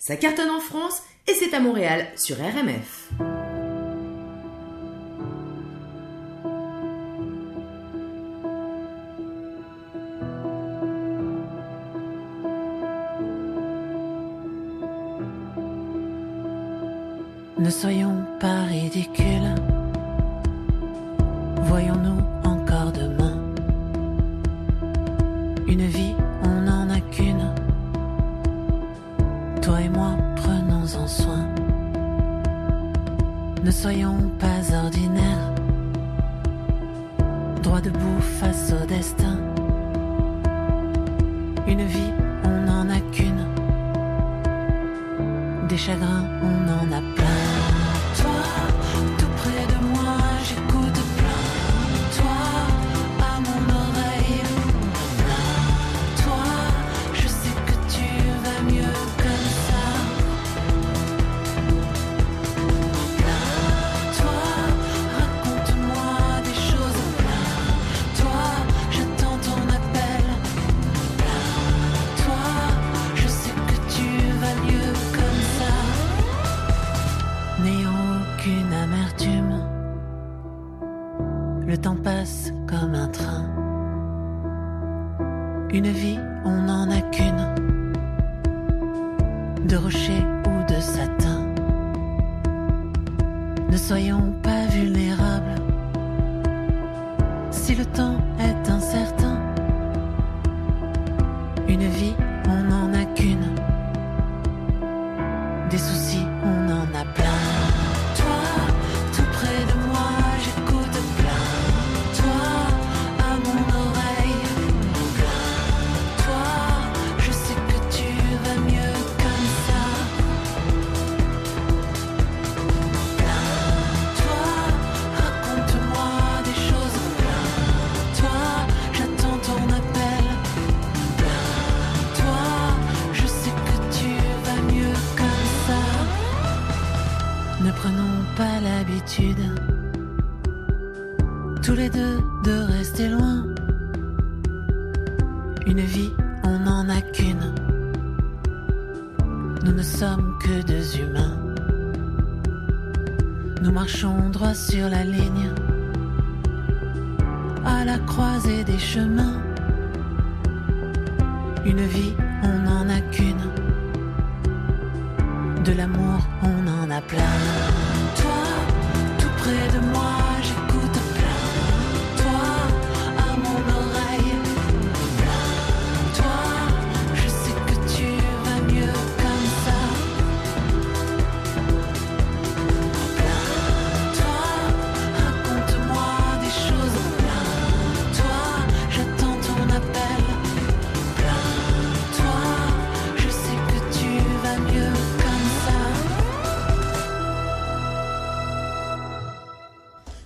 Ça 0.05 0.17
cartonne 0.17 0.51
en 0.51 0.59
France 0.59 1.01
et 1.29 1.33
c'est 1.33 1.55
à 1.55 1.61
Montréal 1.61 2.09
sur 2.17 2.37
RMF. 2.37 3.02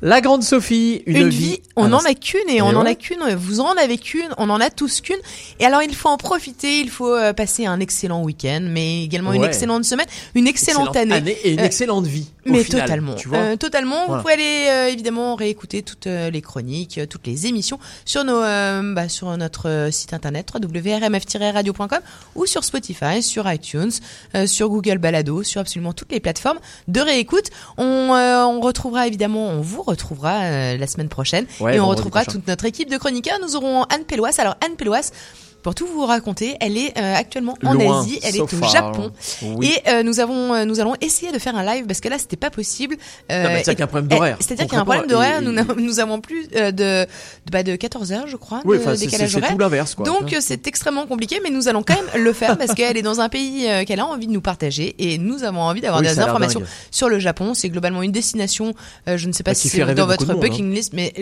La 0.06 0.20
grande 0.20 0.44
Sophie, 0.44 1.02
une, 1.06 1.16
Une, 1.16 1.28
vie, 1.30 1.58
on 1.74 1.86
Ah, 1.86 1.88
n'en 1.88 1.98
a 1.98 2.14
qu'une 2.14 2.48
et 2.48 2.58
Eh 2.58 2.62
on 2.62 2.66
en 2.76 2.84
ouais. 2.84 2.90
a 2.90 2.94
qu'une. 2.94 3.34
Vous 3.36 3.58
en 3.58 3.72
avez 3.76 3.98
qu'une, 3.98 4.28
on 4.38 4.48
en 4.50 4.60
a 4.60 4.70
tous 4.70 5.00
qu'une. 5.00 5.16
Et 5.58 5.66
alors 5.66 5.82
il 5.82 5.92
faut 5.96 6.08
en 6.08 6.16
profiter, 6.16 6.78
il 6.78 6.90
faut 6.90 7.12
euh, 7.12 7.32
passer 7.32 7.66
un 7.66 7.80
excellent 7.80 8.22
week-end, 8.22 8.60
mais 8.62 9.02
également 9.02 9.32
une 9.32 9.42
excellente 9.42 9.84
semaine, 9.84 10.06
une 10.36 10.46
excellente, 10.46 10.94
année. 10.94 11.36
et 11.42 11.54
une 11.54 11.60
Euh, 11.60 11.64
excellente 11.64 12.06
vie. 12.06 12.28
Mais 12.52 12.64
final, 12.64 12.82
totalement, 12.82 13.14
Tu 13.14 13.28
vois 13.28 13.38
Euh, 13.38 13.56
totalement. 13.56 14.06
Voilà. 14.06 14.16
Vous 14.16 14.22
pouvez 14.22 14.32
aller 14.34 14.66
euh, 14.68 14.92
évidemment 14.92 15.34
réécouter 15.34 15.82
toutes 15.82 16.06
euh, 16.06 16.30
les 16.30 16.40
chroniques, 16.42 16.98
euh, 16.98 17.06
toutes 17.06 17.26
les 17.26 17.46
émissions 17.46 17.78
sur 18.04 18.24
nos, 18.24 18.42
euh, 18.42 18.94
bah, 18.94 19.08
sur 19.08 19.36
notre 19.36 19.68
euh, 19.68 19.90
site 19.90 20.12
internet 20.12 20.50
www.rmf-radio.com 20.54 22.00
ou 22.34 22.46
sur 22.46 22.64
Spotify, 22.64 23.22
sur 23.22 23.50
iTunes, 23.50 23.90
euh, 24.34 24.46
sur 24.46 24.68
Google 24.68 24.98
Balado, 24.98 25.42
sur 25.42 25.60
absolument 25.60 25.92
toutes 25.92 26.12
les 26.12 26.20
plateformes 26.20 26.58
de 26.88 27.00
réécoute. 27.00 27.46
On, 27.78 28.14
euh, 28.14 28.44
on 28.44 28.60
retrouvera 28.60 29.06
évidemment, 29.06 29.46
on 29.48 29.60
vous 29.60 29.82
retrouvera 29.82 30.42
euh, 30.42 30.76
la 30.76 30.86
semaine 30.86 31.08
prochaine 31.08 31.46
Ouais, 31.60 31.76
et 31.76 31.80
on 31.80 31.86
retrouvera 31.88 32.22
prochain. 32.22 32.38
toute 32.38 32.48
notre 32.48 32.64
équipe 32.64 32.90
de 32.90 32.96
chroniqueurs. 32.98 33.38
Nous 33.42 33.56
aurons 33.56 33.84
Anne 33.84 34.04
Péloise. 34.04 34.38
Alors 34.38 34.56
Anne 34.64 34.76
Péloise. 34.76 35.12
Pour 35.66 35.74
tout 35.74 35.88
vous 35.88 36.06
raconter, 36.06 36.54
elle 36.60 36.76
est 36.78 36.96
euh, 36.96 37.16
actuellement 37.16 37.58
en 37.64 37.72
Loin, 37.74 38.00
Asie, 38.02 38.20
elle 38.22 38.34
so 38.34 38.46
est 38.46 38.54
au 38.54 38.56
far. 38.56 38.68
Japon, 38.68 39.10
Oui. 39.42 39.66
et 39.84 39.90
euh, 39.90 40.04
nous 40.04 40.20
avons, 40.20 40.54
euh, 40.54 40.64
nous 40.64 40.78
allons 40.78 40.94
essayer 41.00 41.32
de 41.32 41.40
faire 41.40 41.56
un 41.56 41.64
live 41.64 41.86
parce 41.86 41.98
que 42.00 42.08
là 42.08 42.18
c'était 42.18 42.36
pas 42.36 42.50
possible. 42.50 42.94
C'est-à-dire 43.28 43.62
qu'il 43.64 43.78
y 43.80 43.82
a 43.82 43.84
un 43.84 43.88
problème 43.88 44.06
d'horaire. 44.06 44.36
C'est-à-dire 44.38 44.66
qu'il 44.66 44.74
y 44.74 44.76
a 44.78 44.82
un 44.82 44.84
problème 44.84 45.08
d'horaire. 45.08 45.42
Nous, 45.42 45.52
nous 45.82 45.98
avons 45.98 46.20
plus 46.20 46.46
de, 46.46 46.70
de, 46.70 47.06
bah, 47.50 47.64
de 47.64 47.74
14 47.74 48.12
heures, 48.12 48.28
je 48.28 48.36
crois, 48.36 48.62
Oui, 48.64 48.78
de 48.78 48.84
c'est- 48.94 49.06
décalage 49.06 49.32
tout 49.32 49.58
l'inverse. 49.58 49.96
Donc 49.96 50.36
c'est 50.38 50.68
extrêmement 50.68 51.04
compliqué, 51.08 51.40
mais 51.42 51.50
nous 51.50 51.66
allons 51.66 51.82
quand 51.82 51.96
même 51.96 52.22
le 52.22 52.32
faire 52.32 52.56
parce 52.56 52.72
qu'elle 52.74 52.96
est 52.96 53.02
dans 53.02 53.18
un 53.18 53.28
pays 53.28 53.66
qu'elle 53.86 53.98
a 53.98 54.06
envie 54.06 54.28
de 54.28 54.32
nous 54.32 54.40
partager 54.40 54.94
et 55.00 55.18
nous 55.18 55.42
avons 55.42 55.62
envie 55.62 55.80
d'avoir 55.80 56.00
Oui, 56.00 56.06
des 56.06 56.20
informations 56.20 56.62
sur 56.92 57.08
le 57.08 57.18
Japon. 57.18 57.54
C'est 57.54 57.70
globalement 57.70 58.04
une 58.04 58.12
destination. 58.12 58.72
je 59.08 59.26
ne 59.26 59.32
sais 59.32 59.42
pas 59.42 59.50
Bah, 59.50 59.54
si 59.56 59.68
c'est 59.68 59.84
dans 59.96 60.06
votre 60.06 60.32
bucking 60.32 60.72
list, 60.72 60.92
mais 60.92 61.12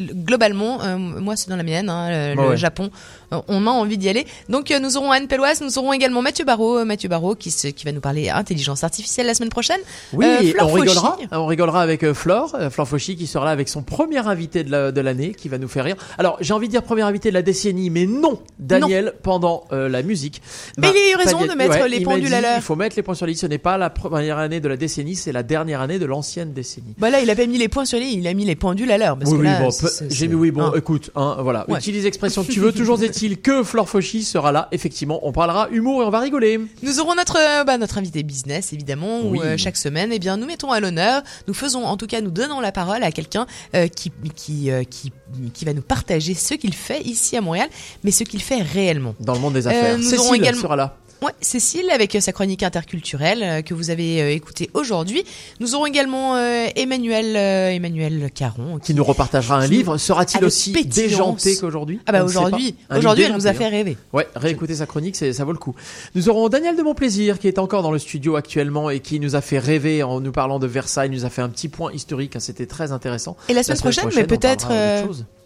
globalement, 0.00 0.78
moi 0.96 1.36
c'est 1.36 1.50
dans 1.50 1.56
la 1.56 1.62
mienne, 1.62 1.90
hein, 1.90 2.30
le, 2.30 2.36
Bah 2.36 2.48
ouais. 2.48 2.56
Japon. 2.56 2.90
Euh, 3.32 3.40
on 3.48 3.66
a 3.66 3.70
envie 3.70 3.98
d'y 3.98 4.08
aller. 4.08 4.26
Donc 4.48 4.70
euh, 4.70 4.78
nous 4.78 4.96
aurons 4.96 5.10
Anne 5.10 5.26
Pelloise, 5.28 5.60
nous 5.60 5.78
aurons 5.78 5.92
également 5.92 6.22
Mathieu 6.22 6.44
Barraud, 6.44 6.78
euh, 6.78 6.84
Mathieu 6.84 7.08
Barraud 7.08 7.34
qui, 7.34 7.50
se- 7.50 7.68
qui 7.68 7.84
va 7.84 7.92
nous 7.92 8.00
parler 8.00 8.28
intelligence 8.30 8.84
artificielle 8.84 9.26
la 9.26 9.34
semaine 9.34 9.48
prochaine. 9.50 9.80
Oui, 10.12 10.26
Euh, 10.26 10.52
on 10.60 10.68
Fauchy. 10.68 10.80
rigolera. 10.82 11.18
On 11.32 11.46
rigolera 11.46 11.82
avec 11.82 12.12
Flore, 12.12 12.56
Flore 12.70 12.88
Fauchy 12.88 13.16
qui 13.16 13.26
sera 13.26 13.44
là 13.46 13.50
avec 13.50 13.68
son 13.68 13.82
premier 13.82 14.18
invité 14.26 14.64
de 14.64 14.70
la- 14.70 14.92
de 14.92 15.00
l'année, 15.00 15.32
qui 15.34 15.48
va 15.48 15.58
nous 15.58 15.68
faire 15.68 15.84
rire. 15.84 15.96
Alors, 16.18 16.36
j'ai 16.40 16.52
envie 16.54 16.66
de 16.66 16.72
dire 16.72 16.82
premier 16.82 17.02
invité 17.02 17.28
de 17.30 17.34
la 17.34 17.42
décennie, 17.42 17.90
mais 17.90 18.06
non, 18.06 18.40
Daniel, 18.58 19.14
pendant 19.22 19.64
euh, 19.72 19.88
la 19.88 20.02
musique. 20.02 20.42
Mais 20.78 20.88
il 20.90 20.96
a 20.96 21.10
eu 21.12 21.16
raison 21.16 21.38
Daniel- 21.38 21.50
de 21.50 21.54
mettre 21.56 21.86
les 21.86 22.00
pendules 22.00 22.28
dit, 22.28 22.34
à 22.34 22.40
l'heure. 22.40 22.56
Il 22.56 22.62
faut 22.62 22.76
mettre 22.76 22.96
les 22.96 23.02
points 23.02 23.14
sur 23.14 23.26
les 23.26 23.32
i. 23.32 23.36
Ce 23.36 23.46
n'est 23.46 23.58
pas 23.58 23.78
la 23.78 23.90
première 23.90 24.38
année 24.38 24.60
de 24.60 24.68
la 24.68 24.76
décennie, 24.76 25.16
c'est 25.16 25.32
la 25.32 25.42
dernière 25.42 25.80
année 25.80 25.98
de 25.98 26.06
l'ancienne 26.06 26.52
décennie. 26.52 26.94
Bah 26.98 27.10
là, 27.10 27.20
il 27.20 27.30
a 27.30 27.34
pas 27.34 27.46
mis 27.46 27.58
les 27.58 27.68
points 27.68 27.84
sur 27.84 27.98
les, 27.98 28.06
i, 28.06 28.18
il 28.18 28.26
a 28.26 28.34
mis 28.34 28.44
les 28.44 28.56
pendules 28.56 28.90
à 28.90 28.98
l'heure. 28.98 29.16
Oui, 29.24 29.32
oui, 29.38 29.48
bon, 29.60 29.70
j'ai 30.08 30.28
mis 30.28 30.34
oui, 30.34 30.50
bon, 30.50 30.62
hein. 30.64 30.72
écoute, 30.76 31.10
hein, 31.14 31.36
voilà, 31.40 31.64
Ouais. 31.68 31.78
utilise 31.78 32.04
l'expression 32.04 32.44
que 32.44 32.50
tu 32.52 32.60
veux. 32.60 32.72
Toujours 32.82 32.98
est-il 33.22 33.40
que 33.40 33.62
Flore 33.62 33.88
Fauchy 33.88 34.24
sera 34.24 34.52
là. 34.52 34.68
Effectivement, 34.72 35.20
on 35.26 35.32
parlera 35.32 35.68
humour 35.70 36.02
et 36.02 36.06
on 36.06 36.10
va 36.10 36.20
rigoler. 36.20 36.60
Nous 36.82 37.00
aurons 37.00 37.14
notre 37.14 37.36
euh, 37.38 37.64
bah, 37.64 37.78
notre 37.78 37.98
invité 37.98 38.22
business 38.22 38.72
évidemment 38.72 39.20
où 39.20 39.32
Oui. 39.32 39.40
euh, 39.42 39.56
chaque 39.56 39.76
semaine 39.76 40.10
eh 40.12 40.18
bien 40.18 40.36
nous 40.36 40.46
mettons 40.46 40.72
à 40.72 40.80
l'honneur, 40.80 41.22
nous 41.46 41.54
faisons 41.54 41.84
en 41.84 41.96
tout 41.96 42.06
cas 42.06 42.20
nous 42.20 42.30
donnons 42.30 42.60
la 42.60 42.72
parole 42.72 43.02
à 43.02 43.12
quelqu'un 43.12 43.46
euh, 43.74 43.86
qui 43.88 44.12
qui 44.34 44.70
qui 44.90 45.12
qui 45.54 45.64
va 45.64 45.72
nous 45.72 45.82
partager 45.82 46.34
ce 46.34 46.54
qu'il 46.54 46.74
fait 46.74 47.02
ici 47.02 47.36
à 47.36 47.40
Montréal, 47.40 47.68
mais 48.04 48.10
ce 48.10 48.24
qu'il 48.24 48.42
fait 48.42 48.62
réellement. 48.62 49.14
Dans 49.20 49.34
le 49.34 49.40
monde 49.40 49.54
des 49.54 49.66
affaires. 49.66 49.96
Nous 49.96 50.04
Cécile 50.04 50.18
aurons 50.18 50.34
également 50.34 50.62
sera 50.62 50.76
là. 50.76 50.96
Ouais, 51.22 51.30
Cécile 51.40 51.88
avec 51.92 52.16
euh, 52.16 52.20
sa 52.20 52.32
chronique 52.32 52.64
interculturelle 52.64 53.42
euh, 53.44 53.62
que 53.62 53.74
vous 53.74 53.90
avez 53.90 54.20
euh, 54.20 54.32
écoutée 54.32 54.70
aujourd'hui. 54.74 55.22
Nous 55.60 55.76
aurons 55.76 55.86
également 55.86 56.36
Emmanuel 56.36 57.36
Emmanuel 57.36 58.28
Caron 58.34 58.80
Qui 58.80 58.92
nous 58.92 59.04
repartagera 59.04 59.58
un 59.58 59.68
livre. 59.68 59.98
Sera-t-il 59.98 60.44
aussi 60.44 60.72
pétillance. 60.72 60.94
déjanté 60.94 61.56
qu'aujourd'hui 61.56 62.00
Ah 62.06 62.12
bah 62.12 62.24
aujourd'hui, 62.24 62.74
aujourd'hui 62.90 63.24
elle 63.24 63.34
nous 63.34 63.46
a 63.46 63.52
fait 63.52 63.66
hein. 63.66 63.70
rêver. 63.70 63.96
Ouais, 64.12 64.26
réécouter 64.34 64.74
sa 64.74 64.86
chronique, 64.86 65.14
ça 65.14 65.44
vaut 65.44 65.52
le 65.52 65.58
coup. 65.58 65.76
Nous 66.16 66.28
aurons 66.28 66.48
Daniel 66.48 66.76
de 66.76 66.82
Montplaisir 66.82 67.38
qui 67.38 67.46
est 67.46 67.60
encore 67.60 67.84
dans 67.84 67.92
le 67.92 68.00
studio 68.00 68.34
actuellement 68.34 68.90
et 68.90 68.98
qui 68.98 69.20
nous 69.20 69.36
a 69.36 69.40
fait 69.40 69.60
rêver 69.60 70.02
en 70.02 70.20
nous 70.20 70.32
parlant 70.32 70.58
de 70.58 70.66
Versailles, 70.66 71.10
nous 71.10 71.24
a 71.24 71.30
fait 71.30 71.42
un 71.42 71.50
petit 71.50 71.68
point 71.68 71.92
historique, 71.92 72.34
hein, 72.34 72.40
c'était 72.40 72.66
très 72.66 72.90
intéressant. 72.90 73.36
Et 73.48 73.54
la 73.54 73.62
semaine, 73.62 73.78
prochaine, 73.78 74.08
mais 74.16 74.24
on 74.24 74.26
peut-être 74.26 74.72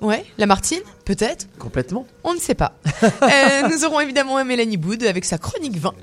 ouais, 0.01 0.25
la 0.39 0.47
Martine, 0.47 0.81
peut-être? 1.05 1.47
Complètement. 1.59 2.07
On 2.25 2.35
ne 2.35 2.39
sait 2.41 2.55
pas. 2.55 2.73
Euh, 3.23 3.69
nous 3.69 3.85
aurons 3.85 4.01
évidemment 4.01 4.43
Mélanie 4.45 4.77
Boud 4.77 5.03
avec 5.05 5.25
sa 5.25 5.39
chronique 5.39 5.77
20. 5.77 5.95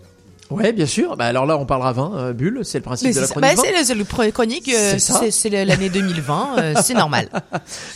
Ouais, 0.50 0.74
bien 0.74 0.86
sûr. 0.86 1.16
Bah 1.16 1.26
alors 1.26 1.46
là, 1.46 1.58
on 1.58 1.66
parlera 1.66 1.94
vin, 1.94 2.12
euh, 2.16 2.34
bulle, 2.34 2.62
c'est 2.64 2.80
le 2.80 2.84
principe 2.84 3.08
Mais 3.08 3.14
de 3.14 3.20
la 3.22 3.28
chronique. 3.28 3.56
Bah, 3.56 3.62
c'est 3.84 3.94
le, 3.94 4.00
le 4.00 4.32
chronique, 4.32 4.70
euh, 4.70 4.98
C'est 4.98 5.50
l'année 5.50 5.90
2020, 5.90 6.48
euh, 6.58 6.74
c'est 6.84 6.94
normal. 6.94 7.30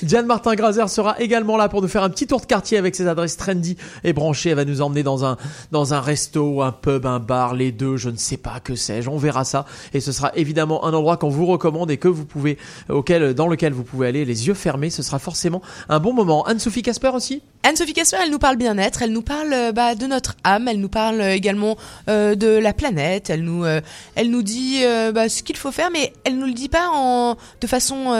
Diane 0.01 0.25
Martin 0.25 0.55
Grazer 0.55 0.89
sera 0.89 1.19
également 1.19 1.57
là 1.57 1.69
pour 1.69 1.81
nous 1.81 1.87
faire 1.87 2.03
un 2.03 2.09
petit 2.09 2.25
tour 2.25 2.39
de 2.39 2.45
quartier 2.45 2.77
avec 2.77 2.95
ses 2.95 3.07
adresses 3.07 3.37
trendy 3.37 3.77
et 4.03 4.13
branchées. 4.13 4.49
Elle 4.49 4.55
va 4.55 4.65
nous 4.65 4.81
emmener 4.81 5.03
dans 5.03 5.25
un 5.25 5.37
dans 5.71 5.93
un 5.93 5.99
resto, 5.99 6.61
un 6.61 6.71
pub, 6.71 7.05
un 7.05 7.19
bar, 7.19 7.53
les 7.53 7.71
deux, 7.71 7.97
je 7.97 8.09
ne 8.09 8.17
sais 8.17 8.37
pas 8.37 8.59
que 8.63 8.75
sais-je. 8.75 9.09
On 9.09 9.17
verra 9.17 9.43
ça 9.43 9.65
et 9.93 9.99
ce 9.99 10.11
sera 10.11 10.31
évidemment 10.35 10.85
un 10.85 10.93
endroit 10.93 11.17
qu'on 11.17 11.29
vous 11.29 11.45
recommande 11.45 11.91
et 11.91 11.97
que 11.97 12.07
vous 12.07 12.25
pouvez 12.25 12.57
auquel 12.89 13.33
dans 13.33 13.47
lequel 13.47 13.73
vous 13.73 13.83
pouvez 13.83 14.07
aller 14.07 14.25
les 14.25 14.47
yeux 14.47 14.53
fermés. 14.53 14.89
Ce 14.89 15.03
sera 15.03 15.19
forcément 15.19 15.61
un 15.89 15.99
bon 15.99 16.13
moment. 16.13 16.45
Anne-Sophie 16.45 16.81
Casper 16.81 17.11
aussi? 17.13 17.41
Anne-Sophie 17.67 17.91
Casper, 17.91 18.15
elle 18.23 18.31
nous 18.31 18.39
parle 18.39 18.55
bien-être, 18.55 19.01
elle 19.01 19.11
nous 19.11 19.21
parle 19.21 19.51
euh, 19.51 19.71
bah, 19.73 19.93
de 19.93 20.05
notre 20.07 20.37
âme, 20.45 20.69
elle 20.69 20.79
nous 20.79 20.87
parle 20.87 21.19
euh, 21.19 21.33
également 21.33 21.75
euh, 22.09 22.33
de 22.35 22.47
la 22.47 22.71
planète, 22.71 23.29
elle 23.29 23.43
nous, 23.43 23.65
euh, 23.65 23.81
elle 24.15 24.29
nous 24.29 24.41
dit 24.41 24.79
euh, 24.83 25.11
bah, 25.11 25.27
ce 25.27 25.43
qu'il 25.43 25.57
faut 25.57 25.73
faire, 25.73 25.89
mais 25.91 26.13
elle 26.23 26.37
nous 26.37 26.45
le 26.45 26.53
dit 26.53 26.69
pas 26.69 26.87
en 26.93 27.35
de 27.59 27.67
façon, 27.67 28.13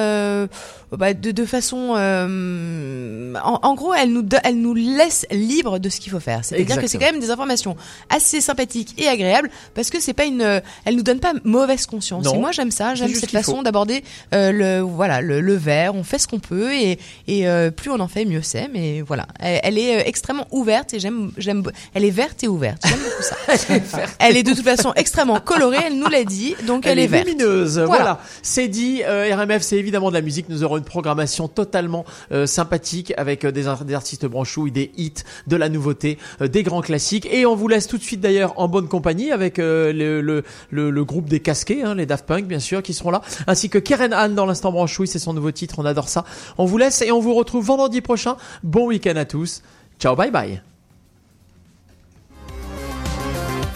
bah, 0.92 1.14
de, 1.14 1.32
de 1.32 1.46
façon, 1.46 1.96
en, 1.96 3.60
en 3.62 3.74
gros, 3.76 3.94
elle 3.94 4.12
nous, 4.12 4.22
do- 4.22 4.38
elle 4.44 4.60
nous 4.60 4.74
laisse 4.74 5.26
libre 5.32 5.80
de 5.80 5.88
ce 5.88 6.02
qu'il 6.02 6.12
faut 6.12 6.20
faire. 6.20 6.44
C'est-à-dire 6.44 6.76
que 6.82 6.88
c'est 6.88 6.98
quand 6.98 7.12
même 7.12 7.22
des 7.22 7.32
informations 7.32 7.78
assez 8.10 8.42
sympathiques 8.42 8.96
et 8.98 9.08
agréables 9.08 9.50
parce 9.76 9.90
que 9.90 10.02
c'est 10.02 10.14
pas 10.14 10.26
une, 10.26 10.62
elle 10.86 10.96
nous 10.96 11.04
donne 11.04 11.20
pas 11.22 11.34
mauvaise 11.46 11.86
conscience. 11.86 12.26
Non. 12.26 12.36
Et 12.36 12.38
moi 12.38 12.52
j'aime 12.52 12.72
ça, 12.72 12.96
j'aime 12.96 13.14
cette 13.16 13.32
façon 13.32 13.64
d'aborder 13.64 14.04
le, 14.34 14.82
voilà, 14.82 15.22
le, 15.22 15.40
le 15.40 15.56
verre. 15.56 15.96
On 15.96 16.04
fait 16.04 16.20
ce 16.20 16.28
qu'on 16.28 16.40
peut 16.40 16.74
et, 16.74 17.00
et 17.28 17.46
plus 17.76 17.92
on 17.92 18.00
en 18.02 18.08
fait, 18.10 18.26
mieux 18.26 18.42
c'est. 18.42 18.68
Mais 18.74 19.02
voilà, 19.02 19.26
elle, 19.40 19.60
elle 19.64 19.78
est 19.78 19.98
euh, 20.00 20.04
extrêmement 20.06 20.48
ouverte 20.52 20.94
et 20.94 21.00
j'aime, 21.00 21.32
j'aime, 21.38 21.64
elle 21.94 22.06
est 22.06 22.10
verte 22.12 22.44
et 22.44 22.48
ouverte. 22.48 22.82
J'aime 22.86 23.00
beaucoup 23.00 23.24
ça. 23.24 24.02
elle 24.20 24.38
est 24.38 24.44
de 24.44 24.54
toute 24.54 24.64
façon 24.64 24.94
extrêmement 24.96 25.40
colorée. 25.40 25.78
Elle 25.88 25.98
nous 26.00 26.08
l'a 26.10 26.24
dit, 26.24 26.56
donc 26.66 26.86
elle, 26.86 27.00
Elle, 27.00 27.06
est, 27.06 27.08
verte. 27.08 27.26
lumineuse. 27.28 27.80
Voilà. 27.80 27.88
Voilà. 27.98 28.20
C'est 28.42 28.68
dit. 28.68 29.02
euh, 29.06 29.36
RMF, 29.36 29.62
c'est 29.62 29.78
évidemment 29.78 30.10
de 30.10 30.14
la 30.16 30.22
musique. 30.22 30.50
Nous 30.50 30.64
aurons 30.64 30.78
une 30.78 30.84
programmation 30.84 31.48
totalement 31.48 32.06
euh, 32.32 32.46
sympathique 32.46 33.14
avec 33.18 33.46
euh, 33.46 33.52
des, 33.52 33.68
ar- 33.68 33.86
des 33.86 33.94
artistes 33.94 34.26
branchouilles, 34.26 34.72
des 34.72 34.92
hits, 34.98 35.14
de 35.48 35.56
la 35.56 35.70
nouveauté, 35.70 36.18
euh, 36.42 36.48
des 36.48 36.64
grands 36.64 36.82
classiques. 36.82 37.28
Et 37.32 37.46
on 37.46 37.56
vous 37.56 37.68
laisse 37.68 37.88
tout 37.88 37.98
de 37.98 38.04
suite 38.04 38.22
d'ailleurs 38.22 38.54
en 38.60 38.68
bonne 38.68 38.88
compagnie 38.88 39.32
avec 39.32 39.60
euh, 39.60 39.92
le, 39.94 40.22
le, 40.22 40.44
le, 40.72 40.90
le 40.92 41.06
groupe 41.06 41.28
des 41.30 41.40
casqués, 41.40 41.84
hein, 41.84 41.96
les 41.96 42.06
Daft 42.06 42.26
Punk 42.26 42.46
bien 42.46 42.60
sûr, 42.60 42.82
qui 42.84 42.94
seront 42.94 43.12
là, 43.12 43.22
ainsi 43.48 43.70
que 43.70 43.78
Keren 43.78 44.14
Anne 44.14 44.36
dans 44.36 44.46
l'instant 44.46 44.72
branchouille. 44.72 45.08
C'est 45.08 45.20
son 45.20 45.34
nouveau 45.34 45.52
titre. 45.52 45.76
On 45.80 45.86
adore 45.86 46.10
ça. 46.10 46.24
On 46.58 46.66
vous 46.66 46.78
laisse 46.78 47.02
et 47.02 47.12
on 47.12 47.20
vous 47.20 47.34
retrouve 47.34 47.66
vendredi 47.66 48.02
prochain. 48.02 48.38
Bon 48.64 48.88
week-end 48.88 49.16
à 49.18 49.26
tous. 49.26 49.62
Ciao, 50.00 50.16
bye 50.16 50.32
bye. 50.32 50.62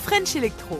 French 0.03 0.35
Electro. 0.35 0.79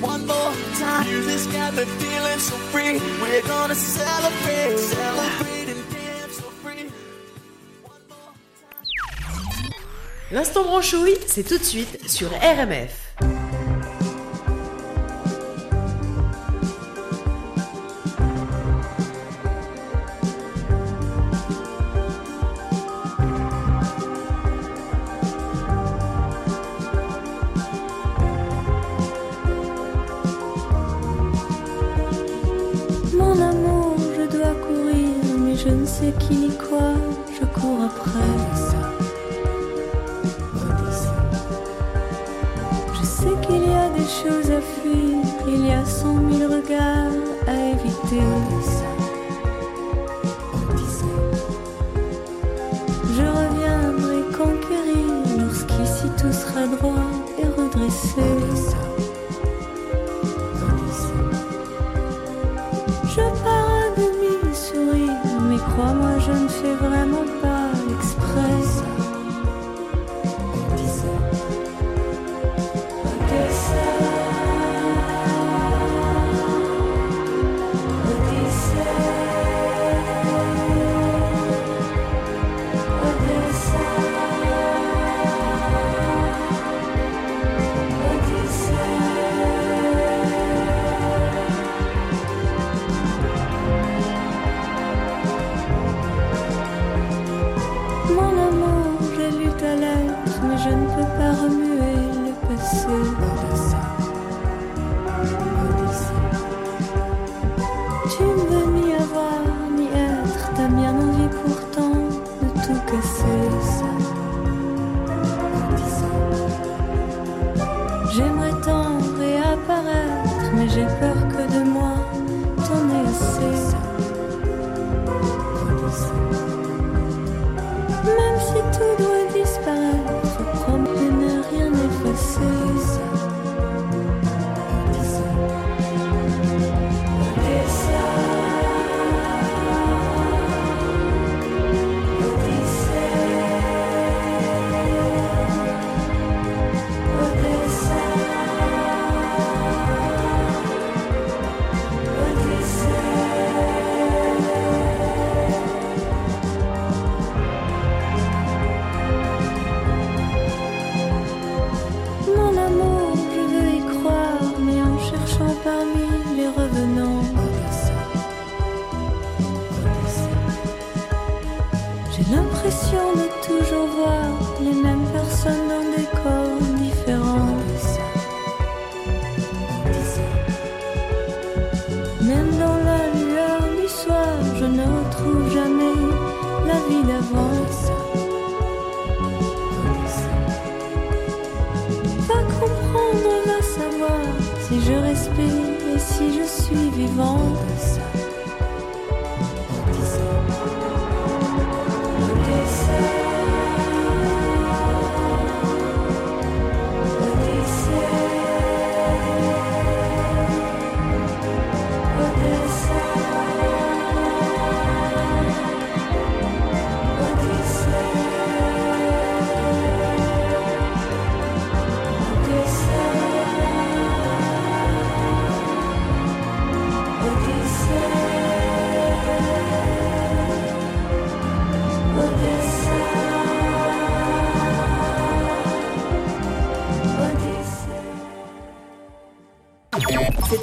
one 0.00 0.26
more 0.26 0.52
time. 0.78 1.06
Music's 1.06 1.46
got 1.46 1.74
me 1.74 1.84
feeling 1.84 2.38
so 2.38 2.56
free. 2.72 2.98
We're 3.20 3.42
gonna 3.42 3.74
celebrate, 3.74 4.78
celebrate 4.78 5.68
and 5.68 5.90
dance 5.92 6.36
so 6.36 6.50
free. 6.62 6.90
One 7.82 8.02
more 8.08 8.32
time 8.60 9.70
L'instant 10.30 10.64
branchouille, 10.64 11.16
c'est 11.26 11.44
tout 11.44 11.58
de 11.58 11.64
suite 11.64 12.08
sur 12.08 12.28
RMF. 12.30 13.05